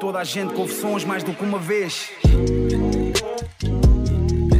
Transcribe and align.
toda 0.00 0.18
a 0.18 0.24
gente 0.24 0.54
confissões 0.54 1.04
mais 1.04 1.22
do 1.22 1.34
que 1.34 1.44
uma 1.44 1.58
vez. 1.58 2.10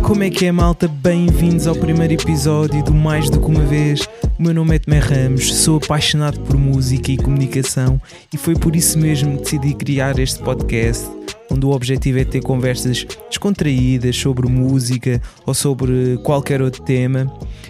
Como 0.06 0.22
é 0.22 0.28
que 0.28 0.44
é, 0.44 0.52
malta? 0.52 0.86
Bem-vindos 0.86 1.66
ao 1.66 1.74
primeiro 1.74 2.12
episódio 2.12 2.84
do 2.84 2.92
Mais 2.92 3.30
do 3.30 3.40
que 3.40 3.46
uma 3.46 3.64
vez. 3.64 4.02
O 4.38 4.42
meu 4.42 4.52
nome 4.52 4.76
é 4.76 4.78
Tomé 4.78 4.98
Ramos, 4.98 5.54
sou 5.54 5.78
apaixonado 5.78 6.38
por 6.40 6.58
música 6.58 7.10
e 7.10 7.16
comunicação 7.16 8.00
e 8.30 8.36
foi 8.36 8.54
por 8.54 8.76
isso 8.76 8.98
mesmo 8.98 9.38
que 9.38 9.44
decidi 9.44 9.74
criar 9.74 10.18
este 10.18 10.42
podcast, 10.42 11.08
onde 11.50 11.66
o 11.66 11.70
objetivo 11.70 12.18
é 12.18 12.24
ter 12.24 12.40
conversas 12.42 13.04
descontraídas 13.28 14.16
sobre 14.16 14.48
música 14.48 15.20
ou 15.44 15.52
sobre 15.52 16.18
qualquer 16.24 16.62
outro 16.62 16.82
tema. 16.82 17.26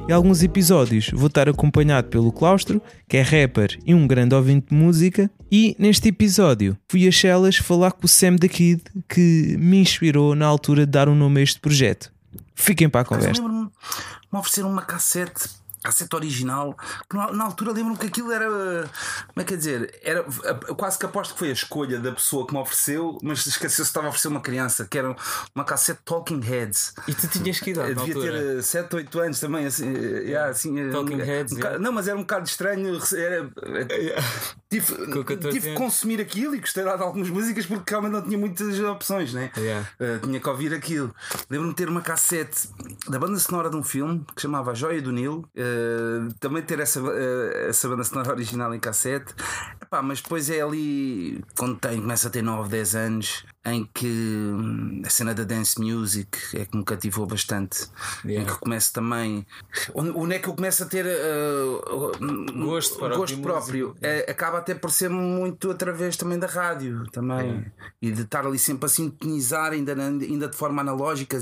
Em 0.09 0.12
alguns 0.12 0.43
episódios 0.43 1.11
vou 1.12 1.29
estar 1.29 1.49
acompanhado 1.49 2.09
pelo 2.09 2.33
Claustro, 2.33 2.80
que 3.09 3.16
é 3.16 3.23
rapper 3.23 3.79
e 3.85 3.95
um 3.95 4.07
grande 4.07 4.34
ouvinte 4.34 4.69
de 4.70 4.75
música, 4.75 5.30
e 5.51 5.75
neste 5.79 6.09
episódio 6.09 6.77
fui 6.89 7.09
a 7.09 7.11
Chelas 7.11 7.56
falar 7.56 7.93
com 7.93 8.06
o 8.06 8.09
Sam 8.09 8.37
da 8.37 8.48
Kid, 8.48 8.83
que 9.09 9.56
me 9.59 9.79
inspirou 9.79 10.34
na 10.34 10.47
altura 10.47 10.87
de 10.87 10.92
dar 10.92 11.09
um 11.09 11.15
nome 11.15 11.41
a 11.41 11.42
este 11.42 11.61
projeto. 11.61 12.12
Fiquem 12.55 12.89
para 12.89 13.01
a 13.01 13.05
conversa. 13.05 13.42
Lembro-me 13.42 13.70
me 14.33 14.39
ofereceram 14.39 14.70
uma 14.70 14.83
cassete. 14.83 15.59
Cassete 15.83 16.15
original, 16.15 16.77
que 17.09 17.16
na, 17.16 17.45
altura 17.45 17.73
lembro-me 17.73 17.98
que 17.98 18.07
aquilo 18.07 18.33
era. 18.33 18.47
Como 18.47 19.43
é 19.43 19.45
que 19.45 19.55
é 19.55 19.57
dizer? 19.57 19.98
Era 20.03 20.25
quase 20.77 20.98
que 20.98 21.06
aposto 21.06 21.33
que 21.34 21.39
foi 21.39 21.51
a 21.51 21.53
escolha 21.53 21.98
da 21.98 22.12
pessoa 22.12 22.47
que 22.47 22.53
me 22.53 22.61
ofereceu, 22.61 23.19
mas 23.23 23.47
esqueceu-se 23.47 23.77
que 23.77 23.89
estava 23.89 24.06
a 24.06 24.11
oferecer 24.11 24.29
uma 24.29 24.41
criança, 24.41 24.87
que 24.89 24.98
era 24.98 25.16
uma 25.55 25.65
cassete 25.65 26.01
Talking 26.05 26.41
Heads. 26.41 26.95
E 27.09 27.15
tu 27.15 27.29
tinhas 27.29 27.61
que 27.61 27.70
idade? 27.70 27.95
Devia 27.95 28.15
ter 28.15 28.62
7, 28.62 28.97
8 28.97 29.20
anos 29.20 29.41
também, 29.41 29.66
assim. 29.66 29.91
Yeah, 29.91 30.51
assim 30.51 30.91
Talking 30.91 31.15
um, 31.15 31.25
Heads, 31.25 31.53
um, 31.55 31.59
yeah. 31.59 31.79
Não, 31.79 31.92
mas 31.92 32.09
era 32.09 32.17
um 32.17 32.23
bocado 32.23 32.47
estranho. 32.47 33.01
Era, 33.17 33.51
tive, 34.69 34.95
Com 35.06 35.25
14 35.25 35.51
tive 35.51 35.70
que 35.70 35.75
consumir 35.75 36.20
aquilo 36.20 36.55
e 36.55 36.61
gostei 36.61 36.84
de 36.84 36.91
algumas 36.91 37.31
músicas 37.31 37.67
porque 37.67 37.91
realmente 37.91 38.12
não 38.12 38.23
tinha 38.23 38.39
muitas 38.39 38.78
opções, 38.81 39.33
né? 39.33 39.51
Yeah. 39.56 39.89
Uh, 39.98 40.19
tinha 40.27 40.41
que 40.41 40.48
ouvir 40.48 40.75
aquilo. 40.75 41.14
Lembro-me 41.48 41.73
de 41.73 41.77
ter 41.77 41.89
uma 41.89 42.03
cassete 42.03 42.69
da 43.08 43.19
banda 43.19 43.39
sonora 43.39 43.70
de 43.70 43.77
um 43.77 43.83
filme 43.83 44.25
que 44.34 44.42
chamava 44.42 44.73
A 44.73 44.75
Joia 44.75 45.01
do 45.01 45.12
Nilo. 45.12 45.48
Uh, 45.56 45.70
também 46.39 46.63
ter 46.63 46.81
essa, 46.81 47.01
uh, 47.03 47.69
essa 47.69 47.89
banda 47.89 48.05
sonora 48.05 48.31
original 48.33 48.75
em 48.75 48.81
cassete. 48.81 49.35
Epá, 49.81 50.03
mas 50.03 50.21
depois 50.21 50.51
é 50.51 50.61
ali, 50.61 51.43
quando 51.57 51.79
tem, 51.79 52.01
começa 52.01 52.29
a 52.29 52.31
ter 52.31 52.43
9, 52.43 52.69
10 52.69 52.95
anos, 52.95 53.45
em 53.64 53.84
que 53.92 54.06
hum, 54.06 55.03
a 55.05 55.11
cena 55.11 55.34
da 55.34 55.44
dance 55.44 55.78
music 55.78 56.39
é 56.55 56.64
que 56.64 56.77
me 56.77 56.83
cativou 56.83 57.27
bastante. 57.27 57.86
Yeah. 58.25 58.42
Em 58.42 58.52
que 58.52 58.58
começo 58.58 58.92
também. 58.92 59.47
Onde, 59.94 60.34
é 60.34 60.39
que 60.39 60.48
eu 60.48 60.55
começo 60.55 60.83
a 60.83 60.86
ter 60.86 61.05
uh, 61.05 62.55
Gosto 62.55 62.98
para 62.98 63.17
gosto 63.17 63.39
próprio? 63.39 63.94
É, 64.00 64.30
acaba 64.30 64.58
até 64.58 64.75
por 64.75 64.91
ser 64.91 65.11
muito 65.11 65.70
através 65.70 66.17
também 66.17 66.39
da 66.39 66.47
rádio 66.47 67.06
também. 67.11 67.67
E 68.00 68.11
de 68.11 68.22
estar 68.22 68.47
ali 68.47 68.58
sempre 68.58 68.86
a 68.86 68.89
sintonizar, 68.89 69.72
ainda, 69.72 69.92
ainda 69.92 70.48
de 70.48 70.56
forma 70.56 70.80
analógica 70.80 71.39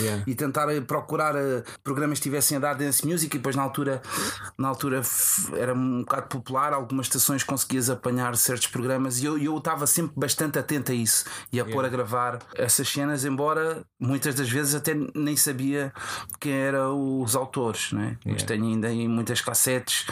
Yeah. 0.00 0.24
e 0.26 0.34
tentar 0.34 0.68
eh, 0.70 0.80
procurar 0.80 1.34
eh, 1.36 1.62
programas 1.82 2.18
que 2.18 2.24
tivessem 2.24 2.56
a 2.56 2.60
dar 2.60 2.74
dance 2.74 3.06
music. 3.06 3.34
E 3.34 3.38
depois 3.38 3.54
na 3.54 3.62
altura, 3.62 4.02
na 4.58 4.68
altura 4.68 5.02
era 5.56 5.72
um 5.74 6.00
bocado 6.00 6.28
popular, 6.28 6.72
algumas 6.72 7.06
estações 7.06 7.42
conseguias 7.44 7.88
apanhar 7.88 8.36
certos 8.36 8.66
programas 8.68 9.20
e 9.20 9.26
eu 9.26 9.38
eu 9.38 9.58
estava 9.58 9.86
sempre 9.86 10.12
bastante 10.16 10.58
atento 10.58 10.92
a 10.92 10.94
isso 10.94 11.03
e 11.52 11.60
a 11.60 11.64
pôr 11.64 11.84
a 11.84 11.88
gravar 11.88 12.38
essas 12.56 12.88
cenas, 12.88 13.24
embora 13.24 13.84
muitas 14.00 14.34
das 14.34 14.48
vezes 14.48 14.74
até 14.74 14.94
nem 15.14 15.36
sabia 15.36 15.92
quem 16.40 16.52
eram 16.52 17.20
os 17.20 17.34
autores, 17.36 17.92
né? 17.92 18.16
mas 18.24 18.34
Yeah. 18.42 18.46
tenho 18.46 18.64
ainda 18.66 18.90
em 18.92 19.08
muitas 19.08 19.40
cassetes. 19.40 20.06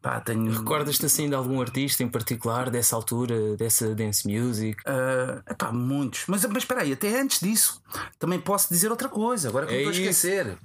Pá, 0.00 0.20
tenho, 0.20 0.50
Recordas-te 0.52 1.06
assim 1.06 1.28
de 1.28 1.34
algum 1.34 1.60
artista 1.60 2.02
em 2.02 2.08
particular 2.08 2.70
dessa 2.70 2.94
altura, 2.96 3.56
dessa 3.56 3.94
dance 3.94 4.26
music? 4.28 4.80
Ah, 4.86 5.42
epá, 5.50 5.72
muitos. 5.72 6.24
Mas, 6.28 6.44
mas 6.46 6.58
espera 6.58 6.82
aí, 6.82 6.92
até 6.92 7.20
antes 7.20 7.40
disso, 7.40 7.82
também 8.18 8.38
posso 8.40 8.68
dizer 8.72 8.90
outra 8.90 9.08
coisa. 9.08 9.48
Agora 9.48 9.66
que 9.66 9.74
É 9.74 9.76
me 9.76 9.82
estou 9.82 9.90
a 9.90 10.08
isso. 10.08 10.26
esquecer. 10.26 10.58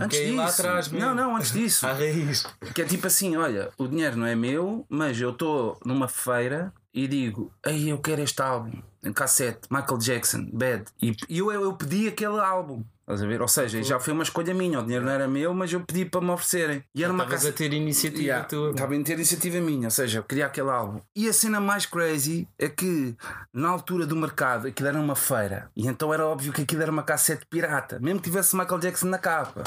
Antes 0.00 0.18
é 0.18 0.24
disso. 0.26 0.40
atrás 0.40 0.90
não, 0.92 1.14
não, 1.14 1.36
antes 1.36 1.50
disso. 1.52 1.86
À 1.86 1.92
raiz. 1.92 2.44
Que 2.74 2.82
é 2.82 2.84
tipo 2.84 3.06
assim: 3.06 3.36
olha, 3.36 3.70
o 3.78 3.86
dinheiro 3.88 4.16
não 4.16 4.26
é 4.26 4.34
meu, 4.34 4.86
mas 4.88 5.20
eu 5.20 5.30
estou 5.30 5.78
numa 5.84 6.08
feira 6.08 6.72
e 6.94 7.08
digo, 7.08 7.52
aí 7.64 7.88
eu 7.88 7.98
quero 7.98 8.22
este 8.22 8.42
álbum, 8.42 8.82
em 9.02 9.12
cassete, 9.12 9.60
Michael 9.70 9.98
Jackson, 9.98 10.48
Bad. 10.52 10.84
E 11.00 11.38
eu, 11.38 11.50
eu 11.50 11.72
pedi 11.74 12.08
aquele 12.08 12.38
álbum. 12.38 12.84
Estás 13.00 13.20
a 13.20 13.26
ver? 13.26 13.42
Ou 13.42 13.48
seja, 13.48 13.82
já 13.82 13.98
foi 13.98 14.12
uma 14.12 14.22
escolha 14.22 14.54
minha. 14.54 14.78
O 14.78 14.82
dinheiro 14.82 15.04
não 15.04 15.10
era 15.10 15.26
meu, 15.26 15.52
mas 15.52 15.72
eu 15.72 15.80
pedi 15.80 16.04
para 16.04 16.20
me 16.20 16.30
oferecerem. 16.30 16.84
E 16.94 17.02
era 17.02 17.12
uma 17.12 17.24
Estavas 17.24 17.46
a 17.46 17.52
ter 17.52 17.72
iniciativa 17.72 18.22
Yeah, 18.22 18.44
tua. 18.44 18.70
Estava 18.70 18.94
a 18.94 19.02
ter 19.02 19.14
iniciativa 19.14 19.60
minha, 19.60 19.88
ou 19.88 19.90
seja, 19.90 20.20
eu 20.20 20.22
queria 20.22 20.46
aquele 20.46 20.70
álbum. 20.70 21.00
E 21.14 21.28
a 21.28 21.32
cena 21.32 21.60
mais 21.60 21.84
crazy 21.84 22.48
é 22.56 22.68
que 22.68 23.16
na 23.52 23.68
altura 23.68 24.06
do 24.06 24.14
mercado 24.14 24.68
aquilo 24.68 24.88
era 24.88 25.00
uma 25.00 25.16
feira 25.16 25.68
e 25.74 25.88
então 25.88 26.14
era 26.14 26.24
óbvio 26.24 26.52
que 26.52 26.62
aquilo 26.62 26.82
era 26.82 26.92
uma 26.92 27.02
cassete 27.02 27.44
pirata, 27.46 27.98
mesmo 28.00 28.20
que 28.20 28.30
tivesse 28.30 28.56
Michael 28.56 28.78
Jackson 28.78 29.08
na 29.08 29.18
capa. 29.18 29.64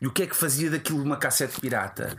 E 0.00 0.06
o 0.06 0.10
que 0.10 0.22
é 0.22 0.26
que 0.26 0.34
fazia 0.34 0.70
daquilo 0.70 1.02
uma 1.02 1.18
cassete 1.18 1.60
pirata? 1.60 2.16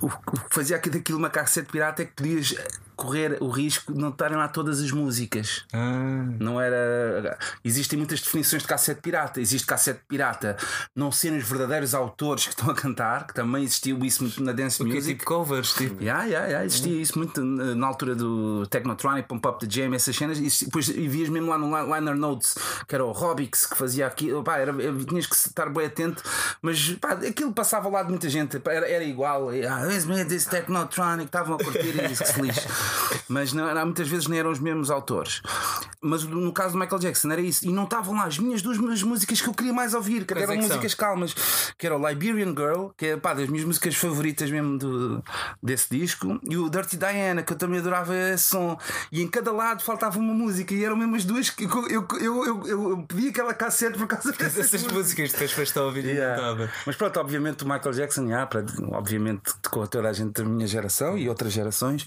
O 0.00 0.08
que 0.08 0.54
fazia 0.54 0.76
aqui 0.76 0.90
daquilo 0.90 1.18
uma 1.18 1.30
cassete 1.30 1.70
pirata 1.70 2.02
é 2.02 2.06
que 2.06 2.12
podias 2.12 2.54
correr 2.96 3.38
o 3.40 3.48
risco 3.48 3.92
de 3.92 4.00
não 4.00 4.08
estarem 4.10 4.36
lá 4.36 4.48
todas 4.48 4.80
as 4.80 4.90
músicas. 4.90 5.64
Ah, 5.72 6.24
Não 6.40 6.60
era. 6.60 7.38
Existem 7.64 7.98
muitas 7.98 8.20
definições 8.20 8.62
de 8.62 8.68
cassete 8.68 9.00
pirata. 9.00 9.40
Existe 9.40 9.66
cassete 9.66 10.00
pirata 10.08 10.56
não 10.94 11.10
serem 11.12 11.38
os 11.38 11.48
verdadeiros 11.48 11.94
autores 11.94 12.44
que 12.44 12.50
estão 12.50 12.70
a 12.70 12.74
cantar, 12.74 13.26
que 13.26 13.34
também 13.34 13.64
existiu 13.64 13.98
isso 14.04 14.22
muito 14.22 14.42
na 14.42 14.52
dance 14.52 14.82
é 14.82 14.84
music. 14.84 15.14
tipo 15.14 15.24
covers, 15.24 15.72
tipo. 15.74 16.02
Yeah, 16.02 16.24
yeah, 16.24 16.46
yeah. 16.46 16.64
Existia 16.64 17.00
isso 17.00 17.18
muito 17.18 17.40
na 17.42 17.86
altura 17.86 18.14
do 18.14 18.66
Technotronic, 18.68 19.28
Pump 19.28 19.46
Up 19.46 19.66
the 19.66 19.70
Jam, 19.70 19.94
essas 19.94 20.14
cenas. 20.16 20.38
E 20.38 20.64
depois 20.64 20.88
e 20.88 21.08
vias 21.08 21.28
mesmo 21.28 21.48
lá 21.50 21.58
no 21.58 21.66
li- 21.68 21.94
Liner 21.94 22.14
Notes, 22.16 22.54
que 22.86 22.94
era 22.94 23.04
o 23.04 23.12
Robix 23.12 23.66
que 23.66 23.76
fazia 23.76 24.06
aquilo. 24.06 24.42
Pá, 24.42 24.58
era, 24.58 24.72
tinhas 24.72 25.26
que 25.26 25.34
estar 25.34 25.68
bem 25.70 25.86
atento, 25.86 26.22
mas 26.62 26.90
pá, 27.00 27.12
aquilo 27.12 27.52
passava 27.52 27.86
ao 27.86 27.92
lado 27.92 28.06
de 28.06 28.12
muita 28.12 28.28
gente. 28.28 28.60
Era, 28.66 28.88
era 28.88 29.04
igual. 29.04 29.48
Ah, 29.68 29.84
this 30.28 30.44
Technotronic, 30.46 31.26
estavam 31.26 31.56
a 31.56 31.58
curtir 31.58 31.88
e 31.96 32.08
disse 32.08 32.22
que 32.24 32.32
se 32.32 32.40
lixe. 32.40 32.66
Mas 33.28 33.52
não, 33.52 33.68
era- 33.68 33.84
muitas 33.84 34.08
vezes 34.08 34.26
nem 34.26 34.38
eram 34.38 34.50
os 34.50 34.58
mesmos 34.58 34.90
autores. 34.90 35.42
Mas 36.00 36.24
no 36.24 36.52
caso 36.52 36.72
do 36.74 36.78
Michael 36.78 36.98
Jackson 37.00 37.30
era 37.30 37.40
isso. 37.40 37.66
E 37.66 37.72
não 37.72 37.84
estavam 37.84 38.14
lá 38.14 38.24
as 38.24 38.38
minhas 38.38 38.60
duas 38.62 38.78
as 38.78 39.02
músicas 39.02 39.40
que 39.40 39.48
eu 39.48 39.54
queria 39.54 39.72
mais 39.72 39.94
ouvir, 39.94 40.24
que 40.24 40.34
Quais 40.34 40.42
eram 40.42 40.54
é 40.54 40.56
que 40.56 40.62
são? 40.62 40.76
músicas 40.76 40.94
calmas, 40.94 41.34
que 41.78 41.86
era 41.86 41.96
o 41.96 42.08
Liberian 42.08 42.50
Girl, 42.54 42.88
que 42.96 43.06
é 43.06 43.16
pá, 43.16 43.32
das 43.34 43.48
minhas 43.48 43.64
músicas 43.66 43.94
favoritas 43.96 44.50
mesmo 44.50 44.76
do, 44.78 45.24
desse 45.62 45.86
disco, 45.90 46.38
e 46.48 46.56
o 46.56 46.68
Dirty 46.68 46.96
Diana, 46.96 47.42
que 47.42 47.52
eu 47.52 47.56
também 47.56 47.78
adorava 47.80 48.14
esse 48.14 48.44
som. 48.44 48.78
E 49.10 49.22
em 49.22 49.28
cada 49.28 49.50
lado 49.52 49.82
faltava 49.82 50.18
uma 50.18 50.34
música, 50.34 50.74
e 50.74 50.84
eram 50.84 50.96
mesmo 50.96 51.16
as 51.16 51.24
duas 51.24 51.48
que 51.50 51.64
eu, 51.64 51.88
eu, 51.88 52.06
eu, 52.20 52.44
eu, 52.46 52.66
eu 52.66 53.04
pedi 53.08 53.28
aquela 53.28 53.54
cassete 53.54 53.96
por 53.98 54.06
causa 54.06 54.32
dessas 54.32 54.74
Essas 54.74 54.92
músicas. 54.92 55.32
depois 55.32 55.52
foste 55.52 55.78
a 55.78 55.82
ouvir 55.82 56.04
Yeah. 56.04 56.68
Mas 56.86 56.96
pronto, 56.96 57.18
obviamente 57.18 57.64
o 57.64 57.68
Michael 57.68 57.92
Jackson, 57.92 58.26
para, 58.50 58.64
obviamente 58.92 59.42
a 59.64 59.86
toda 59.86 60.08
a 60.08 60.12
gente 60.12 60.32
da 60.42 60.44
minha 60.48 60.66
geração 60.66 61.16
e 61.16 61.28
outras 61.28 61.52
gerações, 61.52 62.04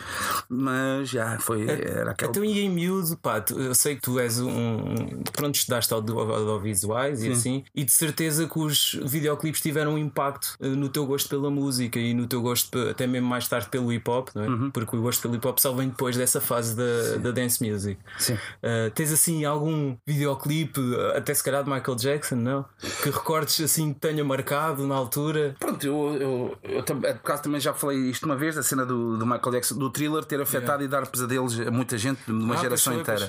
mas 0.67 1.09
já 1.09 1.39
foi, 1.39 1.65
era 1.67 2.11
aquele. 2.11 2.29
Então, 2.31 2.43
e 2.43 2.59
em 2.59 2.69
miúdo, 2.69 3.15
pá, 3.17 3.39
tu- 3.41 3.59
eu 3.59 3.73
sei 3.73 3.95
que 3.95 4.01
tu 4.01 4.19
és 4.19 4.39
um. 4.39 4.49
um- 4.49 5.23
Pronto, 5.33 5.55
estudaste 5.55 5.93
audio- 5.93 6.19
audiovisuais 6.19 7.23
e 7.23 7.31
assim, 7.31 7.63
e 7.75 7.83
de 7.83 7.91
certeza 7.91 8.47
que 8.47 8.59
os 8.59 8.99
videoclipes 9.05 9.61
tiveram 9.61 9.93
um 9.93 9.97
impacto 9.97 10.55
eh, 10.59 10.67
no 10.67 10.89
teu 10.89 11.05
gosto 11.05 11.29
pela 11.29 11.49
música 11.49 11.99
e 11.99 12.13
no 12.13 12.27
teu 12.27 12.41
gosto, 12.41 12.77
até 12.89 13.05
mesmo 13.07 13.27
mais 13.27 13.47
tarde, 13.47 13.69
pelo 13.69 13.91
hip 13.93 14.09
hop, 14.09 14.29
não 14.35 14.43
é? 14.43 14.47
Uhum. 14.47 14.71
Porque 14.71 14.95
o 14.95 15.01
gosto 15.01 15.21
pelo 15.21 15.35
hip 15.35 15.47
hop 15.47 15.59
só 15.59 15.71
vem 15.73 15.89
depois 15.89 16.15
dessa 16.17 16.41
fase 16.41 16.75
da, 16.75 17.17
da 17.21 17.31
dance 17.31 17.63
music. 17.67 17.99
Sim. 18.19 18.37
Eh, 18.63 18.89
tens 18.93 19.11
assim 19.11 19.45
algum 19.45 19.95
videoclipe, 20.05 20.79
eh, 20.95 21.17
até 21.17 21.33
se 21.33 21.43
calhar 21.43 21.63
de 21.63 21.69
Michael 21.69 21.95
Jackson, 21.97 22.35
não? 22.35 22.65
Que 23.03 23.09
recordes 23.09 23.61
assim 23.61 23.93
que 23.93 23.99
tenha 23.99 24.23
marcado 24.23 24.85
na 24.87 24.95
altura? 24.95 25.55
Pronto, 25.59 25.85
eu, 25.85 26.17
eu, 26.19 26.57
eu, 26.63 26.83
tam- 26.83 26.99
por 26.99 27.09
acaso 27.09 27.43
também 27.43 27.59
já 27.61 27.73
falei 27.73 27.97
isto 28.09 28.25
uma 28.25 28.35
vez, 28.35 28.55
da 28.55 28.63
cena 28.63 28.85
do, 28.85 29.17
do 29.17 29.25
Michael 29.25 29.51
Jackson, 29.53 29.75
do 29.77 29.89
thriller 29.89 30.23
ter 30.25 30.41
afetado 30.41 30.56
e 30.83 30.87
dar 30.87 31.05
pesadelos 31.07 31.59
a 31.59 31.71
muita 31.71 31.97
gente, 31.97 32.19
de 32.25 32.31
uma 32.31 32.55
Ah, 32.55 32.57
geração 32.57 32.99
inteira. 32.99 33.25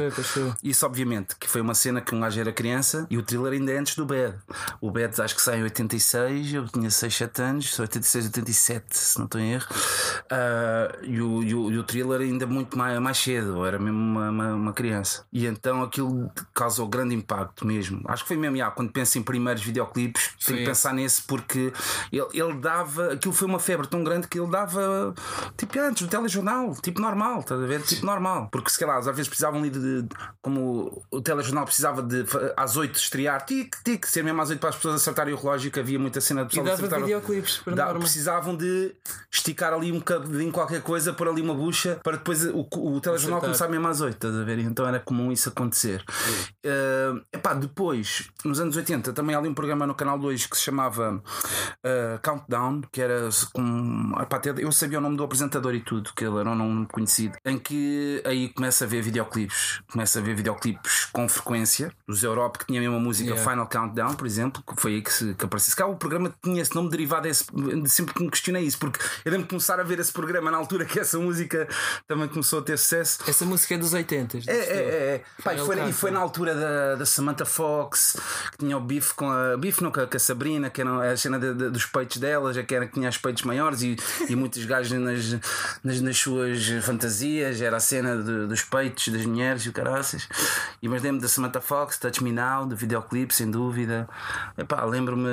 Isso, 0.63 0.87
obviamente, 0.87 1.37
que 1.37 1.49
foi 1.49 1.61
uma 1.61 1.75
cena 1.75 2.01
que 2.01 2.15
um 2.15 2.21
gajo 2.21 2.41
era 2.41 2.53
criança 2.53 3.07
e 3.11 3.17
o 3.17 3.23
thriller 3.23 3.53
ainda 3.53 3.73
é 3.73 3.79
antes 3.79 3.97
do 3.97 4.05
Bad. 4.07 4.35
O 4.81 4.91
Bad 4.91 5.21
acho 5.21 5.35
que 5.35 5.43
sai 5.43 5.59
em 5.59 5.63
86, 5.63 6.55
eu 6.55 6.69
tinha 6.69 6.91
6, 6.91 7.15
7 7.15 7.43
anos, 7.43 7.75
sou 7.75 7.83
86, 7.85 8.27
87, 8.27 8.85
se 8.97 9.19
não 9.19 9.25
estou 9.27 9.41
em 9.41 9.53
erro. 9.53 9.67
Ah, 10.31 10.97
e, 11.03 11.21
o, 11.21 11.43
e, 11.43 11.55
o, 11.55 11.71
e 11.71 11.79
o 11.79 11.85
thriller 11.85 12.21
ainda 12.21 12.47
muito 12.47 12.77
mais, 12.77 12.99
mais 12.99 13.19
cedo, 13.19 13.57
eu 13.59 13.67
era 13.67 13.79
mesmo 13.79 13.99
uma, 13.99 14.31
uma, 14.31 14.55
uma 14.55 14.73
criança. 14.73 15.25
E 15.33 15.47
então 15.47 15.83
aquilo 15.83 16.31
causou 16.55 16.89
grande 16.89 17.15
impacto 17.15 17.67
mesmo. 17.67 18.03
Acho 18.07 18.23
que 18.25 18.29
foi 18.29 18.37
mesmo, 18.37 18.57
já, 18.57 18.71
quando 18.71 18.91
penso 18.93 19.19
em 19.19 19.23
primeiros 19.23 19.63
videoclipes, 19.63 20.31
tenho 20.45 20.59
que 20.59 20.65
pensar 20.65 20.93
nesse 20.93 21.23
porque 21.23 21.73
ele, 22.13 22.27
ele 22.33 22.55
dava, 22.55 23.13
aquilo 23.13 23.35
foi 23.35 23.47
uma 23.47 23.59
febre 23.59 23.87
tão 23.87 24.03
grande 24.05 24.27
que 24.29 24.39
ele 24.39 24.51
dava 24.51 25.15
tipo 25.57 25.79
antes 25.79 26.03
do 26.07 26.09
telejornal, 26.09 26.75
tipo 26.83 27.01
normal, 27.01 27.18
estás 27.41 27.61
a 27.61 27.67
ver? 27.67 27.83
Tipo 27.83 28.07
normal. 28.07 28.49
Porque 28.51 28.71
se 28.71 28.79
calhar 28.79 28.97
às 28.99 29.07
vezes 29.07 29.29
precisavam 29.29 29.61
ali 29.61 29.71
de, 29.71 30.03
de- 30.03 30.09
como 30.43 31.03
o 31.11 31.21
telejornal 31.21 31.65
precisava 31.65 32.03
de 32.03 32.25
às 32.57 32.77
8 32.77 32.97
estrear, 32.97 33.45
tic, 33.45 33.75
tic, 33.85 34.05
ser 34.07 34.23
mesmo 34.23 34.41
às 34.41 34.51
8 34.51 34.59
para 34.59 34.71
as 34.71 34.77
pessoas 34.77 34.97
acertarem 34.97 35.35
o 35.35 35.37
relógio, 35.37 35.71
que 35.71 35.81
havia 35.81 35.99
muita 35.99 36.21
cena 36.21 36.43
de 36.43 36.49
pessoal 36.49 36.65
dava 36.67 36.77
acertar 36.77 37.01
videoclipes 37.01 37.63
norma. 37.67 38.01
precisavam 38.01 38.57
de 38.57 38.95
esticar 39.33 39.73
ali 39.73 39.93
um 39.93 39.99
bocadinho 39.99 40.53
qualquer 40.53 40.83
coisa, 40.83 41.13
pôr 41.13 41.29
ali 41.29 41.43
uma 41.43 41.55
bucha 41.55 42.01
para 42.03 42.17
depois 42.17 42.45
o, 42.45 42.67
o 42.77 43.01
telejornal 43.01 43.41
começar 43.41 43.69
mesmo 43.69 43.89
às 43.89 44.01
8, 44.01 44.15
estás 44.15 44.35
a 44.37 44.45
ver? 44.45 44.59
Então 44.59 44.87
era 44.87 45.01
comum 45.01 45.33
isso 45.33 45.49
acontecer. 45.49 46.05
Uh, 46.65 47.21
epá, 47.33 47.55
depois, 47.55 48.29
nos 48.45 48.61
anos 48.61 48.77
80, 48.77 49.13
também 49.13 49.35
há 49.35 49.39
ali 49.39 49.49
um 49.49 49.55
programa 49.55 49.87
no 49.87 49.95
canal 49.95 50.19
2 50.19 50.47
que 50.47 50.57
se 50.57 50.63
chamava 50.65 51.15
uh, 51.17 52.19
Countdown, 52.23 52.83
que 52.93 53.01
era 53.01 53.29
com. 53.53 54.13
Epá, 54.21 54.41
eu 54.59 54.71
sabia 54.73 54.99
o 54.99 55.01
nome 55.01 55.17
do 55.17 55.25
apresentador 55.25 55.75
e 55.75 55.81
tudo, 55.81 56.11
que 56.15 56.25
ele 56.25 56.39
era 56.39 56.51
um 56.51 56.55
nome 56.55 56.87
conhecido, 56.87 57.08
em 57.45 57.59
que 57.59 58.23
aí 58.25 58.49
começa 58.51 58.85
a 58.85 58.89
ver 58.89 59.03
videoclipes, 59.03 59.81
começa 59.91 60.19
a 60.19 60.23
ver 60.23 60.35
videoclipes 60.35 61.07
com 61.13 61.29
frequência, 61.29 61.93
os 62.07 62.23
Europe 62.23 62.59
que 62.59 62.67
tinha 62.67 62.81
mesmo 62.81 62.97
a 62.97 63.01
música 63.01 63.31
yeah. 63.31 63.51
Final 63.51 63.67
Countdown, 63.67 64.15
por 64.15 64.27
exemplo, 64.27 64.63
que 64.63 64.81
foi 64.81 64.95
aí 64.97 65.03
que, 65.03 65.13
se, 65.13 65.35
que 65.35 65.45
apareceu. 65.45 65.77
Cá 65.77 65.87
o 65.87 65.97
programa 65.97 66.35
tinha 66.43 66.63
esse 66.63 66.75
nome 66.75 66.91
derivado 66.91 67.23
desse, 67.23 67.45
sempre 67.87 68.15
que 68.15 68.23
me 68.23 68.31
questionei 68.31 68.65
isso, 68.65 68.79
porque 68.79 68.99
eu 69.25 69.31
lembro 69.31 69.47
de 69.47 69.51
começar 69.51 69.79
a 69.79 69.83
ver 69.83 69.99
esse 69.99 70.13
programa 70.13 70.51
na 70.51 70.57
altura 70.57 70.85
que 70.85 70.99
essa 70.99 71.19
música 71.19 71.69
também 72.07 72.29
começou 72.29 72.61
a 72.61 72.63
ter 72.63 72.77
sucesso. 72.79 73.19
Essa 73.29 73.45
música 73.45 73.75
é 73.75 73.79
dos 73.79 73.93
80 73.93 74.39
É, 74.39 74.41
é, 74.47 74.53
é, 74.53 74.55
é. 74.57 75.23
Pá, 75.43 75.55
e, 75.55 75.59
foi, 75.59 75.89
e 75.89 75.93
foi 75.93 76.11
na 76.11 76.21
altura 76.21 76.55
da, 76.55 76.95
da 76.97 77.07
Samantha 77.07 77.45
Fox, 77.45 78.17
que 78.53 78.59
tinha 78.59 78.77
o 78.77 78.81
bife 78.81 79.15
com 79.15 79.31
a. 79.31 79.57
Bife 79.57 79.83
não, 79.83 79.91
com 79.91 80.01
a, 80.01 80.19
Sabrina, 80.19 80.69
que 80.69 80.81
era 80.81 81.13
a 81.13 81.17
cena 81.17 81.39
de, 81.39 81.55
de, 81.55 81.71
dos 81.71 81.87
peitos 81.87 82.19
dela, 82.19 82.53
já 82.53 82.63
que 82.63 82.75
era 82.75 82.87
que 82.87 82.95
tinha 82.95 83.09
os 83.09 83.19
peitos 83.19 83.43
maiores 83.45 83.83
e, 83.83 83.97
e 84.29 84.37
muitos 84.37 84.65
gajos 84.65 84.93
nas, 84.99 85.33
nas, 85.83 86.01
nas, 86.01 86.19
suas 86.19 86.67
fantasias, 86.83 86.98
era 87.61 87.77
a 87.77 87.81
cena 87.81 88.17
de, 88.23 88.47
dos 88.47 88.63
peitos 88.63 89.09
das 89.09 89.25
mulheres 89.25 89.63
e 89.63 89.69
o 89.69 89.73
caraças. 89.73 90.29
E 90.83 90.89
mas 90.89 91.03
lembro 91.03 91.21
da 91.21 91.29
Samantha 91.29 91.61
Fox, 91.61 91.99
Touch 91.99 92.23
Me 92.23 92.33
Now, 92.33 92.67
do 92.67 92.77
videoclipe, 92.77 93.35
sem 93.35 93.51
dúvida. 93.51 94.09
Epá, 94.57 94.85
lembro-me 94.85 95.29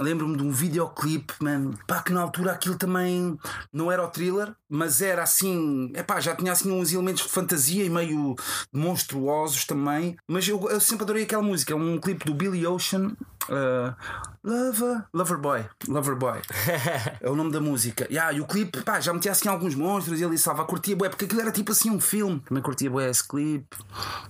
lembro-me 0.00 0.36
de 0.36 0.42
um 0.42 0.50
videoclipe, 0.50 1.34
man, 1.40 1.72
pá, 1.86 2.02
que 2.02 2.12
na 2.12 2.20
altura 2.20 2.52
aquilo 2.52 2.76
também 2.76 3.38
não 3.72 3.90
era 3.90 4.04
o 4.04 4.08
thriller, 4.08 4.54
mas 4.68 5.00
era 5.02 5.22
assim, 5.22 5.92
epá, 5.94 6.20
já 6.20 6.34
tinha 6.34 6.52
assim 6.52 6.70
uns 6.70 6.92
elementos 6.92 7.24
de 7.24 7.28
fantasia 7.28 7.84
e 7.84 7.90
meio 7.90 8.34
monstruosos 8.72 9.64
também. 9.64 10.16
Mas 10.26 10.48
eu, 10.48 10.60
eu 10.70 10.80
sempre 10.80 11.04
adorei 11.04 11.24
aquela 11.24 11.42
música, 11.42 11.72
é 11.72 11.76
um 11.76 11.98
clipe 11.98 12.24
do 12.24 12.34
Billy 12.34 12.66
Ocean. 12.66 13.16
Uh, 13.48 13.94
Lover, 14.44 15.04
Lover 15.14 15.38
Boy, 15.38 15.64
Lover 15.86 16.16
Boy 16.16 16.40
é 17.20 17.30
o 17.30 17.36
nome 17.36 17.52
da 17.52 17.60
música. 17.60 18.06
Yeah, 18.10 18.32
e 18.36 18.40
o 18.40 18.46
clipe, 18.46 18.82
pá, 18.82 19.00
já 19.00 19.12
metia 19.12 19.30
assim 19.30 19.48
alguns 19.48 19.74
monstros 19.74 20.20
e 20.20 20.24
ele 20.24 20.36
salva, 20.36 20.64
curtia 20.64 20.96
bué, 20.96 21.08
porque 21.08 21.26
aquilo 21.26 21.40
era 21.40 21.52
tipo 21.52 21.70
assim 21.70 21.90
um 21.90 22.00
filme. 22.00 22.40
Também 22.40 22.62
curtia 22.62 22.90
bué 22.90 23.08
esse 23.08 23.26
clipe. 23.26 23.76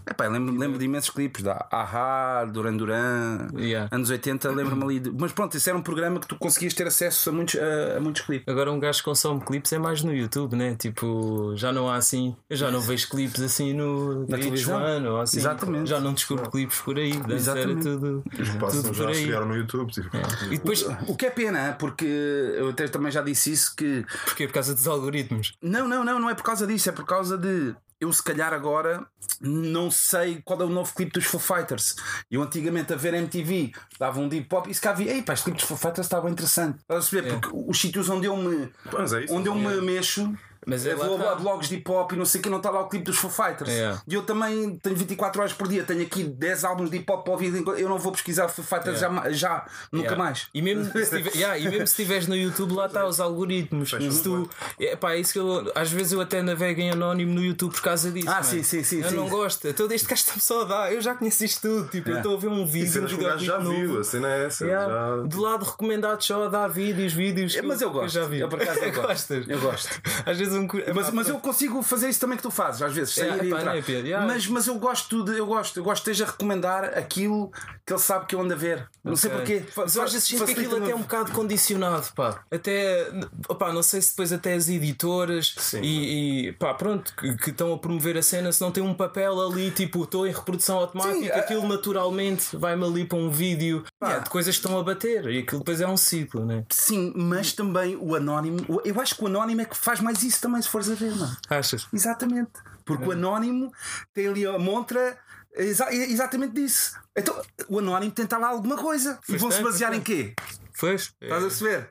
Epá, 0.07 0.29
lembro, 0.29 0.55
lembro 0.57 0.79
de 0.79 0.85
imensos 0.85 1.11
clipes 1.11 1.43
da 1.43 1.67
Ahá, 1.71 2.45
Duran 2.45 2.77
Duran, 2.77 3.49
yeah. 3.57 3.89
anos 3.91 4.11
80, 4.11 4.51
lembro-me 4.51 4.85
ali. 4.85 5.01
De... 5.01 5.11
Mas 5.11 5.33
pronto, 5.33 5.57
esse 5.57 5.69
era 5.69 5.79
um 5.79 5.83
programa 5.83 6.21
que 6.21 6.27
tu 6.27 6.37
conseguias 6.37 6.75
ter 6.75 6.87
acesso 6.87 7.31
a 7.31 7.33
muitos, 7.33 7.57
a, 7.57 7.97
a 7.97 8.01
muitos 8.01 8.23
clipes. 8.23 8.47
Agora 8.47 8.71
um 8.71 8.79
gajo 8.79 8.99
que 8.99 9.05
consome 9.05 9.41
clipes 9.41 9.73
é 9.73 9.79
mais 9.79 10.03
no 10.03 10.15
YouTube, 10.15 10.57
né? 10.57 10.75
Tipo, 10.75 11.55
já 11.57 11.73
não 11.73 11.89
há 11.89 11.97
assim, 11.97 12.37
eu 12.51 12.57
já 12.57 12.71
não 12.71 12.81
vejo 12.81 13.09
clipes 13.09 13.41
assim 13.41 13.73
no 13.73 14.27
na 14.29 14.37
televisão. 14.37 15.05
Ou 15.07 15.21
assim, 15.21 15.39
Exatamente. 15.39 15.89
Já 15.89 16.01
não 16.01 16.13
descubro 16.13 16.51
clipes 16.51 16.81
por 16.81 16.99
aí. 16.99 17.13
Exatamente. 17.31 17.89
Era 17.89 17.99
tudo, 17.99 18.25
tudo 18.71 18.95
já 19.09 19.15
se 19.15 19.27
no 19.27 19.57
YouTube. 19.57 19.93
Tipo. 19.93 20.17
É. 20.17 20.47
E 20.47 20.59
depois, 20.59 20.83
o 21.07 21.17
que 21.17 21.27
é 21.27 21.31
pena, 21.31 21.77
porque 21.79 22.05
eu 22.05 22.71
até 22.71 22.87
também 22.89 23.11
já 23.11 23.23
disse 23.23 23.53
isso 23.53 23.75
que. 23.75 24.05
Porque 24.25 24.45
é 24.45 24.47
por 24.47 24.55
causa 24.55 24.75
dos 24.75 24.87
algoritmos. 24.87 25.55
Não, 25.63 25.89
não, 25.89 26.05
não, 26.05 26.19
não 26.19 26.31
é 26.31 26.35
por 26.35 26.43
causa 26.43 26.67
disso, 26.67 26.89
é 26.89 26.93
por 26.93 27.05
causa 27.05 27.37
de 27.37 27.75
eu 28.03 28.13
se 28.13 28.23
calhar 28.23 28.53
agora 28.53 29.07
não 29.41 29.89
sei 29.89 30.43
qual 30.45 30.61
é 30.61 30.65
o 30.65 30.69
novo 30.69 30.93
clipe 30.93 31.13
dos 31.13 31.25
Foo 31.25 31.39
Fighters. 31.39 31.95
Eu 32.29 32.43
antigamente 32.43 32.93
a 32.93 32.97
ver 32.97 33.15
MTV 33.15 33.73
dava 33.97 34.19
um 34.19 34.29
deep 34.29 34.49
pop 34.49 34.69
e 34.69 34.75
se 34.75 34.81
cá 34.81 34.93
vi, 34.93 35.09
ei 35.09 35.23
pá, 35.23 35.35
este 35.35 35.45
clipe 35.45 35.59
dos 35.59 35.69
Foo 35.69 35.77
Fighters 35.77 36.07
estava 36.07 36.29
interessante. 36.29 36.81
Estás 36.81 37.07
a 37.07 37.11
perceber? 37.11 37.29
É. 37.29 37.39
Porque 37.39 37.49
os 37.55 37.81
sítios 37.81 38.09
onde 38.09 38.27
eu 38.27 38.37
me, 38.37 38.65
é 38.65 39.33
onde 39.33 39.49
eu 39.49 39.55
me 39.55 39.81
mexo 39.83 40.37
mas 40.67 40.87
eu 40.87 40.97
vou 40.97 41.29
a 41.29 41.35
blogs 41.35 41.69
de 41.69 41.77
hip 41.77 41.91
hop 41.91 42.13
e 42.13 42.17
não 42.17 42.25
sei 42.25 42.41
o 42.41 42.45
que, 42.45 42.51
não 42.51 42.59
está 42.59 42.71
lá 42.71 42.81
o 42.81 42.89
clipe 42.89 43.05
dos 43.05 43.17
Foo 43.17 43.31
Fighters. 43.31 43.71
É. 43.71 43.97
E 44.07 44.15
eu 44.15 44.23
também 44.23 44.77
tenho 44.77 44.97
24 44.97 45.41
horas 45.41 45.53
por 45.53 45.69
dia, 45.69 45.83
tenho 45.85 46.03
aqui 46.03 46.25
10 46.25 46.65
álbuns 46.65 46.91
de 46.91 46.99
hip 46.99 47.11
hop 47.11 47.25
para 47.25 47.33
ouvir. 47.33 47.53
Eu 47.79 47.89
não 47.89 47.99
vou 47.99 48.13
pesquisar 48.13 48.49
Foo 48.49 48.65
Fighters 48.65 49.01
já, 49.01 49.31
já 49.31 49.67
nunca 49.91 50.17
mais. 50.17 50.49
E 50.55 50.63
mesmo, 50.63 50.85
se 50.85 51.17
tiver, 51.17 51.35
yeah, 51.37 51.59
e 51.59 51.65
mesmo 51.65 51.87
se 51.87 51.93
estiveres 51.93 52.27
no 52.27 52.37
YouTube, 52.37 52.75
lá 52.75 52.87
está 52.87 53.07
os 53.07 53.21
algoritmos. 53.21 53.91
Se 53.91 54.23
tu, 54.23 54.49
é, 54.79 54.97
pá, 54.97 55.15
é 55.15 55.21
isso 55.21 55.33
que 55.33 55.39
eu, 55.39 55.73
às 55.75 55.91
vezes 55.91 56.13
eu 56.13 56.21
até 56.21 56.43
navego 56.43 56.81
em 56.81 56.91
anónimo 56.91 57.35
no 57.35 57.45
YouTube 57.45 57.73
por 57.73 57.83
causa 57.83 58.11
disso. 58.11 58.31
Ah, 58.31 58.43
sim, 58.43 58.63
sim, 58.63 58.83
sim. 58.83 59.03
Eu 59.03 59.11
sim. 59.11 59.17
não 59.17 59.29
gosto. 59.29 59.67
Então 59.67 59.89
deste 59.89 60.07
cá 60.07 60.15
está 60.15 60.39
só 60.39 60.63
a 60.63 60.65
dar. 60.65 60.93
Eu 60.93 61.01
já 61.01 61.15
conheci 61.15 61.45
isto 61.45 61.63
tudo. 61.63 61.89
Tipo, 61.89 62.11
eu 62.11 62.17
estou 62.19 62.37
a 62.37 62.39
ver 62.39 62.49
um 62.49 62.67
vídeo. 62.67 63.03
Um 63.03 63.07
vídeo 63.07 63.39
já 63.39 63.59
novo. 63.59 63.77
viu, 63.77 64.01
a 64.01 64.05
cena 64.05 64.29
é 64.29 64.47
essa. 64.47 64.65
Yeah. 64.65 64.93
Já... 64.93 65.17
Do 65.23 65.41
lado 65.41 65.65
recomendado 65.65 66.23
só 66.23 66.45
a 66.45 66.49
dar 66.49 66.69
vídeos, 66.69 67.13
vídeos. 67.13 67.57
É, 67.57 67.63
mas 67.63 67.81
eu 67.81 67.91
gosto. 67.91 68.17
Eu 68.17 68.23
já 68.23 68.29
vi. 68.29 68.41
Eu, 68.41 68.49
por 68.49 68.61
acaso, 68.63 68.81
eu 68.81 68.93
gosto. 69.03 69.35
Eu 69.35 69.61
gosto. 69.61 70.01
Às 70.25 70.39
vezes 70.39 70.52
um. 70.53 70.69
Mas, 70.95 71.11
mas 71.11 71.29
eu 71.29 71.39
consigo 71.39 71.83
fazer 71.83 72.09
isso 72.09 72.21
também 72.21 72.37
que 72.37 72.43
tu 72.43 72.51
fazes, 72.51 72.83
às 72.83 72.93
vezes, 72.93 73.17
yeah, 73.17 73.39
sair 73.39 73.51
pá, 73.51 73.59
entrar. 73.59 73.77
Yeah. 73.77 74.27
Mas, 74.27 74.47
mas 74.47 74.67
eu 74.67 74.75
gosto 74.77 75.25
de, 75.25 75.39
eu 75.39 75.47
gosto, 75.47 75.79
eu 75.79 75.85
gosto 75.85 76.05
de 76.05 76.11
esteja 76.11 76.25
a 76.25 76.33
recomendar 76.33 76.85
aquilo 76.97 77.51
que 77.85 77.93
ele 77.93 78.01
sabe 78.01 78.27
que 78.27 78.35
eu 78.35 78.41
ando 78.41 78.55
a 78.55 78.57
ver. 78.57 78.89
Não 79.03 79.15
okay. 79.15 79.17
sei 79.17 79.31
porquê. 79.31 79.65
Mas 79.77 79.97
às 79.97 80.13
vezes 80.13 80.29
sinto 80.29 80.45
que 80.45 80.53
aquilo 80.53 80.77
até 80.77 80.91
é 80.91 80.95
um 80.95 81.03
bocado 81.03 81.33
condicionado, 81.33 82.13
pá. 82.15 82.45
Até, 82.51 83.11
opá, 83.49 83.73
não 83.73 83.83
sei 83.83 84.01
se 84.01 84.11
depois 84.11 84.33
até 84.33 84.55
as 84.55 84.69
editoras 84.69 85.55
e, 85.75 86.49
e, 86.49 86.53
pá, 86.53 86.75
pronto, 86.75 87.15
que, 87.17 87.37
que, 87.37 87.51
estão 87.51 87.73
a 87.73 87.79
promover 87.79 88.17
a 88.17 88.23
cena, 88.23 88.53
se 88.53 88.61
não 88.61 88.71
tem 88.71 88.83
um 88.83 88.95
papel 88.95 89.41
ali, 89.41 89.71
tipo, 89.71 90.05
estou 90.05 90.27
em 90.27 90.33
reprodução 90.33 90.79
automática, 90.79 91.35
Sim, 91.35 91.41
aquilo 91.41 91.67
naturalmente 91.67 92.57
vai-me 92.57 92.85
ali 92.85 93.05
para 93.05 93.19
um 93.19 93.31
vídeo 93.31 93.85
yeah, 94.03 94.23
de 94.23 94.31
coisas 94.31 94.57
que 94.57 94.65
estão 94.65 94.79
a 94.79 94.83
bater 94.83 95.27
e 95.27 95.39
aquilo 95.39 95.61
depois 95.61 95.81
é 95.81 95.89
um 95.89 95.97
ciclo, 95.97 96.45
né? 96.45 96.65
Sim, 96.71 97.13
mas 97.17 97.53
também 97.53 97.97
o 97.97 98.15
anónimo, 98.15 98.59
eu 98.85 99.01
acho 99.01 99.17
que 99.17 99.25
o 99.25 99.27
anónimo 99.27 99.61
é 99.61 99.65
que 99.65 99.77
faz 99.77 100.01
mais 100.01 100.23
isso 100.23 100.41
também, 100.43 100.61
se 100.61 100.69
fores 100.69 100.91
a 100.91 100.95
ver, 100.95 101.15
mano. 101.15 101.37
Achas? 101.49 101.87
Exatamente. 101.93 102.51
Porque 102.85 103.05
é. 103.05 103.07
o 103.07 103.13
anónimo 103.13 103.73
tem 104.13 104.27
ali 104.27 104.45
a 104.45 104.59
montra 104.59 105.17
exa 105.55 105.93
exatamente 105.93 106.55
disso. 106.55 106.99
Então 107.17 107.41
o 107.69 107.79
anónimo 107.79 108.13
tenta 108.13 108.37
lá 108.37 108.49
alguma 108.49 108.77
coisa. 108.77 109.19
e 109.29 109.37
vão 109.37 109.51
se 109.51 109.63
basear 109.63 109.95
em 109.95 110.01
quê? 110.01 110.35
Pois. 110.79 111.15
Estás 111.21 111.43
a 111.43 111.47
perceber? 111.47 111.91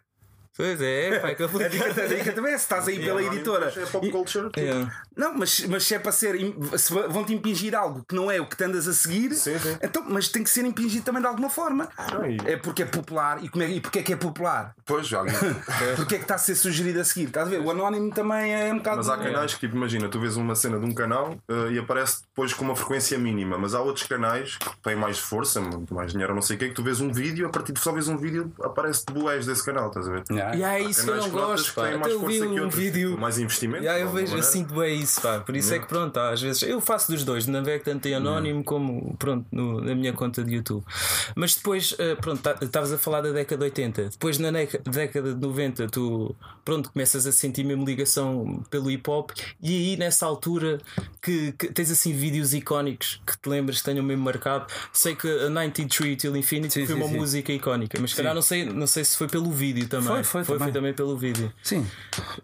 Pois 0.56 0.82
é, 0.82 1.20
pai, 1.20 1.34
que 1.34 1.44
a 1.44 1.48
dica, 1.48 2.04
a 2.04 2.08
dica 2.08 2.34
também 2.34 2.54
é 2.54 2.58
se 2.58 2.66
estás 2.66 2.88
aí 2.88 3.02
é, 3.02 3.06
pela 3.06 3.24
editora. 3.24 3.74
É 3.76 3.86
pop 3.86 4.12
culture. 4.12 4.50
Não, 5.16 5.38
mas, 5.38 5.66
mas 5.68 5.84
se 5.84 5.96
é 5.96 6.00
para 6.00 6.12
ser. 6.12 6.36
Se 6.78 6.94
vão-te 6.94 7.34
impingir 7.34 7.76
algo 7.76 8.04
que 8.08 8.16
não 8.16 8.32
é 8.32 8.40
o 8.40 8.46
que 8.46 8.56
te 8.56 8.64
andas 8.64 8.88
a 8.88 8.94
seguir, 8.94 9.34
sim, 9.34 9.58
sim. 9.60 9.78
então, 9.82 10.06
mas 10.08 10.30
tem 10.30 10.44
que 10.44 10.50
ser 10.50 10.66
impingido 10.66 11.04
também 11.04 11.22
de 11.22 11.28
alguma 11.28 11.50
forma. 11.50 11.90
Ai. 11.98 12.38
É 12.46 12.56
porque 12.56 12.84
é 12.84 12.86
popular. 12.86 13.44
E, 13.44 13.50
como 13.50 13.64
é, 13.64 13.70
e 13.70 13.82
porque 13.82 14.00
é 14.00 14.04
que 14.04 14.14
é 14.14 14.16
popular? 14.16 14.74
Pois, 14.86 15.08
já. 15.08 15.22
porque 15.98 16.16
é 16.16 16.18
que 16.18 16.24
está 16.24 16.36
a 16.36 16.38
ser 16.38 16.56
sugerido 16.56 17.02
a 17.02 17.04
seguir? 17.04 17.26
Estás 17.28 17.48
a 17.48 17.50
ver? 17.50 17.60
O 17.60 17.70
anónimo 17.70 18.10
também 18.12 18.54
é 18.54 18.74
um 18.74 18.78
bocado. 18.78 18.98
Mas 18.98 19.10
há 19.10 19.18
canais 19.18 19.54
que, 19.54 19.60
tipo, 19.60 19.76
imagina, 19.76 20.08
tu 20.08 20.20
vês 20.20 20.38
uma 20.38 20.56
cena 20.56 20.80
de 20.80 20.86
um 20.86 20.94
canal 20.94 21.36
uh, 21.50 21.72
e 21.72 21.78
aparece 21.78 22.22
depois 22.24 22.54
com 22.54 22.64
uma 22.64 22.76
frequência 22.76 23.18
mínima, 23.18 23.58
mas 23.58 23.76
há 23.76 23.82
outros 23.82 24.08
canais 24.08 24.58
que 24.58 24.78
têm 24.82 24.96
mais 24.96 25.20
força, 25.20 25.60
muito 25.60 25.94
mais 25.94 26.14
dinheiro, 26.14 26.34
não 26.34 26.42
sei 26.42 26.56
o 26.56 26.60
que, 26.60 26.70
que 26.70 26.74
tu 26.74 26.84
vês 26.84 27.02
um 27.02 27.12
vídeo, 27.12 27.48
a 27.48 27.50
partir 27.50 27.74
de 27.74 27.80
só 27.80 27.92
vês 27.92 28.08
um 28.08 28.18
vídeo, 28.18 28.52
aparece 28.64 29.06
de 29.06 29.14
boés 29.14 29.46
desse 29.46 29.66
canal, 29.66 29.88
estás 29.90 30.08
a 30.08 30.12
ver? 30.12 30.24
Yeah. 30.32 30.56
E 30.56 30.64
é 30.64 30.80
isso 30.82 31.04
que 31.04 31.10
eu 31.10 31.18
não 31.18 31.30
gosto, 31.30 31.74
pá. 31.74 31.90
Até 31.90 32.12
eu 32.12 32.26
vi 32.26 32.42
um 32.42 32.70
vídeo. 32.70 33.18
Mais 33.18 33.38
investimento. 33.38 33.84
Yeah, 33.84 34.02
eu 34.02 34.10
vejo, 34.10 34.38
eu 34.38 34.44
sinto 34.44 34.74
bem 34.74 35.01
isso, 35.02 35.22
pá. 35.22 35.40
Por 35.40 35.56
isso 35.56 35.74
é 35.74 35.80
que 35.80 35.88
pronto, 35.88 36.18
às 36.18 36.42
vezes 36.42 36.62
eu 36.64 36.80
faço 36.80 37.12
dos 37.12 37.24
dois, 37.24 37.48
navego 37.48 37.84
tanto 37.84 38.08
em 38.08 38.14
anónimo 38.14 38.64
como 38.64 39.16
pronto, 39.18 39.46
no, 39.52 39.82
na 39.82 39.96
minha 39.96 40.14
conta 40.14 40.44
de 40.44 40.56
YouTube. 40.56 40.84
Mas 41.36 41.56
depois, 41.56 41.94
uh, 41.94 42.16
pronto, 42.22 42.42
estavas 42.62 42.92
a 42.94 42.98
falar 42.98 43.22
da 43.22 43.32
década 43.32 43.60
de 43.60 43.64
80. 43.66 44.10
Depois 44.10 44.38
na 44.38 44.52
década 44.52 45.34
de 45.34 45.40
90, 45.40 45.88
tu 45.88 46.36
pronto, 46.64 46.92
começas 46.92 47.26
a 47.26 47.32
sentir 47.32 47.64
mesmo 47.64 47.86
ligação 47.86 48.64
pelo 48.70 48.90
hip 48.92 49.10
hop, 49.10 49.32
e 49.62 49.76
aí 49.76 49.98
nessa 49.98 50.26
altura 50.26 50.80
que, 51.22 51.52
que 51.54 51.68
tens 51.68 51.92
assim 51.92 52.14
vídeos 52.14 52.54
icónicos 52.54 53.22
que 53.26 53.38
te 53.38 53.50
lembras 53.50 53.80
que 53.80 53.86
tenham 53.86 54.04
mesmo 54.04 54.24
marcado. 54.24 54.68
Sei 54.94 55.16
que 55.16 55.28
a 55.28 55.50
93 55.50 56.18
Till 56.18 56.36
Infinity 56.36 56.74
sim, 56.74 56.86
foi 56.86 56.96
sim, 56.96 57.02
uma 57.02 57.10
sim. 57.10 57.18
música 57.18 57.52
icónica, 57.52 57.98
mas 58.00 58.14
calhar 58.14 58.34
não 58.34 58.42
sei, 58.42 58.66
não 58.66 58.88
sei 58.88 59.04
se 59.04 59.18
foi 59.18 59.28
pelo 59.28 59.52
vídeo 59.52 59.88
também. 59.88 60.08
Foi, 60.08 60.24
foi, 60.24 60.44
foi, 60.44 60.58
também. 60.58 60.74
foi 60.74 60.82
também 60.82 60.94
pelo 60.94 61.18
vídeo. 61.18 61.52
Sim. 61.64 61.86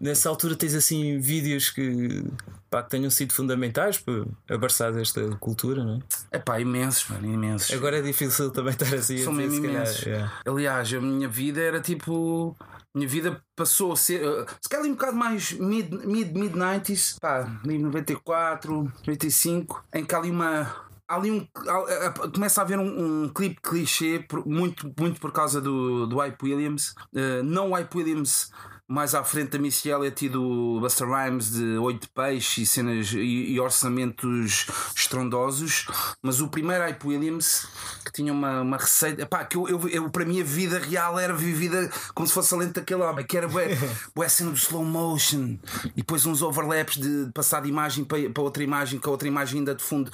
Nessa 0.00 0.28
altura 0.28 0.56
tens 0.56 0.74
assim 0.74 1.18
vídeos 1.18 1.70
que, 1.70 2.24
pá, 2.70 2.82
que 2.82 2.90
tenham 2.90 3.10
sido 3.10 3.32
fundamentais 3.32 3.98
para 3.98 4.24
abraçar 4.50 4.96
esta 4.98 5.28
cultura, 5.36 5.84
não 5.84 5.96
é? 5.96 5.98
É 6.32 6.38
pá, 6.38 6.60
imensos, 6.60 7.08
mano, 7.08 7.26
imensos. 7.26 7.72
Agora 7.72 7.98
é 7.98 8.02
difícil 8.02 8.50
também 8.50 8.72
estar 8.72 8.94
assim. 8.94 9.18
São 9.18 9.32
mesmo 9.32 9.64
imensos. 9.64 10.04
Calhar, 10.04 10.32
é. 10.44 10.50
Aliás, 10.50 10.92
a 10.92 11.00
minha 11.00 11.28
vida 11.28 11.60
era 11.60 11.80
tipo 11.80 12.56
minha 12.94 13.08
vida 13.08 13.40
passou 13.54 13.92
a 13.92 13.96
ser, 13.96 14.26
uh, 14.26 14.46
se 14.60 14.68
calhar 14.68 14.86
um 14.86 14.92
bocado 14.92 15.16
mais 15.16 15.52
mid, 15.52 15.92
mid, 16.04 16.32
mid 16.32 16.52
90s, 16.52 17.18
pá, 17.20 17.48
94, 17.64 18.92
95, 19.06 19.84
em 19.94 20.04
que 20.04 20.14
há 20.14 20.18
ali 20.18 20.30
uma. 20.30 20.88
Há 21.06 21.14
ali 21.14 21.30
um, 21.30 21.46
há, 21.56 22.28
começa 22.28 22.60
a 22.60 22.64
haver 22.64 22.78
um, 22.78 23.24
um 23.24 23.28
clipe 23.28 23.60
clichê, 23.62 24.26
muito, 24.44 24.92
muito 24.98 25.20
por 25.20 25.32
causa 25.32 25.60
do, 25.60 26.06
do 26.06 26.18
Hype 26.18 26.42
Williams. 26.42 26.94
Uh, 27.14 27.42
não 27.42 27.70
o 27.70 27.74
Hype 27.74 27.96
Williams 27.96 28.50
mais 28.88 29.14
à 29.14 29.22
frente 29.22 29.50
da 29.50 29.58
Missy 29.58 29.90
Elliott 29.90 30.24
e 30.24 30.30
do 30.30 30.80
Buster 30.80 31.06
Rhymes 31.06 31.50
de 31.52 31.76
Oito 31.76 32.02
de 32.02 32.08
Peixe 32.08 32.62
e 32.62 32.66
cenas 32.66 33.12
e, 33.12 33.18
e 33.18 33.60
orçamentos 33.60 34.66
estrondosos, 34.96 35.86
mas 36.22 36.40
o 36.40 36.48
primeiro 36.48 36.82
Hype 36.84 37.04
Williams 37.06 37.68
que 38.02 38.12
tinha 38.12 38.32
uma, 38.32 38.62
uma 38.62 38.78
receita, 38.78 39.22
epá, 39.22 39.44
que 39.44 39.58
eu, 39.58 39.68
eu, 39.68 39.88
eu, 39.88 40.10
para 40.10 40.24
mim 40.24 40.40
a 40.40 40.44
vida 40.44 40.78
real 40.78 41.18
era 41.18 41.34
vivida 41.34 41.90
como 42.14 42.26
se 42.26 42.32
fosse 42.32 42.54
a 42.54 42.56
lente 42.56 42.72
daquele 42.72 43.02
homem, 43.02 43.26
que 43.26 43.36
era 43.36 43.46
bué, 43.46 43.76
bué 44.16 44.28
cena 44.28 44.50
do 44.50 44.56
slow 44.56 44.82
motion 44.82 45.58
e 45.94 45.98
depois 45.98 46.24
uns 46.24 46.40
overlaps 46.40 46.96
de 46.96 47.30
passar 47.34 47.60
de 47.60 47.68
imagem 47.68 48.04
para, 48.04 48.30
para 48.30 48.42
outra 48.42 48.62
imagem, 48.62 48.98
com 48.98 49.10
a 49.10 49.12
outra 49.12 49.28
imagem 49.28 49.58
ainda 49.58 49.74
de 49.74 49.82
fundo. 49.82 50.10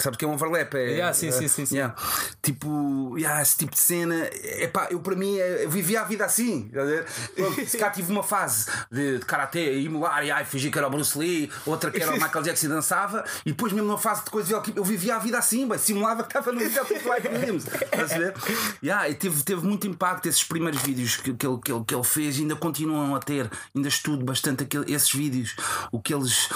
Sabes 0.00 0.16
que 0.16 0.24
é 0.24 0.28
um 0.28 0.34
overlap? 0.34 0.74
É, 0.74 0.90
yeah, 0.90 1.14
sim, 1.14 1.30
sim, 1.30 1.46
sim, 1.46 1.66
sim. 1.66 1.76
Yeah. 1.76 1.94
Tipo, 2.42 3.16
yeah, 3.16 3.40
esse 3.40 3.58
tipo 3.58 3.72
de 3.72 3.78
cena, 3.78 4.28
epá, 4.60 4.88
eu 4.90 4.98
para 4.98 5.14
mim 5.14 5.36
eu 5.36 5.70
vivia 5.70 6.00
a 6.00 6.04
vida 6.04 6.24
assim. 6.24 6.70
Se 7.66 7.78
cá 7.78 7.90
tive 8.08 8.12
uma 8.12 8.22
fase 8.22 8.66
de, 8.90 9.18
de 9.18 9.24
karatê, 9.24 9.80
emular 9.82 10.24
e 10.24 10.30
ai, 10.30 10.44
fingir 10.44 10.72
que 10.72 10.78
era 10.78 10.86
o 10.86 10.90
Bruce 10.90 11.16
Lee, 11.18 11.50
outra 11.66 11.90
que 11.90 12.02
era 12.02 12.12
o 12.12 12.14
Michael 12.20 12.42
Jackson 12.42 12.66
e 12.66 12.68
dançava, 12.70 13.24
e 13.44 13.50
depois 13.50 13.72
mesmo 13.72 13.86
numa 13.86 13.98
fase 13.98 14.24
de 14.24 14.30
coisa 14.30 14.62
eu 14.74 14.84
vivia 14.84 15.16
a 15.16 15.18
vida 15.18 15.38
assim, 15.38 15.68
bem, 15.68 15.78
simulava 15.78 16.22
que 16.22 16.28
estava 16.28 16.50
no 16.52 16.60
videoclipe 16.60 17.06
Hype 17.08 17.28
Williams. 17.28 17.66
Estás 17.66 18.12
a 18.12 18.18
ver? 18.18 18.34
Yeah, 18.82 19.08
e 19.08 19.14
teve, 19.14 19.42
teve 19.42 19.66
muito 19.66 19.86
impacto 19.86 20.26
esses 20.28 20.42
primeiros 20.42 20.80
vídeos 20.82 21.16
que, 21.16 21.34
que, 21.34 21.46
ele, 21.46 21.58
que, 21.58 21.72
ele, 21.72 21.84
que 21.84 21.94
ele 21.94 22.04
fez 22.04 22.38
e 22.38 22.42
ainda 22.42 22.56
continuam 22.56 23.14
a 23.14 23.20
ter. 23.20 23.50
Ainda 23.74 23.88
estudo 23.88 24.24
bastante 24.24 24.64
aquele, 24.64 24.92
esses 24.92 25.12
vídeos, 25.12 25.54
o 25.92 26.00
que 26.00 26.14
eles 26.14 26.48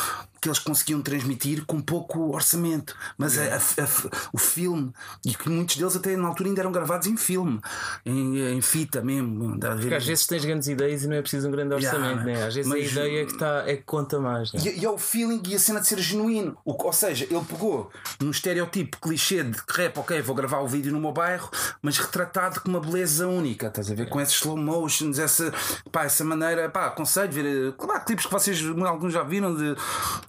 que 0.42 0.48
eles 0.48 0.58
conseguiam 0.58 1.00
transmitir 1.00 1.64
com 1.64 1.80
pouco 1.80 2.34
orçamento. 2.34 2.96
Mas 3.16 3.38
a, 3.38 3.44
a, 3.44 3.56
a, 3.56 4.28
o 4.32 4.38
filme, 4.38 4.92
e 5.24 5.32
que 5.32 5.48
muitos 5.48 5.76
deles 5.76 5.94
até 5.94 6.16
na 6.16 6.26
altura 6.26 6.48
ainda 6.48 6.60
eram 6.60 6.72
gravados 6.72 7.06
em 7.06 7.16
filme, 7.16 7.60
em, 8.04 8.56
em 8.56 8.60
fita 8.60 9.00
mesmo. 9.00 9.56
Porque 9.60 9.94
às 9.94 10.04
vezes 10.04 10.26
tens 10.26 10.44
grandes 10.44 10.66
ideias 10.66 11.04
e 11.04 11.06
não 11.06 11.14
é 11.14 11.22
preciso 11.22 11.41
um 11.44 11.50
grande 11.50 11.74
orçamento, 11.74 12.20
yeah, 12.20 12.24
né? 12.24 12.46
às 12.46 12.54
vezes 12.54 12.70
mas, 12.70 12.96
a 12.96 13.00
ideia 13.04 13.22
é 13.22 13.26
que, 13.26 13.38
tá, 13.38 13.64
é 13.66 13.76
que 13.76 13.82
conta 13.82 14.18
mais. 14.18 14.52
Né? 14.52 14.60
E, 14.64 14.80
e, 14.80 14.84
é 14.84 14.90
o 14.90 14.98
feeling 14.98 15.42
e 15.48 15.54
a 15.54 15.58
cena 15.58 15.80
de 15.80 15.86
ser 15.86 15.98
genuíno. 15.98 16.56
O, 16.64 16.72
ou 16.72 16.92
seja, 16.92 17.26
ele 17.30 17.44
pegou 17.44 17.90
num 18.20 18.30
estereotipo 18.30 18.98
clichê 19.00 19.42
de 19.42 19.58
rap, 19.68 19.98
ok, 19.98 20.20
vou 20.22 20.34
gravar 20.34 20.60
o 20.60 20.68
vídeo 20.68 20.92
no 20.92 21.00
meu 21.00 21.12
bairro, 21.12 21.50
mas 21.80 21.98
retratado 21.98 22.60
com 22.60 22.68
uma 22.68 22.80
beleza 22.80 23.26
única, 23.26 23.66
estás 23.66 23.90
a 23.90 23.94
ver? 23.94 24.08
Com 24.08 24.20
esses 24.20 24.34
slow 24.34 24.56
motions, 24.56 25.18
essa, 25.18 25.52
pá, 25.90 26.04
essa 26.04 26.24
maneira, 26.24 26.68
pá, 26.68 26.86
aconselho 26.86 27.32
ver, 27.32 27.72
claro, 27.72 28.04
clipes 28.04 28.26
que 28.26 28.32
vocês 28.32 28.62
alguns 28.84 29.12
já 29.12 29.22
viram 29.22 29.54
de 29.54 29.72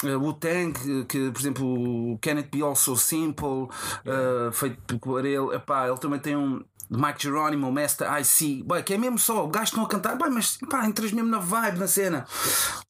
uh, 0.08 0.20
Wu-Tang, 0.20 1.06
que 1.08 1.32
por 1.32 1.40
exemplo, 1.40 2.18
Can 2.22 2.38
It 2.38 2.50
Be 2.52 2.64
Also 2.64 2.96
Simple, 2.96 3.48
uh, 3.48 4.52
feito 4.52 5.00
por 5.00 5.26
ele, 5.26 5.56
epá, 5.56 5.88
ele 5.88 5.98
também 5.98 6.20
tem 6.20 6.36
um 6.36 6.64
de 6.90 7.02
Mike 7.02 7.24
Geronimo, 7.24 7.72
Master 7.72 8.08
IC, 8.20 8.64
boy, 8.64 8.84
que 8.84 8.94
é 8.94 8.98
mesmo 8.98 9.18
só, 9.18 9.44
o 9.44 9.48
gajo 9.48 9.66
estão 9.66 9.84
a 9.84 9.88
cantar, 9.88 10.16
boy, 10.16 10.30
mas 10.30 10.58
pá, 10.70 10.86
entras 10.86 11.12
mesmo 11.12 11.30
na 11.30 11.40
vibe, 11.40 11.80
na 11.80 11.88
cena. 11.88 12.26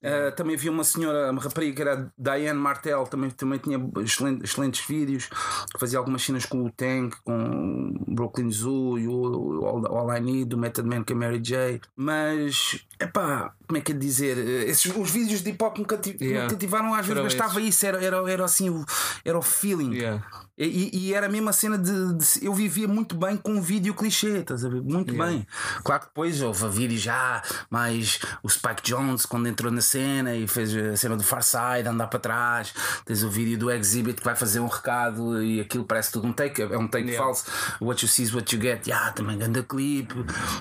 Uh, 0.04 0.36
também 0.36 0.56
vi 0.56 0.70
uma 0.70 0.84
senhora, 0.84 1.32
uma 1.32 1.42
rapariga 1.42 1.76
que 1.76 1.82
era 1.82 2.12
Diane 2.18 2.60
Martel, 2.60 3.06
também, 3.06 3.30
também 3.30 3.60
tinha 3.60 3.78
excelentes, 4.04 4.50
excelentes 4.50 4.86
vídeos, 4.86 5.30
fazia 5.78 6.00
algumas 6.00 6.24
cenas 6.24 6.46
com 6.46 6.66
o 6.66 6.72
Tank, 6.72 7.16
com 7.24 7.94
Brooklyn 8.08 8.52
Zoo 8.52 8.98
e 8.98 9.08
o 9.08 9.66
All, 9.66 9.86
All 9.86 10.18
I 10.18 10.20
Need, 10.20 10.46
do 10.46 10.58
Method 10.58 10.88
Man 10.88 11.04
com 11.04 11.14
a 11.14 11.16
Mary 11.16 11.40
J. 11.40 11.82
Mas, 11.96 12.86
é 13.00 13.08
pá, 13.08 13.54
como 13.68 13.78
é 13.78 13.82
que 13.82 13.92
é 13.92 13.96
de 13.96 14.02
dizer? 14.02 14.38
Esses, 14.38 14.96
os 14.96 15.12
vídeos 15.12 15.42
de 15.42 15.50
hip 15.50 15.64
hop 15.64 15.78
me, 15.78 15.86
cati 15.86 16.18
yeah. 16.20 16.44
me 16.44 16.50
cativaram 16.50 16.94
às 16.94 17.06
vezes, 17.06 17.24
bastava 17.24 17.62
isso, 17.62 17.86
era, 17.86 18.04
era, 18.04 18.32
era 18.32 18.46
assim, 18.46 18.70
o, 18.70 18.86
era 19.24 19.38
o 19.38 19.42
feeling. 19.42 19.94
Yeah. 19.94 20.24
E, 20.56 20.92
e, 20.94 21.14
era 21.16 21.26
a 21.26 21.30
mesma 21.30 21.52
cena 21.52 21.80
de, 21.80 22.14
de, 22.14 22.46
Eu 22.46 22.54
vivia 22.54 22.88
muito 22.88 23.16
bem 23.16 23.36
com 23.36 23.54
um 23.54 23.62
vídeo 23.62 23.94
clichê, 23.96 24.40
estás 24.40 24.64
a 24.64 24.70
ver? 24.70 24.84
Muito 24.84 25.12
yeah. 25.12 25.32
bem. 25.32 25.48
Claro 25.84 26.02
que 26.02 26.08
depois 26.10 26.42
houve 26.44 26.64
a 26.64 26.68
vídeo 26.68 26.98
já, 26.98 27.42
mais 27.72 28.20
o 28.44 28.50
Spike 28.50 28.84
Jones 28.84 29.26
quando 29.26 29.48
entrou 29.48 29.72
na 29.72 29.82
cena 29.82 30.36
e 30.36 30.48
fez 30.48 30.76
a 30.76 30.96
cena 30.96 31.18
do 31.18 31.24
Far 31.24 31.42
Side, 31.42 31.88
andar 31.88 32.08
para 32.08 32.20
trás. 32.20 32.72
Tens 33.04 33.24
o 33.24 33.30
vídeo 33.32 33.58
do 33.58 33.72
Exhibit 33.72 34.20
que 34.20 34.24
vai 34.24 34.36
fazer 34.36 34.60
um 34.60 34.68
recado 34.68 35.42
e 35.42 35.60
aquilo 35.60 35.86
parece 35.86 36.12
tudo 36.12 36.28
um 36.28 36.34
take, 36.34 36.62
é 36.62 36.78
um 36.78 36.88
take 36.88 37.08
yeah. 37.08 37.26
falso. 37.26 37.46
What 37.82 38.04
you 38.04 38.08
see 38.08 38.24
is 38.24 38.34
what 38.34 38.56
you 38.56 38.62
get. 38.62 38.86
Yeah, 38.86 39.12
também 39.12 39.42
anda 39.42 39.64
clipe. 39.64 40.14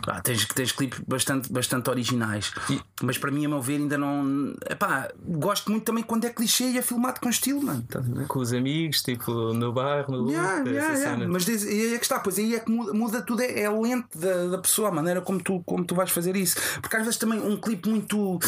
Ah, 0.07 0.23
tens, 0.23 0.47
tens 0.47 0.73
clipes 0.73 1.01
bastante, 1.07 1.53
bastante 1.53 1.91
originais. 1.91 2.51
E, 2.71 2.81
mas 3.03 3.19
para 3.19 3.31
mim, 3.31 3.45
a 3.45 3.49
meu 3.49 3.61
ver, 3.61 3.77
ainda 3.77 3.99
não. 3.99 4.55
Epá, 4.71 5.11
gosto 5.23 5.71
muito 5.71 5.85
também 5.85 6.03
quando 6.03 6.25
é 6.25 6.31
clichê 6.31 6.71
e 6.71 6.79
é 6.79 6.83
filmado 6.83 7.21
com 7.21 7.29
estilo, 7.29 7.63
mano. 7.63 7.85
Com 8.27 8.39
os 8.39 8.55
amigos, 8.55 9.03
tipo 9.03 9.53
no 9.53 9.82
bairro, 9.83 10.17
no 10.17 10.31
yeah, 10.31 10.63
yeah, 10.69 10.99
yeah. 10.99 11.29
Mas 11.29 11.49
aí 11.49 11.95
é 11.95 11.99
que 11.99 12.05
está, 12.05 12.19
pois 12.21 12.39
aí 12.39 12.55
é 12.55 12.61
que 12.61 12.71
muda, 12.71 12.93
muda 12.93 13.23
tudo, 13.23 13.43
é, 13.43 13.61
é 13.61 13.67
a 13.67 13.73
lente 13.73 14.17
da, 14.17 14.49
da 14.49 14.59
pessoa, 14.59 14.89
a 14.89 14.93
maneira 14.93 15.21
como 15.21 15.43
tu, 15.43 15.63
como 15.65 15.85
tu 15.85 15.95
vais 15.95 16.11
fazer 16.11 16.37
isso. 16.37 16.57
Porque 16.81 16.97
às 16.97 17.05
vezes 17.05 17.19
também 17.19 17.41
um 17.41 17.57
clipe 17.57 17.89
muito 17.89 18.39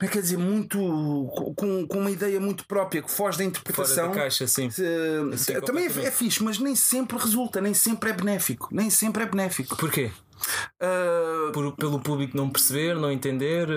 como 0.00 0.08
é 0.08 0.12
que 0.12 0.18
é 0.18 0.22
dizer, 0.22 0.38
muito 0.38 0.78
com, 1.54 1.86
com 1.86 1.98
uma 1.98 2.10
ideia 2.10 2.40
muito 2.40 2.64
própria 2.64 3.02
que 3.02 3.10
foge 3.10 3.36
da 3.36 3.44
interpretação. 3.44 4.04
Fora 4.06 4.08
da 4.08 4.22
caixa, 4.22 4.46
sim. 4.46 4.70
sim 4.70 4.82
também 5.66 5.84
é, 5.84 6.06
é 6.06 6.10
fixe, 6.10 6.42
mas 6.42 6.58
nem 6.58 6.74
sempre 6.74 7.18
resulta, 7.18 7.60
nem 7.60 7.74
sempre 7.74 8.08
é 8.08 8.12
benéfico. 8.14 8.68
Nem 8.72 8.88
sempre 8.88 9.24
é 9.24 9.26
benéfico. 9.26 9.76
Porquê? 9.76 10.10
Uh, 10.80 11.52
Por, 11.52 11.72
pelo 11.76 12.00
público 12.00 12.36
não 12.36 12.50
perceber, 12.50 12.94
não 12.96 13.10
entender? 13.10 13.68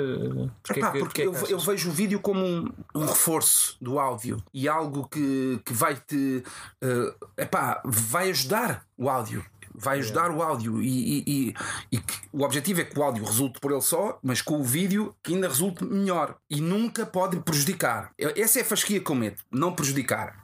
Porque, 0.62 0.80
epá, 0.80 0.90
é 0.90 0.92
que, 0.92 1.00
porque 1.00 1.22
é 1.22 1.26
eu, 1.26 1.34
eu, 1.48 1.60
vejo 1.60 1.90
o 1.90 1.92
vídeo 1.94 2.20
como 2.20 2.46
um, 2.46 2.70
um, 2.96 3.06
reforço 3.06 3.78
do 3.82 4.00
áudio 4.00 4.42
e 4.54 4.68
algo 4.68 5.08
que, 5.08 5.60
que 5.66 5.74
vai 5.74 5.96
te 5.96 6.44
uh, 6.84 7.28
epá, 7.38 7.82
vai 7.86 8.30
ajudar 8.30 8.86
o 8.98 9.10
áudio 9.10 9.44
vai 9.74 10.00
ajudar 10.00 10.30
o 10.32 10.42
áudio 10.42 10.82
e, 10.82 11.18
e, 11.18 11.24
e, 11.28 11.54
e, 11.98 12.04
o 12.32 12.44
objetivo 12.44 12.82
é 12.82 12.84
que 12.84 12.98
o 12.98 13.04
áudio 13.04 13.24
resulte 13.24 13.60
por 13.60 13.72
ele 13.72 13.82
só, 13.82 14.20
mas 14.22 14.42
com 14.42 14.60
o 14.60 14.64
vídeo 14.64 15.16
que 15.24 15.34
ainda 15.34 15.48
resulte 15.48 15.84
melhor 15.84 16.36
e 16.50 16.62
nunca 16.62 17.06
pode 17.06 17.40
prejudicar. 17.40 18.12
Essa 18.36 18.60
é 18.60 18.62
a 18.62 18.66
fasquia 18.66 19.00
que 19.00 19.10
eu 19.10 19.16
meto, 19.16 19.44
não 19.52 19.74
prejudicar. 19.74 20.43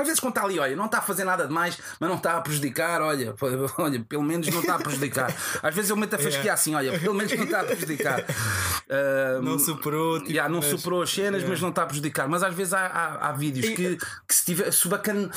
Às 0.00 0.06
vezes 0.06 0.20
quando 0.20 0.32
está 0.32 0.44
ali, 0.44 0.58
olha, 0.58 0.76
não 0.76 0.86
está 0.86 0.98
a 0.98 1.02
fazer 1.02 1.24
nada 1.24 1.46
demais, 1.46 1.78
mas 1.98 2.08
não 2.08 2.16
está 2.16 2.36
a 2.36 2.40
prejudicar, 2.40 3.00
olha, 3.02 3.34
olha, 3.78 4.04
pelo 4.08 4.22
menos 4.22 4.48
não 4.48 4.60
está 4.60 4.76
a 4.76 4.78
prejudicar. 4.78 5.34
Às 5.62 5.74
vezes 5.74 5.90
eu 5.90 5.96
meto 5.96 6.14
a 6.14 6.18
fasquia 6.18 6.52
assim, 6.52 6.74
olha, 6.74 6.98
pelo 6.98 7.14
menos 7.14 7.32
não 7.32 7.44
está 7.44 7.60
a 7.60 7.64
prejudicar. 7.64 8.20
Uh, 8.20 9.42
não 9.44 9.58
superou, 9.58 10.18
tipo, 10.18 10.30
yeah, 10.30 10.52
não 10.52 10.60
mas... 10.60 10.70
superou 10.70 11.02
as 11.02 11.10
cenas, 11.10 11.42
yeah. 11.42 11.48
mas 11.48 11.60
não 11.60 11.70
está 11.70 11.82
a 11.82 11.86
prejudicar. 11.86 12.28
Mas 12.28 12.42
às 12.42 12.54
vezes 12.54 12.72
há, 12.72 12.86
há, 12.86 13.28
há 13.28 13.32
vídeos 13.32 13.66
e... 13.66 13.74
que, 13.74 13.96
que 13.96 14.34
se, 14.34 14.44
tiver, 14.44 14.72
se 14.72 14.86
o 14.86 14.90
bacana 14.90 15.30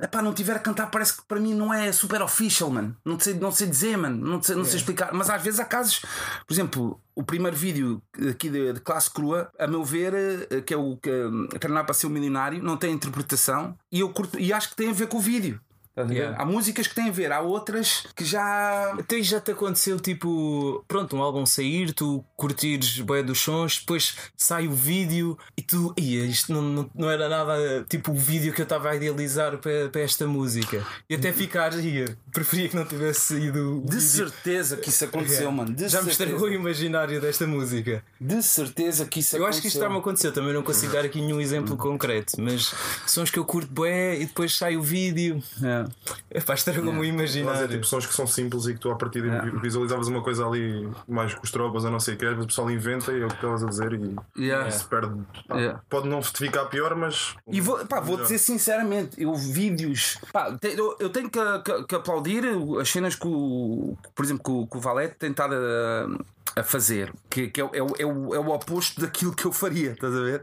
epá, 0.00 0.22
não 0.22 0.32
tiver 0.32 0.56
a 0.56 0.58
cantar, 0.58 0.90
parece 0.90 1.16
que 1.16 1.22
para 1.24 1.40
mim 1.40 1.54
não 1.54 1.72
é 1.72 1.92
super 1.92 2.22
official, 2.22 2.70
mano. 2.70 2.96
Não 3.04 3.18
sei, 3.18 3.34
não 3.34 3.52
sei 3.52 3.66
dizer, 3.66 3.96
mano, 3.96 4.16
não 4.16 4.42
sei, 4.42 4.56
não 4.56 4.64
sei 4.64 4.76
explicar. 4.76 5.10
Mas 5.12 5.30
às 5.30 5.42
vezes 5.42 5.60
há 5.60 5.64
casos, 5.64 6.00
por 6.46 6.52
exemplo, 6.52 7.00
o 7.16 7.22
primeiro 7.22 7.56
vídeo 7.56 8.02
aqui 8.30 8.50
de, 8.50 8.74
de, 8.74 8.80
classe 8.80 9.10
crua, 9.10 9.50
a 9.58 9.66
meu 9.66 9.82
ver, 9.82 10.46
eh, 10.50 10.60
que 10.60 10.74
é 10.74 10.76
o 10.76 10.98
que 10.98 11.10
treinar 11.58 11.86
para 11.86 11.94
ser 11.94 12.06
um 12.06 12.10
milionário, 12.10 12.62
não 12.62 12.76
tem 12.76 12.92
interpretação 12.92 13.76
e 13.90 14.00
eu 14.00 14.10
curto, 14.10 14.38
e 14.38 14.52
acho 14.52 14.68
que 14.68 14.76
tem 14.76 14.90
a 14.90 14.92
ver 14.92 15.08
com 15.08 15.16
o 15.16 15.20
vídeo. 15.20 15.58
Yeah. 15.96 16.40
Há 16.40 16.44
músicas 16.44 16.86
que 16.86 16.94
têm 16.94 17.08
a 17.08 17.12
ver, 17.12 17.32
há 17.32 17.40
outras 17.40 18.06
que 18.14 18.24
já. 18.24 18.92
Até 18.98 19.22
já 19.22 19.40
te 19.40 19.52
aconteceu 19.52 19.98
tipo, 19.98 20.84
pronto, 20.86 21.16
um 21.16 21.22
álbum 21.22 21.46
sair, 21.46 21.92
tu 21.94 22.22
curtires 22.36 23.00
boé 23.00 23.22
dos 23.22 23.40
sons, 23.40 23.78
depois 23.80 24.14
sai 24.36 24.68
o 24.68 24.72
vídeo 24.72 25.38
e 25.56 25.62
tu, 25.62 25.94
ia, 25.96 26.24
isto 26.24 26.52
não, 26.52 26.60
não, 26.60 26.90
não 26.94 27.10
era 27.10 27.28
nada 27.28 27.84
tipo 27.88 28.12
o 28.12 28.14
vídeo 28.14 28.52
que 28.52 28.60
eu 28.60 28.64
estava 28.64 28.90
a 28.90 28.96
idealizar 28.96 29.56
para, 29.56 29.88
para 29.88 30.02
esta 30.02 30.26
música. 30.26 30.84
E 31.08 31.14
até 31.14 31.32
ficar, 31.32 31.72
ia, 31.78 32.16
preferia 32.30 32.68
que 32.68 32.76
não 32.76 32.84
tivesse 32.84 33.20
saído. 33.20 33.80
De 33.80 33.96
vídeo. 33.96 34.00
certeza 34.00 34.76
que 34.76 34.90
isso 34.90 35.04
aconteceu, 35.04 35.38
yeah. 35.38 35.56
mano. 35.56 35.74
De 35.74 35.88
já 35.88 36.02
me 36.02 36.10
estragou 36.10 36.48
o 36.48 36.52
imaginário 36.52 37.20
desta 37.22 37.46
música. 37.46 38.04
De 38.20 38.42
certeza 38.42 39.06
que 39.06 39.20
isso 39.20 39.34
eu 39.34 39.38
aconteceu. 39.38 39.40
Eu 39.40 39.46
acho 39.46 39.60
que 39.62 39.68
isto 39.68 39.76
está-me 39.76 39.96
a 39.96 39.98
acontecer, 39.98 40.32
também 40.32 40.52
não 40.52 40.62
consigo 40.62 40.92
dar 40.92 41.06
aqui 41.06 41.22
nenhum 41.22 41.40
exemplo 41.40 41.74
concreto, 41.74 42.34
mas 42.38 42.74
sons 43.06 43.30
que 43.30 43.38
eu 43.38 43.46
curto 43.46 43.72
boé 43.72 44.16
e 44.16 44.26
depois 44.26 44.54
sai 44.54 44.76
o 44.76 44.82
vídeo. 44.82 45.42
Yeah. 45.60 45.85
É 46.30 46.40
pá, 46.40 46.54
estragou-me 46.54 46.98
o 46.98 47.04
imaginário. 47.04 47.60
Mas 47.60 47.70
é 47.70 47.72
tipo 47.72 47.86
sons 47.86 48.06
que 48.06 48.14
são 48.14 48.26
simples 48.26 48.66
e 48.66 48.74
que 48.74 48.80
tu 48.80 48.90
a 48.90 48.96
partir 48.96 49.22
de 49.22 49.28
yeah. 49.28 49.60
visualizavas 49.60 50.08
uma 50.08 50.22
coisa 50.22 50.46
ali 50.46 50.88
mais 51.08 51.34
com 51.34 51.42
os 51.42 51.50
tropas 51.50 51.84
ou 51.84 51.90
não 51.90 52.00
sei 52.00 52.14
o 52.14 52.18
que, 52.18 52.26
o 52.26 52.46
pessoal 52.46 52.70
inventa 52.70 53.12
e 53.12 53.22
é 53.22 53.24
o 53.24 53.28
que 53.28 53.34
estavas 53.34 53.64
a 53.64 53.68
dizer 53.68 53.92
e, 53.94 54.42
yeah. 54.42 54.70
se 54.70 54.84
perde. 54.84 55.20
Pá, 55.48 55.56
yeah. 55.56 55.80
Pode 55.88 56.08
não 56.08 56.22
ficar 56.22 56.66
pior, 56.66 56.94
mas. 56.94 57.34
E 57.50 57.60
vou, 57.60 57.84
pá, 57.86 58.00
vou 58.00 58.16
dizer 58.18 58.38
sinceramente, 58.38 59.20
eu 59.20 59.34
vídeos. 59.34 60.18
Pá, 60.32 60.56
eu, 60.62 60.96
eu 60.98 61.10
tenho 61.10 61.30
que, 61.30 61.40
que, 61.64 61.84
que, 61.84 61.94
aplaudir 61.94 62.44
as 62.80 62.88
cenas 62.88 63.14
que, 63.14 63.26
o, 63.26 63.96
por 64.14 64.24
exemplo, 64.24 64.64
que, 64.64 64.70
que 64.70 64.76
o 64.76 64.80
Valete 64.80 65.16
tem 65.18 65.30
estado 65.30 65.54
a, 65.54 66.60
a 66.60 66.62
fazer, 66.62 67.12
que, 67.30 67.48
que 67.48 67.60
é, 67.60 67.64
é, 67.64 67.78
é, 67.78 68.06
o, 68.06 68.34
é 68.34 68.38
o 68.38 68.48
oposto 68.48 69.00
daquilo 69.00 69.34
que 69.34 69.44
eu 69.44 69.52
faria, 69.52 69.92
estás 69.92 70.14
a 70.14 70.20
ver? 70.20 70.42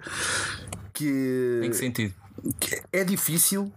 Que, 0.94 1.62
em 1.64 1.70
que 1.70 1.76
sentido? 1.76 2.14
Que 2.60 2.82
é 2.92 3.04
difícil 3.04 3.72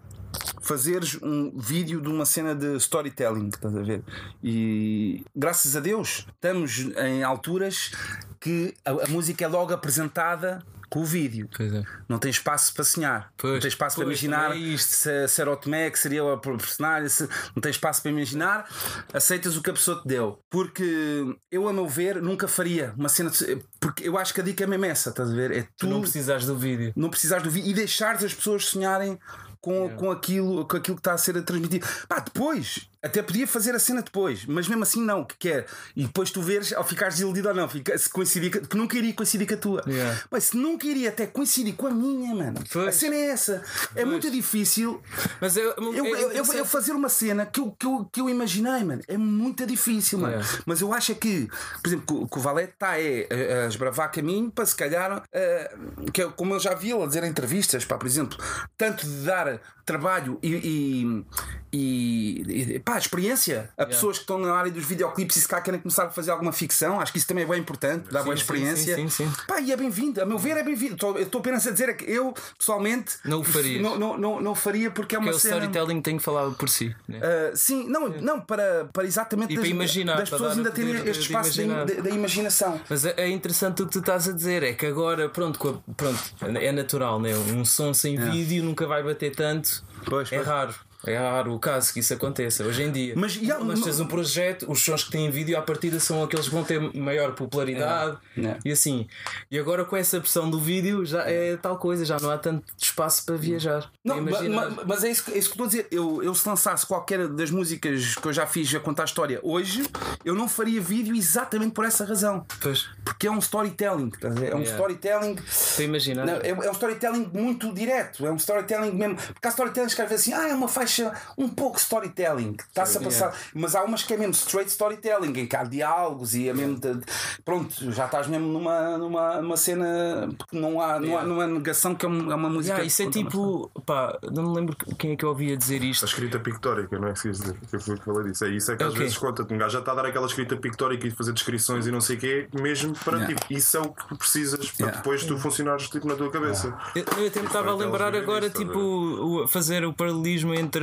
fazeres 0.61 1.19
um 1.23 1.57
vídeo 1.59 2.01
de 2.01 2.09
uma 2.09 2.27
cena 2.27 2.55
de 2.55 2.77
storytelling, 2.77 3.49
estás 3.49 3.77
a 3.77 3.83
ver? 3.83 4.03
E 4.43 5.25
graças 5.35 5.77
a 5.77 5.81
Deus 5.81 6.27
estamos 6.35 6.79
em 6.97 7.23
alturas 7.23 7.93
que 8.41 8.75
a, 8.85 8.91
a 8.91 9.09
música 9.09 9.45
é 9.45 9.49
logo 9.49 9.73
apresentada 9.73 10.63
com 10.89 11.01
o 11.01 11.05
vídeo. 11.05 11.49
É. 11.59 11.83
Não 12.09 12.19
tem 12.19 12.31
espaço 12.31 12.73
para 12.73 12.85
sonhar. 12.85 13.33
Pois, 13.37 13.55
não 13.55 13.61
tem 13.61 13.69
espaço 13.69 13.97
para 13.97 14.05
pois, 14.05 14.23
imaginar 14.23 14.51
também 14.51 14.65
é 14.65 14.75
isto. 14.75 14.95
se, 14.95 15.29
se 15.29 15.41
era 15.41 15.51
o 15.51 15.57
Tomé 15.57 15.91
que 15.91 15.99
seria 15.99 16.25
o 16.25 16.39
personagem. 16.39 17.09
Se, 17.09 17.29
não 17.55 17.61
tem 17.61 17.71
espaço 17.71 18.03
para 18.03 18.11
imaginar. 18.13 18.69
Aceitas 19.13 19.57
o 19.57 19.63
que 19.63 19.71
a 19.71 19.73
pessoa 19.73 20.01
te 20.01 20.07
deu. 20.07 20.39
Porque 20.49 21.37
eu, 21.51 21.69
a 21.69 21.73
meu 21.73 21.89
ver, 21.89 22.23
nunca 22.23 22.47
faria 22.47 22.95
uma 22.97 23.09
cena. 23.09 23.31
De, 23.31 23.59
porque 23.81 24.09
eu 24.09 24.17
acho 24.17 24.33
que 24.33 24.41
a 24.41 24.45
dica 24.45 24.63
é 24.63 24.67
mesmo 24.67 24.85
essa, 24.85 25.11
estás 25.11 25.31
a 25.31 25.35
ver? 25.35 25.51
É 25.51 25.63
Tu 25.63 25.69
tu 25.79 25.87
não 25.89 26.01
precisares 26.01 26.47
do 26.47 26.57
vídeo. 26.57 26.93
não 26.95 27.11
precisares 27.11 27.43
do 27.43 27.51
vídeo 27.51 27.71
e 27.71 27.75
deixares 27.75 28.23
as 28.23 28.33
pessoas 28.33 28.67
sonharem 28.67 29.19
com, 29.61 29.89
com, 29.97 30.11
aquilo, 30.11 30.67
com 30.67 30.77
aquilo 30.77 30.97
que 30.97 31.01
está 31.01 31.15
a 31.15 31.19
ser 31.19 31.43
transmitido. 31.43 31.87
Pá, 32.09 32.21
depois, 32.21 32.89
até 33.07 33.23
podia 33.23 33.47
fazer 33.47 33.75
a 33.75 33.79
cena 33.79 34.03
depois, 34.03 34.45
mas 34.47 34.69
mesmo 34.69 34.83
assim 34.83 35.03
não, 35.03 35.25
que 35.25 35.37
quer. 35.39 35.67
E 35.95 36.05
depois 36.05 36.31
tu 36.31 36.43
veres 36.43 36.73
ao 36.73 36.85
ficares 36.85 37.15
desiludido 37.15 37.49
ou 37.49 37.55
não, 37.55 37.69
fica, 37.69 37.97
se 37.97 38.09
coincidir, 38.09 38.67
que 38.67 38.77
nunca 38.77 38.97
iria 38.97 39.13
coincidir 39.15 39.47
com 39.47 39.55
a 39.55 39.57
tua. 39.57 39.85
Yeah. 39.87 40.21
Mas 40.31 40.45
se 40.45 40.57
nunca 40.57 40.87
iria 40.87 41.09
até 41.09 41.27
coincidir 41.27 41.75
com 41.75 41.87
a 41.87 41.91
minha, 41.91 42.35
mano. 42.35 42.63
Pois. 42.73 42.89
A 42.89 42.93
cena 42.93 43.15
é 43.17 43.29
essa. 43.31 43.63
É 43.95 44.05
muito 44.05 44.31
difícil 44.31 45.01
Mas 45.41 45.57
é, 45.57 45.61
eu, 45.61 45.71
é 45.71 45.75
eu, 45.79 45.95
eu, 45.95 46.07
eu 46.07 46.31
interessante. 46.31 46.69
fazer 46.69 46.93
uma 46.93 47.09
cena 47.09 47.47
que 47.47 47.61
eu, 47.61 47.71
que, 47.79 47.87
eu, 47.87 48.09
que 48.13 48.21
eu 48.21 48.29
imaginei, 48.29 48.85
mano, 48.85 49.03
é 49.09 49.17
muito 49.17 49.65
difícil, 49.67 50.19
mano. 50.19 50.37
É. 50.37 50.41
Mas 50.67 50.81
eu 50.81 50.93
acho 50.93 51.13
é 51.13 51.15
que, 51.15 51.49
por 51.83 51.89
exemplo, 51.89 52.29
que, 52.29 52.39
o- 52.39 52.41
Valete 52.43 52.73
está 52.75 53.01
é, 53.01 53.27
a, 53.63 53.65
a 53.65 53.69
esbravar 53.69 54.11
caminho 54.13 54.51
para 54.51 54.65
se 54.67 54.75
calhar, 54.77 55.23
eh, 55.33 55.75
que 56.13 56.23
é 56.23 56.29
como 56.29 56.55
eu 56.55 56.61
já 56.61 56.75
vi 56.75 56.91
ele 56.91 57.03
a 57.03 57.07
dizer 57.07 57.25
em 57.25 57.29
entrevistas, 57.29 57.85
pá, 57.85 57.97
por 57.97 58.07
exemplo, 58.07 58.37
tanto 58.77 59.07
de 59.07 59.25
dar 59.25 59.61
trabalho 59.85 60.39
e, 60.43 61.25
e, 61.73 61.79
e- 61.79 62.75
e, 62.75 62.79
pá, 62.81 62.96
experiência 62.99 63.71
a 63.77 63.87
pessoas 63.87 64.17
que 64.19 64.23
estão 64.25 64.39
na 64.39 64.53
área 64.55 64.71
dos 64.71 64.85
videoclipes 64.85 65.37
e 65.37 65.41
se 65.41 65.49
cá 65.49 65.61
querem 65.61 65.81
começar 65.81 66.05
a 66.07 66.11
fazer 66.11 66.31
alguma 66.31 66.53
ficção, 66.53 67.01
acho 67.01 67.13
que 67.13 67.19
isso 67.19 67.27
também 67.27 67.45
é 67.45 67.47
bem 67.47 67.59
importante, 67.61 68.11
dá 68.11 68.23
boa 68.23 68.37
sim, 68.37 68.43
experiência. 68.43 68.95
sim, 68.97 69.09
sim, 69.09 69.25
sim. 69.27 69.33
Pá, 69.47 69.61
e 69.61 69.73
é 69.73 69.77
bem-vindo, 69.77 70.21
a 70.23 70.27
meu 70.27 70.39
ver 70.39 70.57
é 70.57 70.63
bem-vindo. 70.63 70.95
Estou- 70.95 71.17
Eu 71.17 71.25
estou 71.25 71.41
apenas 71.41 71.67
a 71.67 71.71
dizer 71.71 71.89
é 71.89 71.93
que 71.95 72.05
eu, 72.05 72.35
pessoalmente, 72.59 73.17
Não 73.25 73.41
o 73.41 73.45
farias. 73.45 73.83
Não, 73.83 73.99
não, 73.99 74.17
não, 74.19 74.41
não 74.41 74.55
faria 74.55 74.91
porque 74.91 75.15
é 75.15 75.19
uma 75.19 75.27
Porque 75.27 75.37
o 75.37 75.41
cena. 75.41 75.55
storytelling 75.57 76.01
tem 76.01 76.17
que 76.17 76.23
falar 76.23 76.51
por 76.53 76.69
si. 76.69 76.95
né? 77.09 77.19
Uh, 77.19 77.57
sim, 77.57 77.89
não, 77.89 78.09
não 78.09 78.41
para, 78.41 78.89
para 78.93 79.05
exatamente 79.05 79.53
E 79.53 79.55
para 79.57 79.63
das, 79.63 79.71
imaginar, 79.71 80.17
das 80.19 80.29
para 80.29 80.39
pessoas 80.39 80.57
ainda 80.57 80.71
o 80.71 80.73
terem 80.73 80.95
este 81.09 81.23
espaço 81.23 81.57
da, 82.03 82.11
imaginação. 82.11 82.81
Mas 82.89 83.05
é 83.05 83.15
é 83.17 83.29
interessante 83.29 83.83
o 83.83 83.87
que 83.87 83.93
tu 83.93 83.99
estás 84.01 84.29
a 84.29 84.33
dizer, 84.33 84.63
é 84.63 84.73
que 84.73 84.87
agora, 84.87 85.29
pronto, 85.29 85.59
a- 85.89 85.93
pronto 85.95 86.21
é 86.59 86.71
natural, 86.73 87.21
né? 87.21 87.35
um 87.37 87.65
som 87.65 87.93
sem 87.95 88.17
vídeo 88.19 88.63
nunca 88.65 88.87
vai 88.87 89.03
bater 89.03 89.35
tanto. 89.35 89.85
Pois, 90.05 90.31
é 90.33 90.37
pois. 90.37 90.47
raro. 90.49 90.75
É 91.07 91.17
raro 91.17 91.55
o 91.55 91.59
caso 91.59 91.93
que 91.93 92.01
isso 92.01 92.13
aconteça 92.13 92.65
hoje 92.65 92.83
em 92.83 92.91
dia. 92.91 93.15
Mas, 93.17 93.39
há- 93.51 93.59
Mas 93.61 93.81
tens 93.81 94.01
um 94.01 94.07
projeto, 94.07 94.71
os 94.71 94.83
sons 94.85 95.05
que 95.05 95.11
têm 95.13 95.31
vídeo 95.31 95.57
à 95.57 95.63
partida 95.63 95.99
são 96.01 96.23
aqueles 96.23 96.47
que 96.47 96.55
vão 96.55 96.65
ter 96.65 96.81
maior 96.95 97.33
popularidade 97.33 98.17
É. 98.37 98.57
e 98.65 98.73
assim. 98.73 99.07
E 99.51 99.59
agora 99.59 99.85
com 99.85 99.97
essa 99.97 100.21
pressão 100.21 100.51
do 100.51 100.59
vídeo 100.61 101.05
já 101.05 101.23
é 101.29 101.57
tal 101.57 101.79
coisa, 101.79 102.05
já 102.05 102.19
não 102.19 102.31
há 102.31 102.39
tanto 102.39 102.65
espaço 102.77 103.25
para 103.25 103.37
viajar. 103.37 103.91
Não, 104.05 104.17
para 104.17 104.25
ma- 104.25 104.31
imaginar. 104.31 104.71
ma- 104.71 104.83
mas 104.87 105.05
é 105.05 105.11
isso, 105.11 105.25
que- 105.25 105.33
é 105.33 105.39
isso 105.39 105.49
que 105.49 105.55
estou 105.55 105.67
a 105.67 105.69
dizer. 105.69 105.87
Eu, 105.91 106.23
eu, 106.23 106.35
se 106.35 106.49
lançasse 106.49 106.87
qualquer 106.87 107.29
das 107.29 107.51
músicas 107.51 108.15
que 108.15 108.27
eu 108.27 108.33
já 108.33 108.47
fiz 108.47 108.75
a 108.75 108.81
contar 108.81 109.03
a 109.03 109.07
história 109.07 109.39
hoje, 109.43 109.85
eu 110.25 110.35
não 110.35 110.49
faria 110.49 110.81
vídeo 110.81 111.15
exatamente 111.15 111.73
por 111.73 111.85
essa 111.85 112.05
razão. 112.05 112.45
Pois, 112.61 112.87
Porque 113.05 113.27
é 113.27 113.31
um 113.31 113.39
storytelling. 113.39 114.09
estás 114.15 114.37
a 114.37 114.41
ver? 114.41 114.53
É 114.53 114.55
um 114.57 114.61
Yeah. 114.61 114.73
storytelling. 114.73 115.37
imaginar. 115.79 116.27
Não, 116.27 116.35
é, 116.35 116.49
é 116.51 116.69
um 116.71 116.73
storytelling 116.73 117.31
muito 117.33 117.73
direto, 117.73 118.27
é 118.27 118.31
um 118.31 118.37
storytelling 118.37 118.93
mesmo. 118.93 119.17
Porque 119.17 119.47
há 119.47 119.51
storytelling 119.51 119.89
que 119.89 120.03
às 120.03 120.09
vezes 120.09 120.27
assim, 120.29 120.33
ah, 120.33 120.49
é 120.49 120.55
uma 120.55 120.69
faixa 120.69 120.96
um 121.37 121.49
pouco 121.49 121.79
storytelling, 121.79 122.57
está-se 122.69 122.99
a 122.99 123.01
passar. 123.01 123.35
Mas 123.55 123.75
há 123.75 123.83
umas 123.85 124.03
que 124.03 124.15
é 124.15 124.17
mesmo 124.17 124.33
straight 124.33 124.71
storytelling, 124.71 125.33
em 125.41 125.47
que 125.47 125.57
há 125.57 125.65
diálogos 125.65 126.35
e 126.35 126.49
é 126.49 126.55
mesmo. 126.55 126.77
de- 126.79 127.01
pronto, 127.45 127.91
já 127.93 128.07
estás 128.07 128.27
mesmo 128.27 128.47
numa, 128.47 128.99
numa, 128.99 129.41
numa 129.41 129.57
cena 129.57 130.29
porque 130.37 130.59
não 130.59 130.81
há, 130.81 130.99
não 131.01 131.19
há, 131.19 131.23
não 131.25 131.41
há 131.41 131.47
negação 131.47 131.95
que 131.95 132.05
é 132.05 132.09
uma, 132.09 132.33
é 132.33 132.37
uma 132.37 132.49
música. 132.49 132.75
Yeah, 132.75 132.87
isso 132.87 133.03
é 133.03 133.07
que 133.07 133.13
tipo, 133.25 133.71
pá, 133.85 134.19
não 134.33 134.51
me 134.51 134.57
lembro 134.57 134.77
quem 134.99 135.13
é 135.13 135.17
que 135.17 135.25
eu 135.25 135.29
ouvia 135.31 135.57
dizer 135.57 135.81
A 135.83 135.85
isto. 135.85 136.05
escrita 136.07 136.39
pictórica, 136.39 136.99
não 136.99 137.09
é 137.09 137.13
que 137.13 137.31
dizer? 137.31 137.55
Que 137.71 137.77
o 137.77 137.81
que 137.81 138.05
falei 138.05 138.31
disso. 138.31 138.45
É 138.45 138.49
isso 138.51 138.73
é 138.73 138.77
que 138.77 138.83
às 138.83 138.91
Ok. 138.91 139.03
vezes 139.03 139.19
conta-te. 139.19 139.53
Um 139.53 139.59
gajo 139.59 139.73
já 139.73 139.79
está 139.81 139.93
a 139.93 139.95
dar 139.97 140.07
aquela 140.07 140.27
escrita 140.27 140.57
pictórica 140.57 141.07
e 141.07 141.11
fazer 141.11 141.33
descrições 141.33 141.87
e 141.87 141.91
não 141.91 142.01
sei 142.01 142.17
o 142.17 142.19
quê, 142.21 142.49
mesmo 142.53 142.95
para 143.05 143.17
Yeah. 143.19 143.35
ti. 143.37 143.55
Isso 143.55 143.77
é 143.77 143.81
o 143.81 143.89
que 143.91 144.07
tu 144.09 144.17
precisas 144.17 144.71
para 144.73 144.87
Yeah. 144.87 144.99
depois 144.99 145.25
tu 145.25 145.39
funcionares 145.39 145.89
tipo, 145.89 146.07
na 146.07 146.15
tua 146.15 146.31
cabeça. 146.31 146.77
Eu, 146.95 147.05
eu 147.19 147.27
até 147.27 147.41
me 147.41 147.47
estava 147.47 147.73
a 147.73 147.77
Foi 147.77 147.85
lembrar 147.87 148.15
agora, 148.15 148.51
tipo, 148.51 149.47
fazer 149.49 149.85
o 149.85 149.93
paralelismo 149.93 150.55
entre 150.55 150.76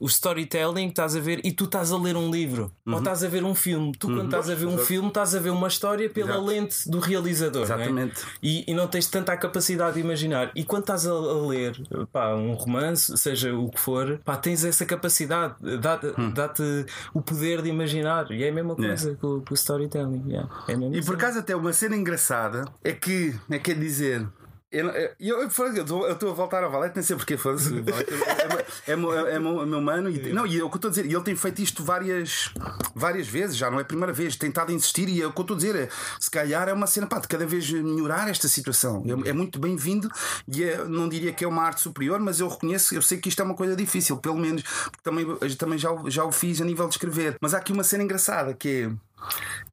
o 0.00 0.06
storytelling 0.06 0.86
que 0.86 0.92
estás 0.92 1.16
a 1.16 1.20
ver 1.20 1.40
e 1.44 1.52
tu 1.52 1.64
estás 1.64 1.92
a 1.92 1.98
ler 1.98 2.16
um 2.16 2.30
livro 2.30 2.72
ou 2.86 2.98
estás 2.98 3.22
a 3.24 3.28
ver 3.28 3.44
um 3.44 3.54
filme. 3.54 3.92
Tu, 3.98 4.06
quando 4.06 4.24
estás 4.26 4.50
a 4.50 4.54
ver 4.54 4.66
um 4.66 4.78
filme, 4.78 5.08
estás 5.08 5.34
a 5.34 5.40
ver 5.40 5.50
uma 5.50 5.68
história 5.68 6.08
pela 6.08 6.30
Exato. 6.32 6.46
lente 6.46 6.90
do 6.90 6.98
realizador. 6.98 7.68
não 7.68 7.74
é? 7.74 7.78
Exatamente. 7.78 8.22
E, 8.42 8.64
e 8.66 8.74
não 8.74 8.86
tens 8.86 9.06
tanta 9.08 9.36
capacidade 9.36 9.94
de 9.94 10.00
imaginar. 10.00 10.50
E 10.54 10.64
quando 10.64 10.82
estás 10.82 11.06
a, 11.06 11.12
ler 11.12 11.76
pá, 12.12 12.34
um 12.34 12.54
romance, 12.54 13.16
seja 13.16 13.54
o 13.54 13.70
que 13.70 13.80
for, 13.80 14.18
pá, 14.24 14.36
tens 14.36 14.64
essa 14.64 14.84
capacidade, 14.84 15.54
dá-te 15.80 16.12
dá-te 16.32 16.86
o 17.12 17.20
poder 17.20 17.62
de 17.62 17.68
imaginar. 17.68 18.30
E 18.30 18.44
é 18.44 18.48
a 18.48 18.52
mesma 18.52 18.74
coisa 18.74 19.16
com, 19.20 19.40
com 19.40 19.52
o 19.52 19.54
storytelling. 19.54 20.24
yeah. 20.28 20.48
É 20.68 20.72
E 20.72 21.02
por 21.04 21.14
acaso, 21.14 21.38
até 21.38 21.54
uma 21.54 21.72
cena 21.72 21.96
engraçada 21.96 22.64
é 22.82 22.92
que, 22.92 23.34
é 23.50 23.58
quer 23.58 23.78
dizer. 23.78 24.26
Eu 24.72 24.88
eu- 24.88 25.10
eu- 25.20 25.42
eu 25.42 25.48
estou 25.48 26.06
eu 26.06 26.12
estou 26.14 26.30
a 26.30 26.34
voltar 26.34 26.64
ao 26.64 26.70
Valete, 26.70 26.96
nem 26.96 27.02
sei 27.04 27.14
porque 27.16 27.36
foda-se. 27.36 27.72
É, 27.72 28.90
é, 28.90 28.92
é, 28.92 28.96
meu- 28.96 29.12
é, 29.12 29.38
meu- 29.38 29.62
é 29.62 29.66
mano. 29.80 30.10
E, 30.10 30.32
não, 30.32 30.44
e 30.46 30.56
é 30.58 30.60
eu 30.60 30.66
estou 30.66 30.88
a 30.88 30.90
dizer. 30.90 31.06
E 31.06 31.14
ele 31.14 31.22
tem 31.22 31.36
feito 31.36 31.62
isto 31.62 31.84
várias, 31.84 32.50
várias 32.94 33.28
vezes, 33.28 33.56
já 33.56 33.70
não 33.70 33.78
é 33.78 33.82
a 33.82 33.84
primeira 33.84 34.12
vez. 34.12 34.36
A 34.66 34.72
insistir. 34.72 35.08
E 35.08 35.22
é 35.22 35.26
o 35.26 35.32
que 35.32 35.38
eu 35.38 35.42
estou 35.42 35.54
a 35.54 35.58
dizer. 35.58 35.76
É, 35.76 35.88
se 36.18 36.30
calhar 36.30 36.68
é 36.68 36.72
uma 36.72 36.86
cena 36.88 37.06
pá, 37.06 37.18
de 37.20 37.28
cada 37.28 37.46
vez 37.46 37.70
melhorar 37.70 38.28
esta 38.28 38.48
situação. 38.48 39.04
É, 39.24 39.30
é 39.30 39.32
muito 39.32 39.58
bem-vindo. 39.60 40.10
E 40.48 40.64
é, 40.64 40.84
não 40.84 41.08
diria 41.08 41.32
que 41.32 41.44
é 41.44 41.48
uma 41.48 41.62
arte 41.62 41.80
superior, 41.80 42.18
mas 42.18 42.40
eu 42.40 42.48
reconheço, 42.48 42.94
eu 42.94 43.02
sei 43.02 43.18
que 43.18 43.28
isto 43.28 43.40
é 43.40 43.44
uma 43.44 43.54
coisa 43.54 43.76
difícil, 43.76 44.16
pelo 44.16 44.36
menos. 44.36 44.62
Porque 44.62 45.02
também, 45.02 45.26
também 45.56 45.78
já, 45.78 45.92
o- 45.92 46.10
já 46.10 46.24
o 46.24 46.32
fiz 46.32 46.60
a 46.60 46.64
nível 46.64 46.88
de 46.88 46.94
escrever. 46.94 47.36
Mas 47.40 47.54
há 47.54 47.58
aqui 47.58 47.72
uma 47.72 47.84
cena 47.84 48.02
engraçada 48.02 48.52
que 48.52 48.68
é. 48.68 49.06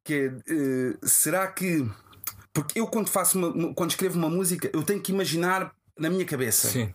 Que 0.04 0.14
é 0.14 0.32
eh, 0.48 0.96
será 1.02 1.46
que 1.46 1.86
porque 2.54 2.78
eu 2.80 2.86
quando 2.86 3.08
faço 3.08 3.36
uma, 3.38 3.74
quando 3.74 3.90
escrevo 3.90 4.16
uma 4.16 4.30
música, 4.30 4.70
eu 4.72 4.82
tenho 4.82 5.02
que 5.02 5.12
imaginar 5.12 5.74
na 5.98 6.08
minha 6.08 6.24
cabeça. 6.24 6.68
Sim. 6.68 6.90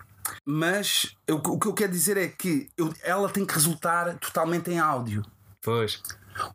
Mas 0.45 1.15
eu- 1.27 1.37
o 1.37 1.59
que 1.59 1.67
eu 1.67 1.73
quero 1.73 1.91
dizer 1.91 2.17
é 2.17 2.27
que 2.27 2.69
eu- 2.77 2.93
ela 3.03 3.29
tem 3.29 3.45
que 3.45 3.53
resultar 3.53 4.17
totalmente 4.19 4.71
em 4.71 4.79
áudio. 4.79 5.23
Pois. 5.61 6.01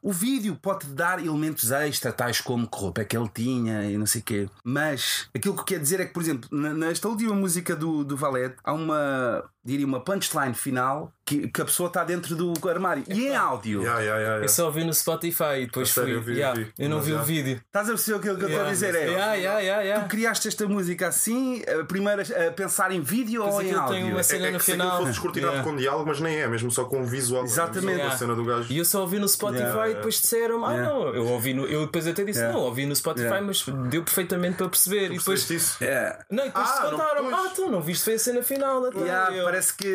O 0.00 0.12
vídeo 0.12 0.56
pode 0.56 0.86
dar 0.86 1.18
elementos 1.18 1.70
extra, 1.70 2.10
tais 2.12 2.40
como 2.40 2.66
que 2.66 2.78
roupa 2.78 3.02
é 3.02 3.04
que 3.04 3.14
ele 3.16 3.28
tinha 3.28 3.84
e 3.84 3.98
não 3.98 4.06
sei 4.06 4.22
o 4.22 4.24
quê. 4.24 4.48
Mas 4.64 5.28
aquilo 5.34 5.54
que 5.54 5.60
eu 5.60 5.64
quero 5.64 5.82
dizer 5.82 6.00
é 6.00 6.06
que, 6.06 6.12
por 6.14 6.22
exemplo, 6.22 6.48
nesta 6.50 7.06
última 7.08 7.34
música 7.34 7.76
do, 7.76 8.02
do 8.02 8.16
Valete, 8.16 8.56
há 8.64 8.72
uma, 8.72 9.44
diria, 9.64 9.86
uma 9.86 10.00
punchline 10.00 10.54
final 10.54 11.12
que, 11.24 11.48
que 11.48 11.62
a 11.62 11.64
pessoa 11.64 11.86
está 11.86 12.04
dentro 12.04 12.36
do 12.36 12.52
armário. 12.68 13.02
E 13.08 13.28
em 13.28 13.34
áudio. 13.36 13.80
Yeah, 13.80 14.00
yeah, 14.00 14.20
yeah, 14.20 14.44
Eu 14.44 14.48
só 14.48 14.66
ouvi 14.66 14.84
no 14.84 14.92
Spotify 14.92 15.60
e 15.62 15.66
depois 15.66 15.90
A 15.90 15.92
sério, 15.94 16.10
fui. 16.10 16.16
eu 16.18 16.22
vi, 16.22 16.32
Yeah, 16.40 16.60
vi. 16.60 16.72
eu 16.78 16.88
não 16.90 16.98
Mas 16.98 17.06
vi 17.06 17.12
o 17.14 17.22
vídeo. 17.22 17.60
Estás 17.66 17.86
a 17.88 17.92
perceber 17.92 18.18
aquilo 18.18 18.36
que 18.36 18.44
eu 18.44 18.48
estou 18.48 18.64
a 18.66 18.68
dizer? 18.70 18.94
É, 18.94 19.04
Yeah, 19.08 19.34
yeah, 19.34 19.60
yeah, 19.60 19.82
yeah. 19.82 20.04
Tu 20.04 20.10
criaste 20.10 20.48
esta 20.48 20.68
música 20.68 21.08
assim, 21.08 21.62
a 21.80 21.84
primeira 21.84 22.22
a 22.22 22.52
pensar 22.52 22.92
em 22.92 23.00
vídeo 23.00 23.42
Mas 23.42 23.54
ou 23.54 23.62
em 23.62 23.66
aquilo 23.66 23.80
áudio? 23.80 23.96
tem 23.96 24.10
uma 24.10 24.20
É, 24.20 24.22
cena 24.22 24.46
é 24.48 24.50
no 24.50 24.58
que 24.58 24.64
se 24.64 24.72
final. 24.72 24.98
fosse 24.98 25.10
descortinado 25.12 25.52
Yeah. 25.54 25.70
com 25.70 25.76
diálogo, 25.78 26.06
mas 26.08 26.20
nem 26.20 26.36
é, 26.40 26.46
mesmo 26.46 26.70
só 26.70 26.84
com 26.84 27.00
o 27.02 27.06
visual. 27.06 27.44
Exatamente. 27.44 28.02
A 28.02 28.10
cena 28.10 28.34
do 28.34 28.44
gajo. 28.44 28.70
E 28.70 28.76
eu 28.78 28.84
só 28.84 29.00
ouvi 29.00 29.18
no 29.18 29.28
Spotify 29.28 29.62
Yeah. 29.62 29.90
e 29.90 29.94
depois 29.94 30.20
disseram, 30.20 30.64
ah 30.66 30.72
Yeah. 30.74 30.92
não, 30.94 31.08
eu 31.14 31.26
ouvi 31.28 31.54
no. 31.54 31.64
Eu 31.66 31.86
depois 31.86 32.06
até 32.06 32.22
disse, 32.22 32.40
Yeah. 32.40 32.58
não, 32.58 32.66
ouvi 32.66 32.84
no 32.84 32.94
Spotify, 32.94 33.26
Yeah. 33.28 33.46
mas 33.46 33.64
deu 33.88 34.02
perfeitamente 34.02 34.58
para 34.58 34.68
perceber. 34.68 35.10
E 35.10 35.18
depois. 35.18 35.48
Isso? 35.48 35.82
É. 35.82 36.18
Não, 36.30 36.44
e 36.44 36.48
depois 36.48 36.68
Ah, 36.68 36.88
contaram, 36.90 37.24
pois. 37.30 37.34
ah, 37.34 37.52
tu 37.54 37.70
não 37.70 37.80
viste, 37.80 38.04
foi 38.04 38.14
a 38.14 38.18
cena 38.18 38.42
final. 38.42 38.92
Yeah, 38.92 39.30
parece 39.54 39.74
que. 39.74 39.86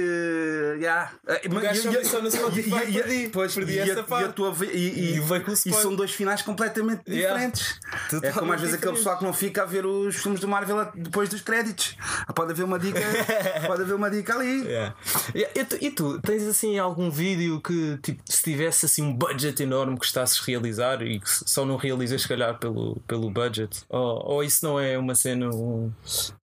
Yeah. 0.80 1.12
O 1.45 1.60
gajo 1.60 1.82
só 1.82 1.89
disse 1.89 2.06
só 2.12 2.22
no 2.22 2.32
Spotify, 2.32 2.91
perdi. 2.91 3.30
Pois, 3.30 3.54
Perdi 3.54 3.74
e, 3.74 3.80
essa 3.80 4.00
a, 4.00 4.04
parte. 4.04 4.26
e, 4.26 4.30
a 4.30 4.32
tua, 4.32 4.56
e, 4.72 4.78
e, 4.78 5.15
E 5.15 5.19
o 5.19 5.24
e 5.65 5.74
são 5.74 5.95
dois 5.95 6.12
finais 6.12 6.41
completamente 6.41 7.02
Yeah. 7.08 7.34
diferentes. 7.34 7.80
É 8.24 8.32
como 8.32 8.54
às 8.54 8.62
vezes 8.62 8.76
aquele 8.76 8.93
diferente. 8.93 8.98
pessoal 8.98 9.17
que 9.17 9.24
não 9.24 9.34
fica 9.34 9.63
a 9.63 9.65
ver 9.65 9.86
os 9.86 10.15
filmes 10.15 10.39
do 10.39 10.48
Marvel 10.48 10.89
depois 10.95 11.30
dos 11.30 11.41
créditos. 11.41 11.95
Ah, 12.28 12.34
Pode 12.34 12.52
haver 12.52 12.63
uma 12.63 12.80
dica, 12.80 13.00
pode 13.67 13.82
haver 13.82 13.93
uma 13.95 14.10
dica 14.10 14.34
ali. 14.36 14.63
Yeah. 14.65 14.95
E, 15.56 15.63
tu, 15.65 15.78
e 15.82 15.91
tu, 15.91 16.22
tens 16.22 16.43
assim 16.43 16.80
algum 16.80 17.10
vídeo 17.12 17.60
que 17.62 17.98
tipo, 18.02 18.22
se 18.26 18.41
tivesse 18.43 18.86
assim 18.86 19.02
um 19.04 19.13
budget 19.13 19.62
enorme 19.62 19.98
que 20.00 20.06
estasses 20.06 20.39
a 20.39 20.45
realizar 20.45 21.02
e 21.02 21.19
que 21.19 21.30
só 21.30 21.65
não 21.65 21.76
realizas 21.76 22.22
se 22.22 22.28
calhar 22.28 22.58
pelo, 22.60 22.95
pelo 23.08 23.30
budget? 23.30 23.84
Ou, 23.89 24.24
ou 24.36 24.43
isso 24.43 24.65
não 24.65 24.80
é 24.80 24.98
uma 24.98 25.15
cena. 25.15 25.50
um- 25.50 25.91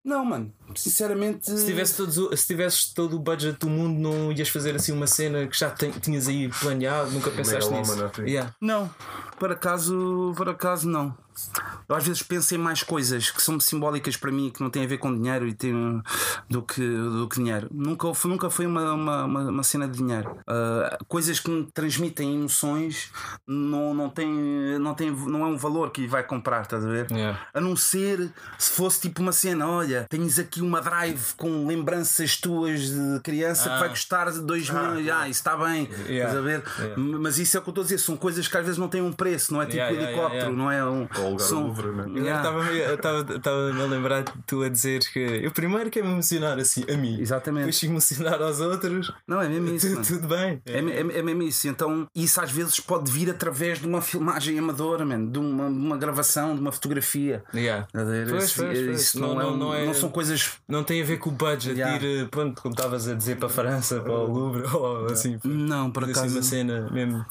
Não, 0.04 0.24
mano, 0.24 0.52
sinceramente. 0.74 1.50
Se, 1.50 1.66
tivesse 1.66 1.96
todos, 1.96 2.18
o- 2.18 2.36
se 2.36 2.46
tivesses 2.46 2.92
todo 3.06 3.16
o 3.16 3.20
budget 3.20 3.58
do 3.58 3.68
mundo, 3.68 3.98
não 3.98 4.32
ias 4.32 4.48
fazer 4.48 4.74
assim 4.74 4.90
uma 4.92 5.06
cena 5.06 5.46
que 5.46 5.56
já 5.58 5.70
ten- 5.70 5.92
tinhas 5.92 6.26
aí 6.26 6.48
planeado, 6.48 7.10
nunca 7.12 7.30
pensaste 7.30 7.70
nisso? 7.78 7.92
Yeah. 8.28 8.54
Não, 8.60 8.90
por 9.38 9.52
acaso, 9.52 10.32
por 10.36 10.48
acaso 10.48 10.88
não. 10.88 11.14
Eu 11.88 11.94
às 11.94 12.04
vezes 12.06 12.22
penso 12.22 12.54
em 12.54 12.58
mais 12.58 12.82
coisas 12.82 13.30
que 13.30 13.42
são 13.42 13.58
simbólicas 13.60 14.16
para 14.16 14.32
mim, 14.32 14.50
que 14.50 14.60
não 14.60 14.70
têm 14.70 14.84
a 14.84 14.86
ver 14.86 14.98
com 14.98 15.14
dinheiro 15.14 15.46
e 15.46 15.54
tem, 15.54 16.02
do, 16.48 16.62
que, 16.62 16.80
do 16.80 17.28
que 17.28 17.36
dinheiro. 17.36 17.68
Nunca, 17.70 18.08
nunca 18.24 18.50
foi 18.50 18.66
uma, 18.66 18.92
uma, 18.92 19.24
uma, 19.24 19.62
cena 19.62 19.86
de 19.88 19.98
dinheiro. 19.98 20.30
Uh, 20.42 21.04
coisas 21.06 21.40
que 21.40 21.50
me 21.50 21.66
transmitem 21.72 22.34
emoções 22.34 23.10
não, 23.46 23.94
não, 23.94 24.08
tem, 24.08 24.28
não, 24.78 24.94
tem, 24.94 25.10
não 25.10 25.44
é 25.44 25.46
um 25.46 25.56
valor 25.56 25.90
que 25.90 26.06
vai 26.06 26.22
comprar, 26.22 26.62
estás 26.62 26.84
a 26.84 26.88
ver? 26.88 27.06
Yeah. 27.10 27.38
A 27.52 27.60
não 27.60 27.76
ser 27.76 28.30
se 28.58 28.70
fosse 28.70 29.00
tipo 29.00 29.22
uma 29.22 29.32
cena: 29.32 29.68
olha, 29.68 30.06
tens 30.08 30.38
aqui 30.38 30.60
uma 30.60 30.80
drive 30.80 31.34
com 31.36 31.66
lembranças 31.66 32.36
tuas 32.36 32.80
de 32.90 33.20
criança 33.22 33.70
Ah. 33.70 33.74
que 33.74 33.80
vai 33.80 33.88
custar 33.90 34.30
2 34.32 34.70
mil. 34.70 35.14
Ah, 35.14 35.28
isso 35.28 35.40
está 35.40 35.56
bem, 35.56 35.88
Yeah. 36.06 36.16
estás 36.16 36.36
a 36.36 36.40
ver? 36.40 36.62
Mas 36.96 37.38
isso 37.38 37.56
é 37.56 37.60
o 37.60 37.62
que 37.62 37.68
eu 37.68 37.72
estou 37.72 37.82
a 37.82 37.84
dizer, 37.84 37.98
são 37.98 38.16
coisas 38.16 38.46
que 38.48 38.56
às 38.56 38.64
vezes 38.64 38.78
não 38.78 38.88
têm 38.88 39.02
um 39.02 39.12
preço, 39.12 39.52
não 39.52 39.62
é 39.62 39.66
tipo 39.66 39.76
Yeah, 39.76 39.94
yeah, 39.94 40.12
helicóptero, 40.12 40.52
yeah, 40.52 40.56
não 40.56 40.70
é 40.70 40.84
um. 40.84 41.08
O 41.26 41.30
lugar 41.32 41.44
são- 41.44 41.60
do 41.62 41.66
Louvre, 41.68 41.88
né? 41.92 42.20
Yeah. 42.20 42.48
Eu 42.48 42.94
estava-me 42.94 43.82
a 43.82 43.86
lembrar 43.86 44.22
de 44.22 44.32
tu 44.46 44.62
a 44.62 44.68
dizer 44.68 45.00
que 45.12 45.18
eu 45.18 45.50
primeiro 45.50 45.90
quero 45.90 46.06
me 46.06 46.12
emocionar 46.12 46.58
assim 46.58 46.84
a 46.92 46.96
mim, 46.96 47.20
Exatamente. 47.20 47.66
depois 47.66 47.82
emocionar 47.82 48.40
aos 48.42 48.60
outros, 48.60 49.12
Não, 49.26 49.40
é 49.40 49.48
mesmo 49.48 49.68
isso. 49.74 49.86
tudo, 49.88 49.94
mano. 49.96 50.06
tudo 50.06 50.28
bem. 50.28 50.62
É, 50.66 50.78
é, 50.78 51.18
é 51.18 51.22
mesmo 51.22 51.42
isso. 51.42 51.68
Então, 51.68 52.06
isso 52.14 52.40
às 52.40 52.50
vezes 52.50 52.80
pode 52.80 53.10
vir 53.10 53.30
através 53.30 53.78
de 53.80 53.86
uma 53.86 54.00
filmagem 54.00 54.58
amadora, 54.58 55.04
man, 55.04 55.24
de, 55.26 55.38
uma, 55.38 55.66
uma 55.66 55.96
gravação, 55.96 56.54
de 56.54 56.60
uma 56.60 56.72
fotografia. 56.72 57.42
Yeah. 57.54 57.86
Pois, 57.92 58.52
pois, 58.54 58.78
isso 58.78 59.20
Não- 59.20 59.34
não, 59.34 59.40
é 59.40 59.56
não- 59.56 59.74
é- 59.74 59.94
são 59.94 60.08
coisas. 60.08 60.52
Não 60.68 60.84
tem 60.84 61.02
a 61.02 61.04
ver 61.04 61.18
com 61.18 61.30
o 61.30 61.32
budget 61.32 61.76
Yeah. 61.76 61.98
de 61.98 62.06
ir, 62.06 62.28
pronto, 62.28 62.60
como 62.62 62.74
estavas 62.74 63.08
a 63.08 63.14
dizer, 63.14 63.36
para 63.36 63.46
a 63.46 63.50
França, 63.50 64.00
para 64.00 64.12
o 64.12 64.26
Louvre, 64.32 64.62
ou 64.74 65.06
assim. 65.06 65.38
Não, 65.44 65.90
por 65.90 66.04
Assim, 66.04 66.12
acaso. 66.12 66.36
uma 66.36 66.42
cena 66.42 66.88
mesmo. 66.90 67.24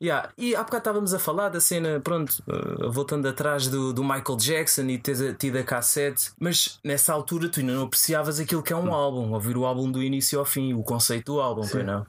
Yeah. 0.00 0.28
E 0.38 0.54
há 0.54 0.60
bocado 0.62 0.78
estávamos 0.78 1.14
a 1.14 1.18
falar 1.18 1.48
da 1.48 1.60
cena, 1.60 2.00
pronto, 2.00 2.42
uh, 2.48 2.90
voltando 2.90 3.26
atrás 3.28 3.41
do, 3.70 3.92
do 3.92 4.02
Michael 4.02 4.36
Jackson 4.38 4.82
e 4.82 4.98
teres 4.98 5.20
a- 5.20 5.32
tido 5.34 5.56
a 5.58 5.62
cassete, 5.62 6.30
mas 6.38 6.78
nessa 6.82 7.12
altura 7.12 7.48
tu 7.48 7.60
ainda 7.60 7.72
não 7.74 7.84
apreciavas 7.84 8.38
aquilo 8.40 8.62
que 8.62 8.72
é 8.72 8.76
um 8.76 8.92
álbum, 8.92 9.32
ouvir 9.32 9.56
o 9.56 9.64
álbum 9.64 9.90
do 9.90 10.02
início 10.02 10.38
ao 10.38 10.44
fim, 10.44 10.72
o 10.74 10.82
conceito 10.82 11.32
do 11.34 11.40
álbum, 11.40 11.62
pois 11.70 11.84
não? 11.84 12.06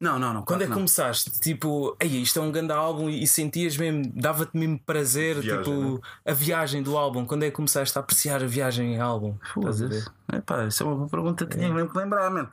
Não, 0.00 0.18
não, 0.18 0.32
não. 0.34 0.42
Quando 0.42 0.62
é 0.62 0.64
que 0.64 0.68
claro 0.68 0.80
começaste? 0.80 1.30
Tipo, 1.40 1.96
ei, 2.00 2.08
isto 2.22 2.38
é 2.38 2.42
um 2.42 2.50
grande 2.50 2.72
álbum 2.72 3.08
e, 3.08 3.26
sentias 3.26 3.76
mesmo, 3.76 4.10
dava-te 4.14 4.56
mesmo 4.56 4.78
prazer, 4.78 5.40
Viagem, 5.40 5.58
tipo, 5.64 5.94
né? 5.94 6.00
a 6.26 6.32
viagem 6.32 6.82
do 6.82 6.96
álbum. 6.96 7.24
Quando 7.26 7.44
é 7.44 7.50
que 7.50 7.56
começaste 7.56 7.96
a 7.98 8.00
apreciar 8.00 8.42
a 8.42 8.46
viagem 8.46 8.94
em 8.94 9.00
álbum? 9.00 9.34
a 9.66 9.70
ver? 9.70 10.04
Epá, 10.32 10.66
isso 10.66 10.82
é 10.82 10.86
uma 10.86 10.94
boa 10.96 11.08
pergunta 11.08 11.44
tinha 11.46 11.72
mesmo 11.72 11.90
que 11.90 11.98
lembrar, 11.98 12.30
mano. 12.30 12.48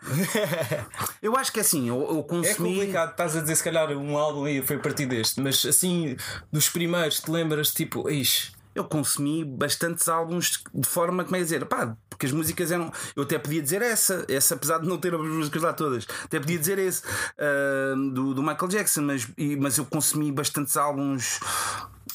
Eu 1.21 1.35
acho 1.35 1.51
que 1.51 1.59
é 1.59 1.61
assim, 1.61 1.87
eu, 1.89 1.99
eu 2.09 2.19
É 2.19 2.23
consumi. 2.23 2.75
complicado, 2.75 3.11
estás 3.11 3.35
a 3.35 3.41
dizer 3.41 3.55
se 3.55 3.63
calhar 3.63 3.89
um 3.91 4.17
álbum 4.17 4.45
aí 4.45 4.61
foi 4.61 4.75
a 4.77 4.79
partir 4.79 5.05
deste, 5.05 5.41
mas 5.41 5.65
assim, 5.65 6.15
dos 6.51 6.69
primeiros, 6.69 7.19
te 7.19 7.29
lembras 7.31 7.71
tipo, 7.71 8.09
ixi, 8.09 8.51
eu 8.77 8.83
consumi 8.85 9.43
bastantes 9.43 10.07
álbuns 10.07 10.63
de 10.73 10.87
forma, 10.87 11.23
como 11.23 11.35
é 11.35 11.39
dizer, 11.39 11.65
pá, 11.65 11.95
porque 12.09 12.25
as 12.25 12.31
músicas 12.31 12.71
eram. 12.71 12.91
Eu 13.15 13.23
até 13.23 13.37
podia 13.37 13.61
dizer 13.61 13.81
essa, 13.81 14.25
essa 14.29 14.55
apesar 14.55 14.79
de 14.79 14.87
não 14.87 14.97
ter 14.97 15.13
as 15.13 15.21
músicas 15.21 15.61
lá 15.61 15.73
todas, 15.73 16.07
até 16.23 16.39
podia 16.39 16.57
dizer 16.57 16.79
esse 16.79 17.03
ah, 17.37 17.93
do, 18.13 18.33
do 18.33 18.41
Michael 18.41 18.67
Jackson, 18.69 19.01
mas, 19.01 19.27
e- 19.37 19.55
mas 19.57 19.77
eu 19.77 19.85
consumi 19.85 20.31
bastantes 20.31 20.77
álbuns. 20.77 21.39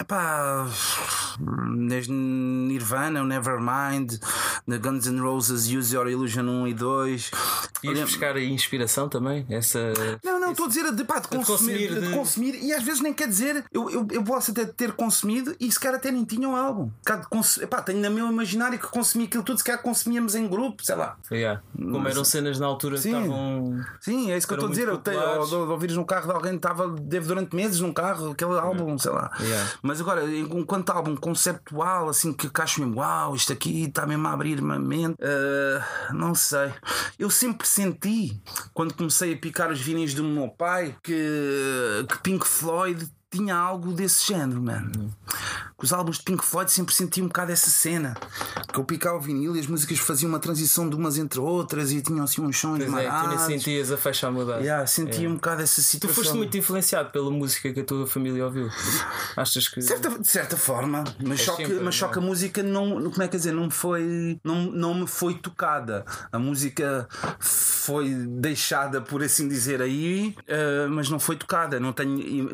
Epá, 0.01 0.67
desde 1.89 2.13
Nirvana, 2.13 3.23
o 3.23 3.27
Nevermind, 3.27 4.15
The 4.69 4.79
Guns 4.79 5.07
N' 5.07 5.21
Roses, 5.21 5.67
Use 5.71 5.95
Your 5.95 6.09
Illusion 6.09 6.45
1 6.45 6.69
e 6.69 6.75
2. 6.75 7.31
ias 7.85 8.01
buscar 8.01 8.37
aí 8.37 8.51
inspiração 8.51 9.09
também? 9.09 9.47
Essa. 9.51 9.93
não, 10.25 10.41
não, 10.41 10.51
estou 10.53 10.67
a 10.67 10.69
dizer 10.69 10.93
de, 10.93 11.05
pá, 11.05 11.19
de, 11.19 11.29
consumir, 11.29 11.47
consumir, 11.89 11.89
de... 11.95 12.09
de- 12.09 12.15
consumir, 12.15 12.55
e 12.63 12.73
às 12.73 12.83
vezes 12.83 13.01
nem 13.01 13.13
quer 13.13 13.29
dizer, 13.29 13.65
eu, 13.73 13.91
eu, 13.91 14.07
eu 14.11 14.25
posso 14.25 14.51
até 14.51 14.65
ter 14.65 14.93
consumido 14.93 15.55
e 15.61 15.71
se 15.71 15.79
calhar 15.79 15.97
até 15.99 16.11
nem 16.11 16.25
tinha 16.25 16.49
um 16.49 16.57
álbum. 16.57 16.91
De 17.07 17.29
cons- 17.29 17.59
Epá, 17.59 17.83
tenho 17.83 18.01
na 18.01 18.11
meu 18.11 18.27
imaginário 18.29 18.79
que 18.79 18.87
consumi 18.87 19.25
aquilo 19.25 19.43
tudo, 19.43 19.59
se 19.59 19.65
calhar 19.65 19.83
consumíamos 19.83 20.35
em 20.35 20.49
grupo, 20.49 20.85
sei 20.85 20.95
lá. 20.97 21.17
Yeah. 21.31 21.63
Como 21.77 22.09
eram 22.09 22.25
cenas 22.25 22.59
na 22.59 22.67
altura 22.67 22.97
que 22.97 23.03
Sim. 23.03 23.11
estavam. 23.17 23.81
Sim, 24.01 24.31
é 24.31 24.37
isso 24.37 24.47
que 24.47 24.53
eu 24.55 24.57
estou 24.57 24.69
a 24.69 24.71
dizer. 24.73 24.89
Eu 24.89 24.99
tenho, 24.99 25.19
populares. 25.21 25.53
ou, 25.53 25.61
ou 25.63 25.71
ouvires 25.71 25.97
num 25.97 26.05
carro 26.05 26.27
de 26.27 26.33
alguém 26.33 26.51
que 26.53 26.57
estava, 26.57 26.89
durante 26.89 27.55
meses 27.55 27.81
num 27.81 27.93
carro, 27.93 28.31
aquele 28.33 28.59
álbum, 28.59 28.97
sei 28.99 29.13
lá. 29.13 29.31
Yeah. 29.41 29.71
Mas 29.83 30.01
agora, 30.01 30.25
enquanto 30.33 30.91
álbum 30.91 31.17
conceptual, 31.17 32.09
assim 32.09 32.33
que 32.33 32.49
acho 32.61 32.81
mesmo, 32.81 33.01
uau, 33.01 33.35
isto 33.35 33.53
aqui 33.53 33.85
está 33.85 34.07
mesmo 34.07 34.29
a 34.29 34.33
abrir 34.33 34.61
uma 34.61 34.79
mente, 34.79 35.17
ah, 35.21 36.13
não 36.13 36.35
sei. 36.35 36.73
Eu 37.19 37.29
sempre 37.29 37.67
senti, 37.67 38.41
quando 38.73 38.95
comecei 38.95 39.35
a 39.35 39.37
picar 39.37 39.71
os 39.73 39.81
vinis 39.81 40.15
do 40.15 40.23
meu 40.23 40.49
pai, 40.49 40.97
que, 41.03 42.07
que 42.09 42.19
Pink 42.19 42.47
Floyd 42.47 43.11
tinha 43.33 43.57
algo 43.57 43.93
desse 43.93 44.27
género, 44.29 44.63
mano. 44.63 44.93
Que 45.79 45.85
os 45.85 45.93
álbuns 45.93 46.19
de 46.19 46.23
Pink 46.25 46.45
Floyd 46.45 46.71
sempre 46.71 46.95
senti 46.95 47.21
um 47.23 47.27
bocado 47.27 47.51
essa 47.51 47.71
cena. 47.71 48.15
Que 48.73 48.79
eu 48.79 48.85
picava 48.85 49.17
o 49.17 49.21
vinil 49.21 49.57
e 49.57 49.61
as 49.61 49.67
músicas 49.67 49.99
faziam 49.99 50.29
uma 50.29 50.39
transição 50.39 50.89
de 50.89 50.95
umas 50.95 51.19
entre 51.19 51.41
outras 51.41 51.91
e 51.91 52.01
tinham 52.03 52.25
assim 52.25 52.41
uns 52.43 52.59
sons 52.59 52.79
Pois 52.79 52.83
é, 52.83 52.87
tu 52.87 52.95
nem 52.97 53.09
marados. 53.09 53.43
sentias 53.43 53.91
a 53.91 53.97
faixa 53.97 54.29
a 54.29 54.31
mudar. 54.31 54.61
Yeah, 54.61 54.87
senti 54.87 55.27
um 55.27 55.35
bocado 55.35 55.63
essa 55.63 55.77
Tu 55.77 55.83
situação. 55.85 56.23
foste 56.23 56.37
muito 56.37 56.57
influenciado 56.57 57.11
pela 57.11 57.31
música 57.31 57.73
que 57.73 57.81
a 57.81 57.85
tua 57.85 58.07
família 58.07 58.45
ouviu. 58.45 58.69
Achas 59.37 59.67
que. 59.69 59.81
De 59.81 59.87
certa, 59.87 60.11
de 60.11 60.29
certa 60.29 60.57
forma, 60.57 61.03
mas, 61.23 61.41
É 61.41 61.45
só 61.45 61.57
que, 61.57 61.67
mas 61.75 61.95
só 61.97 62.07
é? 62.07 62.13
que 62.13 62.19
a 62.19 62.23
música 62.23 62.63
não, 62.63 63.03
como 63.11 63.23
é 63.23 63.29
que 63.29 63.37
dizer, 63.37 63.53
não 63.53 63.65
me 63.65 63.71
foi, 63.73 64.39
não, 64.45 64.63
não 64.71 64.95
me 64.95 65.07
foi 65.07 65.35
tocada. 65.35 66.05
A 66.31 66.39
música 66.39 67.09
foi 67.41 68.11
deixada, 68.15 69.01
por 69.01 69.23
assim 69.23 69.49
dizer, 69.49 69.83
aí, 69.83 70.35
eh, 70.47 70.87
mas 70.89 71.09
não 71.09 71.19
foi 71.19 71.37
tocada. 71.37 71.81
Não 71.81 71.93
tenho 71.93 72.19
i- 72.21 72.53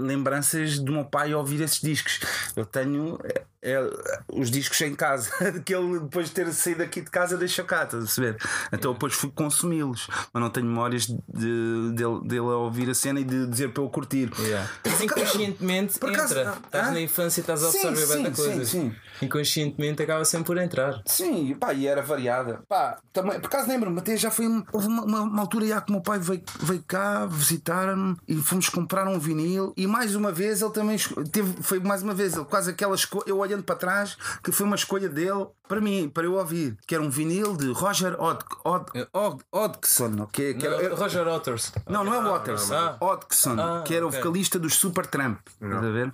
do 0.79 0.93
meu 0.93 1.05
pai 1.05 1.33
ouvir 1.35 1.61
esses 1.61 1.81
discos. 1.81 2.21
Eu 2.57 2.65
tenho 2.67 3.19
eh, 3.25 3.43
eh, 3.63 3.91
os 4.33 4.51
discos 4.51 4.81
em 4.81 4.95
casa, 4.95 5.31
que 5.65 5.75
ele 5.75 6.01
depois 6.01 6.27
de 6.29 6.33
ter 6.33 6.53
saído 6.53 6.83
aqui 6.83 7.01
de 7.01 7.11
casa 7.11 7.37
deixou 7.37 7.65
cá, 7.65 7.85
estás 7.85 8.03
a 8.03 8.07
perceber? 8.07 8.37
Então 8.73 8.93
depois 8.93 9.15
fui 9.15 9.31
consumi-los, 9.31 10.09
mas 10.33 10.43
não 10.43 10.51
tenho 10.51 10.67
memórias 10.67 11.07
de, 11.07 11.93
dele, 11.95 12.21
dele 12.25 12.39
a 12.41 12.57
ouvir 12.57 12.91
a 12.91 12.95
cena 12.95 13.21
e 13.21 13.25
de 13.25 13.47
dizer 13.47 13.73
para 13.73 13.83
eu 13.83 13.89
curtir. 13.89 14.31
Yeah. 14.39 14.69
Mas 14.85 15.01
inconscientemente 15.01 15.99
Por 15.99 16.11
acaso- 16.11 16.39
entra. 16.39 16.59
Estás 16.67 16.89
Hã? 16.89 16.91
na 16.91 17.01
infância 17.01 17.41
e 17.41 17.43
estás 17.43 17.63
a 17.65 17.71
Sim, 17.71 17.89
absorver 17.89 18.07
sim, 18.07 18.23
bem 18.23 18.35
sim, 18.35 18.43
coisas. 18.43 18.69
sim. 18.69 18.95
Inconscientemente 19.23 20.03
acaba 20.03 20.25
sempre 20.25 20.47
por 20.47 20.59
entrar. 20.59 21.03
Sim, 21.07 21.55
pá, 21.59 21.73
e 21.75 21.87
era 21.87 22.03
variada. 22.03 22.61
Pá, 22.69 22.99
também, 23.13 23.39
por 23.41 23.47
acaso 23.47 23.69
lembro-me, 23.69 23.99
até 23.99 24.17
já 24.17 24.31
foi 24.31 24.47
uma, 24.47 24.65
uma, 24.73 25.23
uma 25.23 25.41
altura 25.41 25.67
já 25.67 25.81
que 25.81 25.91
o 25.91 25.93
meu 25.95 26.01
pai 26.03 26.19
veio, 26.19 26.43
veio 26.61 26.83
cá 26.87 27.27
visitar-me 27.27 28.17
e 28.27 28.37
fomos 28.37 28.69
comprar 28.69 29.07
um 29.09 29.19
vinil. 29.19 29.73
E 29.77 29.87
mais 29.87 30.15
uma 30.15 30.33
vez 30.33 30.58
ele 30.63 30.71
também 30.73 30.97
teve, 31.33 31.63
foi 31.63 31.79
mais 31.81 32.03
uma 32.03 32.15
vez, 32.15 32.35
ele 32.35 32.45
quase 32.45 32.71
aquela 32.71 32.95
escolha, 32.95 33.25
eu 33.27 33.39
olhando 33.39 33.63
para 33.63 33.77
trás, 33.77 34.17
que 34.43 34.53
foi 34.53 34.67
uma 34.67 34.77
escolha 34.77 35.09
dele 35.09 35.47
para 35.69 35.81
mim, 35.81 36.09
para 36.09 36.25
eu 36.25 36.35
ouvir, 36.35 36.77
que 36.87 36.95
era 36.95 37.05
um 37.05 37.11
vinil 37.11 37.55
de 37.57 37.71
Roger 37.73 38.17
Od, 38.21 38.43
Od, 38.65 38.87
Od, 39.13 39.43
Hodgson, 39.53 40.17
ok? 40.23 40.55
Que 40.55 40.67
era- 40.67 40.89
Não, 40.89 40.97
Roger 40.97 41.25
Waters. 41.27 41.73
não, 41.89 42.05
não 42.05 42.15
é 42.15 42.21
Waters. 42.31 42.69
não. 42.71 42.97
Hodgson, 43.01 43.57
Ah, 43.61 43.83
que 43.87 43.95
era 43.95 44.07
o 44.07 44.11
vocalista 44.11 44.59
dos 44.59 44.75
Supertramp. 44.77 45.39
Estás 45.61 45.85
a 45.85 45.91
ver? 45.91 46.13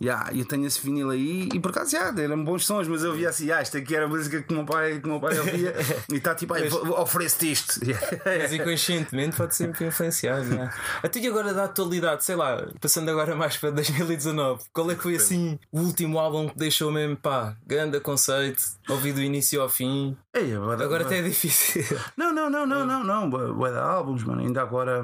Yeah, 0.00 0.30
eu 0.34 0.44
tenho 0.46 0.66
esse 0.66 0.80
vinil 0.80 1.10
aí 1.10 1.48
e 1.52 1.60
por 1.60 1.70
acaso 1.72 1.90
já, 1.90 2.12
eram 2.16 2.42
bons 2.42 2.64
sons, 2.64 2.88
mas 2.88 3.02
eu 3.04 3.12
via 3.14 3.28
assim, 3.28 3.50
ah, 3.50 3.60
isto 3.60 3.76
aqui 3.76 3.94
era 3.94 4.06
a 4.06 4.08
música 4.08 4.40
que 4.42 4.52
o 4.52 4.56
meu 4.56 4.64
pai, 4.64 4.98
que 4.98 5.06
o 5.06 5.10
meu 5.10 5.20
pai 5.20 5.38
ouvia 5.38 5.74
e 6.10 6.14
está 6.16 6.34
tipo, 6.34 6.54
"Ai, 6.54 6.68
vou- 6.68 6.84
vou- 6.86 7.00
oferece-te 7.00 7.52
isto. 7.52 7.80
Mas 8.24 8.52
inconscientemente 8.52 9.36
pode 9.36 9.54
sempre 9.54 9.84
influenciar. 9.86 10.42
já. 10.42 10.72
Até 11.02 11.18
e 11.20 11.26
agora 11.28 11.52
da 11.52 11.64
atualidade, 11.64 12.24
sei 12.24 12.36
lá, 12.36 12.66
passando 12.80 13.10
agora 13.10 13.34
mais 13.36 13.56
para 13.56 13.70
2019, 13.76 14.64
qual 14.72 14.90
é 14.90 14.94
que 14.94 15.02
foi 15.02 15.16
assim 15.16 15.58
o 15.70 15.80
último 15.80 16.18
álbum 16.18 16.48
que 16.48 16.56
deixou 16.56 16.90
mesmo 16.90 17.16
pá, 17.16 17.56
grande 17.66 18.00
conceito, 18.00 18.62
ouvi 18.88 19.12
do 19.12 19.20
início 19.20 19.60
ao 19.60 19.68
fim. 19.68 20.16
Ei, 20.32 20.54
agora, 20.54 20.84
Agora 20.84 21.04
até 21.04 21.18
é 21.18 21.22
difícil. 21.22 21.82
Não, 22.16 22.32
não, 22.32 22.50
não, 22.50 22.66
não, 22.66 22.84
não, 22.84 23.04
não. 23.04 23.30
Bué 23.30 23.70
de 23.70 23.78
álbuns, 23.78 24.22
mano. 24.22 24.42
Ainda 24.42 24.60
agora. 24.60 25.02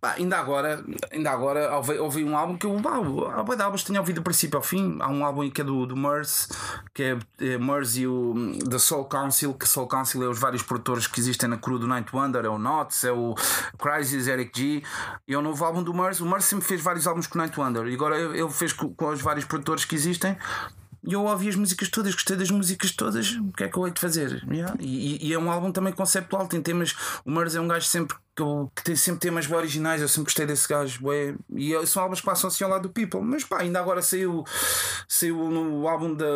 Pá, 0.00 0.14
ainda 0.18 0.38
agora, 0.38 0.84
ainda 1.12 1.30
agora 1.30 1.76
ouvi, 1.76 1.98
ouvi 1.98 2.24
um 2.24 2.36
álbum 2.36 2.56
que 2.56 2.66
eu. 2.66 2.80
Pá, 2.82 2.96
há 2.96 3.42
bué 3.42 3.56
de 3.56 3.62
álbuns 3.62 3.82
que 3.82 3.88
tenho 3.88 4.00
ouvido 4.00 4.16
do 4.16 4.22
princípio 4.22 4.56
ao 4.56 4.62
fim. 4.62 4.96
Há 5.00 5.08
um 5.08 5.24
álbum 5.24 5.48
que 5.50 5.60
é 5.60 5.64
do, 5.64 5.86
do 5.86 5.96
Murs, 5.96 6.48
que 6.92 7.02
é, 7.02 7.18
é 7.40 7.58
Murs 7.58 7.96
e 7.96 8.06
o 8.06 8.34
da 8.66 8.78
Soul 8.78 9.04
Council, 9.04 9.54
que 9.54 9.68
Soul 9.68 9.86
Council 9.86 10.22
é 10.24 10.28
os 10.28 10.38
vários 10.38 10.62
produtores 10.62 11.06
que 11.06 11.20
existem 11.20 11.48
na 11.48 11.56
crew 11.56 11.78
do 11.78 11.86
Night 11.86 12.14
Wonder, 12.14 12.44
é 12.44 12.48
o 12.48 12.58
Knots, 12.58 13.04
é 13.04 13.12
o 13.12 13.34
Crisis, 13.78 14.26
Eric 14.26 14.58
G. 14.58 14.82
E 15.28 15.34
é 15.34 15.38
o 15.38 15.42
novo 15.42 15.64
álbum 15.64 15.82
do 15.82 15.94
Murs. 15.94 16.20
O 16.20 16.26
Murs 16.26 16.44
sempre 16.44 16.66
fez 16.66 16.80
vários 16.80 17.06
álbuns 17.06 17.26
com 17.28 17.38
o 17.38 17.42
Night 17.42 17.58
Wonder. 17.58 17.86
E 17.86 17.94
agora 17.94 18.11
ele 18.16 18.50
fez 18.50 18.72
com, 18.72 18.92
com 18.94 19.08
os 19.08 19.20
vários 19.20 19.44
produtores 19.44 19.84
que 19.84 19.94
existem. 19.94 20.36
E 21.04 21.14
eu 21.14 21.24
ouvi 21.24 21.48
as 21.48 21.56
músicas 21.56 21.88
todas, 21.88 22.14
gostei 22.14 22.36
das 22.36 22.48
músicas 22.48 22.92
todas, 22.92 23.32
o 23.32 23.50
que 23.52 23.64
é 23.64 23.68
que 23.68 23.76
eu 23.76 23.86
hei 23.86 23.92
de 23.92 24.00
fazer? 24.00 24.40
Yeah. 24.48 24.72
E, 24.78 25.26
e- 25.28 25.32
é 25.32 25.38
um 25.38 25.50
álbum 25.50 25.72
também 25.72 25.92
conceptual, 25.92 26.46
tem 26.46 26.62
temas. 26.62 26.94
O 27.24 27.30
Murs 27.30 27.56
é 27.56 27.60
um 27.60 27.66
gajo 27.66 27.86
sempre 27.86 28.16
que, 28.36 28.42
eu- 28.42 28.70
que 28.74 28.82
tem 28.84 28.96
sempre 28.96 29.20
temas 29.20 29.46
bem 29.46 29.56
originais. 29.56 30.00
Eu 30.00 30.08
sempre 30.08 30.24
gostei 30.24 30.46
desse 30.46 30.68
gajo. 30.68 31.00
bué. 31.00 31.34
E 31.50 31.70
eu- 31.72 31.86
são 31.86 32.02
álbuns 32.02 32.20
que 32.20 32.26
passam 32.26 32.48
assim 32.48 32.64
ao 32.64 32.70
lado 32.70 32.82
do 32.82 32.90
People. 32.90 33.20
Mas 33.20 33.44
pá, 33.44 33.60
ainda 33.60 33.78
agora 33.80 34.00
saiu, 34.02 34.44
saiu 35.08 35.36
no 35.50 35.86
álbum 35.88 36.14
da, 36.14 36.26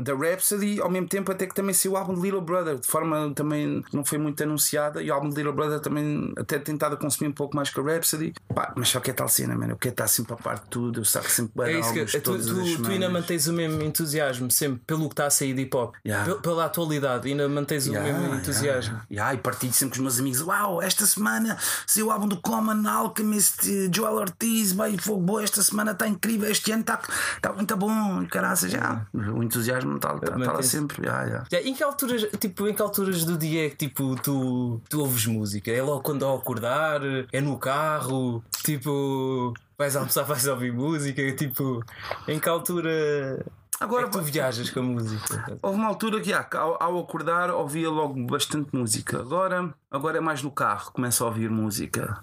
da 0.00 0.14
Rhapsody, 0.14 0.80
ao 0.80 0.90
mesmo 0.90 1.08
tempo 1.08 1.30
até 1.32 1.46
que 1.46 1.54
também 1.54 1.74
saiu 1.74 1.92
o 1.92 1.96
álbum 1.96 2.14
de 2.14 2.20
Little 2.20 2.40
Brother, 2.40 2.78
de 2.78 2.86
forma 2.86 3.32
também 3.34 3.82
que 3.82 3.96
não 3.96 4.04
foi 4.04 4.18
muito 4.18 4.42
anunciada. 4.42 5.02
E 5.02 5.10
o 5.10 5.14
álbum 5.14 5.28
de 5.30 5.36
Little 5.36 5.52
Brother 5.52 5.80
também 5.80 6.32
até 6.36 6.58
tentado 6.58 6.96
consumir 6.96 7.28
um 7.30 7.32
pouco 7.32 7.56
mais 7.56 7.70
que 7.70 7.80
a 7.80 7.82
Rhapsody. 7.82 8.32
Pá, 8.54 8.72
mas 8.76 8.88
só 8.88 9.00
que 9.00 9.10
é 9.10 9.14
tal 9.14 9.28
cena, 9.28 9.54
mano. 9.56 9.72
Eu 9.72 9.76
quero 9.76 9.92
estar 9.92 10.08
sempre 10.08 10.34
a 10.34 10.36
parte 10.36 10.64
de 10.64 10.70
tudo. 10.70 11.00
Eu 11.00 11.04
saco 11.04 11.30
sempre 11.30 11.52
bem 11.56 11.76
É 11.76 11.78
isso 11.80 11.88
álbuns 11.90 12.12
que 12.12 12.20
tu, 12.20 12.30
todas 12.32 12.46
tu, 12.46 12.60
as 12.60 12.72
tu 12.76 12.90
ainda 12.90 13.08
mantens 13.08 13.46
o 13.46 13.52
mesmo 13.52 13.82
entusiasmo 13.82 14.50
sempre 14.50 14.80
pelo 14.86 15.08
que 15.08 15.12
está 15.14 15.26
a 15.26 15.30
sair 15.30 15.54
de 15.54 15.62
hip 15.62 15.76
hop, 15.76 15.94
Yeah. 16.04 16.24
Pel- 16.26 16.40
pela 16.40 16.64
atualidade, 16.66 17.28
ainda 17.28 17.48
mantens 17.48 17.86
o 17.86 17.92
mesmo 17.92 18.34
entusiasmo. 18.34 18.94
Yeah, 18.94 19.06
yeah, 19.10 19.34
e 19.34 19.38
partilho 19.38 19.72
sempre 19.72 19.98
com 19.98 20.04
os 20.06 20.16
meus 20.16 20.20
amigos. 20.20 20.40
Uau, 20.42 20.82
esta 20.82 21.06
semana 21.14 21.56
saiu 21.86 22.06
o 22.08 22.10
álbum 22.10 22.28
do 22.28 22.36
Common 22.36 22.86
Alchemist, 22.88 23.90
Joel 23.94 24.14
Ortiz, 24.14 24.72
bem, 24.72 24.98
foi 24.98 25.16
boa, 25.16 25.42
esta 25.42 25.62
semana 25.62 25.92
está 25.92 26.06
incrível, 26.06 26.50
este 26.50 26.72
ano 26.72 26.80
está 26.82 27.00
tá 27.40 27.52
muito 27.52 27.76
bom, 27.76 28.26
caraças, 28.26 28.70
já. 28.70 29.06
O 29.12 29.42
entusiasmo 29.42 29.96
está 29.96 30.18
tá, 30.18 30.38
tá 30.38 30.52
lá 30.52 30.62
sempre. 30.62 31.04
Yeah, 31.04 31.24
yeah. 31.24 31.46
Já, 31.50 31.60
em 31.60 31.74
que 31.74 31.82
alturas, 31.82 32.26
tipo, 32.38 32.68
em 32.68 32.74
que 32.74 32.82
alturas 32.82 33.24
do 33.24 33.36
dia 33.36 33.66
é 33.66 33.70
que 33.70 33.76
tipo, 33.76 34.16
tu, 34.16 34.80
tu 34.88 35.00
ouves 35.00 35.26
música? 35.26 35.70
É 35.70 35.82
logo 35.82 36.02
quando 36.02 36.24
ao 36.24 36.36
acordar? 36.36 37.00
É 37.32 37.40
no 37.40 37.58
carro? 37.58 38.42
Tipo, 38.62 39.54
vais 39.78 39.96
almoçar, 39.96 40.24
vais 40.24 40.46
ouvir 40.46 40.72
música? 40.72 41.32
Tipo, 41.32 41.84
em 42.26 42.38
que 42.38 42.48
altura 42.48 43.44
Agora, 43.80 44.02
é 44.02 44.06
que 44.06 44.12
tu 44.12 44.22
viajas 44.22 44.70
com 44.70 44.80
a 44.80 44.82
música? 44.82 45.58
Houve 45.60 45.78
uma 45.78 45.88
altura 45.88 46.20
que 46.20 46.32
ah, 46.32 46.46
ao, 46.52 46.82
ao 46.82 46.98
acordar 47.00 47.50
ouvia 47.50 47.90
logo 47.90 48.14
bastante 48.26 48.68
música. 48.72 49.18
Agora, 49.18 49.74
agora 49.90 50.18
é 50.18 50.20
mais 50.20 50.42
no 50.42 50.50
carro, 50.50 50.92
começo 50.92 51.24
a 51.24 51.26
ouvir 51.26 51.50
música. 51.50 52.22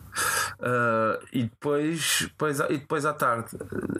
Ah, 0.62 1.20
e, 1.34 1.44
depois, 1.44 2.20
depois, 2.22 2.60
e 2.60 2.78
depois 2.78 3.06
à 3.06 3.14
tarde, 3.14 3.50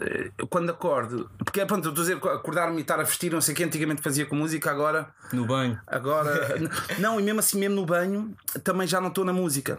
eh, 0.00 0.30
quando 0.48 0.70
acordo, 0.70 1.30
porque 1.38 1.60
é 1.60 1.66
pronto, 1.66 1.86
eu 1.86 1.90
estou 1.90 2.02
a 2.02 2.06
dizer 2.06 2.28
acordar-me 2.28 2.78
e 2.78 2.80
estar 2.80 2.98
a 3.00 3.02
vestir, 3.02 3.32
não 3.32 3.40
sei 3.40 3.52
o 3.52 3.56
que, 3.56 3.64
antigamente 3.64 4.00
fazia 4.00 4.26
com 4.26 4.36
música, 4.36 4.70
agora 4.70 5.08
No 5.32 5.44
banho? 5.44 5.78
Agora, 5.86 6.56
não, 6.98 7.18
e 7.20 7.22
mesmo 7.22 7.40
assim, 7.40 7.58
mesmo 7.58 7.76
no 7.76 7.86
banho, 7.86 8.34
também 8.62 8.86
já 8.86 9.00
não 9.00 9.08
estou 9.08 9.24
na 9.24 9.32
música. 9.32 9.78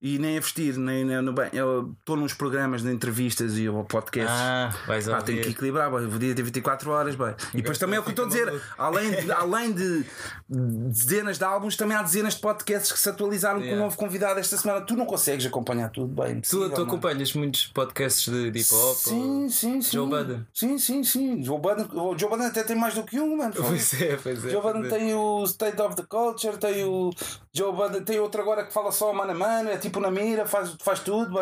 E 0.00 0.18
nem 0.18 0.36
a 0.36 0.40
vestir, 0.40 0.76
nem, 0.76 1.04
nem 1.04 1.20
no 1.22 1.32
banho. 1.32 1.50
Eu 1.52 1.94
estou 1.98 2.16
nos 2.16 2.32
programas 2.32 2.82
de 2.82 2.92
entrevistas 2.92 3.58
e 3.58 3.68
ou 3.68 3.84
podcasts. 3.84 4.30
Ah, 4.38 4.74
vais 4.86 5.06
Pá, 5.06 5.22
tenho 5.22 5.42
que 5.42 5.50
equilibrar, 5.50 5.90
bem, 5.90 6.06
o 6.06 6.18
dia 6.18 6.34
tem 6.34 6.44
24 6.44 6.90
horas, 6.90 7.14
bem. 7.14 7.34
E 7.52 7.58
depois 7.58 7.78
também 7.78 7.96
é 7.96 8.00
o 8.00 8.02
que 8.02 8.10
estou 8.10 8.26
a 8.26 8.28
dizer, 8.28 8.62
além 8.78 9.10
de, 9.10 9.32
além 9.32 9.72
de 9.72 10.04
dezenas 10.48 11.38
de 11.38 11.44
álbuns, 11.44 11.76
também 11.76 11.96
há 11.96 12.02
dezenas 12.02 12.34
de 12.34 12.40
podcasts 12.40 12.92
que 12.92 12.98
se 12.98 13.08
atualizaram 13.08 13.58
com 13.58 13.64
um 13.64 13.74
Yeah. 13.74 13.82
novo 13.82 13.96
convidado 13.96 14.38
esta 14.38 14.56
semana. 14.56 14.82
Tu 14.82 14.94
não 14.94 15.06
consegues 15.06 15.46
acompanhar 15.46 15.90
tudo 15.90 16.22
bem. 16.22 16.40
Tu, 16.40 16.48
tu 16.50 16.58
mano. 16.58 16.82
acompanhas 16.82 17.32
muitos 17.32 17.66
podcasts 17.68 18.32
de 18.32 18.50
de 18.50 18.60
hip 18.60 18.74
hop? 18.74 18.96
Sim, 18.96 19.48
sim, 19.48 19.82
sim. 19.82 19.92
Joe 19.92 20.08
Budden. 20.08 20.46
Sim, 20.52 20.78
sim, 20.78 21.04
sim. 21.04 21.42
Joe 21.42 21.58
Budden, 21.58 21.86
o 21.92 22.16
Joe 22.16 22.28
Budden 22.30 22.46
até 22.46 22.62
tem 22.62 22.76
mais 22.76 22.94
do 22.94 23.02
que 23.02 23.18
um, 23.18 23.36
mano. 23.36 23.54
Pois 23.56 24.00
é, 24.00 24.16
pois 24.16 24.44
é. 24.44 24.50
Joe 24.50 24.62
Budden 24.62 24.86
é. 24.86 24.88
tem 24.88 25.14
o 25.14 25.44
State 25.44 25.80
of 25.80 25.96
the 25.96 26.04
Culture, 26.08 26.56
tem 26.56 26.84
o 26.84 27.10
Joe 27.56 27.72
Budden, 27.72 28.02
tem 28.02 28.18
outro 28.18 28.40
agora 28.42 28.64
que 28.64 28.72
fala 28.72 28.90
só 28.90 29.12
mano 29.14 29.30
a 29.30 29.34
mano, 29.34 29.70
é 29.70 29.76
tipo 29.76 30.00
na 30.00 30.10
mira, 30.10 30.44
faz, 30.44 30.74
faz 30.80 30.98
tudo. 30.98 31.38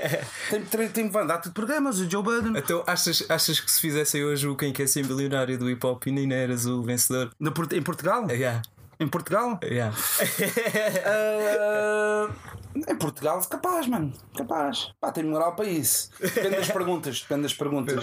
tem, 0.50 0.62
tem, 0.62 0.88
tem, 0.88 1.08
dar 1.26 1.38
tudo 1.38 1.54
programas, 1.54 1.98
o 1.98 2.10
Joe 2.10 2.22
Budden. 2.22 2.52
Então 2.56 2.84
achas, 2.86 3.24
achas 3.30 3.58
que 3.60 3.70
se 3.70 3.80
fizessem 3.80 4.22
hoje 4.22 4.46
o 4.46 4.54
Quem 4.56 4.74
Quer 4.74 4.86
Ser 4.88 5.06
Milionário 5.06 5.56
do 5.56 5.70
hip 5.70 5.84
hop 5.86 6.06
e 6.06 6.12
nem 6.12 6.30
eras 6.32 6.66
o 6.66 6.82
vencedor? 6.82 7.30
No 7.40 7.50
em 7.72 7.82
Portugal? 7.82 8.26
Yeah, 8.30 8.60
Em 9.00 9.08
Portugal? 9.08 9.58
yeah. 9.64 9.96
Ah, 11.06 12.28
em 12.74 12.96
Portugal, 12.96 13.40
capaz, 13.48 13.86
mano. 13.86 14.12
Capaz. 14.36 14.92
Pá, 15.00 15.12
tenho 15.12 15.28
moral 15.28 15.54
para 15.54 15.66
isso. 15.66 16.10
Depende 16.20 16.56
das 16.56 16.70
perguntas. 16.70 17.20
Depende 17.20 17.42
das 17.42 17.52
perguntas. 17.54 17.94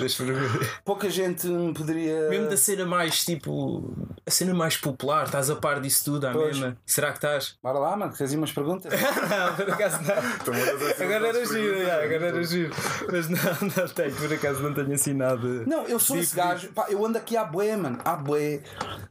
Pouca 0.86 1.10
gente 1.10 1.48
me 1.48 1.74
poderia. 1.74 2.30
Mesmo 2.30 2.50
da 2.50 2.58
cena 2.58 2.86
mais 2.86 3.26
tipo. 3.26 3.94
A 4.26 4.32
cena 4.32 4.54
mais 4.54 4.78
popular, 4.78 5.26
estás 5.26 5.50
a 5.50 5.56
par 5.56 5.82
disso 5.82 6.06
tudo 6.06 6.28
à 6.28 6.32
Pois. 6.32 6.58
mesma? 6.58 6.78
Será 6.86 7.10
que 7.12 7.18
estás? 7.18 7.58
Bora 7.62 7.80
lá, 7.80 7.98
mano, 7.98 8.14
ir 8.20 8.38
umas 8.38 8.52
perguntas? 8.52 8.92
não, 8.94 9.56
por 9.56 9.70
acaso 9.72 9.98
não. 10.04 10.32
Então, 10.42 11.06
Agora 11.06 11.28
era 11.28 11.46
giro, 11.46 11.84
já, 11.86 11.96
agora 11.96 12.28
era 12.28 12.44
giro. 12.44 12.74
Mas 13.12 13.30
não, 13.30 13.40
não 13.76 13.88
tenho, 13.88 14.16
por 14.16 14.34
acaso 14.34 14.62
não 14.62 14.74
tenho 14.74 14.94
assim 14.94 15.14
nada. 15.14 15.48
Não, 15.66 15.86
eu 15.86 16.00
sou 16.00 16.18
esse 16.18 16.36
gajo. 16.36 16.70
Pá, 16.70 16.86
eu 16.90 17.06
ando 17.06 17.18
aqui 17.18 17.36
à 17.36 17.44
bué, 17.44 17.76
mano. 17.76 18.00
À 18.06 18.16
bué. 18.16 18.62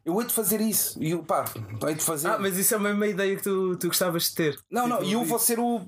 Eu 0.05 0.18
hei 0.20 0.27
de 0.27 0.33
fazer 0.33 0.61
isso. 0.61 1.03
E 1.03 1.11
eu, 1.11 1.23
pá, 1.23 1.44
hei 1.87 1.94
de 1.94 2.03
fazer. 2.05 2.29
Ah, 2.29 2.38
mas 2.38 2.57
isso 2.57 2.75
é 2.75 2.77
a 2.77 2.81
mesma 2.81 3.07
ideia 3.07 3.37
que 3.37 3.42
tu, 3.42 3.77
tu 3.77 3.88
gostavas 3.88 4.25
de 4.25 4.35
ter. 4.35 4.59
Não, 4.70 4.87
não, 4.87 4.99
Tipo, 4.99 5.11
e 5.11 5.12
eu 5.12 5.25
vou 5.25 5.38
ser 5.50 5.58
o. 5.58 5.80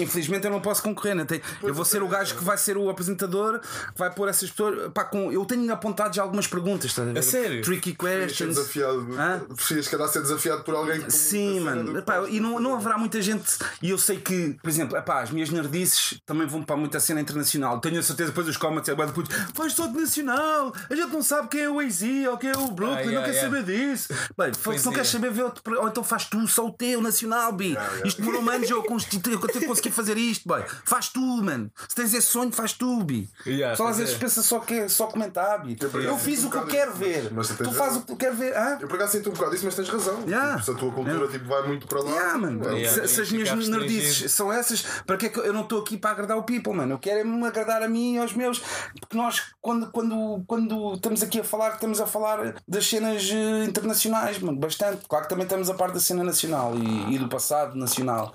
Infelizmente 0.00 0.44
eu 0.44 0.50
não 0.50 0.60
posso 0.60 0.82
concorrer, 0.82 1.14
né? 1.14 1.24
Tem- 1.24 1.40
Eu 1.62 1.74
vou 1.74 1.84
ser 1.84 2.02
o 2.02 2.08
gajo 2.08 2.36
que 2.36 2.44
vai 2.44 2.56
ser 2.56 2.76
o 2.76 2.88
apresentador, 2.88 3.60
que 3.60 3.98
vai 3.98 4.10
pôr 4.12 4.28
essas 4.28 4.50
pessoas. 4.50 4.90
Pá, 4.92 5.04
com... 5.04 5.30
Eu 5.32 5.44
tenho 5.44 5.72
apontado 5.72 6.14
já 6.14 6.22
algumas 6.22 6.46
perguntas, 6.46 6.86
estás 6.86 7.08
a 7.08 7.12
ver? 7.12 7.18
A 7.18 7.22
sério? 7.22 7.62
Tricky 7.62 7.94
questions. 7.94 8.56
desafiado. 8.56 9.08
Hã? 9.18 9.40
Preferias 9.54 9.88
calhar 9.88 10.08
ser 10.08 10.22
desafiado 10.22 10.62
por 10.62 10.74
alguém 10.74 11.00
que. 11.00 11.10
Sim, 11.10 11.60
mano. 11.60 11.98
Epá, 11.98 12.28
e 12.28 12.40
não, 12.40 12.58
não 12.60 12.74
haverá 12.74 12.96
muita 12.98 13.20
gente. 13.20 13.56
E 13.82 13.90
eu 13.90 13.98
sei 13.98 14.18
que, 14.18 14.56
por 14.62 14.68
exemplo, 14.68 14.96
epá, 14.96 15.22
as 15.22 15.30
minhas 15.30 15.50
nerdices 15.50 16.20
também 16.24 16.46
vão 16.46 16.62
para 16.62 16.76
muita 16.76 17.00
cena 17.00 17.20
internacional. 17.20 17.80
Tenho 17.80 17.98
a 17.98 18.02
certeza, 18.02 18.30
depois 18.30 18.46
os 18.48 18.56
comments 18.56 18.88
é 18.88 18.94
bué 18.94 19.06
de 19.06 19.12
putos. 19.12 19.34
Faz 19.54 19.74
todo 19.74 19.98
nacional. 19.98 20.72
A 20.90 20.94
gente 20.94 21.12
não 21.12 21.22
sabe 21.22 21.48
quem 21.48 21.62
é 21.62 21.70
o 21.70 21.80
AZ 21.80 22.02
ou 22.30 22.38
quem 22.38 22.50
é 22.50 22.56
o 22.56 22.68
Brooklyn, 22.68 22.98
Ah, 23.00 23.04
não 23.04 23.12
yeah, 23.12 23.26
quer 23.26 23.34
yeah. 23.34 23.48
saber 23.58 23.64
disso. 23.64 24.08
Bem, 24.36 24.52
se 24.78 24.84
não 24.84 24.92
é. 24.92 24.94
queres 24.94 25.10
saber, 25.10 25.30
vê 25.30 25.42
outro. 25.42 25.62
Ou 25.80 25.88
então 25.88 26.04
faz 26.04 26.24
tu, 26.26 26.46
só 26.46 26.66
o 26.66 26.72
teu 26.72 27.00
nacional, 27.00 27.52
bi. 27.52 27.76
Isto 28.04 28.20
demorou 28.22 28.48
anos 28.48 28.70
eu 28.70 28.82
constitu- 29.08 29.30
eu 29.30 29.40
tenho 29.40 29.60
que 29.60 29.66
conseguir 29.66 29.90
fazer 29.90 30.16
isto, 30.16 30.48
bem. 30.48 30.64
Faz 30.84 31.08
tu, 31.08 31.20
mano. 31.20 31.70
Se 31.88 31.94
tens 31.94 32.14
esse 32.14 32.26
sonho, 32.26 32.52
faz 32.52 32.72
tu, 32.72 33.02
bi. 33.02 33.28
Yeah, 33.46 33.76
só 33.76 33.88
às 33.88 33.98
vezes 33.98 34.14
é. 34.14 34.18
pensa 34.18 34.42
só, 34.42 34.58
que, 34.60 34.88
só 34.88 35.06
comentar, 35.06 35.62
bi. 35.64 35.76
Eu 35.80 35.88
acaso 35.88 36.18
fiz 36.18 36.44
o 36.44 36.50
que 36.50 36.56
eu 36.56 36.66
quero 36.66 36.92
ver. 36.94 37.32
Mas 37.32 37.48
tu 37.48 37.70
razão. 37.70 37.98
o 38.00 38.02
que 38.04 38.12
eu 38.12 38.16
quero 38.16 38.36
ver. 38.36 38.56
Hã? 38.56 38.78
Eu 38.80 38.88
por 38.88 38.96
acaso 38.96 39.12
sinto 39.12 39.30
um 39.30 39.32
bocado 39.32 39.54
isso, 39.54 39.64
mas 39.64 39.74
tens 39.74 39.88
razão. 39.88 40.22
Yeah. 40.26 40.52
Tipo, 40.58 40.64
se 40.64 40.70
a 40.70 40.74
tua 40.74 40.92
cultura 40.92 41.28
tipo, 41.28 41.44
vai 41.46 41.66
muito 41.66 41.86
para 41.86 42.02
lá. 42.02 42.10
Yeah, 42.10 42.38
mano. 42.38 42.68
é, 42.68 42.78
Yeah, 42.78 43.06
se, 43.06 43.14
se 43.14 43.20
as 43.20 43.30
minhas 43.32 43.68
nerdices 43.68 44.32
são 44.32 44.52
essas, 44.52 44.82
para 45.06 45.16
que 45.16 45.26
é 45.26 45.28
que 45.28 45.38
eu 45.38 45.52
não 45.52 45.62
estou 45.62 45.80
aqui 45.80 45.96
para 45.96 46.10
agradar 46.10 46.36
o 46.36 46.42
people, 46.42 46.72
mano? 46.72 46.94
Eu 46.94 46.98
quero 46.98 47.20
é 47.20 47.24
me 47.24 47.46
agradar 47.46 47.82
a 47.82 47.88
mim 47.88 48.14
e 48.14 48.18
aos 48.18 48.32
meus, 48.32 48.60
porque 49.00 49.16
nós, 49.16 49.42
quando, 49.60 49.90
quando, 49.90 50.42
quando 50.46 50.94
estamos 50.94 51.22
aqui 51.22 51.40
a 51.40 51.44
falar, 51.44 51.74
estamos 51.74 52.00
a 52.00 52.06
falar 52.06 52.54
das 52.66 52.86
cenas 52.86 53.28
eh, 53.30 53.64
internacionais, 53.64 54.38
mano, 54.38 54.58
bastante. 54.58 55.06
Claro 55.08 55.24
que 55.24 55.30
também 55.30 55.44
estamos 55.44 55.68
a 55.70 55.74
parte 55.74 55.94
da 55.94 56.00
cena 56.00 56.22
nacional 56.22 56.74
e, 56.76 57.14
e 57.14 57.18
do 57.18 57.28
passado 57.28 57.76
nacional, 57.76 58.34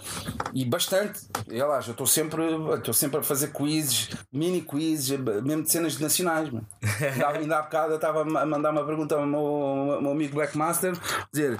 e 0.53 0.62
bastante. 0.65 1.19
E 1.49 1.61
lá, 1.61 1.75
eu 1.85 1.91
estou 1.91 2.05
sempre, 2.07 2.43
estou 2.75 2.93
sempre 2.93 3.19
a 3.19 3.23
fazer 3.23 3.51
quizzes, 3.51 4.09
mini 4.31 4.61
quizzes, 4.61 5.11
eh, 5.11 5.17
mesmo 5.41 5.63
de 5.63 5.71
cenas 5.71 5.97
nacionais, 5.99 6.49
mano. 6.49 6.67
Ainda, 7.01 7.27
ainda 7.39 7.57
há 7.59 7.61
bocado 7.63 7.91
eu 7.93 7.95
estava 7.97 8.21
a 8.21 8.45
mandar 8.45 8.71
uma 8.71 8.85
pergunta 8.85 9.15
ao 9.15 9.25
meu, 9.25 9.39
ao 9.39 10.01
meu 10.01 10.11
amigo 10.11 10.35
Black 10.35 10.57
Master, 10.57 10.93
dizer. 11.33 11.59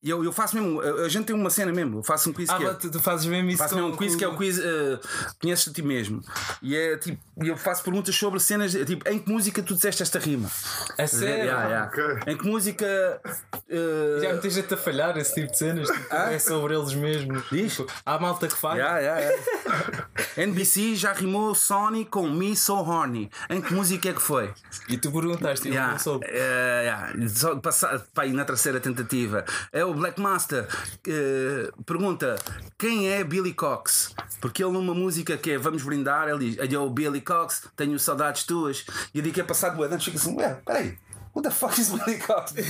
E 0.00 0.10
eu, 0.10 0.22
eu 0.24 0.32
faço 0.32 0.54
mesmo, 0.54 0.80
a 0.80 1.08
gente 1.08 1.24
tem 1.26 1.34
uma 1.34 1.50
cena 1.50 1.72
mesmo, 1.72 1.98
eu 1.98 2.02
faço 2.04 2.30
um 2.30 2.32
quiz 2.32 2.48
Ah, 2.48 2.56
que 2.56 2.64
é, 2.64 2.72
tu, 2.74 2.88
tu 2.88 3.00
fazes 3.00 3.26
mesmo 3.26 3.50
isso 3.50 3.58
faço 3.58 3.74
mesmo 3.74 3.90
um 3.90 3.96
quiz 3.96 4.12
com- 4.12 4.18
que 4.18 4.24
é 4.24 4.28
o 4.28 4.36
quiz 4.36 4.56
uh, 4.56 5.00
Conheces 5.42 5.66
a 5.68 5.72
ti 5.72 5.82
mesmo. 5.82 6.22
E 6.62 6.76
é 6.76 6.96
tipo, 6.96 7.20
e 7.42 7.48
eu 7.48 7.56
faço 7.56 7.82
perguntas 7.82 8.14
sobre 8.14 8.38
cenas, 8.38 8.70
tipo, 8.72 9.08
em 9.08 9.18
que 9.18 9.28
música 9.30 9.60
tu 9.60 9.74
disseste 9.74 10.00
esta 10.04 10.20
rima? 10.20 10.48
A 10.96 11.06
sério? 11.08 11.44
Yeah, 11.46 11.64
yeah. 11.66 11.86
Ok. 11.88 12.32
Em 12.32 12.36
que 12.38 12.46
música. 12.46 13.20
uh, 13.56 14.20
Já 14.22 14.28
muita 14.34 14.48
gente 14.50 14.72
a 14.72 14.76
falhar 14.76 15.16
esse 15.18 15.34
tipo 15.34 15.50
de 15.50 15.58
cenas. 15.58 15.88
Tipo, 15.88 16.14
é 16.14 16.38
sobre 16.38 16.76
eles 16.76 16.94
mesmo. 16.94 17.42
Diz? 17.50 17.74
Tipo, 17.76 17.92
há 18.06 18.18
malta 18.28 18.46
que 18.48 18.56
faz. 18.56 18.76
Yeah, 18.78 18.98
yeah, 18.98 19.20
yeah. 19.20 20.08
NBC 20.36 20.94
já 20.94 21.12
rimou 21.12 21.54
Sony 21.54 22.04
com 22.04 22.28
Me 22.30 22.54
So 22.56 22.74
Horny. 22.76 23.30
Em 23.50 23.60
que 23.60 23.72
música 23.74 24.10
é 24.10 24.12
que 24.12 24.22
foi? 24.22 24.52
E 24.88 24.96
tu 24.96 25.10
perguntaste, 25.10 25.66
eu 25.68 25.74
Yeah, 25.74 25.92
não 25.92 25.98
soube. 25.98 26.26
eh, 26.28 26.82
yeah. 26.84 27.28
Só 27.28 27.56
passar, 27.56 27.98
pá, 28.14 28.26
na 28.26 28.44
terceira 28.44 28.80
tentativa. 28.80 29.44
É 29.72 29.84
o 29.84 29.94
Black 29.94 30.20
Master 30.20 30.66
que 31.02 31.70
pergunta 31.84 32.36
quem 32.78 33.10
é 33.10 33.24
Billy 33.24 33.52
Cox? 33.52 34.14
Porque 34.40 34.62
ele 34.62 34.72
numa 34.72 34.94
música 34.94 35.36
que 35.36 35.52
é 35.52 35.58
Vamos 35.58 35.82
Brindar, 35.82 36.28
ele 36.28 36.50
diz: 36.50 36.72
Eu, 36.72 36.88
Billy 36.90 37.20
Cox, 37.20 37.68
tenho 37.76 37.98
saudades 37.98 38.44
tuas. 38.44 38.84
E 39.12 39.18
eu 39.18 39.22
digo 39.22 39.34
que 39.34 39.40
é 39.40 39.44
passado 39.44 39.78
o 39.78 39.82
anos, 39.82 40.04
fica 40.04 40.16
assim: 40.18 40.36
Ué, 40.36 40.58
peraí. 40.64 40.96
Who 41.34 41.42
the 41.42 41.50
fuck 41.50 41.78
is 41.78 41.90
Billy 41.90 42.18
Cox? 42.18 42.54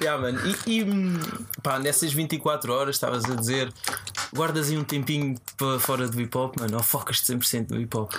Yeah, 0.00 0.20
mano. 0.20 0.38
E, 0.66 0.80
e 0.80 0.86
pá, 1.62 1.78
nessas 1.78 2.12
24 2.12 2.72
horas 2.72 2.96
estavas 2.96 3.24
a 3.24 3.34
dizer, 3.34 3.72
guardas 4.34 4.70
aí 4.70 4.78
um 4.78 4.84
tempinho 4.84 5.36
para 5.56 5.78
fora 5.78 6.08
do 6.08 6.20
hip 6.20 6.36
hop, 6.36 6.58
mano, 6.58 6.76
ou 6.78 6.82
focas-te 6.82 7.32
100% 7.32 7.70
no 7.70 7.80
hip 7.80 7.96
hop? 7.96 8.12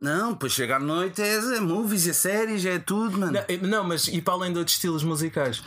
não, 0.00 0.32
depois 0.32 0.52
chega 0.52 0.76
à 0.76 0.78
noite, 0.78 1.20
é, 1.20 1.34
é 1.34 1.60
movies, 1.60 2.06
é 2.06 2.12
séries, 2.12 2.64
é 2.64 2.78
tudo, 2.78 3.18
mano. 3.18 3.32
Não, 3.32 3.68
não, 3.68 3.84
mas 3.84 4.06
e 4.08 4.20
para 4.20 4.34
além 4.34 4.52
de 4.52 4.58
outros 4.58 4.76
estilos 4.76 5.02
musicais? 5.02 5.62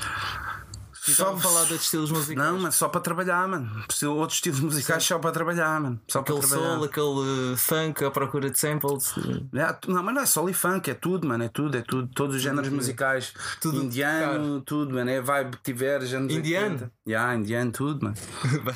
Estava 1.07 1.35
a 1.35 1.39
falar 1.39 1.65
de 1.65 1.71
outros 1.73 1.83
estilos 1.83 2.11
musicais. 2.11 2.47
Não, 2.47 2.59
mas 2.59 2.75
só 2.75 2.89
para 2.89 3.01
trabalhar, 3.01 3.47
mano. 3.47 3.85
Outros 4.07 4.37
estilos 4.37 4.59
musicais 4.59 5.03
só 5.03 5.17
para 5.19 5.31
trabalhar, 5.31 5.79
mano. 5.79 5.99
Só 6.07 6.19
Aquele 6.19 6.39
para 6.39 6.47
trabalhar. 6.47 6.73
soul, 6.75 6.83
aquele 6.85 7.53
uh, 7.53 7.57
funk, 7.57 8.03
a 8.03 8.11
procura 8.11 8.49
de 8.49 8.59
samples. 8.59 9.13
É, 9.53 9.75
não, 9.87 10.03
mas 10.03 10.15
não 10.15 10.21
é 10.21 10.25
só 10.25 10.47
e 10.49 10.53
funk, 10.53 10.89
é 10.89 10.93
tudo, 10.93 11.27
mano. 11.27 11.43
É 11.43 11.49
tudo, 11.49 11.77
é 11.77 11.81
tudo. 11.81 12.09
Todos 12.13 12.35
os 12.35 12.41
géneros 12.41 12.69
musicais. 12.69 13.33
Tudo, 13.61 13.83
indiano, 13.83 14.61
tudo, 14.61 14.93
mano. 14.95 15.09
É 15.09 15.21
vibe 15.21 15.57
que 15.57 15.63
tiveres. 15.63 16.13
anos 16.13 16.33
Indiano? 16.33 16.73
80. 16.75 16.91
Yeah, 17.07 17.35
indiano, 17.35 17.71
tudo, 17.71 18.03
mano. 18.05 18.15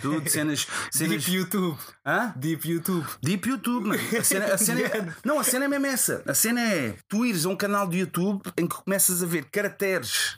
tudo, 0.01 0.29
cenas. 0.29 0.67
cenas... 0.91 1.23
Deep 1.23 1.31
YouTube. 1.37 1.77
Hã? 2.05 2.33
Deep 2.35 2.69
YouTube. 2.69 3.05
Deep 3.21 3.49
YouTube, 3.49 3.87
mano. 3.87 4.01
A 4.17 4.23
cena, 4.23 4.45
a 4.45 4.57
cena 4.57 4.81
é, 4.81 5.13
não, 5.23 5.39
a 5.39 5.43
cena 5.43 5.65
é 5.65 5.67
mesmo 5.67 5.85
essa. 5.87 6.23
A 6.27 6.33
cena 6.33 6.61
é 6.61 6.95
tu 7.07 7.25
ires 7.25 7.45
a 7.45 7.49
um 7.49 7.55
canal 7.55 7.87
de 7.87 7.99
YouTube 7.99 8.41
em 8.57 8.67
que 8.67 8.75
começas 8.75 9.21
a 9.21 9.25
ver 9.25 9.45
caracteres 9.45 10.37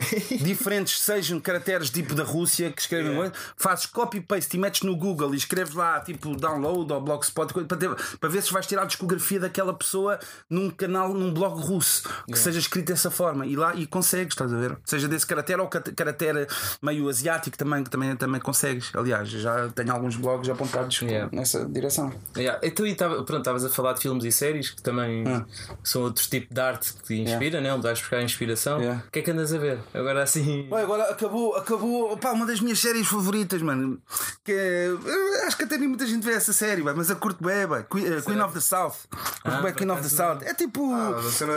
diferentes, 0.42 0.98
sejam 1.00 1.38
caracteres 1.40 1.90
tipo 1.90 2.14
da 2.14 2.24
Rússia 2.24 2.70
que 2.72 2.80
escrevem, 2.80 3.14
coisa, 3.14 3.32
fazes 3.56 3.86
copy-paste 3.86 4.56
e 4.56 4.60
metes 4.60 4.82
no 4.82 4.96
Google 4.96 5.34
e 5.34 5.36
escreves 5.36 5.74
lá 5.74 6.00
tipo 6.00 6.34
download 6.36 6.92
ou 6.92 7.00
blogspot 7.00 7.52
para, 7.64 7.76
ter- 7.76 7.94
para 8.18 8.28
ver 8.28 8.42
se 8.42 8.52
vais 8.52 8.66
tirar 8.66 8.82
a 8.82 8.86
discografia 8.86 9.40
daquela 9.40 9.74
pessoa 9.74 10.18
num 10.48 10.70
canal, 10.70 11.12
num 11.14 11.32
blog 11.32 11.60
russo 11.60 12.08
que 12.26 12.38
seja 12.38 12.58
escrito 12.58 12.86
dessa 12.88 13.10
forma 13.10 13.46
e 13.46 13.56
lá 13.56 13.74
e 13.74 13.86
consegues, 13.86 14.32
estás 14.34 14.52
a 14.52 14.56
ver? 14.56 14.76
Seja 14.84 15.06
desse 15.08 15.26
caractere 15.26 15.60
ou 15.60 15.68
caractere 15.68 16.46
meio 16.82 17.08
asiático 17.08 17.56
também, 17.56 17.84
que 17.84 17.90
também, 17.90 18.16
também 18.16 18.40
consegues. 18.40 18.90
Aliás, 18.94 19.28
já 19.28 19.68
tenho 19.70 19.92
alguns 19.92 20.16
blogs 20.16 20.48
apontados 20.48 21.00
Yeah. 21.00 21.28
nessa 21.32 21.64
direção. 21.64 22.12
Yeah. 22.36 22.60
Então, 22.62 22.86
e 22.86 22.94
tava, 22.94 23.22
pronto, 23.24 23.38
estavas 23.40 23.64
a 23.64 23.68
falar 23.70 23.94
de 23.94 24.00
filmes 24.00 24.24
e 24.24 24.30
séries 24.32 24.70
que 24.70 24.82
também 24.82 25.26
Hum. 25.26 25.44
são 25.82 26.02
outro 26.02 26.24
tipo 26.28 26.52
de 26.52 26.60
arte 26.60 26.92
que 26.94 27.02
te 27.02 27.14
inspira, 27.20 27.60
né? 27.60 27.72
onde 27.72 27.82
vais 27.82 27.98
buscar 27.98 28.22
inspiração. 28.22 28.78
Yeah. 28.80 29.02
O 29.06 29.10
que 29.10 29.18
é 29.18 29.22
que 29.22 29.30
andas 29.30 29.52
a 29.52 29.58
ver? 29.58 29.78
Agora 29.92 30.22
assim. 30.22 30.68
Ué, 30.70 30.82
agora 30.82 31.10
acabou, 31.10 31.56
acabou 31.56 32.16
pá, 32.16 32.30
uma 32.32 32.46
das 32.46 32.60
minhas 32.60 32.78
séries 32.78 33.08
favoritas, 33.08 33.60
mano. 33.62 33.98
Que 34.44 34.52
é. 34.52 34.88
Acho 35.46 35.56
que 35.56 35.64
até 35.64 35.76
nem 35.78 35.88
muita 35.88 36.06
gente 36.06 36.24
vê 36.24 36.32
essa 36.32 36.52
série, 36.52 36.80
vai, 36.82 36.94
mas 36.94 37.10
a 37.10 37.16
curto 37.16 37.42
bem, 37.42 37.66
vai. 37.66 37.82
Queen, 37.84 38.06
eh, 38.06 38.20
Queen 38.20 38.40
of 38.40 38.54
the 38.54 38.60
South. 38.60 38.94
Ah, 39.44 39.60
Queen 39.72 39.90
of 39.90 40.02
the 40.02 40.08
South. 40.08 40.38
É 40.42 40.54
tipo. 40.54 40.92
Ah, 40.94 41.18
a 41.18 41.22
cena 41.30 41.52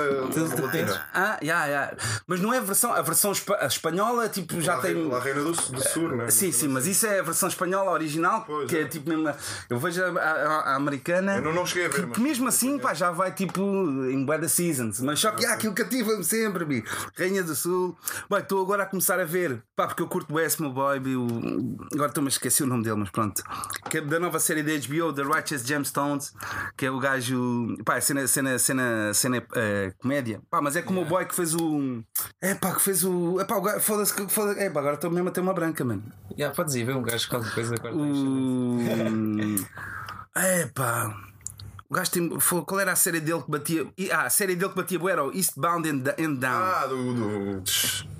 latina. 0.61 1.07
Ah, 1.13 1.37
yeah, 1.43 1.65
yeah. 1.67 1.97
Mas 2.25 2.39
não 2.41 2.53
é 2.53 2.57
a 2.57 2.61
versão, 2.61 2.91
a 2.93 3.01
versão 3.01 3.31
espa- 3.31 3.57
a 3.61 3.67
espanhola, 3.67 4.27
tipo, 4.29 4.59
já 4.61 4.75
La 4.77 4.81
tem. 4.81 4.95
Reina- 4.95 5.13
La 5.13 5.19
Reina 5.19 5.41
do, 5.43 5.51
do 5.51 5.89
Sul, 5.89 6.09
né? 6.15 6.29
Sim, 6.31 6.51
sim, 6.51 6.67
mas 6.67 6.87
isso 6.87 7.05
é 7.05 7.19
a 7.19 7.23
versão 7.23 7.47
espanhola 7.49 7.91
original, 7.91 8.43
Pois 8.47 8.67
que 8.69 8.77
é. 8.77 8.81
é. 8.81 8.85
tipo 8.85 9.09
mesmo. 9.09 9.27
a- 9.27 9.35
Eu 9.69 9.77
vejo 9.79 10.01
a, 10.03 10.07
a- 10.19 10.71
a 10.71 10.75
americana. 10.75 11.35
Eu 11.37 11.41
não, 11.43 11.53
não 11.53 11.65
cheguei 11.65 11.85
a 11.85 11.89
ver, 11.89 11.95
Que, 11.95 12.05
mas. 12.07 12.15
que 12.15 12.21
mesmo 12.21 12.47
assim, 12.47 12.79
pá, 12.79 12.93
já 12.93 13.11
vai 13.11 13.31
tipo 13.31 13.61
em 13.61 14.25
Weather 14.27 14.49
Seasons. 14.49 14.99
Mas 15.01 15.19
só 15.19 15.31
que 15.31 15.45
há 15.45 15.53
aquilo 15.53 15.73
cativa-me 15.73 16.23
sempre, 16.23 16.65
bi. 16.65 16.83
Rainha 17.17 17.43
do 17.43 17.53
Sul. 17.55 17.95
Bem, 18.29 18.39
estou 18.39 18.61
agora 18.61 18.83
a 18.83 18.85
começar 18.85 19.19
a 19.19 19.25
ver, 19.25 19.61
pá, 19.75 19.87
porque 19.87 20.01
eu 20.01 20.07
curto 20.07 20.33
o 20.33 20.39
S, 20.39 20.61
meu 20.61 20.71
boy, 20.71 20.97
o... 21.15 21.77
agora 21.93 22.09
estou-me 22.09 22.27
a 22.27 22.29
esquecer 22.29 22.63
o 22.63 22.67
nome 22.67 22.83
dele, 22.83 22.95
mas 22.97 23.09
pronto. 23.09 23.43
Que 23.89 23.97
é 23.97 24.01
da 24.01 24.19
nova 24.19 24.39
série 24.39 24.63
da 24.63 24.71
HBO, 24.71 25.13
The 25.13 25.23
Righteous 25.23 25.63
Gemstones, 25.63 26.33
que 26.77 26.85
é 26.85 26.91
o 26.91 26.99
gajo, 26.99 27.75
pá, 27.85 27.99
cena, 28.01 28.25
cena, 28.27 28.57
cena, 28.57 29.13
cena 29.13 29.43
eh, 29.55 29.93
comédia. 29.99 30.41
Pá, 30.49 30.61
mas 30.61 30.75
é 30.75 30.81
como 30.81 31.01
o 31.01 31.05
boy 31.05 31.25
que 31.25 31.35
fez 31.35 31.53
o. 31.53 32.01
É 32.41 32.55
pá, 32.55 32.73
que 32.73 32.81
fez 32.81 33.03
o. 33.03 33.39
É 33.39 33.45
pá, 33.45 33.55
o 33.55 33.61
gajo, 33.61 33.79
foda-se, 33.81 34.13
que- 34.13 34.27
foda 34.29 34.53
é 34.59 34.69
pá, 34.69 34.79
agora 34.79 34.95
estou 34.95 35.11
mesmo 35.11 35.29
a 35.29 35.31
ter 35.31 35.41
uma 35.41 35.53
branca, 35.53 35.83
mano. 35.83 36.03
Yeah, 36.37 36.55
podes 36.55 36.75
ir 36.75 36.85
ver 36.85 36.95
um 36.95 37.01
gajo 37.03 37.29
qualquer 37.29 37.53
coisa 37.53 37.75
agora. 37.75 37.93
O. 37.95 38.79
É 40.35 40.65
pá. 40.67 41.15
O 41.89 41.93
gajo 41.93 42.09
tem. 42.11 42.39
foi- 42.39 42.63
Qual 42.63 42.79
era 42.79 42.91
a 42.91 42.95
série 42.95 43.19
dele 43.19 43.41
que 43.43 43.51
batia. 43.51 43.85
Ah, 44.11 44.23
a 44.23 44.29
série 44.29 44.55
dele 44.55 44.71
que 44.71 44.77
batia 44.77 44.99
era 45.11 45.23
o 45.23 45.31
Eastbound 45.31 45.87
and, 45.87 46.03
and 46.19 46.33
Down. 46.35 46.61
Ah, 46.63 46.87
do, 46.87 47.13
do, 47.13 47.63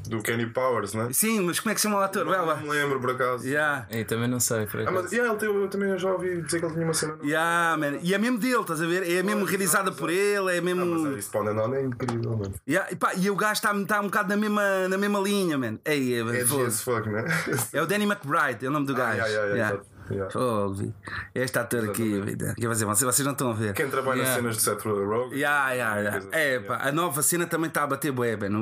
do 0.07 0.21
Kenny 0.21 0.45
Powers, 0.47 0.93
né? 0.93 1.09
Sim, 1.11 1.41
mas 1.41 1.59
como 1.59 1.71
é 1.71 1.75
que 1.75 1.81
se 1.81 1.87
chama 1.87 1.97
o 1.99 2.01
ator? 2.01 2.25
Não 2.25 2.45
lá. 2.45 2.55
me 2.57 2.69
lembro 2.69 2.99
por 2.99 3.11
acaso. 3.11 3.47
Yeah. 3.47 3.87
Eu 3.89 4.05
também 4.05 4.27
não 4.27 4.39
sei, 4.39 4.65
por 4.65 4.79
Ah, 4.79 4.83
acaso. 4.83 5.01
mas 5.03 5.11
yeah, 5.11 5.31
ele 5.31 5.39
tem, 5.39 5.49
eu 5.49 5.67
também 5.69 5.97
já 5.97 6.11
ouvi 6.11 6.41
dizer 6.41 6.59
que 6.59 6.65
ele 6.65 6.73
tinha 6.73 6.85
uma 6.85 6.93
cena. 6.93 7.15
no- 7.15 7.25
Yeah, 7.25 7.77
man. 7.77 7.97
E 8.01 8.13
é 8.13 8.17
mesmo 8.17 8.37
dele, 8.37 8.61
estás 8.61 8.81
a 8.81 8.85
ver? 8.85 9.03
É 9.09 9.23
mesmo 9.23 9.39
Pois, 9.41 9.49
realizada 9.51 9.91
por 9.91 10.09
ele, 10.09 10.57
é 10.57 10.61
mesmo. 10.61 10.81
Ah, 10.81 10.85
mas 10.85 11.15
é, 11.15 11.19
isso 11.19 11.31
Pound 11.31 11.49
and 11.49 11.73
é 11.75 11.81
incrível, 11.83 12.37
mano. 12.37 12.53
Yeah, 12.67 12.91
e, 12.91 12.95
pá, 12.95 13.13
e 13.15 13.29
o 13.29 13.35
gajo 13.35 13.53
está 13.53 13.73
tá 13.85 13.99
um 14.01 14.05
bocado 14.05 14.29
na 14.29 14.37
mesma, 14.37 14.87
na 14.87 14.97
mesma 14.97 15.19
linha, 15.19 15.57
man. 15.57 15.77
Ei, 15.85 16.13
é, 16.15 16.19
É 16.19 16.41
as 16.65 16.81
fuck, 16.81 17.07
né? 17.09 17.25
é 17.71 17.81
o 17.81 17.85
Danny 17.85 18.05
McBride, 18.05 18.65
é 18.65 18.69
o 18.69 18.71
nome 18.71 18.85
do 18.85 18.93
gajo. 18.93 19.17
yeah, 19.17 19.27
yeah, 19.27 19.55
yeah, 19.55 19.69
Yeah. 19.73 19.83
Yeah. 20.11 20.29
Vi. 20.75 20.93
Este 21.35 21.59
ator 21.59 21.89
aqui, 21.89 22.21
vida. 22.21 22.53
Quer 22.57 22.69
dizer, 22.69 22.85
vocês, 22.85 23.15
vocês 23.15 23.25
não 23.25 23.33
estão 23.33 23.51
a 23.51 23.53
ver. 23.53 23.73
Quem 23.73 23.89
trabalha 23.89 24.21
Yeah. 24.21 24.41
nas 24.41 24.55
cenas 24.57 24.57
de 24.57 24.61
Seth 24.63 24.83
Rogen. 24.85 25.37
Yeah, 25.37 25.71
yeah, 25.71 25.99
yeah. 25.99 26.27
É, 26.31 26.59
pá, 26.59 26.77
a 26.87 26.91
nova 26.91 27.21
cena 27.21 27.45
também 27.47 27.67
está 27.67 27.83
a 27.83 27.87
bater 27.87 28.11
bué, 28.11 28.35
ben, 28.35 28.55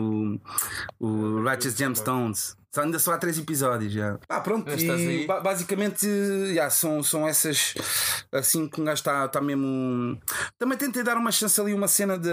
o, 1.00 1.44
Righteous 1.44 1.76
Gemstones. 1.76 2.56
Só 2.74 2.84
ainda 2.84 2.98
só 3.00 3.12
há 3.12 3.18
três 3.18 3.38
episódios 3.38 3.92
já. 3.92 4.18
Ah, 4.30 4.40
pronto, 4.40 4.72
e 4.72 5.28
ba- 5.28 5.42
basicamente 5.42 6.08
yeah, 6.08 6.70
são, 6.70 7.04
são 7.04 7.28
essas 7.28 7.74
assim 8.32 8.66
que 8.70 8.80
um 8.80 8.86
gajo 8.86 9.00
está 9.02 9.28
tá 9.28 9.42
mesmo. 9.42 10.18
Também 10.58 10.78
tentei 10.78 11.04
dar 11.04 11.18
uma 11.18 11.34
chance 11.34 11.60
ali, 11.60 11.74
uma 11.74 11.90
cena 11.90 12.18
de. 12.18 12.30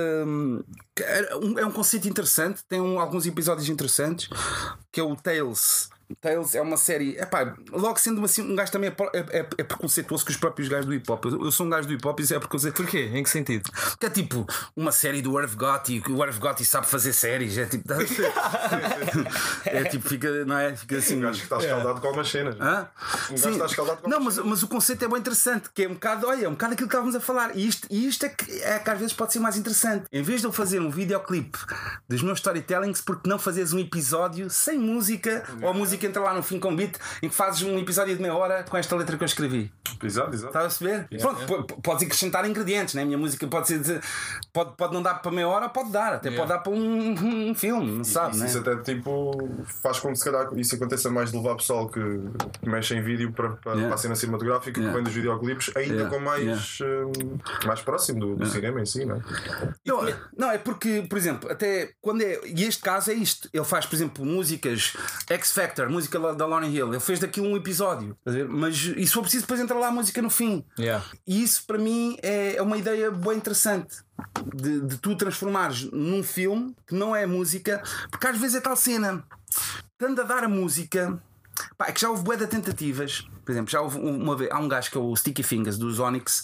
que 0.94 1.03
É 1.03 1.35
um, 1.35 1.59
é 1.59 1.66
um 1.66 1.73
conceito 1.73 2.07
interessante, 2.07 2.62
tem 2.68 2.81
um- 2.81 3.01
alguns 3.01 3.27
episódios 3.27 3.68
interessantes, 3.68 4.29
que 4.92 5.01
é 5.01 5.03
o 5.03 5.16
Tales. 5.16 5.88
Tales 6.21 6.55
é 6.55 6.61
uma 6.61 6.77
série. 6.77 7.16
Epá, 7.18 7.55
logo 7.71 7.99
sendo 7.99 8.25
assim, 8.25 8.42
um 8.42 8.55
gajo 8.55 8.73
também 8.73 8.90
é, 8.90 9.18
é, 9.18 9.40
é- 9.40 9.49
é 9.59 9.64
preconceituoso 9.64 10.25
com 10.25 10.31
os 10.31 10.37
próprios 10.37 10.68
gajos 10.68 10.87
do 10.87 10.94
hip 10.94 11.11
hop. 11.11 11.25
Eu, 11.27 11.44
eu 11.44 11.53
sou 11.53 11.66
um 11.66 11.71
gajo 11.71 11.87
do 11.87 11.94
hip 11.94 12.07
hop 12.07 12.21
e 12.21 12.35
é 12.35 12.38
preconceito. 12.38 12.75
Porquê? 12.77 13.11
Em 13.12 13.23
que 13.23 13.31
sentido? 13.31 13.71
Que 13.99 14.07
é 14.07 14.11
tipo 14.11 14.47
uma 14.77 14.92
série 14.92 15.23
do 15.23 15.38
Irv 15.40 15.55
Gotti, 15.55 16.01
que 16.01 16.11
o 16.12 16.25
Irv 16.25 16.38
Gotti 16.38 16.64
sabe 16.64 16.87
fazer 16.87 17.12
séries. 17.12 17.57
É 17.59 17.66
tipo. 17.66 17.85
é 19.64 19.85
tipo, 19.85 20.09
fica, 20.09 20.44
não 20.44 20.59
é? 20.59 20.75
Fica 20.77 20.97
assim. 20.99 21.16
Um 21.16 21.21
gajo 21.21 21.38
que 21.38 21.44
está 21.44 21.59
escaldado 21.59 22.01
com 22.01 22.07
algumas 22.07 22.29
cenas. 22.31 22.57
Hã? 22.61 22.88
Um 23.31 23.35
gajo 23.35 23.51
está 23.51 23.66
escaldado 23.66 24.03
com 24.03 24.09
Não, 24.11 24.21
mas, 24.21 24.38
mas 24.38 24.62
o 24.62 24.68
conceito 24.68 25.05
é 25.05 25.09
bem 25.09 25.18
interessante, 25.18 25.68
que 25.75 25.85
é 25.85 25.88
um 25.88 25.94
bocado, 25.94 26.27
olha, 26.27 26.44
é 26.44 26.49
um 26.49 26.53
bocado 26.53 26.75
aquilo 26.75 26.88
que 26.88 26.94
estávamos 26.94 27.16
a 27.16 27.21
falar. 27.21 27.57
E 27.57 27.66
isto, 27.66 27.87
e 27.90 28.07
isto 28.07 28.25
é, 28.27 28.29
que, 28.29 28.62
é 28.62 28.79
que 28.79 28.90
às 28.90 28.99
vezes 28.99 29.12
pode 29.12 29.33
ser 29.33 29.38
mais 29.40 29.57
interessante. 29.57 30.07
Em 30.12 30.23
vez 30.23 30.40
de 30.40 30.47
eu 30.47 30.53
fazer 30.53 30.81
um 30.81 30.90
videoclipe 30.90 31.59
dos 32.09 32.23
meus 32.23 32.38
storytellings, 32.38 33.01
porque 33.01 33.29
não 33.29 33.38
fazes 33.38 33.73
um 33.73 33.79
episódio 33.79 34.49
sem 34.51 34.79
música, 34.79 35.44
ou 35.62 35.68
a 35.68 35.73
música 35.98 36.06
entra 36.06 36.22
lá 36.22 36.32
no 36.34 36.42
fim 36.42 36.58
com 36.61 36.74
beat, 36.74 36.96
em 37.22 37.28
que 37.28 37.34
fazes 37.34 37.62
um 37.62 37.78
episódio 37.78 38.14
de 38.16 38.22
meia 38.22 38.34
hora 38.34 38.62
com 38.68 38.76
esta 38.76 38.94
letra 38.96 39.16
que 39.16 39.24
eu 39.24 39.26
escrevi. 39.26 39.70
Exato, 40.02 40.32
exato. 40.32 40.46
Estás 40.48 40.56
a 40.76 40.78
perceber? 40.78 41.08
Pronto, 41.20 41.46
po- 41.46 41.62
po- 41.64 41.82
podes 41.82 42.04
acrescentar 42.04 42.48
ingredientes, 42.48 42.94
né? 42.94 43.02
A 43.02 43.04
minha 43.04 43.18
música 43.18 43.46
pode 43.46 43.66
ser. 43.68 43.80
de- 43.80 44.00
Pode, 44.52 44.76
pode 44.76 44.92
não 44.94 45.02
dar 45.02 45.14
para 45.14 45.30
meia 45.30 45.48
hora, 45.48 45.68
pode 45.68 45.90
dar. 45.90 46.14
Até 46.14 46.30
pode 46.30 46.48
dar 46.48 46.58
para 46.58 46.72
um, 46.72 47.50
um 47.50 47.54
filme, 47.54 47.90
não 47.98 48.04
sabe, 48.04 48.30
Isso, 48.32 48.40
né? 48.40 48.46
isso 48.48 48.58
até 48.58 48.76
tipo 48.76 49.37
faz 49.82 49.98
com 50.00 50.11
que 50.12 50.18
se 50.18 50.24
calhar 50.24 50.48
isso 50.56 50.74
aconteça 50.74 51.11
mais 51.11 51.30
de 51.30 51.37
levar 51.37 51.56
pessoal 51.56 51.88
que, 51.88 52.00
que 52.61 52.68
mexe 52.68 52.94
em 52.94 53.02
vídeo 53.02 53.32
para, 53.32 53.50
para, 53.50 53.72
Yeah. 53.72 53.87
para 53.88 53.94
a 53.94 53.98
cena 53.98 54.14
cinematográfica 54.16 54.78
Yeah. 54.80 54.88
que 54.90 54.94
vem 54.96 55.04
dos 55.04 55.12
videoclipes 55.14 55.76
ainda 55.76 55.94
Yeah. 55.94 56.11
com 56.11 56.18
mais, 56.22 56.78
hum, 56.80 57.38
mais 57.66 57.80
próximo 57.80 58.20
do, 58.20 58.37
do 58.37 58.46
cinema 58.46 58.80
em 58.80 58.87
si, 58.87 59.04
não 59.04 59.16
é? 59.16 59.20
Não, 59.84 60.14
não, 60.37 60.50
é 60.50 60.58
porque, 60.58 61.06
por 61.08 61.16
exemplo, 61.18 61.50
até 61.50 61.90
quando 62.00 62.22
é. 62.22 62.40
E 62.46 62.64
este 62.64 62.82
caso 62.82 63.11
é 63.11 63.14
isto. 63.14 63.48
Ele 63.52 63.64
faz, 63.64 63.87
por 63.87 63.94
exemplo, 63.94 64.24
músicas 64.24 64.94
X 65.28 65.52
Factor, 65.52 65.88
música 65.88 66.18
da 66.35 66.46
Lauryn 66.46 66.70
Hill. 66.70 66.88
Ele 66.88 67.01
fez 67.01 67.18
daquilo 67.18 67.48
um 67.48 67.57
episódio. 67.57 68.16
a? 68.24 68.44
Mas 68.44 68.77
e 68.96 69.07
se 69.07 69.12
for 69.12 69.22
preciso, 69.22 69.42
depois 69.42 69.61
entra 69.61 69.79
lá 69.79 69.88
a 69.88 69.92
música 69.92 70.20
no 70.20 70.31
fim. 70.31 70.64
Yeah. 70.79 71.05
E 71.27 71.42
isso 71.42 71.64
para 71.66 71.79
mim 71.79 72.16
é 72.22 72.59
é 72.59 72.62
uma 72.62 72.77
ideia 72.77 73.11
bem 73.11 73.37
interessante. 73.37 73.96
De, 74.55 74.81
de 74.81 74.98
tu 74.98 75.14
transformares 75.16 75.85
num 75.92 76.22
filme 76.22 76.74
que 76.87 76.94
não 76.94 77.14
é 77.14 77.24
música, 77.24 77.83
porque 78.11 78.27
às 78.27 78.38
vezes 78.38 78.57
é 78.57 78.61
tal 78.61 78.77
cena. 78.77 79.24
Tendo 79.96 80.20
a 80.20 80.24
dar 80.24 80.44
a 80.44 80.48
música, 80.48 81.20
pá, 81.77 81.87
é 81.88 81.92
que 81.92 82.01
já 82.01 82.09
houve 82.11 82.23
bué 82.23 82.37
de 82.37 82.47
tentativas. 82.47 83.27
Por 83.44 83.53
exemplo, 83.53 83.71
já 83.71 83.81
houve 83.81 83.99
uma 83.99 84.37
vez. 84.37 84.51
Há 84.51 84.59
um 84.59 84.68
gajo 84.68 84.90
que 84.90 84.99
é 84.99 85.01
o 85.01 85.16
Sticky 85.16 85.42
Fingers 85.42 85.79
dos 85.79 85.99
Onyx 85.99 86.42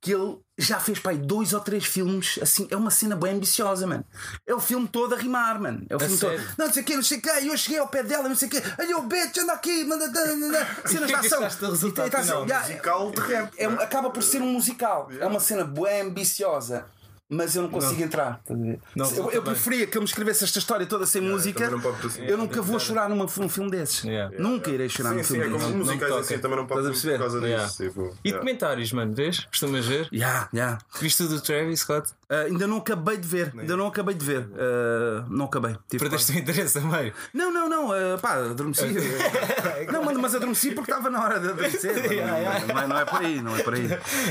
que 0.00 0.12
ele 0.12 0.38
já 0.58 0.80
fez 0.80 0.98
pá, 0.98 1.10
aí 1.10 1.16
dois 1.18 1.52
ou 1.52 1.60
três 1.60 1.84
filmes 1.84 2.38
assim. 2.42 2.66
É 2.70 2.76
uma 2.76 2.90
cena 2.90 3.14
bem 3.14 3.34
ambiciosa, 3.34 3.86
mano. 3.86 4.04
É 4.46 4.52
o 4.54 4.58
filme 4.60 4.88
todo 4.88 5.14
a 5.14 5.18
rimar, 5.18 5.60
mano. 5.60 5.86
É 5.88 5.94
o 5.94 6.00
filme 6.00 6.18
todo. 6.18 6.30
sério? 6.30 6.48
Não, 6.58 6.66
não 6.66 6.72
sei 6.72 6.82
o 6.82 6.86
que, 6.86 6.96
não 6.96 7.02
sei 7.02 7.18
o 7.18 7.22
que. 7.22 7.28
Eu 7.30 7.56
cheguei 7.56 7.78
ao 7.78 7.86
pé 7.88 8.02
dela, 8.02 8.28
não 8.28 8.34
sei 8.36 8.48
o 8.48 8.50
que. 8.50 8.62
Aí 8.78 8.90
eu, 8.90 9.02
bitch, 9.02 9.38
anda 9.38 9.52
aqui, 9.52 9.84
manda. 9.84 10.02
Cenas 10.84 11.06
de 11.08 11.14
é 11.14 11.18
ação. 11.18 11.40
resultado 11.70 12.08
E 12.08 12.10
tá- 12.10 12.22
final? 12.22 12.42
yeah, 12.44 12.66
Musical 12.68 13.10
de 13.12 13.20
rap. 13.20 13.52
é 13.56 13.68
um- 13.68 13.80
acaba 13.80 14.10
por 14.10 14.22
ser 14.22 14.42
um 14.42 14.52
musical. 14.52 15.08
É 15.20 15.26
uma 15.26 15.38
cena 15.40 15.64
bem 15.64 16.02
ambiciosa. 16.02 16.86
Mas 17.34 17.56
eu 17.56 17.62
não 17.62 17.70
consigo 17.70 18.02
entrar. 18.02 18.40
a 18.48 18.54
ver? 18.54 18.78
Não, 18.94 19.06
eu, 19.10 19.16
eu 19.16 19.24
também. 19.30 19.42
preferia 19.42 19.86
que 19.86 19.96
eu 19.96 20.02
me 20.02 20.06
escrevesse 20.06 20.44
esta 20.44 20.58
história 20.58 20.84
toda 20.86 21.06
sem 21.06 21.22
música. 21.22 21.60
também 21.64 21.80
não 21.80 21.80
pode 21.80 22.08
ter- 22.10 22.28
eu 22.28 22.36
nunca 22.36 22.60
vou 22.60 22.78
chorar 22.78 23.08
numa, 23.08 23.24
num 23.24 23.48
filme 23.48 23.70
desses. 23.70 24.04
Yeah. 24.04 24.36
Nunca 24.38 24.70
irei 24.70 24.88
chorar 24.88 25.10
Sim, 25.10 25.16
num 25.16 25.22
sim, 25.24 25.28
filme 25.34 25.42
é 25.42 25.46
como 25.46 25.56
desses. 25.58 25.70
não 25.74 25.78
me 25.78 25.84
musicais 25.84 26.12
assim 26.12 26.38
também 26.38 26.58
não 26.58 26.66
pode 26.66 26.82
por 26.82 27.18
causa 27.18 27.40
perceber? 27.40 27.62
disso. 27.64 27.82
Tipo, 27.84 28.00
E 28.22 28.28
yeah. 28.28 28.32
documentários, 28.32 28.92
mano, 28.92 29.14
vês? 29.14 29.40
Costumas 29.46 29.86
ver? 29.86 30.08
Yeah, 30.12 30.48
yeah. 30.52 30.78
Viste 31.00 31.22
o 31.22 31.28
do 31.28 31.40
Travis 31.40 31.80
Scott? 31.80 32.10
Ah, 32.28 32.42
ainda 32.42 32.66
não 32.66 32.78
acabei 32.78 33.16
de 33.16 33.26
ver. 33.28 33.52
Ainda 33.58 33.76
não 33.76 33.86
acabei 33.86 34.14
de 34.14 34.24
ver. 34.24 34.46
Ah, 34.54 35.24
não 35.30 35.46
acabei. 35.46 35.74
Tive 35.88 36.00
Perdeste 36.04 36.32
o 36.32 36.38
interesse 36.38 36.78
a 36.78 36.80
meio. 36.82 37.12
Não, 37.32 37.50
não, 37.52 37.68
não, 37.68 37.92
ah, 37.92 38.18
pá, 38.20 38.34
adormeci. 38.36 38.84
não, 39.92 40.04
mas, 40.04 40.16
mas 40.18 40.34
adormeci 40.34 40.72
porque 40.72 40.90
estava 40.90 41.10
na 41.10 41.22
hora 41.22 41.40
de 41.40 41.48
adormecer. 41.48 41.92
Não, 42.22 42.74
não, 42.74 42.80
é, 42.82 42.86
não 42.86 42.98
é 42.98 43.04
por 43.04 43.20
aí, 43.20 43.40
não 43.42 43.56
é 43.56 43.62
por 43.62 43.74
aí. 43.74 43.88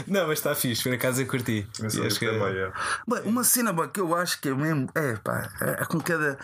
Não, 0.08 0.28
mas 0.28 0.40
está 0.40 0.54
fixe, 0.56 0.84
por 0.84 0.94
acaso 0.94 1.22
eu 1.22 1.28
curti. 1.28 1.68
E 1.80 1.84
aí 2.02 2.08
acho 2.08 2.20
que- 2.20 2.26
também, 2.26 2.58
é. 2.58 2.72
Bem, 3.08 3.22
uma 3.26 3.44
cena 3.44 3.72
bem, 3.74 3.88
que 3.90 4.00
eu 4.00 4.16
acho 4.16 4.40
que 4.42 4.50
é 4.50 4.54
mesmo. 4.54 4.90
É 4.96 5.16
pá, 5.18 5.50
é, 5.62 5.82
é 5.84 5.86
com 5.86 6.00
cada. 6.00 6.38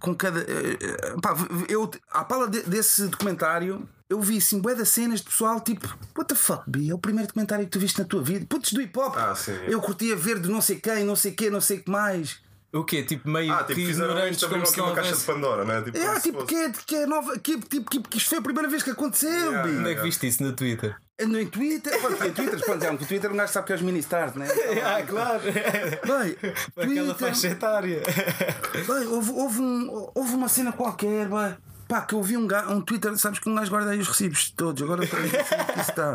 Com 0.00 0.14
cada. 0.14 0.40
é, 0.40 1.14
pá, 1.22 1.34
eu, 1.68 1.90
à 2.10 2.24
pala 2.24 2.48
de- 2.48 2.62
desse 2.62 3.06
documentário. 3.08 3.88
Eu 4.08 4.20
vi 4.20 4.38
assim, 4.38 4.58
bué 4.60 4.74
das 4.74 4.88
cenas 4.88 5.20
de 5.20 5.26
pessoal 5.26 5.60
tipo, 5.60 5.86
what 6.16 6.26
the 6.28 6.34
fuck, 6.34 6.64
B? 6.68 6.90
É 6.90 6.94
o 6.94 6.98
primeiro 6.98 7.28
documentário 7.28 7.64
que 7.64 7.70
tu 7.70 7.78
viste 7.78 7.96
na 8.00 8.04
tua 8.04 8.20
vida. 8.20 8.44
Putz 8.48 8.72
do 8.72 8.82
hip 8.82 8.98
hop. 8.98 9.14
Ah, 9.16 9.36
sim. 9.36 9.52
Eu 9.68 9.80
curtia 9.80 10.16
ver 10.16 10.40
de 10.40 10.48
não 10.50 10.60
sei 10.60 10.80
quem, 10.80 11.04
não 11.04 11.14
sei 11.14 11.30
quê, 11.30 11.48
não 11.48 11.60
sei 11.60 11.78
o 11.78 11.82
que 11.84 11.90
mais. 11.90 12.40
O 12.72 12.84
quê? 12.84 13.02
Tipo, 13.02 13.28
meio 13.28 13.52
Ah, 13.52 13.64
tipo, 13.64 13.74
que 13.80 13.86
fizeram 13.86 14.10
ignorantes 14.10 14.44
como 14.44 14.64
se 14.64 14.78
não 14.78 14.86
uma 14.86 14.94
caixa 14.94 15.16
de. 15.16 15.24
Pandora, 15.24 15.64
né? 15.64 15.82
Tipo, 15.82 15.98
É, 15.98 16.02
como 16.06 16.14
se 16.16 16.22
tipo, 16.22 16.40
fosse- 16.40 16.46
que 16.48 16.54
é, 16.56 16.70
que 16.86 16.96
é 16.96 17.06
nova. 17.06 17.38
Que, 17.38 17.58
tipo, 17.60 17.90
que, 17.90 18.00
que 18.00 18.18
isto 18.18 18.28
foi 18.28 18.38
a 18.38 18.42
primeira 18.42 18.68
vez 18.68 18.82
que 18.82 18.90
aconteceu, 18.90 19.30
Yeah. 19.30 19.68
Onde 19.80 19.90
é 19.90 19.94
que 19.96 20.02
viste 20.02 20.26
isso 20.28 20.42
no 20.42 20.52
Twitter? 20.52 20.94
No 21.26 21.44
Twitter, 21.46 22.00
pronto, 22.00 22.24
em 22.24 22.32
Twitter, 22.32 22.60
pronto, 22.64 22.82
é 22.82 22.90
um 22.90 22.96
que 22.96 23.04
o 23.04 23.06
Twitter 23.06 23.30
um 23.30 23.36
gajo 23.36 23.52
sabe 23.52 23.66
que 23.66 23.72
é 23.72 23.76
os 23.76 23.82
mini-stars, 23.82 24.34
né? 24.36 24.46
ah, 24.82 25.02
claro. 25.06 25.40
Bem, 25.42 26.36
Aquela 26.76 26.86
Twitter, 26.86 27.14
faixa 27.16 27.48
etária. 27.48 28.02
bem, 28.86 29.06
houve, 29.08 29.30
houve, 29.32 29.60
um, 29.60 30.10
houve 30.14 30.34
uma 30.34 30.48
cena 30.48 30.72
qualquer, 30.72 31.28
bem. 31.28 31.56
Pá, 31.88 32.02
que 32.02 32.14
eu 32.14 32.22
vi 32.22 32.36
um, 32.36 32.46
um 32.70 32.80
Twitter, 32.80 33.14
sabes 33.18 33.38
que 33.40 33.48
um 33.50 33.54
gajo 33.54 33.68
guarda 33.70 33.90
aí 33.90 33.98
os 33.98 34.06
recibos 34.08 34.50
todos, 34.52 34.80
agora 34.82 35.02
não 35.02 35.08
como 35.08 35.28
que 35.28 35.80
está. 35.80 36.12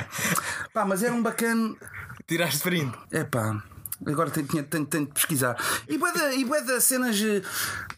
Pá, 0.73 0.85
mas 0.85 1.03
era 1.03 1.13
um 1.13 1.21
bacana. 1.21 1.75
Tiraste 2.25 2.61
print. 2.61 2.97
É 3.11 3.23
pá. 3.25 3.61
Agora 4.05 4.29
tenho, 4.29 4.47
tenho, 4.47 4.63
tenho, 4.63 4.85
tenho 4.85 5.05
de 5.05 5.11
pesquisar. 5.13 5.55
E 5.87 5.97
bué 5.97 6.11
da- 6.11 6.33
e 6.33 6.43
das 6.65 6.83
cenas. 6.83 7.17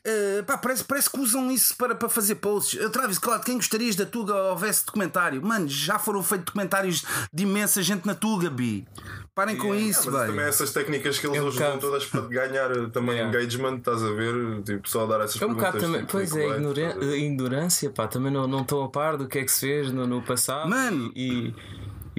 eh, 0.04 0.44
pá, 0.46 0.58
parece, 0.58 0.84
parece 0.84 1.10
que 1.10 1.20
usam 1.20 1.50
isso 1.52 1.76
para, 1.76 1.96
para 1.96 2.08
fazer 2.10 2.36
posts. 2.36 2.80
Eh, 2.80 2.90
Travis 2.90 3.18
Scott, 3.18 3.44
quem 3.46 3.56
gostarias 3.56 3.96
da 3.96 4.06
Tuga 4.06 4.34
houvesse 4.36 4.86
documentário? 4.86 5.42
Mano, 5.42 5.68
já 5.68 5.98
foram 5.98 6.22
feitos 6.22 6.46
documentários 6.46 7.04
de 7.34 7.44
imensa 7.44 7.82
gente 7.82 8.06
na 8.06 8.14
Tuga, 8.16 8.50
Bi. 8.50 8.88
Parem 9.34 9.56
com 9.58 9.74
isso, 9.76 10.10
Mas 10.12 10.22
também 10.22 10.36
velho. 10.38 10.48
essas 10.50 10.72
técnicas 10.72 11.20
que 11.20 11.28
eles 11.28 11.38
É 11.38 11.42
um 11.42 11.48
usam 11.48 11.78
todas 11.80 12.06
para 12.06 12.22
ganhar 12.22 12.70
também 12.90 13.16
Yeah. 13.18 13.30
engagement, 13.40 13.78
estás 13.78 14.04
a 14.04 14.12
ver? 14.12 14.62
Tipo, 14.64 14.90
só 14.90 15.06
dar 15.06 15.22
essas 15.22 15.42
É 15.42 15.46
um 15.46 15.56
perguntas. 15.56 15.82
também. 15.82 16.00
tipo, 16.02 16.12
Pois 16.12 16.36
é, 16.36 17.18
ignorância, 17.18 17.90
pá. 17.90 18.08
Também 18.08 18.32
não, 18.32 18.48
não 18.48 18.62
estão 18.62 18.84
a 18.84 18.90
par 18.90 19.18
do 19.18 19.28
que 19.28 19.40
é 19.40 19.44
que 19.44 19.52
se 19.52 19.62
fez 19.62 19.92
no, 19.92 20.06
no 20.08 20.22
passado. 20.22 20.70
Mano. 20.70 21.12
E, 21.16 21.50
e 21.50 21.56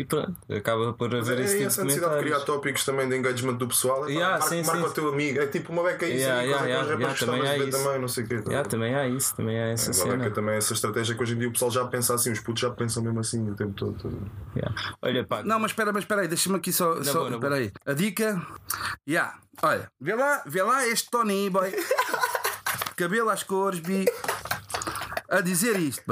pronto, 0.05 0.35
acaba 0.53 0.93
por 0.93 1.15
haver 1.15 1.39
é 1.39 1.43
esse 1.43 1.51
tipo 1.53 1.59
de 1.61 1.67
essa 1.67 1.85
necessidade 1.85 2.15
de 2.17 2.21
criar 2.25 2.41
tópicos 2.41 2.85
também 2.85 3.09
de 3.09 3.17
engagement 3.17 3.55
do 3.55 3.69
pessoal. 3.69 3.99
É, 4.05 4.07
pá, 4.07 4.11
Yeah, 4.13 4.31
marca, 4.39 4.49
sim, 4.49 4.63
marca 4.65 4.83
sim. 4.83 4.87
o 4.89 4.91
teu 4.93 5.09
amigo. 5.09 5.41
É 5.41 5.47
tipo 5.47 5.73
uma 5.73 5.83
beca 5.83 6.07
isso 6.07 6.17
Yeah, 6.19 6.41
aí, 6.41 6.49
yeah, 6.49 6.67
yeah, 6.67 6.87
yeah, 6.87 7.05
rappers 7.07 7.21
também 7.21 7.41
há 7.49 7.53
de 7.53 7.59
ver 7.59 7.69
isso. 7.69 7.79
também, 7.85 8.01
não 8.01 8.09
sei 8.09 8.25
o 8.25 8.29
quê. 8.29 8.35
tá 8.37 8.43
a 8.43 8.53
Yeah, 8.53 8.69
também 8.69 8.95
há 8.95 9.09
isso, 9.09 9.37
também 9.37 9.59
há 9.59 9.67
essa 9.69 9.91
Agora 9.91 10.11
cena. 10.11 10.25
que 10.29 10.35
também 10.35 10.55
essa 10.57 10.73
estratégia 10.73 11.15
que 11.15 11.23
hoje 11.23 11.35
em 11.35 11.39
dia 11.39 11.49
o 11.49 11.53
pessoal 11.53 11.71
já 11.71 11.85
pensa 11.87 12.15
assim, 12.15 12.33
os 12.33 12.41
putos 12.41 12.61
já 12.61 12.71
pensam 12.71 13.03
mesmo 13.03 13.21
assim 13.21 13.51
o 13.51 13.55
tempo 13.55 13.73
todo. 13.73 13.95
tá? 14.03 14.09
Yeah. 14.57 14.75
Olha, 15.03 15.25
pá. 15.25 15.43
Não, 15.43 15.59
mas 15.59 15.71
espera, 15.71 15.93
mas 15.93 16.03
espera 16.05 16.23
aí, 16.23 16.29
deixa-me 16.29 16.57
aqui 16.57 16.73
só. 16.73 17.03
só 17.03 17.21
boa, 17.25 17.35
espera 17.35 17.55
aí. 17.57 17.73
A 17.87 17.93
dica. 17.93 18.41
Yeah. 19.09 19.39
Olha, 19.63 19.91
vê 20.01 20.15
lá, 20.15 20.43
vê 20.47 20.63
lá 20.63 20.87
este 20.87 21.11
Tony, 21.11 21.51
boy. 21.51 21.73
Cabelo 22.97 23.31
às 23.31 23.43
cores, 23.43 23.79
bi. 23.81 24.05
A 25.29 25.41
dizer 25.43 25.79
isto. 25.79 26.03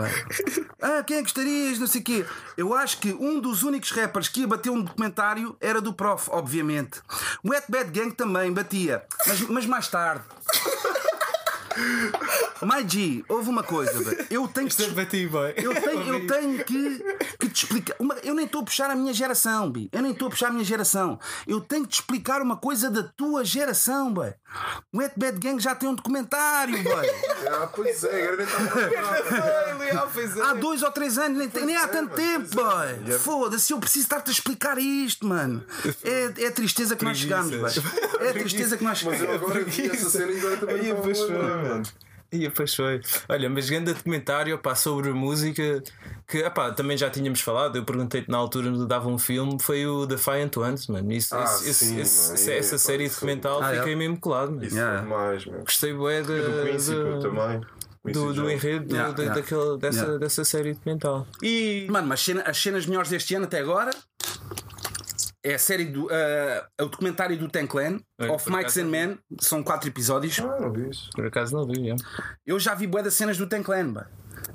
Ah, 0.81 1.03
quem 1.03 1.17
é 1.17 1.23
gostarias? 1.23 1.79
Não 1.79 1.87
sei 1.87 2.03
o 2.03 2.05
quê. 2.05 2.27
Eu 2.57 2.75
acho 2.75 2.99
que 2.99 3.15
um 3.15 3.41
dos 3.41 3.63
únicos 3.63 3.91
rappers 3.91 4.29
que 4.29 4.41
ia 4.41 4.47
bater 4.47 4.71
um 4.71 4.83
documentário 4.83 5.57
era 5.59 5.81
do 5.81 5.93
Prof, 5.95 6.29
obviamente. 6.31 7.01
O 7.43 7.51
Wet 7.51 7.65
Bad 7.69 7.91
Gang 7.91 8.15
também 8.15 8.53
batia, 8.53 9.03
mas, 9.27 9.41
mas 9.41 9.67
mais 9.67 9.89
tarde. 9.89 10.23
My 12.63 12.89
G, 12.89 13.25
houve 13.29 13.51
uma 13.51 13.63
coisa, 13.63 13.93
bem. 14.03 14.27
Eu 14.31 14.49
tenho 14.49 14.69
que 14.69 14.75
te 14.77 14.83
Sempre 14.83 15.05
bati, 15.05 15.27
boy. 15.27 15.53
eu 15.57 15.75
tenho, 15.75 16.03
eu 16.15 16.27
tenho 16.27 16.65
que, 16.65 16.99
que 17.39 17.49
te 17.51 17.65
explicar. 17.65 17.95
Uma- 17.99 18.17
eu 18.23 18.35
nem 18.35 18.47
estou 18.47 18.63
a 18.63 18.65
puxar 18.65 18.91
a 18.91 18.95
minha 18.95 19.13
geração, 19.13 19.71
Bi. 19.71 19.89
Eu 19.93 20.01
nem 20.03 20.13
estou 20.13 20.29
a 20.29 20.31
puxar 20.31 20.49
a 20.49 20.51
minha 20.51 20.65
geração. 20.65 21.19
Eu 21.47 21.61
tenho 21.61 21.83
que 21.85 21.89
te 21.91 21.95
explicar 22.01 22.41
uma 22.41 22.57
coisa 22.57 22.91
da 22.91 23.03
tua 23.03 23.45
geração, 23.45 24.13
Bi. 24.13 24.35
O 24.93 24.99
Wet 24.99 25.13
Bad 25.19 25.39
Gang 25.39 25.61
já 25.63 25.75
tem 25.75 25.89
um 25.89 25.95
documentário, 25.95 26.77
Bi. 26.79 26.87
Ah, 27.49 27.67
pois 27.69 28.03
é, 28.05 28.23
agora 28.27 28.37
nem 28.37 28.47
estava 29.89 30.51
Há 30.51 30.55
dois 30.55 30.83
ou 30.83 30.91
três 30.91 31.17
anos, 31.19 31.39
nem, 31.39 31.49
tem- 31.49 31.65
nem 31.65 31.77
há 31.77 31.87
tanto 31.87 32.15
tempo, 32.15 32.49
boy. 32.55 33.19
Foda-se, 33.19 33.73
eu 33.73 33.79
preciso 33.79 34.05
estar-te 34.05 34.31
a 34.31 34.33
explicar 34.33 34.79
isto, 34.79 35.27
mano. 35.27 35.65
É, 36.03 36.45
é 36.45 36.47
a 36.49 36.53
tristeza 36.53 36.97
que 36.97 37.05
nós 37.05 37.17
chegamos, 37.19 37.51
Preguiças. 37.51 37.83
boy. 37.83 38.27
É 38.27 38.31
a 38.31 38.33
tristeza 38.33 38.77
que 38.77 38.85
nós 38.85 39.03
Mas 39.03 39.15
eu 39.21 39.27
chegamos. 39.27 39.43
agora 39.43 39.65
vi 39.65 39.91
essa 39.91 40.11
cena 40.11 40.33
e 40.33 40.39
agora 40.39 40.57
também 40.57 40.77
Aí, 40.81 40.93
a 42.47 42.51
pois 42.51 42.75
foi, 42.75 42.85
lembrar, 42.85 42.95
mano. 42.95 43.01
E 43.01 43.01
depois 43.01 43.23
foi. 43.27 43.37
Olha, 43.37 43.51
mas 43.51 43.69
grande 43.71 43.93
documentário 43.93 44.59
pá, 44.59 44.75
sobre 44.75 45.11
música 45.13 45.83
que 46.29 46.39
epá, 46.39 46.71
também 46.73 46.97
já 46.97 47.09
tínhamos 47.11 47.41
falado. 47.41 47.77
Eu 47.77 47.85
perguntei-te 47.85 48.29
na 48.31 48.39
altura 48.39 48.69
onde 48.71 48.87
dava 48.87 49.09
um 49.09 49.19
filme. 49.19 49.57
Foi 49.61 49.87
o 49.87 50.07
Defiant 50.07 50.57
Ones, 50.57 50.87
mano. 50.89 51.13
Isso, 51.13 51.35
Ah, 51.35 51.45
esse- 51.45 51.75
sim, 51.75 52.01
esse- 52.01 52.23
mano. 52.23 52.35
essa, 52.35 52.51
É, 52.53 52.59
essa 52.59 52.73
pá, 52.73 52.79
série 52.79 53.09
documental 53.09 53.63
Ah, 53.63 53.75
é? 53.75 53.79
fiquei 53.79 53.97
mesmo 53.97 54.19
colado. 54.19 54.51
mano. 54.53 54.65
Isso 54.65 54.77
Yeah. 54.77 54.99
foi 54.99 55.09
demais, 55.09 55.47
meu. 55.47 55.61
Gostei 55.61 55.93
bué 55.95 56.23
de, 56.23 56.27
Do 56.27 56.77
de- 57.17 57.23
também. 57.23 57.61
Do, 58.13 58.33
do 58.33 58.49
enredo 58.49 58.95
Yeah, 58.95 59.13
da- 59.13 59.23
yeah. 59.25 59.41
daquele- 59.41 59.79
dessa, 59.79 59.99
Yeah. 59.99 60.19
dessa 60.19 60.45
série 60.45 60.75
documental. 60.75 61.27
E 61.43 61.89
Mano, 61.91 62.07
mas 62.07 62.21
cena- 62.21 62.43
as 62.47 62.57
cenas 62.57 62.87
melhores 62.87 63.11
deste 63.11 63.35
ano 63.35 63.47
até 63.47 63.59
agora 63.59 63.91
é 65.51 65.55
a 65.55 65.59
série 65.59 65.85
do. 65.87 66.09
ah, 66.11 66.67
o 66.83 66.87
documentário 66.87 67.37
do 67.39 67.49
Ten 67.49 67.67
Clan, 67.67 67.99
É, 68.19 68.29
Of 68.31 68.51
Mikes 68.51 68.77
and 68.79 68.87
Men, 68.87 69.19
são 69.41 69.63
quatro 69.63 69.89
episódios. 69.89 70.39
Ah, 70.41 70.59
não 70.61 70.73
vi 70.73 70.91
isso. 70.91 71.11
por 71.15 71.27
acaso 71.27 71.55
não 71.57 71.67
vi, 71.67 71.91
é. 71.91 71.95
Eu 72.47 72.59
já 72.59 72.75
vi 72.75 72.87
bué 72.87 73.03
das 73.03 73.15
cenas 73.15 73.37
do 73.39 73.47
Ten 73.47 73.63
Clan, 73.63 73.93
pá. 73.93 74.07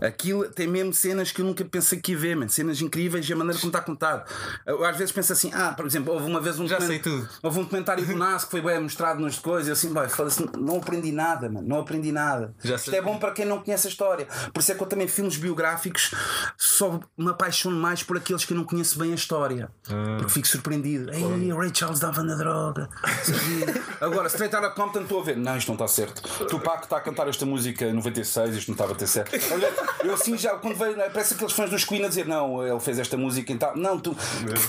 Aquilo 0.02 0.50
tem 0.50 0.68
mesmo 0.68 0.94
cenas 0.94 1.32
que 1.32 1.42
eu 1.42 1.46
nunca 1.46 1.64
pensei 1.64 2.00
que 2.00 2.14
ia 2.14 2.18
ver, 2.18 2.36
man. 2.36 2.48
cenas 2.50 2.82
incríveis 2.82 3.30
e 3.30 3.34
a 3.34 3.36
maneira 3.36 3.60
como 3.60 3.70
está 3.70 3.82
contado. 3.82 4.28
Eu 4.66 4.84
às 4.84 4.98
vezes 4.98 5.12
penso 5.12 5.32
assim, 5.32 5.52
ah, 5.54 5.74
por 5.76 5.86
exemplo, 5.86 6.14
houve 6.14 6.26
uma 6.26 6.42
vez 6.42 6.60
um 6.60 6.68
Já 6.68 6.82
sei 6.82 7.00
tudo. 7.00 7.28
Houve 7.44 7.60
um 7.60 7.64
documentário 7.64 8.06
do 8.06 8.16
NAS 8.16 8.44
que 8.44 8.52
foi 8.52 8.62
bem 8.62 8.80
mostrado 8.80 9.22
nas 9.22 9.38
coisas, 9.38 9.68
eu 9.68 9.74
assim, 9.74 10.10
foda-se, 10.10 10.44
não 10.58 10.78
aprendi 10.78 11.12
nada, 11.12 11.50
mano, 11.50 11.68
não 11.68 11.80
aprendi 11.80 12.12
nada. 12.12 12.54
Já 12.64 12.76
Isto 12.76 12.90
sei 12.90 13.00
é 13.00 13.02
bom 13.02 13.18
para 13.18 13.32
quem 13.32 13.46
não 13.46 13.62
conhece 13.62 13.88
a 13.88 13.90
história. 13.90 14.28
Por 14.54 14.60
isso 14.60 14.72
é 14.72 14.76
que 14.76 14.82
eu 14.82 14.88
também 14.88 15.08
filmes 15.08 15.38
biográficos 15.38 16.12
só 16.58 17.00
me 17.18 17.30
apaixono 17.30 17.78
mais 17.78 18.02
por 18.04 18.18
aqueles 18.18 18.44
que 18.44 18.54
eu 18.54 18.58
não 18.58 18.64
conheço 18.64 18.98
bem 18.98 19.12
a 19.12 19.16
história. 19.16 19.70
Ah. 19.88 20.18
Porque 20.18 20.34
fico 20.34 20.48
surpreendido. 20.48 21.12
Ei, 21.14 21.52
o 21.52 21.58
Ray 21.58 21.72
Charles 21.74 22.00
dava 22.00 22.24
na 22.24 22.36
droga. 22.36 22.90
Agora, 24.02 24.28
Straight 24.28 24.56
Outta 24.56 24.72
Compton, 24.72 25.02
estou 25.02 25.22
a 25.22 25.24
ver. 25.24 25.38
Não, 25.38 25.56
isto 25.58 25.68
não 25.68 25.76
está 25.76 25.88
certo. 25.88 26.22
Tupac 26.48 26.84
está 26.84 26.98
a 26.98 27.02
cantar 27.02 27.28
esta 27.28 27.46
música 27.46 27.86
em 27.86 27.94
96, 27.94 28.56
isto 28.56 28.70
não 28.70 28.74
estava 28.74 28.94
a 28.94 28.96
ter 28.96 29.08
certo. 29.08 29.32
Olha, 29.54 29.72
eu 30.04 30.14
assim 30.14 30.38
já, 30.38 30.52
quando 30.56 30.76
veio, 30.76 30.96
parece 31.12 31.34
aqueles 31.34 31.54
fãs 31.54 31.70
dos 31.70 31.84
Queen 31.86 32.04
a 32.06 32.08
dizer, 32.08 32.26
não, 32.26 32.66
ele 32.66 32.80
fez 32.80 33.00
esta 33.00 33.18
música 33.18 33.52
e 33.52 33.58
tal. 33.58 33.76
Não, 33.76 34.00
tu 34.00 34.16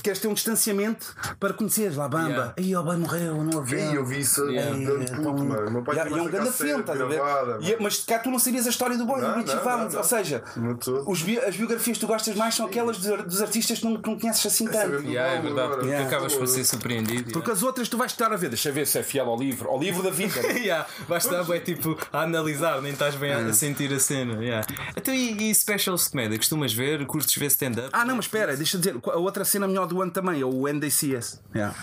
queres 0.03 0.19
ter 0.19 0.29
um 0.29 0.35
distanciamento 0.35 1.15
para 1.39 1.53
conheceres 1.55 1.97
lá, 1.97 2.09
Bamba. 2.09 2.29
Yeah. 2.29 2.55
Aí, 2.59 2.77
o 2.77 2.83
bem 2.83 2.97
morreu 2.99 3.35
no 3.45 3.59
avião. 3.59 3.91
Ei, 3.91 3.97
eu 3.97 4.05
vi 4.05 4.21
isso 4.21 4.43
Yeah. 4.51 4.77
mano. 4.77 5.71
Meu 5.71 5.83
pai 5.83 5.97
E, 5.97 5.99
é 6.01 6.05
um 6.05 6.25
grande 6.27 6.51
filme, 6.53 6.81
estás 6.81 7.01
a 7.01 7.05
ver? 7.07 7.15
gravada, 7.17 7.59
E- 7.63 7.77
mas 7.81 7.99
cá 8.05 8.19
tu 8.19 8.31
não 8.31 8.39
sabias 8.39 8.67
a 8.67 8.71
história 8.71 8.97
do 8.97 9.05
boy, 9.07 9.21
Não, 9.21 9.33
do 9.33 9.37
Richie 9.41 9.55
não, 9.55 9.63
Valens. 9.65 9.85
não, 9.87 9.91
não. 9.93 9.99
Ou 9.99 10.05
seja, 10.05 10.43
Não 10.57 10.75
tô. 10.77 11.05
os 11.11 11.23
bi- 11.23 11.39
as 11.39 11.57
biografias 11.57 11.97
que 11.97 12.01
tu 12.05 12.07
gostas 12.07 12.35
mais 12.37 12.55
são 12.55 12.67
aquelas 12.67 12.99
dos, 12.99 13.11
ar- 13.11 13.23
dos 13.23 13.41
artistas 13.43 13.79
que 13.79 13.85
não, 13.85 13.97
que 14.01 14.09
não 14.09 14.19
conheces 14.19 14.45
assim 14.47 14.67
tanto. 14.67 15.03
Yeah, 15.03 15.33
é 15.35 15.37
Não, 15.37 15.43
verdade, 15.43 15.69
porque 15.75 15.87
Yeah. 15.87 16.07
acabas 16.09 16.35
por 16.35 16.47
ser 16.49 16.65
surpreendido. 16.65 17.33
Porque 17.33 17.51
as 17.51 17.63
outras 17.63 17.89
tu 17.89 17.97
vais 17.97 18.11
estar 18.13 18.33
a 18.33 18.37
ver, 18.37 18.49
deixa 18.49 18.71
ver 18.73 18.87
se 18.87 18.99
é 18.99 19.03
fiel 19.03 19.27
ao 19.29 19.39
livro, 19.39 19.69
ao 19.69 19.79
livro 19.79 20.03
da 20.03 20.11
vida. 20.11 20.41
yeah. 20.41 20.59
yeah, 20.63 20.87
vais 21.09 21.25
estar 21.25 21.43
bem 21.45 21.61
tipo 21.61 21.97
a 22.13 22.23
analisar, 22.23 22.81
nem 22.83 22.93
estás 22.93 23.15
bem 23.15 23.33
a, 23.33 23.53
sentir 23.53 23.93
a 23.93 24.01
cena. 24.01 24.43
Yeah. 24.43 24.67
Então, 25.13 25.15
e, 25.15 25.51
e 25.51 25.55
specials 25.55 26.05
de 26.05 26.11
comédia? 26.11 26.39
Costumas 26.39 26.73
ver? 26.73 27.05
Curtes 27.07 27.35
ver 27.37 27.47
stand-up? 27.47 27.91
Ah, 27.93 28.05
não, 28.05 28.17
mas 28.17 28.25
espera, 28.25 28.57
deixa 28.57 28.79
dizer, 28.79 28.97
a 29.05 29.17
outra 29.19 29.45
cena 29.45 29.67
melhor 29.69 29.87
do 29.87 30.01
ano 30.01 30.11
também 30.11 30.41
é 30.41 30.45
o 30.45 30.67
NDCS. 30.69 31.41
Yeah. 31.55 31.75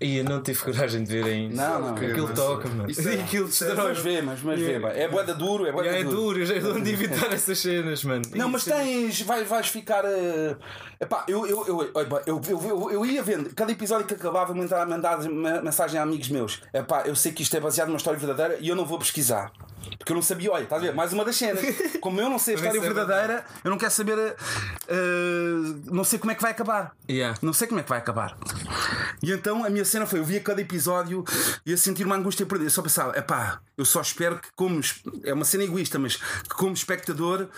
E 0.00 0.18
eu 0.18 0.24
não 0.24 0.42
tive 0.42 0.58
coragem 0.62 1.04
de 1.04 1.10
ver 1.12 1.24
ainda. 1.24 1.54
Não, 1.56 1.80
não. 1.80 1.94
Aquilo 1.94 2.32
toca, 2.34 2.68
mano. 2.68 2.90
Isso 2.90 3.08
é- 3.08 3.14
aquilo 3.20 3.46
Mas 3.46 3.58
destrói. 3.58 3.94
vê, 3.94 4.22
mas, 4.22 4.42
mas 4.42 4.58
vê, 4.60 4.72
é 4.74 5.08
boeda 5.08 5.34
duro, 5.34 5.66
é 5.66 5.72
boeda 5.72 5.88
Yeah, 5.88 6.00
é 6.00 6.04
duro. 6.10 6.16
duro, 6.22 6.38
eu 6.40 6.46
já 6.46 6.56
estou 6.56 6.80
de 6.80 6.90
evitar 6.92 7.32
essas 7.32 7.58
cenas, 7.58 8.02
mano. 8.04 8.22
Não, 8.34 8.48
mas 8.48 8.64
tens. 8.64 9.20
Vai, 9.22 9.44
vais 9.44 9.68
ficar. 9.68 10.04
eh, 10.04 10.56
epá, 11.00 11.24
eu, 11.28 11.46
eu, 11.46 11.66
eu, 11.66 11.82
eu, 12.26 12.40
eu, 12.48 12.60
eu, 12.68 12.90
eu 12.92 13.06
ia 13.06 13.22
vendo, 13.22 13.54
cada 13.54 13.70
episódio 13.72 14.06
que 14.06 14.14
acabava, 14.14 14.52
eu 14.52 14.86
mandava 14.86 15.28
mensagem 15.62 15.98
a 16.00 16.02
amigos 16.02 16.28
meus. 16.28 16.62
Epá, 16.72 17.02
eu 17.06 17.14
sei 17.16 17.32
que 17.32 17.42
isto 17.42 17.56
é 17.56 17.60
baseado 17.60 17.88
numa 17.88 17.96
história 17.98 18.18
verdadeira 18.18 18.56
e 18.60 18.68
eu 18.68 18.76
não 18.76 18.84
vou 18.86 18.98
pesquisar. 18.98 19.52
Porque 19.98 20.12
eu 20.12 20.14
não 20.16 20.22
sabia, 20.22 20.50
olha, 20.52 20.64
estás 20.64 20.82
a 20.82 20.86
ver? 20.86 20.94
Mais 20.94 21.12
uma 21.12 21.24
das 21.24 21.36
cenas. 21.36 21.60
Como 22.00 22.20
eu 22.20 22.28
não 22.28 22.38
sei 22.38 22.54
a 22.54 22.56
história 22.56 22.78
Isso 22.78 22.86
é 22.86 22.92
verdadeira, 22.92 23.44
eu 23.64 23.70
não 23.70 23.78
quero 23.78 23.90
saber. 23.92 24.36
eh, 24.88 25.74
não 25.86 26.04
sei 26.04 26.18
como 26.18 26.30
é 26.32 26.34
que 26.34 26.42
vai 26.42 26.50
acabar. 26.50 26.94
Yeah. 27.08 27.36
Não 27.42 27.52
sei 27.52 27.66
como 27.68 27.80
é 27.80 27.82
que 27.82 27.88
vai 27.88 27.98
acabar. 27.98 28.36
E 29.22 29.32
então 29.32 29.64
a 29.64 29.70
minha 29.70 29.84
cena 29.84 30.06
foi: 30.06 30.18
eu 30.20 30.24
via 30.24 30.40
cada 30.40 30.60
episódio 30.60 31.24
e 31.64 31.72
a 31.72 31.76
sentir 31.76 32.04
uma 32.04 32.16
angústia 32.16 32.46
por 32.46 32.58
dentro. 32.58 32.66
Eu 32.68 32.74
só 32.74 32.82
pensava: 32.82 33.16
epá, 33.18 33.60
eu 33.76 33.84
só 33.84 34.00
espero 34.00 34.38
que, 34.38 34.48
como. 34.54 34.80
É 35.24 35.32
uma 35.32 35.44
cena 35.44 35.64
egoísta, 35.64 35.98
mas 35.98 36.16
que 36.16 36.54
como 36.54 36.72
espectador 36.74 37.48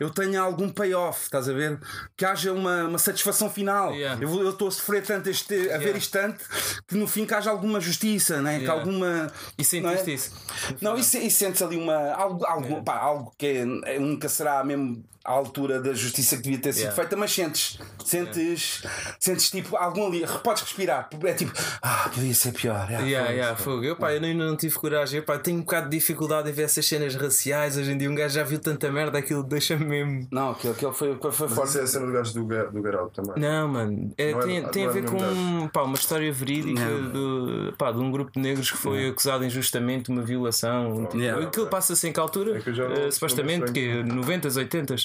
eu 0.00 0.10
tenha 0.10 0.40
algum 0.40 0.68
payoff, 0.68 1.22
estás 1.24 1.48
a 1.48 1.52
ver? 1.52 1.78
Que 2.16 2.24
haja 2.24 2.52
uma, 2.52 2.84
uma 2.84 2.98
satisfação 2.98 3.50
final. 3.50 3.92
Yeah. 3.94 4.20
Eu 4.22 4.50
estou 4.50 4.68
a 4.68 4.70
sofrer 4.70 5.02
tanto, 5.02 5.28
este, 5.28 5.54
a 5.70 5.78
ver 5.78 5.82
Yeah. 5.92 5.98
isto 5.98 6.12
tanto, 6.12 6.44
que 6.86 6.96
no 6.96 7.06
fim 7.08 7.26
que 7.26 7.34
haja 7.34 7.50
alguma 7.50 7.80
justiça, 7.80 8.40
né? 8.40 8.60
que 8.60 8.66
alguma. 8.68 9.30
E 9.58 9.80
não 9.80 9.90
é? 9.90 9.96
sentiste 9.96 10.14
isso? 10.14 10.30
Não, 10.80 10.96
e, 10.96 11.02
se- 11.04 11.18
e 11.18 11.30
sentes 11.30 11.61
ali 11.62 11.76
uma. 11.76 12.12
Algo, 12.12 12.44
algo, 12.46 12.82
pá, 12.84 12.98
algo 12.98 13.32
que 13.36 13.64
é- 13.86 13.98
nunca 13.98 14.28
será 14.28 14.62
mesmo 14.64 15.04
à 15.24 15.30
altura 15.32 15.80
da 15.80 15.92
justiça 15.94 16.36
que 16.36 16.42
devia 16.42 16.58
ter 16.58 16.72
sido 16.72 16.82
Yeah. 16.82 16.96
feita, 17.00 17.16
mas 17.16 17.32
sentes. 17.32 17.78
Sentes. 18.04 18.82
Sentes 19.18 19.50
tipo 19.50 19.76
algum 19.76 20.06
ali. 20.06 20.24
Podes 20.42 20.62
respirar. 20.62 21.08
é 21.24 21.32
tipo, 21.34 21.52
ah, 21.80 22.10
podia 22.12 22.34
ser 22.34 22.52
pior. 22.52 22.88
Yeah, 22.90 23.06
Yeah, 23.06 23.20
foda-se. 23.26 23.38
yeah, 23.38 23.56
fogo. 23.56 23.84
Eu, 23.84 23.96
pá, 23.96 24.12
eu 24.12 24.22
ainda 24.22 24.44
não 24.44 24.56
tive 24.56 24.74
coragem. 24.74 25.18
Eu, 25.20 25.24
pá, 25.24 25.38
tenho 25.38 25.58
um 25.58 25.60
bocado 25.60 25.88
de 25.88 25.96
dificuldade 25.98 26.48
em 26.50 26.52
ver 26.52 26.62
essas 26.64 26.84
cenas 26.86 27.14
raciais. 27.14 27.76
Hoje 27.76 27.92
em 27.92 27.98
dia, 27.98 28.10
um 28.10 28.14
gajo 28.14 28.34
já 28.34 28.42
viu 28.44 28.58
tanta 28.58 28.90
merda, 28.90 29.18
aquilo 29.18 29.42
deixa-me 29.42 29.84
mesmo. 29.84 30.26
Não, 30.30 30.50
aquele, 30.50 30.72
aquele 30.74 30.92
foi, 30.92 31.16
foi, 31.20 31.32
foi 31.32 31.48
forte. 31.48 31.68
isso 31.70 31.78
é 31.78 31.82
a 31.82 31.86
cena 31.86 32.06
do 32.06 32.12
gajo 32.12 32.34
do, 32.34 32.44
do 32.44 32.98
Out 32.98 33.14
também. 33.14 33.40
Não, 33.42 33.68
mano, 33.68 34.12
é, 34.18 34.32
Não 34.32 34.40
é- 34.40 34.44
tem, 34.44 34.62
tem 34.68 34.82
a 34.82 34.86
não 34.86 34.90
é 34.90 34.94
ver 34.94 35.02
do 35.04 35.12
com 35.12 35.68
pá, 35.68 35.82
uma 35.82 35.94
história 35.96 36.32
verídica 36.32 36.80
Não. 36.84 37.12
de, 37.70 37.76
pá, 37.76 37.92
de 37.92 37.98
um 37.98 38.10
grupo 38.10 38.30
de 38.32 38.40
negros 38.40 38.70
que 38.70 38.76
foi 38.76 39.08
acusado 39.08 39.44
injustamente 39.44 40.04
de 40.04 40.10
uma 40.10 40.22
violação. 40.22 41.08
Yeah. 41.14 41.46
Aquilo 41.46 41.66
passa-se 41.68 42.08
em 42.08 42.12
que 42.12 42.20
altura? 42.20 42.58
É 42.58 42.60
que 42.60 42.70
não- 42.70 42.88
não 42.88 43.10
supostamente, 43.10 43.66
me 43.66 43.72
que 43.72 44.02
90s, 44.04 44.56
80s, 44.56 44.88
não 44.88 44.96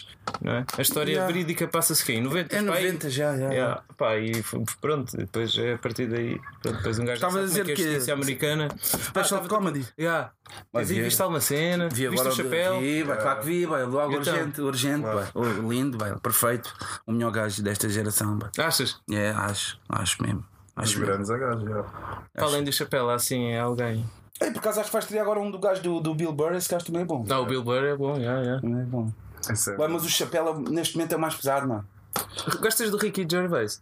é? 0.43 0.65
A 0.77 0.81
história 0.81 1.11
Yeah. 1.11 1.31
verídica 1.31 1.67
passa-se 1.67 2.03
que 2.03 2.13
em 2.13 2.21
90 2.21 2.55
É 2.55 2.61
90 2.61 3.09
já, 3.09 3.35
já. 3.37 3.49
Yeah, 3.49 3.83
pá, 3.97 4.17
e 4.17 4.43
pronto, 4.81 5.15
depois 5.15 5.57
é 5.57 5.73
a 5.73 5.77
partir 5.77 6.07
daí. 6.07 6.39
Pronto, 6.61 6.77
depois 6.77 6.99
um 6.99 7.05
gajo 7.05 7.15
Estava 7.15 7.33
a 7.33 7.35
como 7.35 7.43
é 7.43 7.47
dizer 7.47 7.63
que 7.75 7.83
é 7.83 7.97
a 7.97 7.99
que- 8.05 8.11
americana. 8.11 8.67
Special 8.81 9.41
comedy. 9.47 9.87
Yeah. 9.99 10.31
Vai 10.71 10.83
Vi, 10.85 11.01
viste 11.01 11.21
alguma 11.21 11.39
cena? 11.41 11.89
Vi 11.89 12.07
viste 12.07 12.19
agora 12.21 12.29
o 12.29 12.35
chapéu? 12.37 12.79
Vi, 12.79 13.03
vai, 13.03 13.17
claro 13.21 13.39
que 13.39 13.45
vi, 13.45 13.65
vai, 13.65 13.83
logo 13.85 14.13
Então. 14.17 14.33
urgente, 14.33 14.61
urgente, 14.61 15.01
vai. 15.03 15.27
Oh, 15.33 15.43
lindo, 15.69 15.97
vai, 15.97 16.15
perfeito. 16.19 16.73
O 17.05 17.11
melhor 17.11 17.31
gajo 17.31 17.61
desta 17.63 17.87
geração, 17.89 18.37
vai. 18.37 18.49
Achas? 18.65 18.99
É, 19.11 19.29
acho, 19.31 19.79
acho 19.89 20.21
mesmo. 20.23 20.39
Os 20.75 20.83
Acho 20.83 20.99
mesmo. 20.99 21.05
grandes 21.13 21.29
a 21.31 21.37
gajo, 21.37 21.67
já. 21.67 21.85
Além 22.37 22.63
do 22.63 22.71
chapéu, 22.71 23.09
assim, 23.09 23.47
é 23.47 23.59
alguém. 23.59 24.05
Ei, 24.39 24.51
por 24.51 24.59
acaso 24.59 24.79
acho 24.79 24.89
que 24.89 24.93
vais 24.93 25.05
estrear 25.05 25.23
agora 25.25 25.39
um 25.39 25.49
do 25.49 25.57
gajo 25.57 25.81
do, 25.81 25.99
do 25.99 26.13
Bill 26.13 26.31
Burr, 26.31 26.53
esse 26.53 26.69
gajo 26.69 26.85
também 26.85 27.01
é 27.01 27.05
bom. 27.05 27.25
Não, 27.27 27.41
o 27.41 27.45
Bill 27.47 27.63
Burr 27.63 27.83
é 27.85 27.95
bom, 27.95 28.15
yeah, 28.17 28.39
yeah. 28.41 28.61
É 28.81 28.85
bom. 28.85 29.11
É. 29.49 29.75
Vai, 29.75 29.87
mas 29.87 30.03
o 30.03 30.09
chapéu 30.09 30.59
neste 30.59 30.95
momento 30.95 31.13
é 31.13 31.15
o 31.15 31.19
mais 31.19 31.35
pesado, 31.35 31.67
mano. 31.67 31.87
Gostas 32.61 32.89
do 32.89 32.97
Ricky 32.97 33.27
Gervais? 33.29 33.81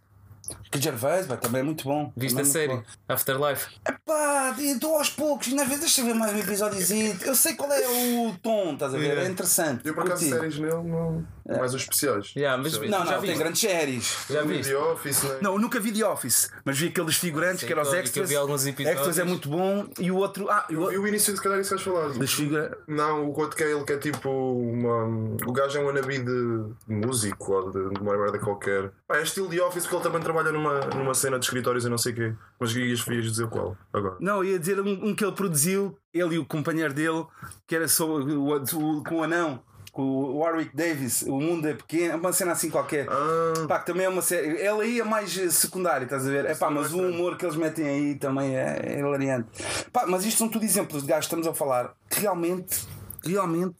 Que 0.70 0.80
Gervais, 0.80 1.26
vai, 1.26 1.36
também 1.38 1.60
é 1.60 1.64
muito 1.64 1.84
bom. 1.84 2.12
Viste 2.16 2.38
a 2.38 2.42
é 2.42 2.44
série? 2.44 2.82
Afterlife? 3.08 3.68
Epá, 3.88 4.54
estou 4.58 4.96
aos 4.96 5.10
poucos, 5.10 5.48
e 5.48 5.58
às 5.58 5.66
vezes 5.66 5.80
deixa 5.80 6.00
eu 6.02 6.06
ver 6.06 6.14
mais 6.14 6.32
um 6.32 6.38
episódiozinho. 6.38 7.18
Eu 7.22 7.34
sei 7.34 7.54
qual 7.54 7.72
é 7.72 7.80
o 7.88 8.34
tom, 8.42 8.74
estás 8.74 8.94
a 8.94 8.98
ver? 8.98 9.06
Yeah. 9.06 9.22
É 9.22 9.30
interessante. 9.30 9.86
Eu 9.86 9.94
por 9.94 10.04
acaso 10.04 10.28
séries 10.28 10.58
nele, 10.58 10.82
não. 10.82 11.26
Mais 11.48 11.74
os 11.74 11.82
especiais. 11.82 12.32
Yeah, 12.36 12.56
mas 12.60 12.72
Especiais. 12.72 12.90
Não, 13.04 13.06
já 13.10 13.16
não, 13.16 13.22
tem 13.22 13.38
grandes 13.38 13.60
séries. 13.60 14.16
Já 14.28 14.42
viste? 14.42 14.70
The 14.72 14.76
Office, 14.78 15.22
né? 15.22 15.38
Não, 15.42 15.52
eu 15.52 15.58
nunca 15.60 15.78
vi 15.78 15.92
The 15.92 16.04
Office, 16.06 16.50
mas 16.64 16.78
vi 16.78 16.88
aqueles 16.88 17.16
figurantes 17.16 17.60
Sim, 17.60 17.66
que 17.66 17.72
eram 17.72 17.82
os 17.82 17.88
que 17.88 17.94
eu 17.96 18.00
vi 18.02 18.06
extras. 18.06 18.34
alguns 18.34 18.66
episódios. 18.66 18.98
Extras 19.00 19.18
é 19.18 19.24
muito 19.24 19.48
bom 19.48 19.86
e 19.98 20.10
o 20.10 20.16
outro. 20.16 20.48
Ah, 20.50 20.66
e 20.68 20.74
o 20.74 20.76
Eu 20.76 20.78
vi 20.80 20.84
outro. 20.86 21.02
o 21.02 21.08
início 21.08 21.32
de 21.32 21.38
se 21.38 21.42
calhar 21.44 21.60
isso 21.60 21.70
vais 21.70 21.82
falar. 21.82 22.08
Das 22.18 22.32
figuras. 22.32 22.72
Não, 22.88 23.26
o 23.30 23.38
outro 23.38 23.56
que 23.56 23.62
é 23.62 23.70
ele 23.72 23.84
que 23.84 23.92
é 23.92 23.98
tipo 23.98 24.28
uma. 24.30 25.04
O 25.46 25.52
gajo 25.52 25.78
é 25.78 25.82
um 25.82 25.86
wannabe 25.86 26.18
de 26.18 26.64
músico 26.88 27.52
ou 27.52 27.70
de, 27.70 27.90
de 27.94 28.00
uma 28.00 28.16
merda 28.16 28.38
qualquer. 28.38 28.90
Pá, 29.06 29.18
é 29.18 29.22
estilo 29.22 29.48
de 29.48 29.60
Office 29.60 29.84
porque 29.84 29.96
ele 29.96 30.02
também 30.04 30.20
trabalha 30.22 30.52
numa, 30.52 30.80
numa 30.94 31.14
cena 31.14 31.38
de 31.38 31.44
escritórios 31.44 31.84
e 31.84 31.88
não 31.88 31.98
sei 31.98 32.12
o 32.12 32.14
quê. 32.16 32.34
Mas 32.58 32.74
ias, 32.74 33.06
ias 33.06 33.24
dizer 33.24 33.48
qual 33.48 33.76
agora? 33.92 34.16
Não, 34.20 34.42
ia 34.42 34.58
dizer 34.58 34.80
um, 34.80 35.08
um 35.08 35.14
que 35.14 35.24
ele 35.24 35.32
produziu, 35.32 35.96
ele 36.12 36.36
e 36.36 36.38
o 36.38 36.44
companheiro 36.44 36.92
dele, 36.94 37.24
que 37.66 37.74
era 37.76 37.86
sobre 37.88 38.32
o, 38.34 38.54
o- 38.56 39.04
com 39.04 39.16
o 39.16 39.22
anão, 39.22 39.62
o 40.02 40.38
Warwick 40.38 40.74
Davis, 40.76 41.22
O 41.22 41.40
Mundo 41.40 41.66
é 41.68 41.74
Pequeno, 41.74 42.16
uma 42.18 42.32
cena 42.32 42.52
assim 42.52 42.70
qualquer. 42.70 43.06
Ah, 43.08 43.66
Pá, 43.66 43.78
que 43.78 43.86
também 43.86 44.04
é 44.06 44.08
uma 44.08 44.22
série. 44.22 44.48
Ele 44.58 44.82
aí 44.82 45.00
é 45.00 45.04
mais 45.04 45.36
eh, 45.38 45.50
secundário, 45.50 46.04
estás 46.04 46.26
a 46.26 46.30
ver? 46.30 46.44
É 46.46 46.54
pá, 46.54 46.70
mas 46.70 46.92
o 46.92 46.98
humor 47.00 47.36
que 47.36 47.44
eles 47.44 47.56
metem 47.56 47.86
aí 47.88 48.14
também 48.16 48.56
é, 48.56 48.80
é 48.82 48.98
hilariante. 48.98 49.48
Pá, 49.92 50.06
mas 50.06 50.24
isto 50.24 50.38
são 50.38 50.48
tudo 50.48 50.64
exemplos 50.64 51.02
de 51.02 51.08
gajos 51.08 51.26
que 51.26 51.34
estamos 51.34 51.46
a 51.46 51.54
falar 51.54 51.94
que 52.10 52.20
realmente, 52.20 52.86
realmente 53.24 53.76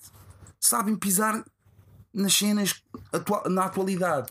sabem 0.60 0.96
pisar 0.96 1.44
nas 2.12 2.32
cenas 2.32 2.82
atua- 3.12 3.44
na 3.48 3.64
atualidade. 3.66 4.28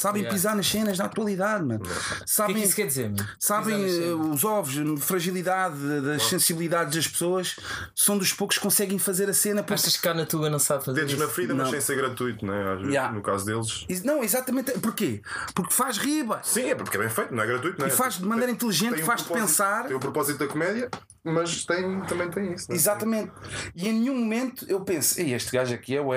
Sabem 0.00 0.22
Yeah. 0.22 0.34
pisar 0.34 0.56
nas 0.56 0.66
cenas 0.66 0.98
na 0.98 1.04
atualidade, 1.04 1.64
mano. 1.64 1.80
O 1.84 1.88
que 1.88 1.92
é 1.92 2.22
Sabem, 2.26 2.56
que 2.56 2.62
isso 2.62 2.74
quer 2.76 2.86
dizer, 2.86 3.10
meu? 3.10 3.24
sabem 3.38 3.84
eh, 3.84 4.12
os 4.14 4.44
ovos, 4.44 4.74
fragilidade 5.04 5.76
das 6.00 6.22
sensibilidades 6.24 6.94
das 6.96 7.06
pessoas, 7.06 7.56
são 7.94 8.16
dos 8.16 8.32
poucos 8.32 8.56
que 8.56 8.62
conseguem 8.62 8.98
fazer 8.98 9.28
a 9.28 9.34
cena. 9.34 9.62
Porque... 9.62 9.74
Achas 9.74 9.96
que 9.96 10.02
cá 10.02 10.14
na 10.14 10.24
Tuga 10.24 10.48
não 10.48 10.58
sabe 10.58 10.84
fazer 10.84 11.00
dedos 11.00 11.12
isso? 11.14 11.22
na 11.22 11.28
ferida, 11.28 11.54
mas 11.54 11.64
Não. 11.64 11.70
sem 11.72 11.80
ser 11.80 11.96
gratuito, 11.96 12.46
né? 12.46 12.62
Às 12.72 12.78
vezes, 12.78 12.90
Yeah. 12.94 13.12
No 13.14 13.22
caso 13.22 13.44
deles. 13.44 13.86
Não, 14.04 14.22
exatamente. 14.24 14.72
Porquê? 14.80 15.20
Porque 15.54 15.72
faz 15.72 15.98
riba. 15.98 16.40
Sim, 16.42 16.70
é 16.70 16.74
porque 16.74 16.96
é 16.96 17.00
bem 17.00 17.10
feito, 17.10 17.34
não 17.34 17.42
é 17.42 17.46
gratuito, 17.46 17.78
não 17.78 17.86
é? 17.86 17.88
E 17.90 17.92
faz 17.92 18.14
de 18.14 18.24
maneira 18.26 18.50
inteligente, 18.50 18.94
Tem 18.94 19.02
um 19.02 19.06
faz-te 19.06 19.26
propósito- 19.26 19.46
pensar. 19.48 19.86
Tem 19.86 19.96
o 19.96 20.00
propósito 20.00 20.38
da 20.38 20.46
comédia, 20.46 20.88
mas 21.22 21.64
tem, 21.64 22.00
também 22.02 22.30
tem 22.30 22.52
isso. 22.54 22.66
não 22.68 22.74
é? 22.74 22.78
Exatamente. 22.78 23.32
E 23.74 23.88
em 23.88 23.92
nenhum 23.92 24.16
momento 24.16 24.64
eu 24.68 24.80
penso, 24.80 25.20
"Ei, 25.20 25.34
este 25.34 25.52
gajo 25.52 25.74
aqui 25.74 25.94
é 25.96 26.00
o. 26.00 26.10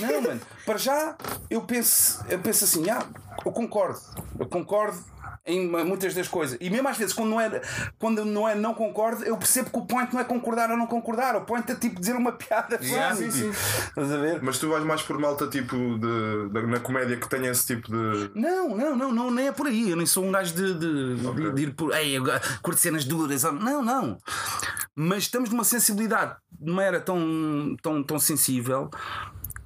Não, 0.00 0.22
mano, 0.22 0.40
para 0.66 0.76
já 0.78 1.16
eu 1.48 1.62
penso, 1.62 2.24
eu 2.28 2.38
penso 2.40 2.64
assim, 2.64 2.88
ah, 2.90 3.06
eu 3.44 3.52
concordo, 3.52 3.98
eu 4.38 4.46
concordo 4.46 4.98
em 5.46 5.66
muitas 5.68 6.14
das 6.14 6.28
coisas. 6.28 6.58
E 6.60 6.68
mesmo 6.68 6.86
às 6.86 6.98
vezes, 6.98 7.14
quando 7.14 7.30
não 7.30 7.40
é, 7.40 7.62
quando 7.98 8.24
não, 8.26 8.46
é 8.48 8.54
não 8.54 8.74
concordo, 8.74 9.24
eu 9.24 9.36
percebo 9.38 9.70
que 9.70 9.78
o 9.78 9.86
point 9.86 10.12
não 10.12 10.20
é 10.20 10.24
concordar 10.24 10.70
ou 10.70 10.76
não 10.76 10.86
concordar. 10.86 11.34
O 11.34 11.40
point 11.42 11.68
é 11.72 11.74
tipo 11.74 11.98
dizer 11.98 12.14
uma 12.14 12.32
piada 12.32 12.78
Yeah, 12.82 13.16
sim, 13.16 13.28
tipo. 13.30 13.48
Estás 13.50 14.12
a 14.12 14.16
ver? 14.18 14.42
Mas 14.42 14.58
tu 14.58 14.68
vais 14.68 14.84
mais 14.84 15.00
por 15.02 15.18
malta 15.18 15.46
tipo 15.48 15.74
de, 15.76 16.48
de- 16.50 16.66
na 16.66 16.78
comédia 16.80 17.16
que 17.16 17.28
tenha 17.28 17.50
esse 17.50 17.66
tipo 17.66 17.88
de. 17.90 18.30
Não, 18.34 18.76
não, 18.76 18.94
não, 18.94 19.12
não, 19.12 19.30
nem 19.30 19.48
é 19.48 19.52
por 19.52 19.66
aí. 19.66 19.90
Eu 19.90 19.96
nem 19.96 20.06
sou 20.06 20.24
um 20.24 20.30
gajo 20.30 20.54
de, 20.54 20.74
de, 20.74 21.14
de- 21.16 21.52
de 21.52 21.62
ir 21.62 21.74
por. 21.74 21.94
Ei, 21.96 22.18
eu 22.18 22.24
curto 22.62 22.78
cenas 22.78 23.04
duras. 23.06 23.42
Não, 23.44 23.82
não. 23.82 24.18
Mas 24.94 25.22
estamos 25.24 25.48
numa 25.50 25.64
sensibilidade 25.64 26.36
de 26.52 26.70
uma 26.70 26.84
era 26.84 27.00
tão, 27.00 27.74
tão, 27.82 28.02
tão 28.02 28.18
sensível 28.18 28.90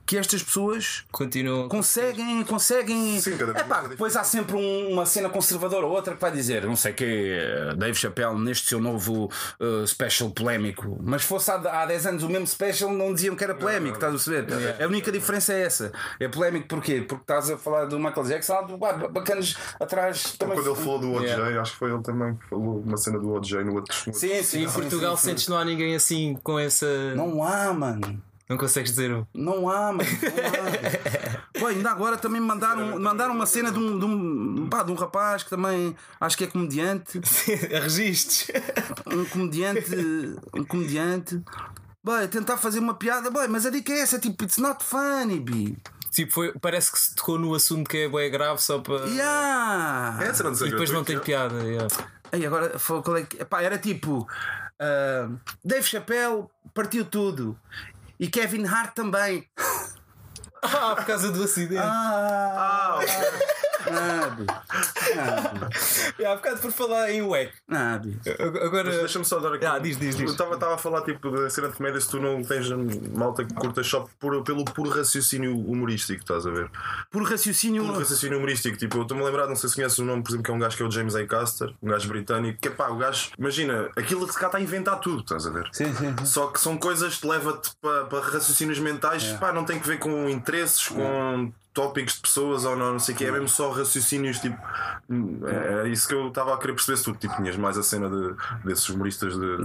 que 0.07 0.17
estas 0.19 0.43
pessoas 0.43 1.05
Continuam. 1.11 1.69
conseguem, 1.69 2.43
conseguem. 2.45 3.21
Sim, 3.21 3.37
cada 3.37 3.53
vez 3.53 3.65
é 3.65 3.69
pá, 3.69 3.77
mais 3.79 3.89
depois 3.91 4.17
há 4.17 4.25
sempre 4.25 4.55
um- 4.57 4.93
uma 4.93 5.07
cena 5.07 5.29
conservadora 5.29 5.87
ou 5.87 5.93
outra 5.93 6.15
que 6.15 6.21
vai 6.21 6.31
dizer, 6.31 6.65
não 6.65 6.77
sei 6.77 6.93
o 6.93 6.95
que, 6.95 7.39
Dave 7.77 7.95
Chappelle 7.99 8.39
neste 8.39 8.69
seu 8.69 8.81
novo 8.81 9.31
uh, 9.61 9.87
special 9.87 10.31
polémico. 10.31 10.99
Mas 11.03 11.23
fosse 11.23 11.51
há, 11.51 11.55
há 11.55 11.87
10 11.87 12.07
anos 12.07 12.23
o 12.23 12.29
mesmo 12.29 12.47
special, 12.47 12.93
não 12.93 13.15
diziam 13.15 13.35
que 13.35 13.43
era 13.45 13.55
polémico, 13.55 13.95
estás 13.97 14.13
a 14.13 14.17
perceber? 14.17 14.83
A 14.83 14.87
única 14.87 15.11
diferença 15.11 15.53
é 15.53 15.63
essa. 15.63 15.93
É 16.21 16.29
polémico 16.29 16.69
porquê? 16.69 17.01
Porque 17.01 17.23
estás 17.23 17.51
a 17.51 17.57
falar 17.57 17.87
do 17.87 17.99
Michael 17.99 18.27
Jackson, 18.27 18.53
há 18.55 18.63
bacanas 19.09 19.57
atrás 19.81 20.35
também. 20.39 20.57
Quando 20.57 20.71
ele 20.71 20.77
falou 20.81 20.99
do 20.99 21.13
OJ, 21.13 21.25
Yeah. 21.25 21.61
acho 21.63 21.73
que 21.73 21.79
foi 21.79 21.91
ele 21.93 22.03
também 22.03 22.35
que 22.37 22.47
falou 22.49 22.81
uma 22.81 22.97
cena 22.97 23.19
do 23.19 23.33
OJ 23.33 23.65
no 23.65 23.75
outro. 23.75 23.95
outro- 24.07 24.13
Sim, 24.21 24.43
sim, 24.43 24.65
Em 24.65 24.69
sim, 24.69 24.75
Portugal 24.81 25.17
sim, 25.17 25.23
sim. 25.23 25.29
sentes 25.31 25.45
que 25.45 25.51
não 25.51 25.59
há 25.59 25.65
ninguém 25.65 25.95
assim 25.95 26.35
com 26.43 26.59
essa. 26.59 26.87
Não, 27.15 27.25
Não 27.35 27.43
há, 27.43 27.73
mano. 27.73 28.23
Consegues 28.59 28.91
dizer 28.91 29.13
um. 29.13 29.27
Não 29.35 29.69
há, 29.69 29.93
mano. 29.93 29.99
Não 29.99 30.09
há. 30.09 31.35
Pô, 31.59 31.67
ainda 31.67 31.91
agora 31.91 32.17
também 32.17 32.41
me 32.41 32.47
mandaram, 32.47 32.99
mandaram 33.01 33.35
uma 33.35 33.47
cena 33.47 33.71
de 33.71 33.79
um, 33.79 33.99
de, 33.99 34.05
um, 34.05 34.69
pá, 34.69 34.83
de 34.83 34.91
um 34.91 34.95
rapaz 34.95 35.43
que 35.43 35.51
também 35.51 35.97
acho 36.21 36.37
que 36.37 36.45
é 36.45 36.47
comediante. 36.47 37.21
a 37.75 37.81
registres. 37.81 38.51
Um 39.07 39.25
comediante. 39.25 39.91
Um 40.53 40.65
comediante. 40.65 41.41
Bem, 42.05 42.29
tentar 42.29 42.59
fazer 42.59 42.81
uma 42.81 42.95
piada, 42.95 43.31
bem, 43.31 43.49
mas 43.49 43.65
a 43.65 43.71
dica 43.71 43.93
é 43.93 44.01
essa, 44.01 44.19
tipo, 44.19 44.45
it's 44.45 44.59
not 44.59 44.85
funny, 44.85 45.41
bi. 45.41 45.79
tipo, 46.11 46.33
foi, 46.33 46.53
parece 46.61 46.93
que 46.93 46.99
se 46.99 47.15
tocou 47.15 47.39
no 47.39 47.55
assunto 47.55 47.89
que 47.89 47.97
é 47.97 48.09
bué 48.09 48.29
grave 48.29 48.61
só 48.61 48.79
para. 48.81 49.07
Yeah. 49.07 50.23
É, 50.23 50.35
ser 50.35 50.67
E 50.67 50.71
depois 50.71 50.91
não 50.91 51.03
tem 51.03 51.19
piada. 51.19 51.63
yeah. 51.63 51.89
Aí 52.31 52.45
agora 52.45 52.79
foi 52.79 53.01
qual 53.01 53.17
é 53.17 53.23
que. 53.23 53.41
Epá, 53.41 53.63
era 53.63 53.79
tipo. 53.79 54.27
ah, 54.79 55.31
Dave 55.65 55.85
Chappelle 55.87 56.45
partiu 56.75 57.05
tudo. 57.05 57.57
E 58.19 58.29
Kevin 58.29 58.67
Hart 58.67 58.95
também. 58.95 59.49
Ah, 60.67 60.97
por 60.97 61.05
causa 61.05 61.31
do 61.31 61.45
acidente. 61.45 61.77
Ah, 61.79 62.99
ah, 62.99 63.01
bi. 64.31 64.47
E 66.19 66.25
há 66.25 66.35
bocado 66.37 66.61
por 66.61 66.73
falar 66.73 67.11
em. 67.11 67.21
Ah, 67.71 67.99
bi. 67.99 68.19
Agora. 68.63 68.85
Mas 68.85 68.99
Deixa-me 68.99 69.25
só 69.25 69.39
dar 69.39 69.55
aqui. 69.55 69.67
Ah, 69.67 69.79
diz, 69.79 69.97
diz, 69.99 70.17
diz. 70.17 70.27
Eu 70.27 70.33
estava 70.33 70.75
a 70.75 70.79
falar 70.79 71.03
tipo 71.03 71.31
da 71.31 71.51
cena 71.51 71.69
de 71.69 71.77
comédia 71.77 72.01
se 72.01 72.09
tu 72.09 72.21
não 72.21 72.43
tens 72.43 72.69
malta 73.17 73.45
que 73.45 73.55
curta 73.55 73.83
só 73.83 74.07
por, 74.19 74.43
pelo 74.43 74.65
puro 74.65 74.91
raciocínio 74.91 75.57
humorístico, 75.57 76.21
estás 76.21 76.47
a 76.47 76.51
ver? 76.51 76.71
Por 77.11 77.23
raciocínio. 77.29 77.85
Puro 77.85 77.99
raciocínio 77.99 78.39
humorístico. 78.39 78.77
Tipo, 78.77 78.99
eu 78.99 79.03
estou-me 79.03 79.23
a 79.23 79.27
lembrar, 79.27 79.47
não 79.47 79.57
sei 79.57 79.69
se 79.69 79.77
conheces 79.77 79.99
o 79.99 80.05
nome, 80.05 80.23
por 80.23 80.31
exemplo, 80.31 80.45
que 80.45 80.51
é 80.51 80.55
um 80.55 80.59
gajo 80.59 80.77
que 80.77 80.83
é 80.83 80.87
o 80.87 80.91
James 80.91 81.15
A. 81.15 81.27
Caster, 81.27 81.75
um 81.83 81.89
gajo 81.89 82.09
britânico, 82.09 82.59
que 82.61 82.69
é 82.69 82.71
pá, 82.71 82.89
o 82.89 82.97
gajo, 82.97 83.31
imagina, 83.39 83.91
aquilo 83.97 84.27
que 84.27 84.33
se 84.33 84.39
cá 84.39 84.47
está 84.47 84.59
a 84.59 84.61
inventar 84.61 84.99
tudo, 85.01 85.21
estás 85.21 85.47
a 85.47 85.51
ver? 85.51 85.69
Sim, 85.73 85.93
sim, 85.95 86.15
sim. 86.19 86.27
Só 86.27 86.49
que 86.49 86.61
são 86.61 86.77
coisas 86.77 87.17
que 87.17 87.27
leva-te 87.27 87.71
para, 87.81 88.05
para 88.05 88.21
raciocínios 88.21 88.79
mentais, 88.79 89.33
pá, 89.35 89.53
não 89.53 89.65
tem 89.65 89.79
que 89.81 89.87
ver 89.87 89.99
com 89.99 90.29
interesses, 90.29 90.89
com 90.89 91.53
tópicos 91.75 92.15
de 92.15 92.21
pessoas 92.21 92.65
ou 92.65 92.77
não, 92.77 92.93
não 92.93 92.99
sei 93.01 93.15
o 93.15 93.19
que, 93.19 93.25
é 93.25 93.33
mesmo 93.33 93.49
só 93.49 93.73
raciocínios, 93.73 94.39
tipo, 94.39 94.57
é, 95.45 95.83
é 95.83 95.89
isso 95.89 96.07
que 96.07 96.15
eu 96.15 96.29
estava 96.29 96.55
a 96.55 96.59
querer 96.59 96.73
perceber 96.73 96.97
se 96.97 97.05
tu 97.05 97.15
tipo, 97.15 97.35
tinhas 97.35 97.57
mais 97.57 97.77
a 97.77 97.83
cena 97.83 98.09
de, 98.09 98.35
desses 98.65 98.89
humoristas 98.89 99.37
de, 99.37 99.57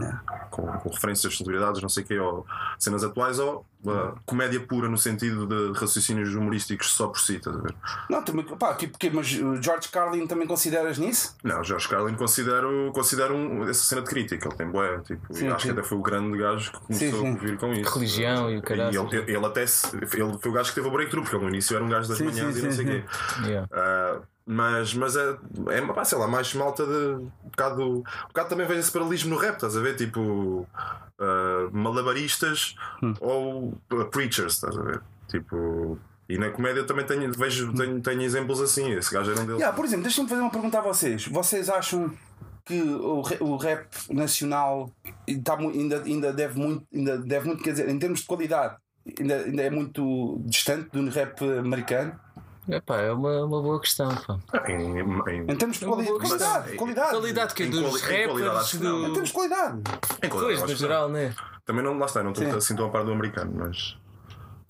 com, 0.49 0.65
com 0.65 0.89
referências 0.89 1.31
de 1.31 1.37
celebridades, 1.37 1.81
não 1.81 1.87
sei 1.87 2.03
o 2.03 2.07
que, 2.07 2.17
ou 2.17 2.45
cenas 2.79 3.03
atuais, 3.03 3.37
ou 3.37 3.63
uh, 3.85 4.19
comédia 4.25 4.59
pura 4.59 4.87
no 4.89 4.97
sentido 4.97 5.45
de 5.47 5.79
raciocínios 5.79 6.33
humorísticos 6.35 6.91
só 6.93 7.07
por 7.07 7.19
si, 7.19 7.35
estás 7.37 7.55
a 7.55 7.59
ver? 7.61 7.73
Não, 8.09 8.23
também, 8.23 8.43
pá, 8.45 8.73
tipo, 8.73 8.93
porque, 8.93 9.09
mas 9.09 9.31
o 9.33 9.61
George 9.61 9.89
Carlin 9.89 10.27
também 10.27 10.47
consideras 10.47 10.97
nisso? 10.97 11.35
Não, 11.43 11.63
George 11.63 11.87
Carlin 11.87 12.15
considero, 12.15 12.91
considero 12.93 13.35
um- 13.35 13.67
essa 13.69 13.83
cena 13.83 14.01
de 14.01 14.07
crítica, 14.09 14.47
ele 14.47 14.55
tem 14.57 14.67
boé, 14.69 14.99
tipo, 14.99 15.33
Sim, 15.33 15.47
acho 15.49 15.61
sim. 15.67 15.73
que 15.73 15.79
até 15.79 15.87
foi 15.87 15.97
o 15.97 16.01
grande 16.01 16.37
gajo 16.37 16.71
que 16.71 16.79
começou 16.79 17.19
Sim, 17.19 17.31
sim. 17.31 17.37
a 17.37 17.39
vir 17.39 17.57
com 17.57 17.73
isso. 17.73 17.93
Religião 17.93 18.49
e 18.51 18.57
o 18.57 18.61
caralho. 18.61 18.93
E 19.11 19.15
ele, 19.17 19.31
ele 19.35 19.45
até 19.45 19.61
ele 19.63 20.37
foi 20.39 20.51
o 20.51 20.53
gajo 20.53 20.69
que 20.69 20.75
teve 20.75 20.87
o 20.87 20.91
breakthrough, 20.91 21.21
porque 21.23 21.35
ele 21.35 21.43
no 21.45 21.49
início 21.49 21.75
era 21.75 21.83
um 21.83 21.89
gajo 21.89 22.07
das 22.09 22.17
Sim, 22.17 22.25
manhãs 22.25 22.53
sim, 22.55 22.59
e 22.59 22.63
não 22.63 22.71
sim, 22.71 22.77
sei 22.77 22.85
o 22.85 22.87
quê. 22.87 23.03
Yeah. 23.47 23.67
Ah, 23.71 24.19
Mas, 24.51 24.95
mas 24.95 25.15
é, 25.15 25.37
é 25.67 25.81
pá, 25.93 26.03
sei 26.03 26.17
lá, 26.17 26.27
mais 26.27 26.51
malta 26.55 26.83
de. 26.83 26.91
Um 26.91 27.49
bocado, 27.51 27.99
um 27.99 28.03
bocado 28.29 28.49
também 28.49 28.65
vejo 28.65 28.79
esse 28.79 28.91
paralelismo 28.91 29.29
no 29.29 29.37
rap, 29.37 29.53
estás 29.53 29.77
a 29.77 29.79
ver? 29.79 29.95
Tipo. 29.95 30.67
uh, 31.19 31.69
malabaristas 31.71 32.75
ou 33.19 33.77
uh, 33.93 34.05
preachers, 34.05 34.55
estás 34.55 34.75
a 34.75 34.81
ver? 34.81 35.01
Tipo. 35.27 35.99
E 36.27 36.39
na 36.39 36.49
comédia 36.49 36.83
também 36.83 37.05
tenho, 37.05 37.31
vejo, 37.31 37.71
tenho, 37.73 38.01
tenho 38.01 38.21
exemplos 38.23 38.59
assim. 38.59 38.91
Esse 38.93 39.13
gajo 39.13 39.29
era 39.29 39.39
um 39.39 39.45
deles. 39.45 39.59
Yeah, 39.59 39.75
por 39.75 39.85
exemplo, 39.85 40.03
deixem-me 40.03 40.27
fazer 40.27 40.41
uma 40.41 40.49
pergunta 40.49 40.79
a 40.79 40.81
vocês. 40.81 41.27
Vocês 41.27 41.69
acham 41.69 42.11
que 42.65 42.81
o, 42.81 43.21
o 43.41 43.55
rap 43.55 43.87
nacional 44.09 44.91
está 45.27 45.55
ainda, 45.57 46.01
ainda, 46.01 46.33
deve 46.33 46.59
muito, 46.59 46.87
ainda 46.91 47.19
deve 47.19 47.47
muito, 47.47 47.63
quer 47.63 47.71
dizer, 47.71 47.87
em 47.87 47.99
termos 47.99 48.21
de 48.21 48.25
qualidade, 48.25 48.77
ainda, 49.19 49.37
ainda 49.37 49.61
é 49.61 49.69
muito 49.69 50.41
distante 50.45 50.89
do 50.91 51.07
rap 51.09 51.43
americano? 51.43 52.19
Epá, 52.71 52.97
é 53.01 53.11
uma, 53.11 53.43
uma 53.45 53.61
boa 53.61 53.79
questão. 53.79 54.09
Pá. 54.15 54.37
Em, 54.69 54.99
em, 54.99 55.41
Em 55.51 55.55
termos 55.55 55.77
de 55.79 55.85
É 55.85 55.87
quali 55.87 56.05
qualidade, 56.07 56.75
qualidade, 56.75 57.09
Qualidade 57.11 57.53
que 57.55 57.63
é 57.63 57.65
dos 57.67 57.79
quali- 57.81 58.01
qualidade, 58.27 58.53
rappers, 58.57 58.73
não. 58.81 58.99
Em 58.99 59.03
do... 59.05 59.11
termos 59.13 59.29
de 59.29 59.33
qualidade. 59.35 59.77
em 59.77 60.29
qualidade, 60.29 60.29
Pois, 60.59 60.61
no 60.61 60.75
geral, 60.75 61.07
não. 61.07 61.13
né? 61.15 61.35
Também 61.65 61.83
não, 61.83 61.97
lá 61.97 62.05
está, 62.05 62.21
não 62.23 62.31
estou 62.31 62.45
Sim. 62.49 62.55
assim 62.57 62.75
tão 62.75 62.85
a 62.87 62.89
par 62.89 63.03
do 63.03 63.11
americano, 63.11 63.51
mas 63.55 63.97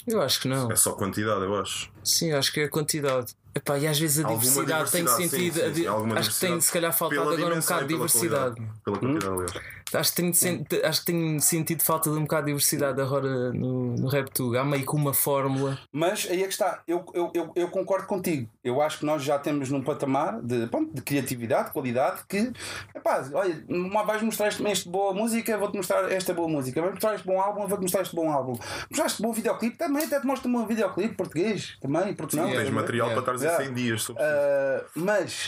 Eu 0.07 0.21
acho 0.21 0.39
que 0.41 0.47
não. 0.47 0.71
é 0.71 0.75
só 0.75 0.93
quantidade, 0.93 1.41
eu 1.41 1.59
acho. 1.59 1.91
Sim, 2.03 2.31
acho 2.33 2.51
que 2.53 2.61
é 2.61 2.63
a 2.65 2.69
quantidade. 2.69 3.33
Epá, 3.53 3.77
e 3.79 3.87
às 3.87 3.99
vezes 3.99 4.23
a 4.23 4.27
Alguma 4.27 4.41
diversidade, 4.41 4.91
tem 4.91 5.03
diversidade, 5.03 5.29
sentido. 5.31 5.53
sim, 5.53 5.73
sim, 5.73 5.73
sim, 5.73 5.87
acho 5.87 5.89
que 5.89 5.99
tem 5.99 6.09
diversidade. 6.09 6.63
se 6.63 6.71
calhar 6.71 6.93
faltado 6.93 7.21
agora 7.21 7.55
um 7.55 7.59
bocado 7.59 7.81
de 7.87 7.93
pela 7.95 8.07
diversidade. 8.07 8.55
qualidade. 8.55 8.81
Pela 8.85 8.97
quantidade, 8.97 9.33
aliás. 9.33 9.51
Acho 9.93 10.11
que, 10.11 10.21
tenho, 10.21 10.33
sen- 10.33 10.65
acho 10.83 10.99
que 10.99 11.05
tenho 11.07 11.39
sentido 11.41 11.81
falta 11.83 12.09
de 12.11 12.15
um 12.17 12.21
bocado 12.21 12.45
de 12.45 12.51
diversidade 12.51 13.01
agora 13.01 13.51
no, 13.53 13.95
no 13.95 14.07
rap 14.07 14.29
Tug. 14.31 14.55
Há 14.57 14.63
meio 14.63 14.85
que 14.85 14.95
uma 14.95 15.13
fórmula. 15.13 15.79
Mas 15.91 16.27
aí 16.29 16.41
é 16.43 16.47
que 16.47 16.53
está, 16.53 16.81
eu, 16.87 17.03
eu, 17.13 17.31
eu, 17.33 17.51
eu 17.55 17.67
concordo 17.69 18.05
contigo. 18.07 18.49
Eu 18.63 18.81
acho 18.81 18.99
que 18.99 19.05
nós 19.05 19.23
já 19.23 19.39
temos 19.39 19.69
num 19.69 19.81
patamar 19.83 20.41
de, 20.41 20.67
pronto, 20.67 20.93
de 20.93 21.01
criatividade, 21.01 21.67
de 21.67 21.73
qualidade, 21.73 22.21
que 22.27 22.51
epá, 22.95 23.27
olha, 23.33 23.63
uma- 23.67 24.03
vais 24.03 24.21
mostrar 24.21 24.47
este, 24.49 24.63
este 24.67 24.87
boa 24.89 25.13
música, 25.13 25.57
vou-te 25.57 25.75
mostrar 25.77 26.11
esta 26.11 26.33
boa 26.33 26.47
música, 26.47 26.79
vais 26.81 26.93
mostrar 26.93 27.15
este 27.15 27.25
bom 27.25 27.39
álbum, 27.41 27.65
vou-te 27.67 27.81
mostrar 27.81 28.01
este 28.01 28.15
bom 28.15 28.31
álbum. 28.31 28.53
Mostraste 28.89 29.21
bom 29.21 29.33
videoclipe, 29.33 29.77
também 29.77 30.03
até 30.05 30.19
te 30.19 30.25
mostro 30.27 30.49
um 30.49 30.53
bom 30.53 30.65
videoclipe 30.67 31.15
português, 31.15 31.77
também, 31.81 32.13
porque 32.13 32.35
não? 32.35 32.45
Tens 32.45 32.59
a 32.59 32.63
ver? 32.63 32.71
material 32.71 33.07
Yeah. 33.07 33.23
para 33.23 33.35
estar 33.35 33.47
Yeah. 33.49 33.65
100 33.65 33.73
dias 33.73 34.07
Ah, 34.17 34.83
mas 34.95 35.47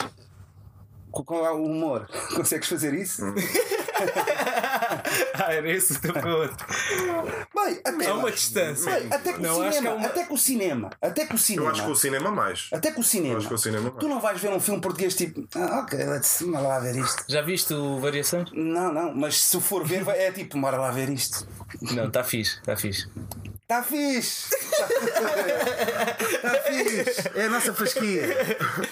com- 1.11 1.23
qual 1.23 1.45
é 1.45 1.51
o 1.51 1.63
humor? 1.63 2.07
Consegues 2.35 2.67
fazer 2.67 2.93
isso? 2.93 3.25
Hum. 3.25 3.35
ah, 5.35 5.53
era 5.53 5.69
esse 5.71 5.93
o 5.93 5.99
teu 6.01 6.13
ponto. 6.13 6.55
Bem, 7.55 7.81
até, 7.85 8.07
Há 8.07 8.13
uma 8.15 8.31
distância. 8.31 8.91
Bem, 8.91 9.07
até 9.11 9.33
que 9.33 9.41
Não, 9.41 9.55
cinema, 9.55 9.89
é 9.89 9.93
uma- 9.93 10.07
até 10.07 10.23
que 10.25 10.33
o 10.33 10.37
cinema, 10.37 10.89
até 11.01 11.25
que 11.25 11.33
o 11.33 11.35
Eu 11.35 11.39
cinema. 11.39 11.71
acho 11.71 11.85
que 11.85 11.91
o 11.91 11.95
cinema 11.95 12.31
mais. 12.31 12.69
Até 12.71 12.91
que 12.91 12.99
o 12.99 13.03
cinema. 13.03 13.33
Eu 13.35 13.37
acho 13.37 13.47
que 13.47 13.53
o 13.53 13.57
cinema 13.57 13.89
Tu 13.91 13.95
mais. 13.95 14.09
não 14.09 14.19
vais 14.21 14.41
ver 14.41 14.49
um 14.51 14.59
filme 14.59 14.81
português 14.81 15.15
tipo, 15.15 15.47
ah, 15.55 15.79
ok, 15.83 15.97
let's 16.05 16.41
bora 16.41 16.67
lá 16.67 16.79
ver 16.79 16.95
isto. 16.95 17.23
Já 17.29 17.41
viste 17.41 17.73
o 17.73 17.99
Variações? 17.99 18.49
Não, 18.53 18.91
não, 18.93 19.13
mas 19.15 19.41
se 19.41 19.59
for 19.61 19.85
ver, 19.85 20.07
é 20.09 20.31
tipo, 20.31 20.59
bora 20.59 20.77
lá 20.77 20.91
ver 20.91 21.09
isto. 21.09 21.47
Não, 21.81 22.07
está 22.07 22.23
fixe, 22.23 22.57
está 22.59 22.75
fixe. 22.75 23.07
Está 23.71 23.83
fixe! 23.83 24.53
Está 24.53 24.87
fixe! 26.67 27.31
É 27.35 27.45
a 27.45 27.49
nossa 27.49 27.73
fasquia. 27.73 28.21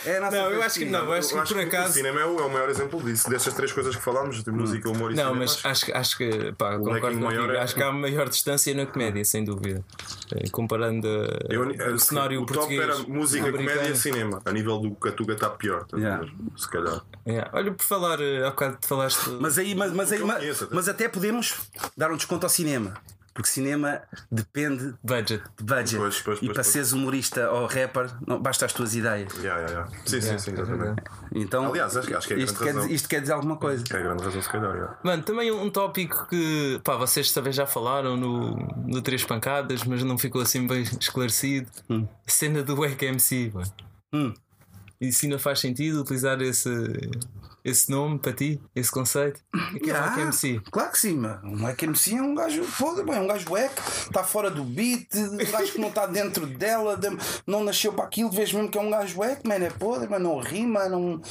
É 0.06 0.18
a 0.18 0.22
nossa 0.22 0.38
Não, 0.38 0.52
eu 0.52 0.62
acho 0.64 0.80
que 0.80 0.86
fasquia. 0.86 0.90
não, 0.92 1.06
eu 1.06 1.12
acho 1.14 1.28
que 1.28 1.34
Eu 1.36 1.42
acho 1.42 1.54
por 1.54 1.60
que 1.62 1.68
acaso. 1.76 1.90
o 1.90 1.94
cinema 1.94 2.22
é 2.22 2.26
o, 2.26 2.40
é 2.40 2.44
o 2.44 2.50
maior 2.50 2.70
exemplo 2.70 3.04
disso. 3.04 3.30
Dessas 3.30 3.54
três 3.54 3.74
coisas 3.74 3.94
que 3.94 4.02
falámos, 4.02 4.42
de 4.42 4.50
música, 4.52 4.90
humor 4.90 5.12
e 5.12 5.16
Não, 5.16 5.24
cinema. 5.34 5.40
mas 5.42 5.52
acho- 5.52 5.68
acho, 5.68 5.86
que- 5.86 5.92
acho 5.92 6.18
que 6.18 6.54
pá, 6.54 6.78
concordo 6.78 6.94
leque 7.08 7.16
maior 7.18 7.42
contigo. 7.42 7.58
é- 7.58 7.62
Acho 7.62 7.76
que 7.76 7.84
há 7.84 7.92
maior 7.92 8.30
distância 8.30 8.74
na 8.74 8.86
comédia, 8.86 9.26
sem 9.26 9.44
dúvida. 9.44 9.84
Eh, 10.34 10.50
Comparando 10.50 11.06
a- 11.10 11.54
Eu- 11.54 11.94
o 11.96 12.00
cenário 12.00 12.42
o 12.42 12.46
top 12.46 12.60
português. 12.60 12.82
era 12.82 12.98
música, 13.00 13.50
americano. 13.50 13.70
comédia 13.80 13.94
e 13.94 13.98
cinema. 13.98 14.42
A 14.46 14.52
nível 14.54 14.80
do 14.80 14.96
Catuga 14.96 15.34
está 15.34 15.50
pior, 15.50 15.86
a 15.92 15.98
Yeah. 15.98 16.26
se 16.56 16.70
calhar. 16.70 17.02
Yeah. 17.28 17.50
Olha, 17.54 17.74
por 17.74 17.84
falar, 17.84 18.22
eh, 18.22 18.46
há 18.46 18.50
bocado 18.52 18.78
te 18.78 18.88
falaste. 18.88 19.30
Mas 19.42 19.58
aí, 19.58 19.76
mas, 19.76 19.92
mas, 19.92 20.10
aí, 20.14 20.20
mas, 20.24 20.68
mas 20.72 20.88
até 20.88 21.10
podemos 21.10 21.56
dar 21.98 22.10
um 22.12 22.16
desconto 22.16 22.46
ao 22.46 22.50
cinema. 22.50 22.94
Porque 23.40 23.52
cinema 23.52 24.02
depende 24.30 24.94
budget. 25.02 25.42
de 25.58 25.64
budget. 25.64 25.96
Pois, 25.96 26.22
pois, 26.22 26.38
e 26.40 26.40
pois, 26.40 26.40
para 26.42 26.54
pois. 26.56 26.68
seres 26.68 26.92
humorista 26.92 27.50
ou 27.52 27.68
rapper, 27.68 28.12
não, 28.28 28.38
basta 28.42 28.66
as 28.66 28.74
tuas 28.74 28.94
ideias. 28.96 29.32
Yeah, 29.36 29.62
yeah, 29.62 29.72
yeah. 29.72 29.92
Sim, 30.06 30.20
sim, 30.20 30.38
sim, 30.38 30.52
exatamente. 30.52 31.02
Então, 31.34 31.68
Aliás, 31.68 31.96
acho, 31.96 32.18
acho 32.18 32.28
que 32.28 32.34
é 32.34 32.38
isto, 32.38 32.54
grande 32.56 32.60
quer, 32.60 32.66
razão. 32.72 32.82
dizer- 32.82 32.94
isto 32.96 33.08
quer 33.08 33.22
dizer 33.22 33.32
alguma 33.32 33.56
coisa. 33.56 33.86
É 33.94 33.96
a 33.96 34.00
grande 34.02 34.24
razão, 34.26 34.42
se 34.42 34.50
calhar. 34.50 34.76
yeah. 34.76 35.00
Mano, 35.06 35.24
também 35.24 35.52
um 35.54 35.70
tópico 35.70 36.28
que 36.28 36.82
pá, 36.84 36.98
vocês 36.98 37.32
talvez 37.32 37.56
já 37.56 37.66
falaram 37.66 38.18
no, 38.18 38.58
no 38.86 39.02
Três 39.02 39.24
Pancadas, 39.24 39.86
mas 39.86 40.04
não 40.04 40.18
ficou 40.18 40.42
assim 40.42 40.68
bem 40.68 40.82
esclarecido. 40.82 41.72
A 41.90 42.04
cena 42.30 42.62
do 42.62 42.76
Wack 42.76 43.06
MC, 43.06 43.52
mano. 43.54 43.72
Hum. 44.14 44.34
Isso 45.00 45.26
ainda 45.26 45.40
faz 45.40 45.62
sentido 45.62 46.02
utilizar 46.02 46.42
esse, 46.42 46.70
esse 47.64 47.90
nome 47.92 48.20
para 48.20 48.34
ti, 48.34 48.62
esse 48.76 48.92
conceito? 48.92 49.42
O 49.54 49.80
que 49.80 49.90
é 49.90 49.94
Yeah, 49.94 50.08
Wack 50.08 50.22
MC? 50.22 50.62
Claro 50.72 50.92
que 50.92 51.00
sim, 51.00 51.16
mano. 51.18 51.40
Um 51.44 51.64
Wack 51.64 51.86
MC 51.86 52.16
é 52.16 52.22
um 52.22 52.36
gajo 52.36 52.64
bem, 53.06 53.16
é 53.16 53.20
um 53.20 53.28
gajo 53.28 53.50
wack, 53.50 53.74
está 54.08 54.24
fora 54.24 54.50
do 54.50 54.64
beat, 54.64 55.08
um 55.16 55.38
gajo 55.38 55.72
que 55.74 55.80
não 55.80 55.90
está 55.90 56.06
dentro 56.06 56.46
dela, 56.46 56.96
de- 56.98 57.10
não 57.46 57.64
nasceu 57.64 57.94
para 57.94 58.06
aquilo, 58.06 58.30
vês 58.32 58.52
mesmo 58.54 58.70
que 58.70 58.78
é 58.78 58.82
um 58.82 58.90
gajo 58.90 59.18
wack, 59.20 59.48
mano, 59.48 59.66
é 59.66 59.70
podre, 59.70 60.08
mas 60.10 60.22
não 60.22 60.40
rima, 60.40 60.88
não. 60.90 61.22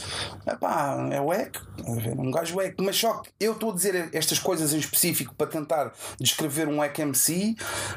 Epá, 0.46 1.08
é 1.10 1.20
wack, 1.20 1.60
é 1.84 2.10
um 2.20 2.30
gajo 2.30 2.56
wack. 2.56 2.74
Mas 2.82 2.96
só 2.96 3.14
que 3.18 3.30
eu 3.40 3.52
estou 3.52 3.70
a 3.72 3.74
dizer 3.74 4.08
estas 4.12 4.38
coisas 4.38 4.72
em 4.72 4.78
específico 4.78 5.34
para 5.34 5.46
tentar 5.46 5.92
descrever 6.20 6.68
um 6.68 6.78
wack 6.78 7.00
MC, 7.00 7.54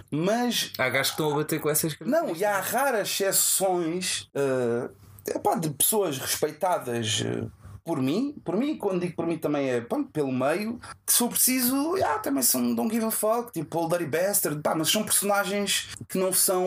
mas 0.09 0.71
Há 0.77 0.89
gajos 0.89 1.11
que 1.11 1.21
estão 1.21 1.31
a 1.33 1.35
bater 1.35 1.59
com 1.59 1.69
essas 1.69 1.95
não, 1.99 2.35
e 2.35 2.43
há 2.45 2.59
raras 2.59 3.09
exceções 3.09 4.29
eh, 4.33 4.89
epá, 5.35 5.55
de 5.55 5.69
pessoas 5.71 6.17
respeitadas 6.17 7.23
eh, 7.25 7.45
por 7.83 8.01
mim. 8.01 8.35
Por 8.43 8.55
mim, 8.57 8.77
quando 8.77 9.01
digo 9.01 9.15
por 9.15 9.25
mim 9.27 9.37
também 9.37 9.69
é 9.69 9.81
pronto, 9.81 10.09
pelo 10.11 10.31
meio. 10.31 10.79
Se 11.05 11.17
for 11.19 11.29
preciso, 11.29 11.95
ah, 12.03 12.19
também 12.19 12.43
são 12.43 12.73
Don't 12.75 12.93
Give 12.93 13.05
a 13.05 13.11
Fuck, 13.11 13.51
tipo 13.51 13.77
Old 13.79 13.97
Dirty 13.97 14.09
Bastard, 14.09 14.61
pá, 14.61 14.73
mas 14.75 14.89
são 14.89 15.03
personagens 15.03 15.89
que 16.07 16.17
não 16.17 16.31
são. 16.33 16.65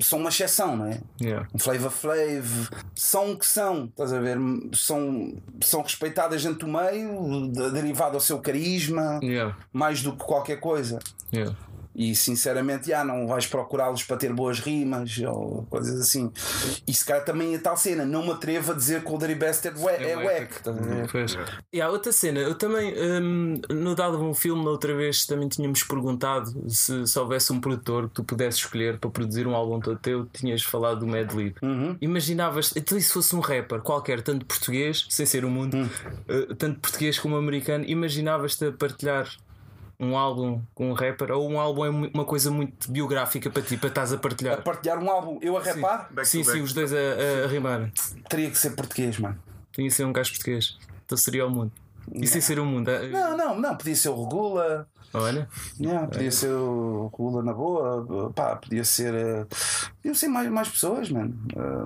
são 0.00 0.18
uma 0.18 0.28
exceção, 0.30 0.76
não 0.76 0.86
é? 0.86 1.00
Yeah. 1.20 1.46
Um 1.54 1.58
Flavor 1.58 1.90
Flav, 1.90 2.68
são 2.94 3.32
o 3.32 3.38
que 3.38 3.46
são, 3.46 3.84
estás 3.86 4.12
a 4.12 4.20
ver? 4.20 4.38
São, 4.72 5.34
são 5.62 5.82
respeitadas 5.82 6.42
dentro 6.42 6.66
do 6.66 6.68
meio, 6.68 7.50
de- 7.52 7.70
derivado 7.72 8.14
ao 8.14 8.20
seu 8.20 8.38
carisma, 8.38 9.20
Yeah. 9.22 9.56
mais 9.72 10.02
do 10.02 10.12
que 10.12 10.24
qualquer 10.24 10.58
coisa. 10.60 10.98
Yeah. 11.32 11.56
E 12.00 12.16
sinceramente, 12.16 12.88
já 12.88 13.04
não 13.04 13.26
vais 13.26 13.46
procurá-los 13.46 14.02
para 14.04 14.16
ter 14.16 14.32
boas 14.32 14.58
rimas 14.58 15.18
ou 15.18 15.66
coisas 15.68 16.00
assim. 16.00 16.32
E 16.88 16.94
se 16.94 17.04
calhar 17.04 17.22
também 17.26 17.54
a 17.54 17.58
tal 17.58 17.76
cena, 17.76 18.06
não 18.06 18.24
me 18.24 18.32
atrevo 18.32 18.72
a 18.72 18.74
dizer 18.74 19.04
que 19.04 19.12
o 19.12 19.18
Dirty 19.18 19.34
Bastard 19.34 19.78
é, 19.86 20.16
wack. 20.16 20.52
estás 20.56 20.78
a 20.78 20.80
ver? 20.80 21.08
Pois. 21.12 21.38
E 21.70 21.78
há 21.78 21.90
outra 21.90 22.10
cena, 22.10 22.40
eu 22.40 22.54
também 22.54 22.94
hum, 23.22 23.60
no 23.68 23.94
dado 23.94 24.18
um 24.18 24.32
filme 24.32 24.64
na 24.64 24.70
outra 24.70 24.96
vez 24.96 25.26
também 25.26 25.46
tínhamos 25.46 25.82
perguntado 25.82 26.50
se, 26.70 27.06
se 27.06 27.18
houvesse 27.18 27.52
um 27.52 27.60
produtor 27.60 28.08
que 28.08 28.14
tu 28.14 28.24
pudesses 28.24 28.60
escolher 28.60 28.98
para 28.98 29.10
produzir 29.10 29.46
um 29.46 29.54
álbum 29.54 29.78
todo 29.78 29.98
teu, 29.98 30.24
tinhas 30.32 30.62
falado 30.62 31.00
do 31.00 31.06
Mad 31.06 31.30
Lib. 31.32 31.56
Uhum. 31.62 31.98
Imaginavas, 32.00 32.72
então 32.74 32.96
e 32.96 33.02
se 33.02 33.12
fosse 33.12 33.36
um 33.36 33.40
rapper 33.40 33.82
qualquer, 33.82 34.22
tanto 34.22 34.46
português, 34.46 35.06
sem 35.10 35.26
ser 35.26 35.44
o 35.44 35.50
mundo, 35.50 35.76
Hum. 35.76 35.88
eh, 36.28 36.54
tanto 36.56 36.80
português 36.80 37.18
como 37.18 37.36
americano, 37.36 37.84
imaginavas-te 37.86 38.64
a 38.64 38.72
partilhar 38.72 39.28
um 40.00 40.16
álbum 40.16 40.62
com 40.74 40.90
um 40.90 40.92
rapper 40.94 41.30
ou 41.30 41.48
um 41.48 41.60
álbum 41.60 41.84
é 41.84 41.90
uma 41.90 42.24
coisa 42.24 42.50
muito 42.50 42.90
biográfica 42.90 43.50
para 43.50 43.60
ti, 43.62 43.76
para 43.76 43.88
estás 43.90 44.12
a 44.12 44.16
A 44.16 44.18
partilhar? 44.18 44.62
partilhar 44.62 44.98
um 44.98 45.10
álbum, 45.10 45.38
eu 45.42 45.56
a 45.56 45.62
rapar, 45.62 46.08
Sim, 46.24 46.38
back. 46.38 46.44
sim, 46.52 46.62
os 46.62 46.72
dois 46.72 46.92
a, 46.92 46.96
a, 46.96 47.44
a 47.44 47.48
rimar. 47.48 47.92
teria 48.28 48.50
que 48.50 48.56
ser 48.58 48.70
português, 48.70 49.18
mano. 49.18 49.38
Tinha 49.72 49.86
que 49.88 49.94
ser 49.94 50.04
um 50.04 50.12
gajo 50.12 50.30
português. 50.30 50.78
Então 51.04 51.16
seria 51.18 51.46
o 51.46 51.50
mundo. 51.50 51.70
E 52.14 52.26
sem 52.26 52.40
ser 52.40 52.58
o 52.58 52.64
mundo. 52.64 52.88
eh, 52.90 53.08
Não, 53.08 53.36
não, 53.36 53.60
não, 53.60 53.76
podia 53.76 53.94
ser 53.94 54.08
o 54.08 54.24
Regula. 54.24 54.88
Olha. 55.12 55.48
Yeah, 55.78 56.06
podia 56.08 56.30
ser 56.30 56.50
o 56.50 57.08
Regula 57.12 57.42
na 57.42 57.52
boa, 57.52 58.32
pá, 58.34 58.56
podia 58.56 58.84
ser. 58.84 59.14
eh, 59.14 59.46
Podiam 59.96 60.14
ser 60.14 60.28
mais, 60.28 60.48
mais 60.50 60.68
pessoas, 60.68 61.10
mano. 61.10 61.36
Ah, 61.56 61.84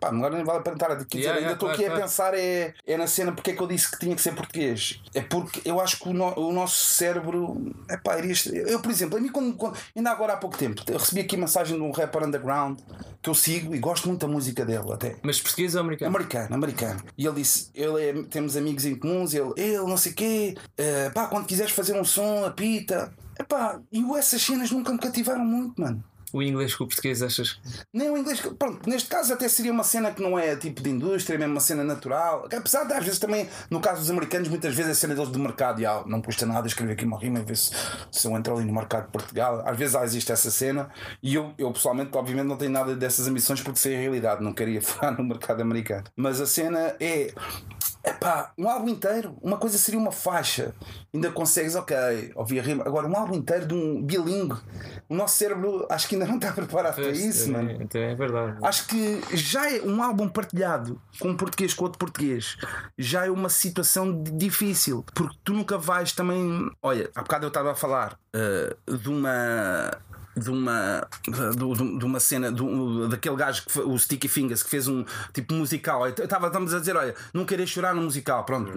pá, 0.00 0.08
agora 0.08 0.34
nem 0.36 0.44
vale 0.44 0.58
a 0.58 0.62
pena 0.62 0.76
estar 0.76 0.90
a 0.90 0.94
dizer, 0.94 1.06
Yeah, 1.14 1.30
ainda 1.38 1.40
yeah, 1.40 1.52
estou 1.54 1.68
claro, 1.68 1.74
aqui 1.80 1.84
claro. 1.86 2.00
a 2.00 2.04
pensar 2.04 2.34
é, 2.34 2.74
é 2.86 2.96
na 2.96 3.06
cena 3.06 3.32
porque 3.32 3.50
é 3.52 3.54
que 3.54 3.62
eu 3.62 3.66
disse 3.66 3.90
que 3.90 3.98
tinha 3.98 4.14
que 4.16 4.22
ser 4.22 4.34
português. 4.34 5.00
É 5.14 5.20
porque 5.20 5.60
eu 5.64 5.80
acho 5.80 5.98
que 5.98 6.08
o, 6.08 6.12
no- 6.12 6.38
o 6.38 6.52
nosso 6.52 6.94
cérebro. 6.94 7.74
É 7.88 7.96
pá, 7.96 8.18
iria. 8.18 8.34
Eu, 8.66 8.80
por 8.80 8.90
exemplo, 8.90 9.16
a 9.16 9.20
mim, 9.20 9.28
quando, 9.28 9.54
quando- 9.56 9.76
ainda 9.94 10.10
agora 10.10 10.32
há 10.34 10.36
pouco 10.36 10.56
tempo, 10.58 10.82
eu 10.88 10.98
recebi 10.98 11.20
aqui 11.20 11.36
mensagem 11.36 11.76
de 11.76 11.82
um 11.82 11.90
rapper 11.90 12.24
underground 12.24 12.78
que 13.22 13.30
eu 13.30 13.34
sigo 13.34 13.74
e 13.74 13.78
gosto 13.78 14.08
muito 14.08 14.26
da 14.26 14.32
música 14.32 14.64
dele 14.64 14.92
até. 14.92 15.16
Mas 15.22 15.40
português 15.40 15.74
ou 15.74 15.80
americano? 15.80 16.14
Americano, 16.14 16.54
americano. 16.54 17.00
E 17.16 17.26
ele 17.26 17.36
disse: 17.36 17.70
ele 17.74 18.02
é- 18.02 18.22
temos 18.24 18.56
amigos 18.56 18.84
em 18.84 18.94
comuns, 18.96 19.34
ele, 19.34 19.52
ele 19.56 19.78
não 19.78 19.96
sei 19.96 20.12
o 20.12 20.14
quê, 20.14 20.54
eh, 20.76 21.10
pá, 21.10 21.26
quando 21.26 21.46
quiseres 21.46 21.72
fazer 21.72 21.98
um 21.98 22.04
som, 22.04 22.44
apita. 22.44 23.12
Epá, 23.38 23.80
e 23.90 24.00
essas 24.16 24.40
cenas 24.42 24.70
nunca 24.70 24.92
me 24.92 24.98
cativaram 24.98 25.44
muito, 25.44 25.80
mano. 25.80 26.04
O 26.34 26.42
inglês 26.42 26.74
com 26.74 26.82
o 26.82 26.88
português 26.88 27.22
achas? 27.22 27.60
Nem 27.92 28.10
o 28.10 28.18
inglês. 28.18 28.40
Pronto, 28.58 28.90
neste 28.90 29.08
caso 29.08 29.32
até 29.32 29.48
seria 29.48 29.70
uma 29.70 29.84
cena 29.84 30.10
que 30.10 30.20
não 30.20 30.36
é 30.36 30.56
tipo 30.56 30.82
de 30.82 30.90
indústria, 30.90 31.36
é 31.36 31.38
mesmo 31.38 31.54
uma 31.54 31.60
cena 31.60 31.84
natural. 31.84 32.48
Apesar 32.52 32.82
de 32.82 32.92
às 32.92 33.04
vezes 33.04 33.20
também, 33.20 33.48
no 33.70 33.80
caso 33.80 34.00
dos 34.00 34.10
americanos, 34.10 34.48
muitas 34.48 34.74
vezes 34.74 34.90
a 34.90 34.94
cena 34.96 35.14
deles 35.14 35.30
de 35.30 35.38
mercado, 35.38 35.80
e, 35.80 35.86
ah, 35.86 36.02
não 36.06 36.20
custa 36.20 36.44
nada 36.44 36.66
escrever 36.66 36.94
aqui 36.94 37.04
uma 37.04 37.20
rima 37.20 37.38
e 37.38 37.42
ver 37.44 37.56
se, 37.56 37.70
se 38.10 38.26
eu 38.26 38.36
entro 38.36 38.56
ali 38.56 38.64
no 38.64 38.72
mercado 38.72 39.06
de 39.06 39.12
Portugal. 39.12 39.62
Às 39.64 39.78
vezes 39.78 39.94
ah, 39.94 40.02
existe 40.02 40.32
essa 40.32 40.50
cena 40.50 40.90
e 41.22 41.36
eu, 41.36 41.54
eu 41.56 41.70
pessoalmente, 41.72 42.10
obviamente, 42.18 42.46
não 42.46 42.56
tenho 42.56 42.72
nada 42.72 42.96
dessas 42.96 43.28
ambições 43.28 43.60
porque 43.60 43.78
sei 43.78 43.94
a 43.94 44.00
realidade, 44.00 44.42
não 44.42 44.52
queria 44.52 44.82
falar 44.82 45.12
no 45.12 45.22
mercado 45.22 45.60
americano. 45.60 46.04
Mas 46.16 46.40
a 46.40 46.46
cena 46.46 46.96
é. 46.98 47.32
Epá, 48.04 48.52
um 48.58 48.68
álbum 48.68 48.88
inteiro, 48.90 49.34
uma 49.40 49.56
coisa 49.56 49.78
seria 49.78 49.98
uma 49.98 50.12
faixa. 50.12 50.74
Ainda 51.12 51.30
consegues, 51.30 51.74
ok, 51.74 51.96
ouvir 52.34 52.60
a 52.60 52.62
rima. 52.62 52.84
Agora, 52.84 53.06
um 53.06 53.16
álbum 53.16 53.34
inteiro 53.34 53.66
de 53.66 53.74
um 53.74 54.02
bilingue. 54.02 54.56
O 55.08 55.14
nosso 55.14 55.38
cérebro 55.38 55.86
acho 55.88 56.06
que 56.06 56.14
ainda 56.14 56.26
não 56.26 56.36
está 56.36 56.52
preparado 56.52 56.96
para 56.96 57.08
isso, 57.08 57.48
é, 57.48 57.52
mano. 57.52 57.70
então 57.80 58.00
é 58.02 58.14
verdade. 58.14 58.58
Acho 58.62 58.86
que 58.88 59.22
já 59.34 59.70
é 59.70 59.80
um 59.80 60.02
álbum 60.02 60.28
partilhado 60.28 61.00
com 61.18 61.28
um 61.28 61.36
português 61.36 61.72
com 61.72 61.84
outro 61.84 61.98
português. 61.98 62.58
Já 62.98 63.26
é 63.26 63.30
uma 63.30 63.48
situação 63.48 64.22
difícil. 64.22 65.04
Porque 65.14 65.36
tu 65.42 65.54
nunca 65.54 65.78
vais 65.78 66.12
também. 66.12 66.70
Olha, 66.82 67.10
há 67.14 67.22
bocado 67.22 67.46
eu 67.46 67.48
estava 67.48 67.72
a 67.72 67.74
falar 67.74 68.18
eh, 68.34 68.76
de 68.98 69.08
uma. 69.08 69.96
De 70.36 70.50
uma, 70.50 71.06
de, 71.98 72.04
uma 72.04 72.18
cena 72.18 72.50
de 72.50 72.62
um- 72.62 73.08
daquele 73.08 73.36
gajo 73.36 73.62
que 73.66 73.78
o 73.78 73.96
Sticky 73.98 74.26
Fingers 74.28 74.62
que 74.62 74.70
fez 74.70 74.88
um 74.88 75.04
tipo 75.32 75.54
musical. 75.54 76.06
Estava, 76.08 76.48
estamos 76.48 76.74
a 76.74 76.80
dizer, 76.80 76.96
olha, 76.96 77.14
não 77.32 77.44
querer 77.44 77.66
chorar 77.66 77.94
no 77.94 78.02
musical. 78.02 78.44
Pronto, 78.44 78.72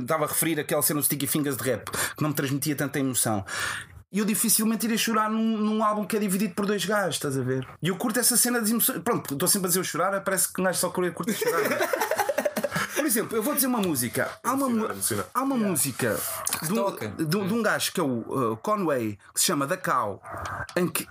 estava 0.00 0.24
a 0.24 0.28
referir 0.28 0.58
aquela 0.58 0.82
cena 0.82 1.00
do 1.00 1.04
Sticky 1.06 1.26
Fingers 1.26 1.56
de 1.56 1.62
rap 1.62 1.90
que 1.90 2.22
não 2.22 2.30
me 2.30 2.34
transmitia 2.34 2.74
tanta 2.74 2.98
emoção. 2.98 3.44
E 4.10 4.18
eu 4.20 4.24
dificilmente 4.24 4.86
iria 4.86 4.96
chorar 4.96 5.30
num, 5.30 5.58
num 5.58 5.84
álbum 5.84 6.04
que 6.06 6.16
é 6.16 6.18
dividido 6.18 6.54
por 6.54 6.64
dois 6.64 6.82
gajos, 6.84 7.16
estás 7.16 7.36
a 7.36 7.42
ver? 7.42 7.68
E 7.82 7.88
eu 7.88 7.96
curto 7.96 8.18
essa 8.18 8.36
cena 8.38 8.60
de 8.60 8.70
emoções. 8.70 9.00
Pronto, 9.02 9.34
estou 9.34 9.46
sempre 9.46 9.66
a 9.66 9.68
dizer 9.68 9.80
eu 9.80 9.84
chorar, 9.84 10.18
parece 10.22 10.50
que 10.52 10.60
um 10.60 10.64
gajo 10.64 10.78
só 10.78 10.88
curte 10.88 11.34
chorar. 11.34 11.60
Por 12.98 13.06
exemplo, 13.06 13.36
eu 13.36 13.42
vou 13.42 13.54
dizer 13.54 13.68
uma 13.68 13.78
música. 13.80 14.28
Há 14.42 14.52
uma, 14.52 14.66
há 15.32 15.42
uma 15.42 15.56
música 15.56 16.18
de 16.62 16.72
um, 16.72 17.26
de, 17.26 17.36
um- 17.36 17.46
de 17.46 17.54
um 17.54 17.62
gajo 17.62 17.92
que 17.92 18.00
é 18.00 18.02
o 18.02 18.52
uh, 18.52 18.56
Conway, 18.56 19.16
que 19.32 19.40
se 19.40 19.46
chama 19.46 19.66
Da 19.68 19.76
Cow, 19.76 20.20
em 20.76 20.88
que 20.88 21.06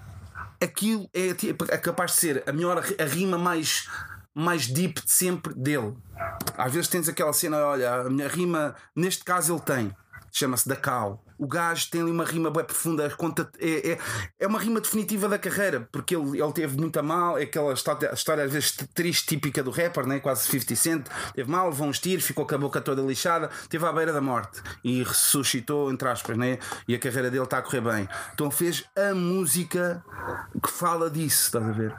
aquilo 0.62 1.10
é, 1.14 1.34
tipo, 1.34 1.66
é 1.70 1.78
capaz 1.78 2.12
de 2.12 2.18
ser 2.18 2.44
a 2.46 2.52
melhor 2.52 2.78
a 3.00 3.04
rima 3.06 3.38
mais, 3.38 3.88
mais 4.36 4.68
deep 4.68 5.02
de 5.06 5.12
sempre 5.12 5.54
dele. 5.54 5.96
Às 6.58 6.74
vezes 6.74 6.90
tens 6.90 7.08
aquela 7.08 7.32
cena, 7.32 7.58
olha, 7.66 7.94
a 8.02 8.10
minha 8.10 8.28
rima, 8.28 8.76
neste 8.96 9.24
caso 9.24 9.54
ele 9.54 9.62
tem, 9.62 9.96
chama-se 10.32 10.68
Da 10.68 10.76
Cow. 10.76 11.24
O 11.38 11.48
gajo 11.48 11.90
tem 11.90 12.02
ali 12.02 12.12
uma 12.12 12.26
rima 12.26 12.50
bem 12.50 12.64
profunda, 12.64 13.10
conta, 13.12 13.50
é, 13.60 13.92
é, 13.92 13.98
é 14.40 14.48
uma 14.48 14.60
rima 14.60 14.82
definitiva 14.82 15.30
da 15.30 15.38
carreira, 15.38 15.88
porque 15.92 16.16
ele, 16.16 16.42
ele 16.42 16.54
teve 16.54 16.78
muito 16.78 16.98
a 17.00 17.04
mal, 17.04 17.38
é 17.38 17.44
aquela 17.44 17.74
história, 17.74 18.12
história 18.14 18.44
às 18.44 18.52
vezes 18.52 18.76
triste, 18.94 19.28
típica 19.28 19.62
do 19.62 19.72
rapper, 19.72 20.06
né? 20.08 20.20
quase 20.20 20.48
50 20.48 20.76
Cent. 20.76 21.08
Teve 21.34 21.50
mal, 21.50 21.70
levou 21.70 21.88
uns 21.88 22.00
tiros, 22.00 22.26
ficou 22.26 22.46
com 22.46 22.56
a 22.56 22.58
boca 22.58 22.82
toda 22.82 23.02
lixada, 23.02 23.50
teve 23.70 23.86
à 23.86 23.92
beira 23.92 24.12
da 24.12 24.22
morte 24.22 24.62
e 24.84 25.04
ressuscitou, 25.04 25.92
entre 25.92 26.08
aspas, 26.08 26.38
né? 26.38 26.58
e 26.88 26.96
a 26.96 27.00
carreira 27.00 27.30
dele 27.30 27.44
está 27.44 27.60
a 27.60 27.62
correr 27.62 27.82
bem. 27.82 28.10
Então 28.34 28.50
fez 28.50 28.84
a 28.96 29.14
música 29.14 30.04
que 30.62 30.72
fala 30.72 31.10
disso, 31.10 31.46
estás 31.46 31.68
a 31.68 31.72
ver? 31.72 31.96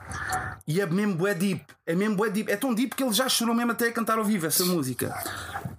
E 0.67 0.81
é 0.81 0.87
mesmo 0.87 1.15
bué 1.15 1.35
deep, 1.35 1.65
é 1.87 1.95
mesmo 1.95 2.17
bué 2.17 2.31
deep, 2.31 2.51
é 2.51 2.57
tão 2.57 2.75
deep 2.75 2.95
que 2.95 3.03
ele 3.03 3.13
já 3.13 3.29
chorou 3.29 3.55
mesmo 3.55 3.73
até 3.73 3.89
a 3.89 3.93
cantar 3.93 4.19
ao 4.19 4.25
vivo 4.25 4.47
essa 4.47 4.65
música. 4.65 5.15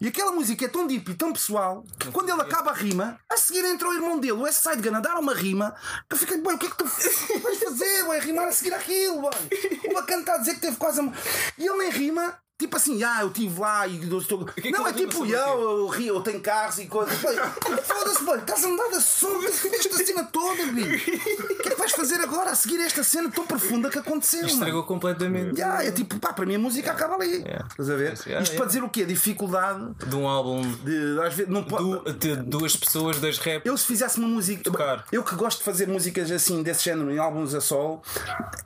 E 0.01 0.07
aquela 0.07 0.31
música 0.31 0.65
é 0.65 0.67
tão 0.67 0.87
deep 0.87 1.11
e 1.11 1.13
tão 1.13 1.33
pessoal 1.33 1.83
que 1.97 2.09
quando 2.11 2.29
ele 2.29 2.41
acaba 2.41 2.71
a 2.71 2.73
rima, 2.73 3.19
seguir 3.49 3.65
entra 3.65 3.89
o 3.89 3.93
irmão 3.93 4.19
dele, 4.19 4.33
o 4.33 4.41
West 4.41 4.61
Side 4.61 4.87
Gun, 4.87 4.95
a 4.95 4.99
dar 4.99 5.17
uma 5.17 5.33
rima 5.33 5.75
que 6.07 6.15
eu 6.15 6.19
fiquei, 6.19 6.37
bem, 6.37 6.53
o 6.53 6.57
que 6.57 6.67
é 6.67 6.69
que 6.69 6.77
tu 6.77 6.85
vais 7.41 7.57
fazer? 7.57 8.03
Vai 8.03 8.19
rimar 8.19 8.47
a 8.47 8.51
seguir 8.51 8.73
aquilo, 8.73 9.23
mano. 9.23 9.35
Uma 9.89 10.03
cantar 10.03 10.35
a 10.35 10.37
dizer 10.37 10.55
que 10.55 10.61
teve 10.61 10.77
quase 10.77 11.01
a. 11.01 11.11
E 11.57 11.67
ele 11.67 11.77
nem 11.77 11.89
rima. 11.89 12.37
Tipo 12.59 12.75
assim, 12.75 13.01
ah, 13.03 13.19
eu 13.21 13.27
estive 13.29 13.57
lá 13.57 13.87
e 13.87 14.05
eu 14.11 14.17
estou. 14.19 14.43
que 14.45 14.69
não, 14.69 14.85
é 14.85 14.91
tipo, 14.91 15.25
eu, 15.25 15.61
eu 15.79 15.87
rio, 15.87 16.15
eu 16.15 16.21
tenho 16.21 16.41
carros 16.41 16.77
e 16.77 16.87
coisas. 16.87 17.17
Foda-se, 17.17 18.25
bem, 18.25 18.35
estás 18.35 18.65
a 18.65 18.67
mudar 18.67 18.89
de 18.89 18.95
assunto, 18.97 19.45
esta 19.45 20.05
cena 20.05 20.23
toda, 20.25 20.65
bicho. 20.65 21.09
O 21.09 21.55
que 21.61 21.69
é 21.69 21.71
que 21.71 21.75
vais 21.77 21.91
fazer 21.93 22.15
agora 22.19 22.51
a 22.51 22.55
seguir 22.55 22.81
esta 22.81 23.01
cena 23.01 23.31
tão 23.31 23.45
profunda 23.45 23.89
que 23.89 23.97
aconteceu? 23.97 24.41
mano? 24.41 24.51
Estragou 24.53 24.83
completamente 24.83 25.57
Yeah, 25.57 25.85
é 25.85 25.91
tipo, 25.91 26.19
pá, 26.19 26.33
para 26.33 26.45
mim 26.45 26.55
a 26.55 26.59
música 26.59 26.91
acaba 26.91 27.15
ali. 27.15 27.37
Yeah. 27.37 27.65
Estás 27.69 27.89
a 27.89 27.95
ver? 27.95 28.03
Yeah, 28.03 28.13
Isto 28.15 28.29
yeah. 28.29 28.57
para 28.57 28.65
dizer 28.65 28.83
o 28.83 28.89
quê? 28.89 29.05
Dificuldade 29.05 29.93
de 30.07 30.15
um 30.15 30.27
álbum 30.27 30.61
de. 30.83 31.17
Às 31.25 31.33
vezes, 31.35 31.49
não 31.51 31.63
pode. 31.63 31.83
du- 31.83 32.13
de 32.13 32.35
duas 32.35 32.75
pessoas 32.75 33.19
das 33.21 33.37
rap. 33.37 33.65
Eu 33.65 33.77
se 33.77 33.85
fizesse 33.85 34.19
uma 34.19 34.27
música. 34.27 34.63
Tocar. 34.63 35.05
Eu 35.13 35.23
que 35.23 35.33
gosto 35.35 35.59
de 35.59 35.63
fazer 35.63 35.87
músicas 35.87 36.29
assim, 36.29 36.61
desse 36.61 36.83
género, 36.83 37.09
em 37.09 37.17
álbuns 37.17 37.53
a 37.55 37.61
solo, 37.61 38.01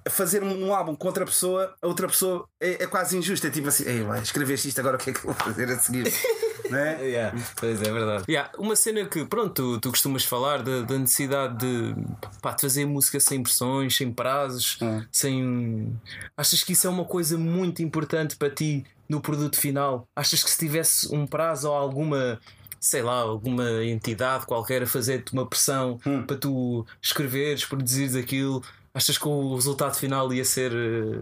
fazer 0.10 0.42
um, 0.44 0.68
um 0.68 0.74
álbum 0.74 0.96
com 0.96 1.08
outra 1.08 1.26
pessoa, 1.26 1.76
a 1.82 1.88
outra 1.88 2.08
pessoa 2.08 2.48
é, 2.60 2.84
é 2.84 2.88
quase 2.88 3.16
injusto. 3.18 3.46
É 3.46 3.50
tipo 3.52 3.68
assim, 3.68 3.83
ei, 3.86 4.02
vai, 4.04 4.22
escreveste 4.22 4.68
isto, 4.68 4.80
agora 4.80 4.98
o 4.98 5.00
que 5.00 5.10
é 5.12 5.14
que 5.14 5.20
eu 5.20 5.26
vou 5.26 5.34
fazer 5.34 5.70
a 5.70 5.80
seguir? 5.80 6.12
não 6.70 6.80
é? 6.80 7.04
Yeah, 7.04 7.38
pois 7.56 7.82
é, 7.82 7.92
verdade. 7.92 8.24
Yeah, 8.28 8.52
uma 8.58 8.76
cena 8.76 9.06
que, 9.06 9.26
pronto, 9.26 9.54
tu, 9.54 9.80
tu 9.80 9.90
costumas 9.90 10.24
falar 10.24 10.64
da, 10.64 10.82
da 10.82 10.98
necessidade 10.98 11.58
de, 11.58 11.96
pá, 12.42 12.52
de 12.52 12.62
fazer 12.62 12.86
música 12.86 13.20
sem 13.20 13.42
pressões, 13.42 13.96
sem 13.96 14.12
prazos, 14.12 14.80
sem. 15.12 15.96
Achas 16.36 16.64
que 16.64 16.74
isso 16.74 16.88
é 16.88 16.90
uma 16.90 17.06
coisa 17.06 17.38
muito 17.38 17.82
importante 17.82 18.36
para 18.36 18.50
ti 18.50 18.86
no 19.08 19.22
produto 19.22 19.58
final? 19.58 20.08
Achas 20.16 20.44
que 20.44 20.50
se 20.50 20.58
tivesse 20.58 21.14
um 21.14 21.26
prazo 21.26 21.70
ou 21.70 21.76
alguma. 21.76 22.40
Sei 22.80 23.02
lá, 23.02 23.14
alguma 23.14 23.82
entidade 23.86 24.46
qualquer 24.46 24.84
a 24.84 24.86
fazer-te 24.86 25.32
uma 25.32 25.48
pressão 25.48 25.98
para 26.28 26.36
tu 26.36 26.86
escreveres, 27.02 27.64
produzires 27.64 28.14
aquilo, 28.14 28.62
achas 28.94 29.18
que 29.18 29.26
o 29.26 29.56
resultado 29.56 29.96
final 29.96 30.34
ia 30.34 30.44
ser 30.44 30.74
eh, 30.74 31.22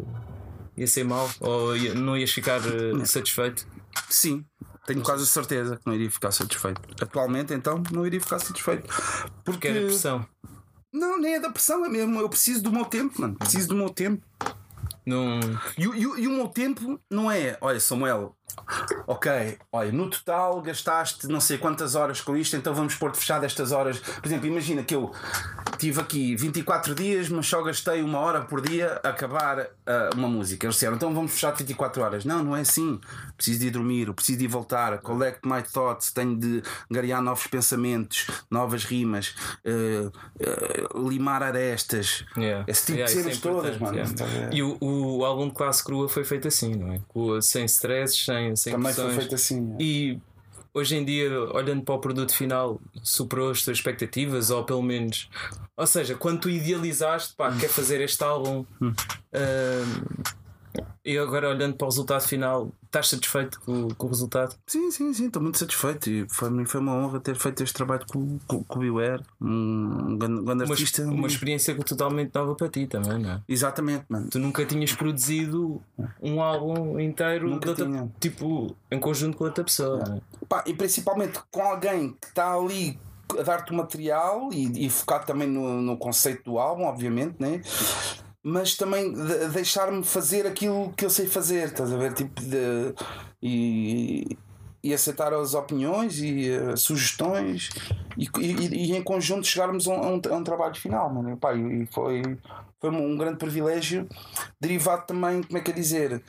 ia 0.77 0.87
ser 0.87 1.03
mau? 1.03 1.29
Ou 1.39 1.75
ia- 1.75 1.93
não 1.93 2.17
ias 2.17 2.31
ficar 2.31 2.59
eh, 2.59 3.05
satisfeito? 3.05 3.65
Sim. 4.09 4.45
Tenho 4.87 5.01
quase 5.03 5.23
a 5.23 5.27
certeza 5.27 5.77
que 5.77 5.85
não 5.85 5.93
iria 5.93 6.09
ficar 6.09 6.31
satisfeito. 6.31 6.81
Atualmente, 7.01 7.53
então, 7.53 7.83
não 7.91 8.05
iria 8.05 8.19
ficar 8.19 8.39
satisfeito. 8.39 8.87
Porque. 9.45 9.59
Que 9.71 9.77
era 9.77 9.85
pressão. 9.85 10.25
Não, 10.91 11.19
nem 11.19 11.35
é 11.35 11.39
da 11.39 11.49
pressão, 11.51 11.85
é 11.85 11.89
mesmo. 11.89 12.19
Eu 12.19 12.27
preciso 12.27 12.63
do 12.63 12.71
meu 12.71 12.85
tempo, 12.85 13.21
mano. 13.21 13.35
Preciso 13.35 13.67
do 13.69 13.75
meu 13.75 13.89
tempo. 13.89 14.25
Não. 15.05 15.39
E, 15.77 15.87
o- 15.87 15.95
e 15.95 16.23
e 16.23 16.27
o 16.27 16.31
meu 16.31 16.47
tempo 16.47 16.99
não 17.09 17.31
é, 17.31 17.57
olha, 17.61 17.79
Samuel, 17.79 18.35
ok, 19.07 19.57
olha, 19.71 19.91
no 19.91 20.07
total 20.09 20.61
gastaste 20.61 21.27
não 21.27 21.41
sei 21.41 21.57
quantas 21.57 21.95
horas 21.95 22.21
com 22.21 22.37
isto, 22.37 22.55
então 22.55 22.73
vamos 22.75 22.93
pôr-te 22.95 23.17
fechado 23.17 23.43
estas 23.43 23.71
horas. 23.71 23.97
Por 23.99 24.25
exemplo, 24.27 24.45
imagina 24.47 24.83
que 24.83 24.93
eu 24.93 25.11
tive 25.81 25.99
aqui 25.99 26.35
24 26.35 26.93
dias, 26.93 27.27
mas 27.27 27.47
só 27.47 27.59
gastei 27.63 28.03
uma 28.03 28.19
hora 28.19 28.41
por 28.41 28.61
dia 28.61 29.01
a 29.03 29.09
acabar 29.09 29.67
ah, 29.87 30.09
uma 30.15 30.27
música. 30.27 30.67
Eles 30.67 30.75
disseram, 30.75 30.95
então 30.95 31.11
vamos 31.13 31.31
fechar 31.31 31.51
de 31.53 31.63
24 31.63 32.03
horas. 32.03 32.23
Não, 32.23 32.43
não 32.43 32.55
é 32.55 32.61
assim. 32.61 33.01
Preciso 33.35 33.59
de 33.61 33.67
ir 33.67 33.71
dormir, 33.71 34.13
preciso 34.13 34.37
de 34.37 34.45
ir 34.45 34.47
voltar, 34.47 34.99
collect 34.99 35.39
my 35.43 35.63
thoughts, 35.63 36.11
tenho 36.11 36.37
de 36.37 36.61
garear 36.89 37.19
novos 37.21 37.47
pensamentos, 37.47 38.27
novas 38.51 38.83
rimas, 38.83 39.33
eh, 39.65 40.09
eh, 40.39 40.83
limar 41.09 41.41
arestas. 41.41 42.23
Yeah. 42.37 42.63
Esse 42.67 42.85
tipo 42.85 42.99
Yeah, 42.99 43.11
de 43.13 43.19
é 43.19 43.23
cenas 43.23 43.37
todas, 43.39 43.75
importante, 43.75 44.21
mano. 44.21 44.31
yeah. 44.33 44.55
E 44.55 44.61
o, 44.61 44.77
o 44.81 45.25
álbum 45.25 45.47
de 45.47 45.55
classe 45.55 45.83
crua 45.83 46.07
foi 46.07 46.23
feito 46.23 46.47
assim, 46.47 46.75
não 46.75 46.91
é? 46.93 47.41
Sem 47.41 47.65
stresses, 47.65 48.23
sem, 48.23 48.55
sem 48.55 48.73
Também 48.73 48.93
foi 48.93 49.03
pressões. 49.05 49.15
feito 49.19 49.35
assim. 49.35 49.75
é. 49.79 49.83
E 49.83 50.19
hoje 50.73 50.95
em 50.95 51.05
dia, 51.05 51.29
olhando 51.53 51.83
para 51.83 51.95
o 51.95 51.99
produto 51.99 52.33
final, 52.33 52.79
superou 53.03 53.51
as 53.51 53.61
tuas 53.61 53.77
expectativas, 53.77 54.49
ou 54.49 54.63
pelo 54.63 54.81
menos. 54.81 55.29
Ou 55.75 55.87
seja, 55.87 56.15
quando 56.15 56.41
tu 56.41 56.49
idealizaste, 56.49 57.33
pá, 57.35 57.55
quer 57.57 57.69
fazer 57.69 58.01
este 58.01 58.23
álbum. 58.23 58.65
Hum. 58.81 58.93
E 61.03 61.17
agora 61.17 61.49
olhando 61.49 61.75
para 61.75 61.85
o 61.85 61.89
resultado 61.89 62.21
final, 62.21 62.71
estás 62.85 63.07
satisfeito 63.09 63.59
com, 63.61 63.87
com 63.89 64.05
o 64.05 64.09
resultado? 64.09 64.55
Sim, 64.67 64.91
sim, 64.91 65.13
sim, 65.13 65.25
estou 65.27 65.41
muito 65.41 65.57
satisfeito 65.57 66.09
e 66.09 66.27
foi, 66.29 66.65
foi 66.65 66.79
uma 66.79 66.93
honra 66.93 67.19
ter 67.19 67.35
feito 67.35 67.63
este 67.63 67.73
trabalho 67.73 68.05
com, 68.07 68.37
com, 68.47 68.63
com 68.63 68.79
o 68.79 68.81
Beware, 68.81 69.23
um 69.41 70.17
grande, 70.17 70.43
grande 70.43 70.63
Uma, 70.65 70.73
artista. 70.73 71.03
uma 71.03 71.27
experiência 71.27 71.75
totalmente 71.75 72.31
nova 72.35 72.53
para 72.55 72.69
ti 72.69 72.85
também, 72.87 73.17
não 73.19 73.31
é? 73.31 73.41
Exatamente, 73.49 74.05
mano. 74.09 74.27
Tu 74.29 74.37
nunca 74.39 74.63
tinhas 74.65 74.93
produzido 74.93 75.81
um 76.21 76.41
álbum 76.41 76.99
inteiro 76.99 77.49
Nunca 77.49 77.69
outra- 77.69 77.85
tinha. 77.85 78.11
tipo 78.19 78.75
em 78.91 78.99
conjunto 78.99 79.37
com 79.37 79.45
outra 79.45 79.63
pessoa. 79.63 80.03
é? 80.17 80.45
Pá, 80.47 80.63
e 80.67 80.73
principalmente 80.73 81.39
com 81.49 81.61
alguém 81.63 82.15
que 82.21 82.27
está 82.27 82.53
ali 82.53 82.99
a 83.39 83.41
dar-te 83.43 83.71
o 83.71 83.75
material 83.75 84.49
e, 84.51 84.85
e 84.85 84.89
focado 84.89 85.25
também 85.25 85.47
no, 85.47 85.81
no 85.81 85.97
conceito 85.97 86.43
do 86.43 86.59
álbum, 86.59 86.83
obviamente, 86.83 87.35
né? 87.39 87.61
Mas 88.43 88.75
também 88.75 89.13
de- 89.13 89.47
deixar-me 89.49 90.03
fazer 90.03 90.45
aquilo 90.47 90.93
que 90.97 91.05
eu 91.05 91.09
sei 91.09 91.27
fazer, 91.27 91.65
estás 91.67 91.91
a 91.91 91.97
ver? 91.97 92.13
Tipo 92.13 92.41
de. 92.41 92.93
E, 93.41 94.37
e 94.83 94.93
aceitar 94.93 95.31
as 95.33 95.53
opiniões 95.53 96.17
e 96.19 96.49
eh, 96.49 96.75
sugestões 96.75 97.69
e, 98.17 98.27
e- 98.39 98.91
e 98.91 98.95
em 98.97 99.03
conjunto 99.03 99.45
chegarmos 99.45 99.87
a 99.87 99.91
um, 99.91 100.21
a 100.31 100.35
um- 100.35 100.43
trabalho 100.43 100.75
final, 100.75 101.11
mano. 101.13 101.37
Pá, 101.37 101.53
e 101.53 101.85
foi, 101.87 102.21
foi 102.79 102.89
um 102.89 103.15
grande 103.17 103.37
privilégio, 103.37 104.07
derivado 104.59 105.05
também, 105.05 105.43
como 105.43 105.57
é 105.57 105.61
que 105.61 105.69
é 105.71 105.73
dizer? 105.73 106.23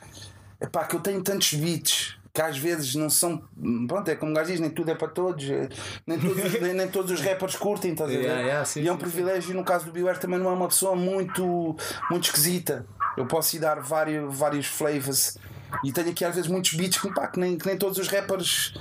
Que 0.87 0.95
eu 0.95 0.99
tenho 0.99 1.21
tantos 1.23 1.53
beats 1.53 2.15
que 2.33 2.41
às 2.41 2.57
vezes 2.57 2.95
não 2.95 3.09
são. 3.09 3.43
Pronto, 3.87 4.09
é 4.09 4.15
como 4.15 4.31
o 4.31 4.35
gajo 4.35 4.51
diz, 4.51 4.59
nem 4.59 4.71
tudo 4.71 4.89
é 4.89 4.95
para 4.95 5.07
todos, 5.07 5.47
eh, 5.49 5.69
nem 6.07 6.19
todos, 6.19 6.61
nem, 6.61 6.73
nem 6.73 6.87
todos 6.87 7.11
os 7.11 7.21
rappers 7.21 7.55
curtem, 7.55 7.91
estás 7.91 8.09
a 8.09 8.13
ver? 8.13 8.23
Yeah, 8.23 8.41
yeah, 8.41 8.65
sim, 8.65 8.81
e 8.81 8.87
é 8.87 8.91
um 8.91 8.95
sim, 8.95 9.01
privilégio, 9.01 9.53
no 9.55 9.63
caso 9.63 9.85
do 9.85 9.91
Beware 9.91 10.19
também 10.19 10.39
não 10.39 10.49
é 10.49 10.53
uma 10.53 10.67
pessoa 10.67 10.95
muito, 10.95 11.75
muito 12.09 12.23
esquisita. 12.25 12.85
Eu 13.15 13.27
posso 13.27 13.55
ir 13.55 13.59
dar 13.59 13.79
vários, 13.79 14.35
vários 14.35 14.65
flavors 14.65 15.37
e 15.83 15.91
tenho 15.91 16.09
aqui 16.09 16.25
às 16.25 16.33
vezes 16.33 16.49
muitos 16.49 16.73
beats 16.73 16.99
que, 16.99 17.13
pá, 17.13 17.27
que, 17.27 17.39
nem, 17.39 17.55
que 17.57 17.65
nem 17.67 17.77
todos 17.77 17.99
os 17.99 18.07
rappers. 18.07 18.73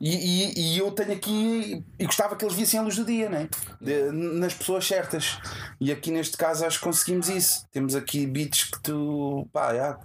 E, 0.00 0.14
e, 0.14 0.74
e 0.74 0.78
eu 0.78 0.92
tenho 0.92 1.12
aqui 1.12 1.82
e 1.98 2.04
gostava 2.06 2.36
que 2.36 2.44
eles 2.44 2.54
vissem 2.54 2.78
a 2.78 2.82
luz 2.82 2.94
do 2.96 3.04
dia, 3.04 3.28
né? 3.28 3.48
De- 3.80 4.12
nas 4.12 4.54
pessoas 4.54 4.86
certas. 4.86 5.38
E 5.80 5.90
aqui 5.90 6.10
neste 6.10 6.36
caso 6.36 6.64
acho 6.66 6.78
que 6.78 6.84
conseguimos 6.84 7.28
isso. 7.28 7.66
Temos 7.72 7.96
aqui 7.96 8.26
beats 8.26 8.64
que 8.64 8.80
tu 8.80 9.48
pá, 9.52 9.74
já, 9.74 9.98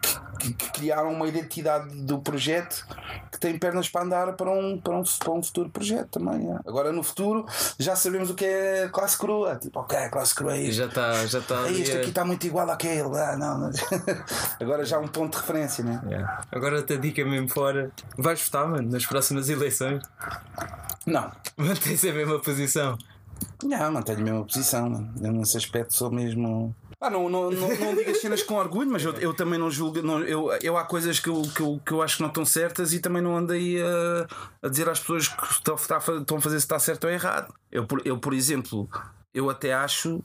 que, 0.00 0.23
que- 0.38 0.52
que 0.54 0.70
criaram 0.72 1.12
uma 1.12 1.26
identidade 1.28 1.94
do 2.02 2.18
projeto 2.20 2.86
que 3.30 3.38
tem 3.38 3.58
pernas 3.58 3.88
para 3.88 4.02
andar 4.04 4.32
para 4.34 4.50
um, 4.50 4.78
para 4.80 4.96
um, 4.98 5.02
para 5.02 5.30
um 5.32 5.42
futuro 5.42 5.68
projeto 5.70 6.08
também. 6.20 6.46
já. 6.46 6.60
Agora 6.66 6.92
no 6.92 7.02
futuro 7.02 7.46
já 7.78 7.94
sabemos 7.96 8.30
o 8.30 8.34
que 8.34 8.44
é 8.44 8.88
classe 8.92 9.16
crua. 9.18 9.56
Tipo, 9.56 9.80
ok, 9.80 10.08
classe 10.10 10.34
crua 10.34 10.54
é 10.56 10.62
isto. 10.62 10.74
já 10.78 10.86
está 10.86 11.26
já 11.26 11.40
tá 11.40 11.66
É 11.68 11.72
isto 11.72 11.96
aqui 11.96 12.08
está 12.08 12.24
muito 12.24 12.46
igual 12.46 12.68
àquele. 12.70 13.16
Ah, 13.18 13.36
não, 13.36 13.58
mas- 13.60 13.80
Agora 14.60 14.84
já 14.84 14.98
um 14.98 15.08
ponto 15.08 15.32
de 15.34 15.40
referência, 15.40 15.82
né? 15.84 16.00
Yeah. 16.06 16.40
Agora 16.52 16.82
te 16.82 16.96
dica 16.98 17.24
mesmo 17.24 17.48
fora. 17.48 17.90
Vais 18.16 18.42
votar, 18.42 18.66
mano, 18.68 18.90
nas 18.90 19.04
próximas 19.06 19.48
eleições. 19.48 20.02
Não, 21.06 21.30
Mantém-se 21.56 22.08
a 22.08 22.12
mesma 22.12 22.40
posição. 22.40 22.96
Não, 23.62 23.92
mantenho 23.92 24.18
a 24.20 24.22
mesma 24.22 24.44
posição. 24.44 25.10
Eu 25.20 25.32
nesse 25.32 25.56
aspecto 25.56 25.94
sou 25.94 26.10
mesmo. 26.10 26.74
Ah, 27.06 27.10
não, 27.10 27.28
não, 27.28 27.50
não, 27.50 27.68
não 27.76 27.94
digo 27.94 28.10
as 28.10 28.20
cenas 28.20 28.42
com 28.42 28.54
orgulho, 28.54 28.90
mas 28.90 29.04
eu, 29.04 29.12
eu 29.14 29.34
também 29.34 29.58
não 29.58 29.70
julgo. 29.70 30.00
Não, 30.02 30.20
eu, 30.22 30.50
eu 30.62 30.76
há 30.78 30.84
coisas 30.84 31.18
que 31.20 31.28
eu, 31.28 31.42
que, 31.54 31.60
eu, 31.60 31.80
que 31.84 31.92
eu 31.92 32.00
acho 32.02 32.16
que 32.16 32.22
não 32.22 32.28
estão 32.28 32.44
certas 32.44 32.92
e 32.92 32.98
também 32.98 33.20
não 33.22 33.36
andei 33.36 33.82
a, 33.82 34.26
a 34.62 34.68
dizer 34.68 34.88
às 34.88 34.98
pessoas 35.00 35.28
que 35.28 35.44
estão, 35.52 35.74
estão 35.74 36.36
a 36.38 36.40
fazer 36.40 36.58
se 36.60 36.64
está 36.64 36.78
certo 36.78 37.04
ou 37.04 37.10
errado. 37.10 37.52
Eu, 37.70 37.86
por- 37.86 38.00
eu, 38.04 38.18
por 38.18 38.32
exemplo, 38.32 38.88
eu 39.34 39.50
até 39.50 39.74
acho. 39.74 40.22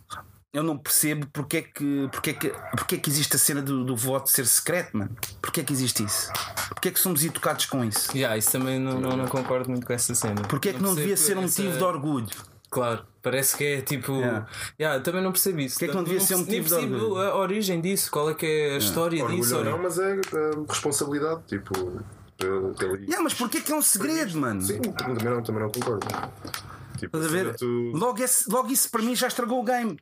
Eu 0.51 0.63
não 0.63 0.75
percebo 0.77 1.27
porque 1.31 1.57
é 1.57 1.61
que, 1.61 2.09
porque 2.11 2.29
é 2.31 2.33
que, 2.33 2.53
porque 2.75 2.95
é 2.95 2.97
que 2.97 3.09
existe 3.09 3.35
a 3.35 3.39
cena 3.39 3.61
do, 3.61 3.83
do 3.85 3.95
voto 3.95 4.29
ser 4.31 4.47
secreto, 4.47 4.97
mano. 4.97 5.15
Porque 5.41 5.61
é 5.61 5.63
que 5.63 5.71
existe 5.71 6.03
isso? 6.03 6.31
Porque 6.69 6.87
é 6.87 6.91
que 6.91 6.99
somos 6.99 7.23
educados 7.23 7.65
com 7.67 7.85
isso? 7.85 8.15
Yeah, 8.17 8.35
isso 8.35 8.51
também 8.53 8.79
não, 8.79 8.99
não, 8.99 9.15
não 9.15 9.27
concordo 9.27 9.69
muito 9.69 9.85
com 9.85 9.93
essa 9.93 10.15
cena. 10.15 10.41
Porque 10.43 10.69
é 10.69 10.73
que 10.73 10.81
não, 10.81 10.95
devia 10.95 11.15
ser 11.15 11.37
um 11.37 11.43
essa- 11.43 11.61
motivo 11.61 11.77
de 11.77 11.83
orgulho? 11.83 12.27
Claro, 12.71 13.05
parece 13.21 13.55
que 13.57 13.63
é 13.65 13.81
tipo. 13.81 14.13
Yeah. 14.13 14.47
Yeah, 14.79 15.03
também 15.03 15.21
não 15.21 15.31
percebo 15.31 15.59
isso. 15.61 15.75
Porque 15.75 15.85
é 15.85 15.87
que 15.89 15.95
não 15.95 16.03
devia 16.03 16.19
ser 16.19 16.35
um 16.35 16.37
nem 16.39 16.45
motivo 16.61 16.67
de 16.67 16.73
orgulho? 16.95 17.17
a 17.21 17.35
origem 17.37 17.81
disso, 17.81 18.09
qual 18.11 18.29
é 18.29 18.33
que 18.33 18.45
é 18.45 18.75
a 18.75 18.77
história 18.77 19.25
disso. 19.27 19.55
Orgulho 19.55 19.71
não, 19.77 19.83
mas 19.83 19.97
é 19.99 20.13
eh, 20.15 20.19
responsabilidade. 20.67 21.41
Tipo, 21.47 21.73
pelo- 22.37 22.73
pelo- 22.75 22.95
Yeah, 22.97 23.21
mas 23.21 23.33
porquê 23.33 23.61
que 23.61 23.71
é 23.71 23.75
um 23.75 23.81
segredo, 23.81 24.37
mano? 24.37 24.61
Sim, 24.61 24.79
também 24.81 25.23
não, 25.25 25.41
também 25.43 25.61
não 25.61 25.69
concordo. 25.71 26.07
Tipo, 26.97 27.17
Estás 27.17 27.25
a 27.25 27.29
ver? 27.29 27.55
tu- 27.55 27.91
Logo, 27.93 28.21
esse- 28.21 28.49
logo 28.51 28.69
isso 28.71 28.89
para 28.91 29.01
mim 29.01 29.15
já 29.15 29.27
estragou 29.27 29.59
o 29.61 29.63
game. 29.63 29.97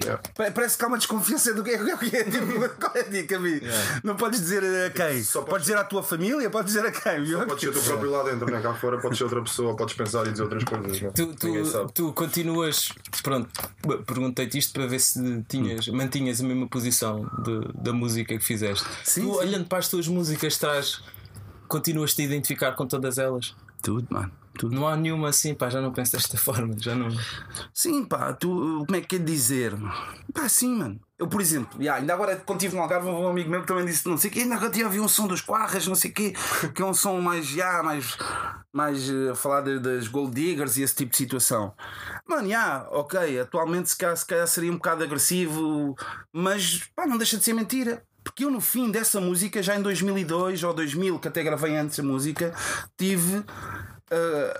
Yeah. 0.00 0.22
Pa- 0.36 0.50
Parece 0.52 0.78
que 0.78 0.84
há 0.84 0.88
uma 0.88 0.96
desconfiança 0.96 1.52
do 1.52 1.64
que 1.64 1.70
é, 1.70 1.82
o 1.94 1.98
que 1.98 2.14
é, 2.16 2.22
tipo, 2.24 2.46
qual 2.80 2.92
é 2.94 3.00
a 3.00 3.02
dica, 3.02 3.36
amigo? 3.36 3.66
Não 4.04 4.14
podes 4.16 4.40
dizer 4.40 4.62
a 4.62 4.90
quem? 4.90 5.22
Só 5.22 5.40
podes... 5.40 5.50
podes- 5.50 5.66
dizer 5.66 5.76
à 5.78 5.84
tua 5.84 6.02
família, 6.02 6.48
podes 6.50 6.72
dizer 6.74 6.86
a 6.86 6.92
quem? 6.92 7.24
viu? 7.24 7.44
Podes 7.46 7.60
ser 7.60 7.72
tu 7.72 7.80
próprio 7.80 8.10
lá 8.10 8.22
dentro, 8.22 8.50
né? 8.50 8.60
cá 8.60 8.72
fora 8.74 8.98
podes 9.00 9.18
ser 9.18 9.24
outra 9.24 9.42
pessoa, 9.42 9.74
podes 9.76 9.94
pensar 9.94 10.26
e 10.26 10.30
dizer 10.30 10.42
outras 10.44 10.62
coisas. 10.64 11.00
Né? 11.00 11.10
Tu, 11.14 11.34
tu, 11.34 11.88
tu 11.92 12.12
continuas. 12.12 12.92
Pronto, 13.22 13.48
perguntei-te 14.06 14.56
isto 14.58 14.72
para 14.72 14.86
ver 14.86 15.00
se 15.00 15.42
tinhas, 15.48 15.88
mantinhas 15.88 16.40
a 16.40 16.44
mesma 16.44 16.68
posição 16.68 17.28
de- 17.44 17.72
da 17.82 17.92
música 17.92 18.38
que 18.38 18.44
fizeste. 18.44 18.86
Sim, 19.04 19.22
tu, 19.22 19.32
sim. 19.32 19.38
olhando 19.40 19.66
para 19.66 19.78
as 19.78 19.88
tuas 19.88 20.06
músicas, 20.06 20.52
estás. 20.52 21.02
Continuas-te 21.66 22.22
a 22.22 22.24
identificar 22.24 22.72
com 22.72 22.86
todas 22.86 23.18
elas. 23.18 23.54
Tudo, 23.82 24.06
mano. 24.10 24.30
Tudo. 24.58 24.74
Não 24.74 24.86
há 24.88 24.96
nenhuma 24.96 25.28
assim, 25.28 25.54
pá, 25.54 25.70
já 25.70 25.80
não 25.80 25.92
penso 25.92 26.12
desta 26.12 26.36
forma. 26.38 26.74
Já 26.78 26.94
não. 26.94 27.08
Sim, 27.72 28.04
pá, 28.04 28.32
tu, 28.32 28.84
como 28.86 28.96
é 28.96 29.00
que 29.00 29.16
é 29.16 29.18
de 29.18 29.24
dizer? 29.24 29.72
Pá, 30.34 30.48
sim, 30.48 30.74
mano. 30.76 31.00
Eu, 31.18 31.26
por 31.28 31.40
exemplo, 31.40 31.82
já, 31.82 31.94
ainda 31.96 32.14
agora 32.14 32.36
quando 32.36 32.58
estive 32.60 32.76
no 32.76 32.82
Algarve, 32.82 33.08
um 33.08 33.28
amigo 33.28 33.50
meu 33.50 33.60
que 33.62 33.66
também 33.66 33.84
disse 33.84 34.06
não 34.08 34.16
sei 34.16 34.30
o 34.30 34.32
quê, 34.32 34.40
ainda 34.40 34.54
agora 34.54 34.70
tinha 34.70 34.84
ouvido 34.86 35.02
um 35.04 35.08
som 35.08 35.26
dos 35.26 35.40
Quarras, 35.40 35.86
não 35.86 35.94
sei 35.96 36.10
o 36.12 36.14
quê, 36.14 36.32
que 36.74 36.80
é 36.82 36.84
um 36.84 36.94
som 36.94 37.20
mais, 37.20 37.44
já, 37.46 37.82
mais, 37.82 38.16
mais 38.72 39.10
eh, 39.10 39.30
a 39.30 39.34
falar 39.34 39.62
de- 39.62 39.80
das 39.80 40.06
Gold 40.06 40.32
Diggers 40.34 40.76
e 40.76 40.82
esse 40.82 40.94
tipo 40.94 41.10
de 41.10 41.16
situação. 41.16 41.72
Mano, 42.26 42.48
já, 42.48 42.86
ok, 42.92 43.40
atualmente 43.40 43.90
se 43.90 43.96
calhar, 43.96 44.16
se 44.16 44.26
calhar 44.26 44.46
seria 44.46 44.70
um 44.70 44.76
bocado 44.76 45.02
agressivo, 45.02 45.96
mas 46.32 46.82
pá, 46.94 47.04
não 47.06 47.18
deixa 47.18 47.36
de 47.36 47.44
ser 47.44 47.52
mentira. 47.52 48.02
Porque 48.22 48.44
eu, 48.44 48.50
no 48.50 48.60
fim 48.60 48.90
dessa 48.90 49.20
música, 49.20 49.62
já 49.62 49.74
em 49.74 49.82
2002 49.82 50.62
ou 50.62 50.74
2000, 50.74 51.18
que 51.18 51.28
até 51.28 51.42
gravei 51.42 51.74
antes 51.76 51.98
a 51.98 52.02
música, 52.02 52.54
tive 52.96 53.42
uh, 54.12 54.58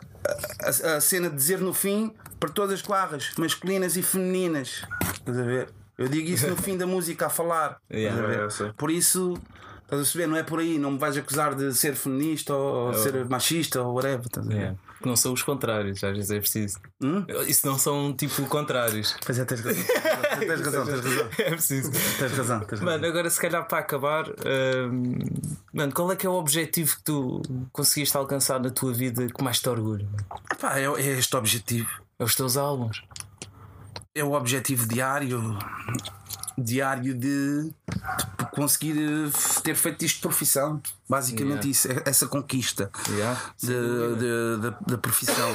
a, 0.65 0.97
a- 0.97 1.01
cena 1.01 1.29
de 1.31 1.37
dizer 1.37 1.61
no 1.61 1.73
fim 1.73 2.13
para 2.41 2.51
todas 2.51 2.75
as 2.75 2.83
clarras, 2.83 3.33
masculinas 3.39 3.97
e 3.97 4.03
femininas. 4.03 4.83
Estás 5.15 5.39
a 5.39 5.43
ver? 5.43 5.69
Eu 5.97 6.09
digo 6.09 6.29
isso 6.29 6.47
no 6.49 6.57
fim 6.57 6.77
da 6.77 6.87
música 6.87 7.27
a 7.27 7.31
falar. 7.31 7.79
Yeah. 7.91 8.47
A? 8.47 8.67
É. 8.67 8.73
Por 8.77 8.91
isso, 8.91 9.35
estás 9.83 10.01
a 10.01 10.05
perceber? 10.05 10.27
Não 10.29 10.37
é 10.37 10.43
por 10.43 10.61
aí, 10.61 10.79
não 10.79 10.93
me 10.93 10.99
vais 10.99 11.17
acusar 11.17 11.55
de 11.55 11.75
ser 11.75 11.95
feminista 11.97 12.55
ou 12.55 12.95
ser 12.95 13.25
machista 13.27 13.83
ou 13.83 13.95
whatever. 13.95 14.27
Estás 14.27 14.47
a 14.47 14.49
ver? 14.49 14.57
Yeah. 14.57 14.79
Que 15.01 15.07
não 15.07 15.15
são 15.17 15.33
os 15.33 15.43
contrários, 15.43 16.03
às 16.03 16.17
vezes 16.17 16.31
é 16.31 16.41
preciso. 16.41 16.79
Hum? 17.01 17.25
Isso 17.47 17.67
não 17.67 17.79
são 17.79 18.13
tipo 18.13 18.45
contrários. 18.47 19.17
Pois 19.25 19.39
é, 19.39 19.45
tens 19.45 19.61
razão. 19.61 19.85
tens 20.41 20.61
razão, 20.61 20.87
tens 20.87 21.05
razão. 21.05 21.29
É 21.39 21.51
preciso. 21.51 21.93
Tens 21.93 22.33
razão, 22.33 22.61
tens 22.61 22.81
razão. 22.81 22.85
Mano, 22.87 23.07
agora 23.07 23.31
se 23.31 23.41
calhar 23.41 23.67
para 23.67 23.79
acabar, 23.79 24.29
hum, 24.29 25.19
mano, 25.73 25.93
qual 25.93 26.11
é 26.13 26.17
que 26.17 26.27
é 26.27 26.31
o 26.31 26.35
objetivo 26.35 26.97
que 26.97 27.03
tu 27.03 27.43
conseguiste 27.73 28.17
alcançar 28.17 28.59
na 28.61 28.71
tua 28.71 28.93
vida 28.93 29.27
que 29.27 29.45
mais 29.45 29.61
te 29.61 29.69
orgulha? 29.69 30.09
Pá, 30.61 30.79
é, 30.79 30.85
é 30.85 31.19
este 31.19 31.37
objetivo. 31.37 31.89
É 32.19 32.25
os 32.25 32.35
teus 32.35 32.57
álbuns. 32.57 33.03
é 34.15 34.25
o 34.25 34.33
objetivo 34.33 34.87
diário 34.87 35.57
diário 36.63 37.15
de, 37.15 37.65
de 37.71 38.47
conseguir 38.53 38.97
eh, 38.99 39.31
ter 39.63 39.75
feito 39.75 40.05
isto 40.05 40.17
de 40.17 40.23
profissão 40.23 40.81
basicamente 41.09 41.67
Yeah. 41.67 41.69
isso 41.69 41.89
é- 41.93 42.03
essa 42.07 42.27
conquista 42.27 42.91
Yeah, 43.09 43.41
de, 43.59 43.67
de- 43.69 44.77
da- 44.87 44.99
profissão 44.99 45.49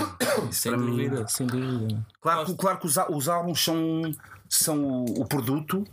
Isso 0.50 0.62
sem 0.62 0.72
para 0.72 0.82
mim- 0.82 0.92
dúvida, 0.92 1.28
sem 1.28 1.46
dúvida. 1.48 2.06
claro, 2.22 2.46
que- 2.46 2.56
claro 2.56 2.78
que 2.80 2.86
os, 2.88 2.96
os 3.10 3.28
álbuns 3.30 3.64
são, 3.64 4.02
são 4.50 4.82
o, 4.84 5.22
o 5.22 5.26
produto 5.26 5.86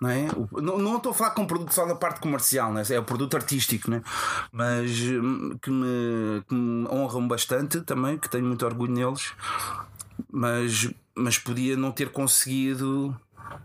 não, 0.00 0.08
é? 0.10 0.28
O- 0.50 0.60
não, 0.62 0.78
não 0.78 0.96
estou 0.96 1.12
a 1.12 1.14
falar 1.14 1.30
com 1.32 1.46
produto 1.46 1.72
só 1.74 1.84
da 1.86 1.94
parte 1.94 2.20
comercial, 2.20 2.72
né? 2.72 2.82
é 2.88 2.98
o 2.98 3.04
produto 3.04 3.36
artístico, 3.36 3.90
né? 3.90 4.02
mas 4.52 4.90
hum, 5.00 5.58
que 5.60 5.70
me, 5.70 6.42
que 6.48 6.54
me 6.54 6.86
honram 6.88 7.26
bastante 7.28 7.80
também, 7.82 8.16
que 8.18 8.28
tenho 8.28 8.44
muito 8.46 8.64
orgulho 8.64 8.92
neles, 8.92 9.32
mas, 10.32 10.90
mas 11.14 11.38
podia 11.38 11.76
não 11.76 11.90
ter 11.92 12.10
conseguido 12.12 13.14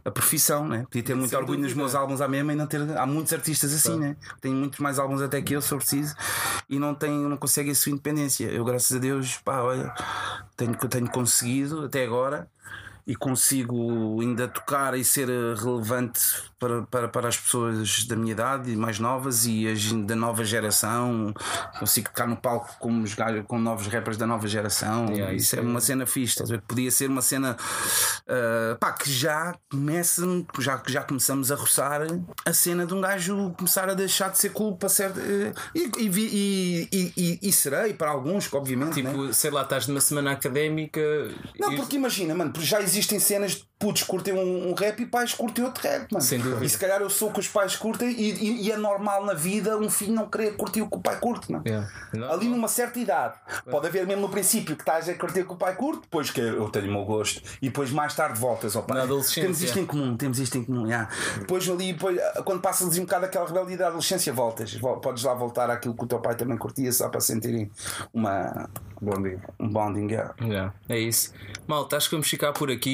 a 0.03 0.11
profissão, 0.11 0.67
né? 0.67 0.83
podia 0.83 1.03
ter 1.03 1.15
muito 1.15 1.29
Sem 1.29 1.39
orgulho 1.39 1.59
nos 1.59 1.69
dúvida. 1.69 1.81
meus 1.81 1.95
álbuns 1.95 2.21
à 2.21 2.27
mesma 2.27 2.53
e 2.53 2.55
não 2.55 2.67
ter. 2.67 2.81
Há 2.97 3.05
muitos 3.05 3.33
artistas 3.33 3.73
assim, 3.73 3.99
né? 3.99 4.15
Tenho 4.41 4.55
muitos 4.55 4.79
mais 4.79 4.99
álbuns 4.99 5.21
até 5.21 5.41
que 5.41 5.53
eu, 5.53 5.61
se 5.61 5.71
eu 5.71 5.77
preciso, 5.77 6.15
e 6.69 6.79
não, 6.79 6.93
tem, 6.93 7.11
não 7.11 7.37
conseguem 7.37 7.71
a 7.71 7.75
sua 7.75 7.91
independência. 7.91 8.45
Eu, 8.45 8.63
graças 8.63 8.95
a 8.95 8.99
Deus, 8.99 9.37
pá, 9.37 9.61
olha, 9.61 9.93
tenho, 10.55 10.75
tenho 10.75 11.09
conseguido 11.09 11.85
até 11.85 12.03
agora 12.03 12.49
e 13.07 13.15
consigo 13.15 14.19
ainda 14.19 14.47
tocar 14.47 14.97
e 14.97 15.03
ser 15.03 15.29
eh, 15.29 15.53
relevante 15.61 16.19
para, 16.59 16.81
para, 16.83 17.07
para 17.07 17.27
as 17.27 17.37
pessoas 17.37 18.05
da 18.05 18.15
minha 18.15 18.31
idade 18.31 18.71
e 18.71 18.75
mais 18.75 18.99
novas 18.99 19.45
e 19.45 19.67
as 19.67 19.91
da 20.05 20.15
nova 20.15 20.43
geração. 20.43 21.31
Consigo 21.79 22.07
tocar 22.09 22.27
no 22.27 22.35
palco 22.37 22.75
com, 22.79 23.01
os 23.03 23.15
com 23.47 23.59
novos 23.59 23.85
rappers 23.87 24.17
da 24.17 24.25
nova 24.25 24.47
geração. 24.47 25.07
Yeah, 25.09 25.33
isso, 25.33 25.55
é 25.55 25.59
é- 25.59 25.61
uma 25.61 25.79
cena 25.81 26.05
fixe. 26.07 26.33
estás 26.33 26.49
a 26.49 26.55
ver? 26.55 26.61
Podia 26.67 26.89
ser 26.89 27.09
uma 27.09 27.21
cena 27.21 27.55
ah, 28.27 28.75
pá, 28.79 28.91
que 28.93 29.11
já 29.11 29.53
começa, 29.69 30.23
já, 30.59 30.81
já 30.87 31.03
começamos 31.03 31.51
a 31.51 31.55
roçar 31.55 32.01
a 32.45 32.53
cena 32.53 32.85
de 32.85 32.93
um 32.93 33.01
gajo 33.01 33.53
começar 33.57 33.87
a 33.89 33.93
deixar 33.93 34.29
de 34.31 34.39
ser 34.39 34.49
cool 34.49 34.77
para 34.77 34.89
ser. 34.89 35.11
eh, 35.17 35.53
e, 35.75 35.91
e, 35.99 36.09
e, 36.09 36.89
e, 36.91 37.13
e- 37.17 37.39
e 37.49 37.51
serei 37.53 37.93
para 37.93 38.09
alguns, 38.09 38.51
obviamente. 38.53 39.03
né? 39.03 39.11
Tipo, 39.11 39.33
sei 39.33 39.51
lá, 39.51 39.61
estás 39.61 39.87
numa 39.87 40.01
semana 40.01 40.31
académica. 40.31 40.99
Não, 41.59 41.73
e- 41.73 41.75
porque 41.75 41.95
imagina, 41.97 42.33
mano, 42.33 42.51
já 42.59 42.79
existem 42.95 43.19
cenas 43.19 43.51
de 43.55 43.65
putos 43.77 44.03
curtem 44.03 44.33
um, 44.33 44.69
um 44.69 44.73
rap 44.73 45.01
e 45.01 45.05
pais 45.05 45.33
curtem 45.33 45.63
outro 45.65 45.83
rap, 45.83 46.09
mano. 46.11 46.23
Sem 46.23 46.39
dúvida. 46.39 46.63
E 46.63 46.69
se 46.69 46.77
calhar 46.77 47.01
eu 47.01 47.09
sou 47.09 47.29
o 47.29 47.33
que 47.33 47.39
os 47.41 47.47
pais 47.47 47.75
curtem 47.75 48.09
e, 48.09 48.31
e- 48.31 48.61
e 48.67 48.71
é 48.71 48.77
normal 48.77 49.25
na 49.25 49.33
vida 49.33 49.77
um 49.77 49.89
filho 49.89 50.13
não 50.13 50.29
querer 50.29 50.55
curtir 50.55 50.81
o 50.81 50.89
que 50.89 50.95
o 50.97 51.01
pai 51.01 51.19
curte, 51.19 51.51
mano. 51.51 51.63
Yeah. 51.67 51.89
Não, 52.13 52.31
Ali 52.31 52.47
numa 52.47 52.67
certa 52.69 52.97
idade, 52.99 53.35
pode 53.69 53.87
haver 53.87 54.07
mesmo 54.07 54.21
no 54.23 54.29
princípio 54.29 54.75
que 54.77 54.81
estás 54.81 55.09
a 55.09 55.13
curtir 55.15 55.41
o 55.41 55.45
que 55.47 55.53
o 55.53 55.57
pai 55.57 55.75
curte, 55.75 56.01
depois 56.03 56.31
que 56.31 56.39
eu 56.39 56.69
tenho 56.69 56.87
o 56.87 56.91
meu 56.93 57.03
gosto, 57.05 57.41
e 57.61 57.67
depois 57.67 57.91
mais 57.91 58.15
tarde 58.15 58.39
voltas 58.39 58.75
ao 58.77 58.83
pai. 58.83 58.97
Na 58.97 59.03
adolescência. 59.03 59.41
Temos 59.43 59.61
isto 59.61 59.77
em 59.79 59.85
comum, 59.85 60.15
temos 60.15 60.39
isto 60.39 60.57
em 60.57 60.63
comum, 60.63 60.87
já. 60.87 61.09
Depois 61.39 61.69
ali, 61.69 61.91
depois, 61.93 62.17
quando 62.45 62.61
passas 62.61 62.97
um 62.97 63.01
bocado 63.01 63.25
aquela 63.25 63.45
rebeldia 63.45 63.77
da 63.77 63.87
adolescência, 63.87 64.31
voltas, 64.31 64.73
Vol- 64.75 64.99
podes 65.01 65.23
lá 65.23 65.33
voltar 65.33 65.69
àquilo 65.69 65.93
que 65.95 66.03
o 66.05 66.07
teu 66.07 66.19
pai 66.19 66.35
também 66.35 66.57
curtia, 66.57 66.91
só 66.93 67.09
para 67.09 67.19
sentirem 67.19 67.69
uma, 68.13 68.69
Bom 69.01 69.21
dia. 69.21 69.39
um 69.59 69.69
bonding. 69.69 70.09
já. 70.09 70.33
Já, 70.47 70.73
é 70.87 70.97
isso. 70.97 71.33
Malta, 71.67 71.97
acho 71.97 72.09
que 72.09 72.15
vamos 72.15 72.29
ficar 72.29 72.53
por 72.53 72.71
aqui. 72.71 72.84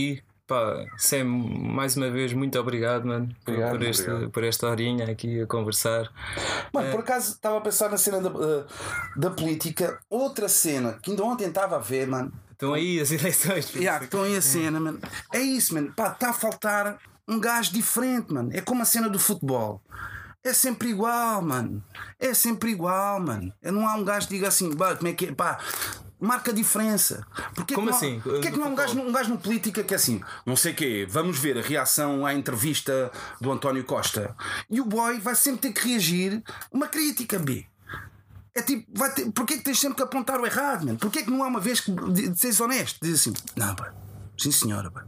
Pá, 0.48 0.86
Sam, 0.98 1.24
mais 1.26 1.96
uma 1.96 2.10
vez, 2.10 2.34
muito 2.34 2.60
obrigado, 2.60 3.06
mano, 3.08 3.28
por- 3.46 3.52
Obrigado, 3.54 3.72
por, 3.78 3.84
este, 3.84 4.10
obrigado. 4.10 4.32
por 4.32 4.44
esta 4.44 4.68
horinha 4.68 5.10
aqui 5.12 5.42
a 5.42 5.48
conversar. 5.48 6.10
Mano, 6.74 6.92
por 6.92 7.00
acaso 7.02 7.32
estava 7.34 7.58
a 7.58 7.62
pensar 7.62 7.90
na 7.90 7.98
cena 7.98 8.20
da, 8.20 8.30
eh, 8.30 8.66
da 9.16 9.30
política. 9.32 10.00
Outra 10.10 10.48
cena 10.50 11.00
que 11.02 11.12
ainda 11.12 11.24
ontem 11.24 11.48
estava 11.48 11.76
a 11.78 11.80
ver, 11.80 12.08
mano. 12.08 12.32
Estão 12.52 12.74
aí 12.74 13.00
as 13.00 13.12
eleições. 13.14 13.74
Yeah, 13.76 14.00
que 14.00 14.06
estão 14.06 14.24
aí 14.24 14.36
a 14.36 14.42
cena, 14.42 14.80
mano. 14.80 15.00
É 15.34 15.40
isso, 15.40 15.74
mano. 15.74 15.92
Pá, 15.96 16.12
está 16.12 16.30
a 16.30 16.34
faltar 16.34 16.98
um 17.28 17.40
gajo 17.40 17.72
diferente, 17.74 18.34
mano. 18.34 18.50
É 18.54 18.62
como 18.62 18.82
a 18.82 18.86
cena 18.86 19.08
do 19.10 19.18
futebol. 19.18 19.82
É 20.44 20.54
sempre 20.54 20.90
igual, 20.90 21.42
mano. 21.42 21.84
É 22.20 22.34
sempre 22.34 22.72
igual, 22.72 23.20
mano. 23.20 23.54
É, 23.62 23.72
Não 23.72 23.88
há 23.88 23.94
um 23.96 24.04
gajo 24.04 24.28
que 24.28 24.34
diga 24.34 24.48
assim, 24.48 24.76
"Bah, 24.76 24.96
como 24.96 25.08
é 25.08 25.14
que 25.14 25.28
é? 25.28 25.32
Pá, 25.34 25.60
marca 26.22 26.52
a 26.52 26.54
diferença. 26.54 27.26
Porquê 27.56 27.74
Como 27.74 27.88
que 27.88 27.92
não 27.92 27.98
há- 27.98 27.98
assim? 27.98 28.20
Porquê 28.22 28.42
que 28.44 28.52
Do 28.52 28.60
não 28.60 28.68
há 28.68 28.70
um 28.70 28.76
gajo, 28.76 29.00
um 29.00 29.12
gajo 29.12 29.30
no 29.32 29.38
política 29.40 29.84
que 29.84 29.94
é 29.94 29.98
assim, 29.98 30.22
não 30.46 30.56
sei 30.56 30.72
o 30.72 30.76
quê, 30.76 31.08
vamos 31.10 31.38
ver 31.40 31.58
a 31.58 31.62
reação 31.62 32.26
à 32.26 32.34
entrevista 32.34 33.12
do 33.42 33.52
António 33.52 33.84
Costa. 33.84 34.36
E 34.70 34.80
o 34.80 34.86
boy 34.86 35.20
vai 35.20 35.36
sempre 35.36 35.62
ter 35.62 35.74
que 35.74 35.88
reagir 35.90 36.44
uma 36.72 36.88
crítica, 36.88 37.38
B. 37.40 37.66
É 38.54 38.62
tipo, 38.62 38.86
vai 38.98 39.12
ter, 39.14 39.32
porquê 39.32 39.58
que 39.58 39.64
tens 39.64 39.80
sempre 39.80 39.96
que 39.96 40.04
apontar 40.04 40.40
o 40.40 40.46
errado, 40.46 40.86
mano? 40.86 40.98
Porquê 40.98 41.24
que 41.24 41.32
não 41.32 41.42
há 41.44 41.48
uma 41.48 41.60
vez 41.60 41.80
que 41.80 41.92
de, 41.92 42.30
de 42.30 42.40
seres 42.40 42.60
honesto? 42.60 43.00
Diz 43.02 43.22
assim, 43.22 43.34
não, 43.56 43.74
pá, 43.76 43.94
sim 44.38 44.52
senhora, 44.52 44.92
pá. 44.92 45.06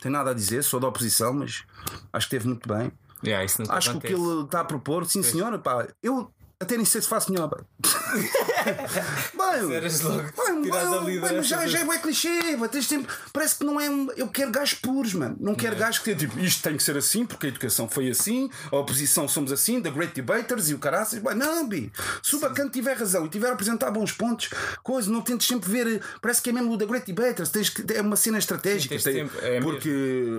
Tenho 0.00 0.12
nada 0.12 0.30
a 0.30 0.34
dizer, 0.34 0.62
sou 0.62 0.78
da 0.78 0.86
oposição, 0.88 1.32
mas 1.32 1.64
acho 2.12 2.28
que 2.28 2.36
esteve 2.36 2.46
muito 2.46 2.68
bem. 2.68 2.92
Yeah, 3.24 3.44
Acho 3.70 3.92
que 3.92 3.96
o 3.96 4.00
que 4.00 4.12
ele 4.12 4.42
está 4.44 4.60
a 4.60 4.64
propor, 4.64 5.06
sim 5.06 5.22
senhora, 5.22 5.58
pá, 5.58 5.88
eu 6.02 6.30
até 6.60 6.76
nem 6.76 6.84
sei 6.84 7.00
se 7.02 7.08
faço 7.08 7.30
melhor. 7.32 7.64
Bem, 8.64 9.68
bem, 9.68 10.70
bem, 11.04 11.20
bem, 11.20 11.42
já, 11.42 11.66
já 11.66 11.80
é 11.80 11.84
bué 11.84 11.98
clichê, 11.98 12.56
tens 12.70 12.88
tempo, 12.88 13.12
parece 13.32 13.56
que 13.56 13.64
não 13.64 13.80
é 13.80 13.88
um, 13.90 14.08
eu 14.16 14.28
quero 14.28 14.50
gajos 14.50 14.74
puros, 14.74 15.12
mano. 15.14 15.36
Não 15.38 15.54
quero 15.54 15.76
gajos 15.76 15.98
que 16.00 16.14
tipo, 16.14 16.38
isto 16.38 16.62
tem 16.62 16.76
que 16.76 16.82
ser 16.82 16.96
assim, 16.96 17.26
porque 17.26 17.46
a 17.46 17.48
educação 17.50 17.88
foi 17.88 18.08
assim, 18.08 18.50
a 18.72 18.76
oposição 18.76 19.28
somos 19.28 19.52
assim, 19.52 19.82
the 19.82 19.90
great 19.90 20.14
debaters 20.14 20.70
e 20.70 20.74
o 20.74 20.78
caraças. 20.78 21.18
Bem, 21.18 21.34
não, 21.34 21.68
bi, 21.68 21.92
se 22.22 22.36
o 22.36 22.40
bacana 22.40 22.70
tiver 22.70 22.96
razão 22.96 23.26
e 23.26 23.28
tiver 23.28 23.48
a 23.48 23.52
apresentar 23.52 23.90
bons 23.90 24.12
pontos, 24.12 24.50
coisa, 24.82 25.10
não 25.10 25.20
tentes 25.20 25.46
sempre 25.46 25.70
ver, 25.70 26.02
parece 26.22 26.40
que 26.40 26.50
é 26.50 26.52
mesmo 26.52 26.72
o 26.72 26.78
the 26.78 26.86
great 26.86 27.06
debaters, 27.12 27.50
tens 27.50 27.68
que, 27.68 27.84
é 27.94 28.00
uma 28.00 28.16
cena 28.16 28.38
estratégica, 28.38 28.98
Sim, 28.98 29.04
tens 29.04 29.30
tem- 29.30 29.40
é 29.42 29.60
porque 29.60 29.88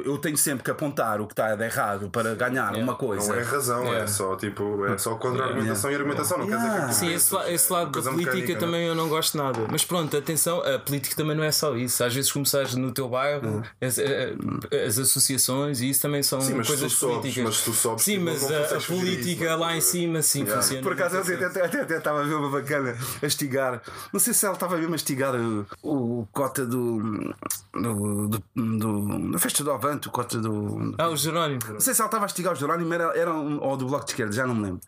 eu 0.05 0.17
tenho 0.17 0.37
sempre 0.37 0.63
que 0.63 0.71
apontar 0.71 1.21
o 1.21 1.27
que 1.27 1.33
está 1.33 1.55
de 1.55 1.63
errado 1.63 2.09
para 2.09 2.33
ganhar 2.35 2.75
uma 2.75 2.95
coisa. 2.95 3.27
Não 3.27 3.35
é 3.39 3.43
razão, 3.43 3.83
é 3.87 3.95
Yeah. 3.95 4.07
só 4.11 4.35
tipo, 4.35 4.85
é 4.87 4.97
só 4.97 5.15
contra-argumentação 5.15 5.89
e 5.91 5.95
argumentação. 5.95 6.04
Não 6.05 6.15
quer 6.15 6.55
dizer 6.57 6.65
Yeah. 6.65 6.87
que 6.87 6.95
Sim, 6.95 7.13
esse, 7.13 7.33
la- 7.33 7.51
esse 7.51 7.71
lado 7.73 7.91
da 7.91 8.01
política 8.11 8.35
mecânica, 8.35 8.59
também 8.59 8.85
eu 8.87 8.95
não 8.95 9.07
gosto 9.09 9.37
nada. 9.37 9.59
Mas 9.71 9.83
pronto, 9.85 10.15
atenção, 10.15 10.61
a 10.61 10.79
política 10.79 11.15
também 11.15 11.35
não 11.35 11.43
é 11.43 11.51
só 11.51 11.75
isso. 11.75 12.03
Às 12.03 12.13
vezes 12.13 12.31
começares 12.31 12.75
no 12.75 12.91
teu 12.91 13.07
bairro, 13.09 13.63
as, 13.81 13.97
eh, 13.97 14.33
as 14.87 14.97
associações 14.99 15.81
e 15.81 15.89
isso 15.89 16.01
também 16.01 16.21
são 16.23 16.39
Sim, 16.41 16.55
mas 16.55 16.67
coisas 16.67 16.91
tu 16.93 16.97
sobes, 16.97 17.17
políticas. 17.17 17.43
mas 17.45 17.61
tu 17.63 17.73
sobes, 17.73 18.03
sim, 18.05 18.13
tipo, 18.13 18.25
mas 18.25 18.41
não 18.41 18.49
a, 18.55 18.61
a 18.77 18.81
política 18.81 19.45
isso, 19.45 19.57
lá 19.57 19.75
em 19.77 19.81
cima 19.81 20.21
sim 20.21 20.39
Yeah. 20.41 20.61
funciona. 20.61 20.83
Por 20.83 20.93
acaso 20.93 21.15
eu 21.17 21.21
até, 21.47 21.61
até, 21.65 21.81
até 21.81 21.97
estava 21.97 22.21
a 22.21 22.23
ver 22.23 22.35
uma 22.35 22.49
bacana 22.49 22.95
a 23.21 23.25
estigar. 23.25 23.81
Não 24.13 24.19
sei 24.19 24.33
se 24.33 24.45
ela 24.45 24.53
estava 24.55 24.77
mesmo 24.77 24.93
a 24.93 24.95
estigar 24.95 25.33
o, 25.35 25.65
o 25.83 26.27
cota 26.31 26.65
do. 26.65 27.33
do, 27.73 28.27
do, 28.27 28.43
do- 28.55 29.31
da 29.31 29.39
festa 29.39 29.63
do 29.63 29.71
Avante, 29.71 30.07
o 30.07 30.11
cota 30.11 30.37
do. 30.37 30.93
Ah, 30.97 31.09
o 31.09 31.15
Jerónimo. 31.17 31.59
Não 31.69 31.79
sei 31.79 31.93
se 31.93 32.01
ela 32.01 32.07
estava 32.07 32.25
a 32.25 32.27
estigar 32.27 32.53
o 32.53 32.55
Jerónimo 32.55 32.93
era, 32.93 33.17
era 33.17 33.33
um, 33.33 33.61
ou 33.61 33.75
do 33.77 33.85
Bloco 33.87 34.05
de 34.05 34.11
Esquerda, 34.11 34.31
já 34.33 34.45
não 34.45 34.55
me 34.55 34.63
lembro. 34.63 34.81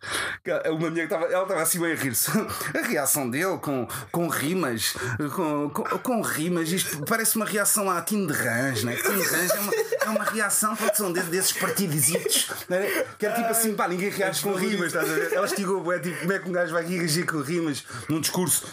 Uma 0.71 0.89
mulher 0.89 1.06
que 1.06 1.06
estava, 1.07 1.25
ela 1.25 1.43
estava 1.43 1.61
assim 1.61 1.79
bem 1.79 1.91
a 1.91 1.95
rir-se. 1.95 2.29
A 2.77 2.87
reação 2.87 3.29
dele 3.29 3.57
com, 3.61 3.87
com 4.11 4.27
rimas, 4.27 4.93
com, 5.35 5.69
com, 5.69 5.83
com 5.83 6.21
rimas, 6.21 6.71
isto 6.71 7.03
parece 7.05 7.35
uma 7.35 7.45
reação 7.45 7.89
à 7.89 8.01
Tim 8.01 8.27
de 8.27 8.33
Rãs, 8.33 8.83
né? 8.83 8.95
Tim 8.95 9.15
de 9.15 9.23
Rãs 9.23 9.51
é 9.51 9.59
uma, 9.59 9.71
é 10.07 10.09
uma 10.09 10.23
reação, 10.23 10.75
pode 10.75 10.95
ser 10.95 11.03
um 11.03 11.11
desses, 11.11 11.51
partidizitos, 11.53 12.49
né? 12.69 13.05
que 13.17 13.25
era 13.25 13.35
tipo 13.35 13.49
assim, 13.49 13.75
pá, 13.75 13.87
ninguém 13.87 14.09
reage 14.09 14.41
com 14.41 14.53
rimas, 14.53 14.87
estás 14.87 15.09
a 15.09 15.13
ver? 15.13 15.33
Ela 15.33 15.45
estigou, 15.45 15.93
é 15.93 15.99
tipo, 15.99 16.19
como 16.19 16.33
é 16.33 16.39
que 16.39 16.49
um 16.49 16.51
gajo 16.51 16.73
vai 16.73 16.85
reagir 16.85 17.25
com 17.25 17.41
rimas 17.41 17.83
num 18.09 18.19
discurso? 18.19 18.65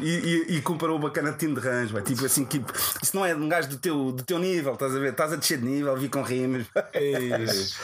E, 0.00 0.08
e, 0.08 0.56
e 0.56 0.62
comparou 0.62 0.96
o 0.96 0.98
bacana 0.98 1.32
de 1.32 1.38
Tim 1.38 1.54
de 1.54 1.60
vai, 1.60 2.02
tipo 2.02 2.24
assim, 2.24 2.44
tipo, 2.44 2.72
isso 3.02 3.14
não 3.14 3.24
é 3.24 3.34
um 3.34 3.48
gajo 3.48 3.68
do 3.68 3.76
teu, 3.78 4.12
do 4.12 4.22
teu 4.22 4.38
nível, 4.38 4.74
estás 4.74 4.94
a 4.94 4.98
ver? 4.98 5.10
Estás 5.10 5.32
a 5.32 5.36
descer 5.36 5.58
de 5.58 5.64
nível, 5.64 5.96
vi 5.96 6.08
com 6.08 6.22
rimas. 6.22 6.66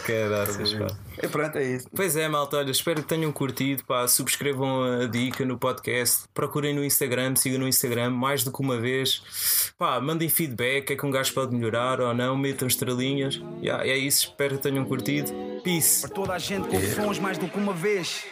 Caraças, 0.07 0.75
pá. 0.75 0.87
E 1.23 1.29
pronto, 1.29 1.57
é 1.59 1.65
isso. 1.65 1.89
Pois 1.95 2.17
é, 2.17 2.29
malta, 2.29 2.57
olha, 2.57 2.71
espero 2.71 3.03
que 3.03 3.09
tenham 3.09 3.31
curtido. 3.33 3.85
Pá, 3.85 4.07
subscrevam 4.09 5.03
a 5.03 5.07
dica 5.07 5.45
no 5.45 5.59
podcast, 5.59 6.25
procurem 6.35 6.75
no 6.75 6.85
Instagram, 6.85 7.37
sigam 7.37 7.61
no 7.61 7.69
Instagram 7.69 8.11
mais 8.11 8.43
do 8.43 8.53
que 8.53 8.61
uma 8.61 8.79
vez. 8.79 9.73
Pá, 9.79 10.01
mandem 10.01 10.29
feedback, 10.29 10.91
é 10.91 11.07
um 11.07 11.11
gajo 11.13 11.33
pode 11.35 11.55
melhorar 11.55 12.01
ou 12.01 12.13
não, 12.15 12.37
metam 12.37 12.67
estrelinhas. 12.67 13.41
Yeah, 13.63 13.87
é 13.87 13.97
isso, 13.97 14.29
espero 14.29 14.57
que 14.57 14.63
tenham 14.63 14.85
curtido. 14.85 15.31
Peace. 15.63 16.01
Para 16.01 16.11
toda 16.11 16.33
a 16.33 16.39
gente, 16.39 16.69
é. 16.75 17.21
mais 17.21 17.39
do 17.39 17.47
que 17.47 17.59
uma 17.59 17.73
vez. 17.73 18.25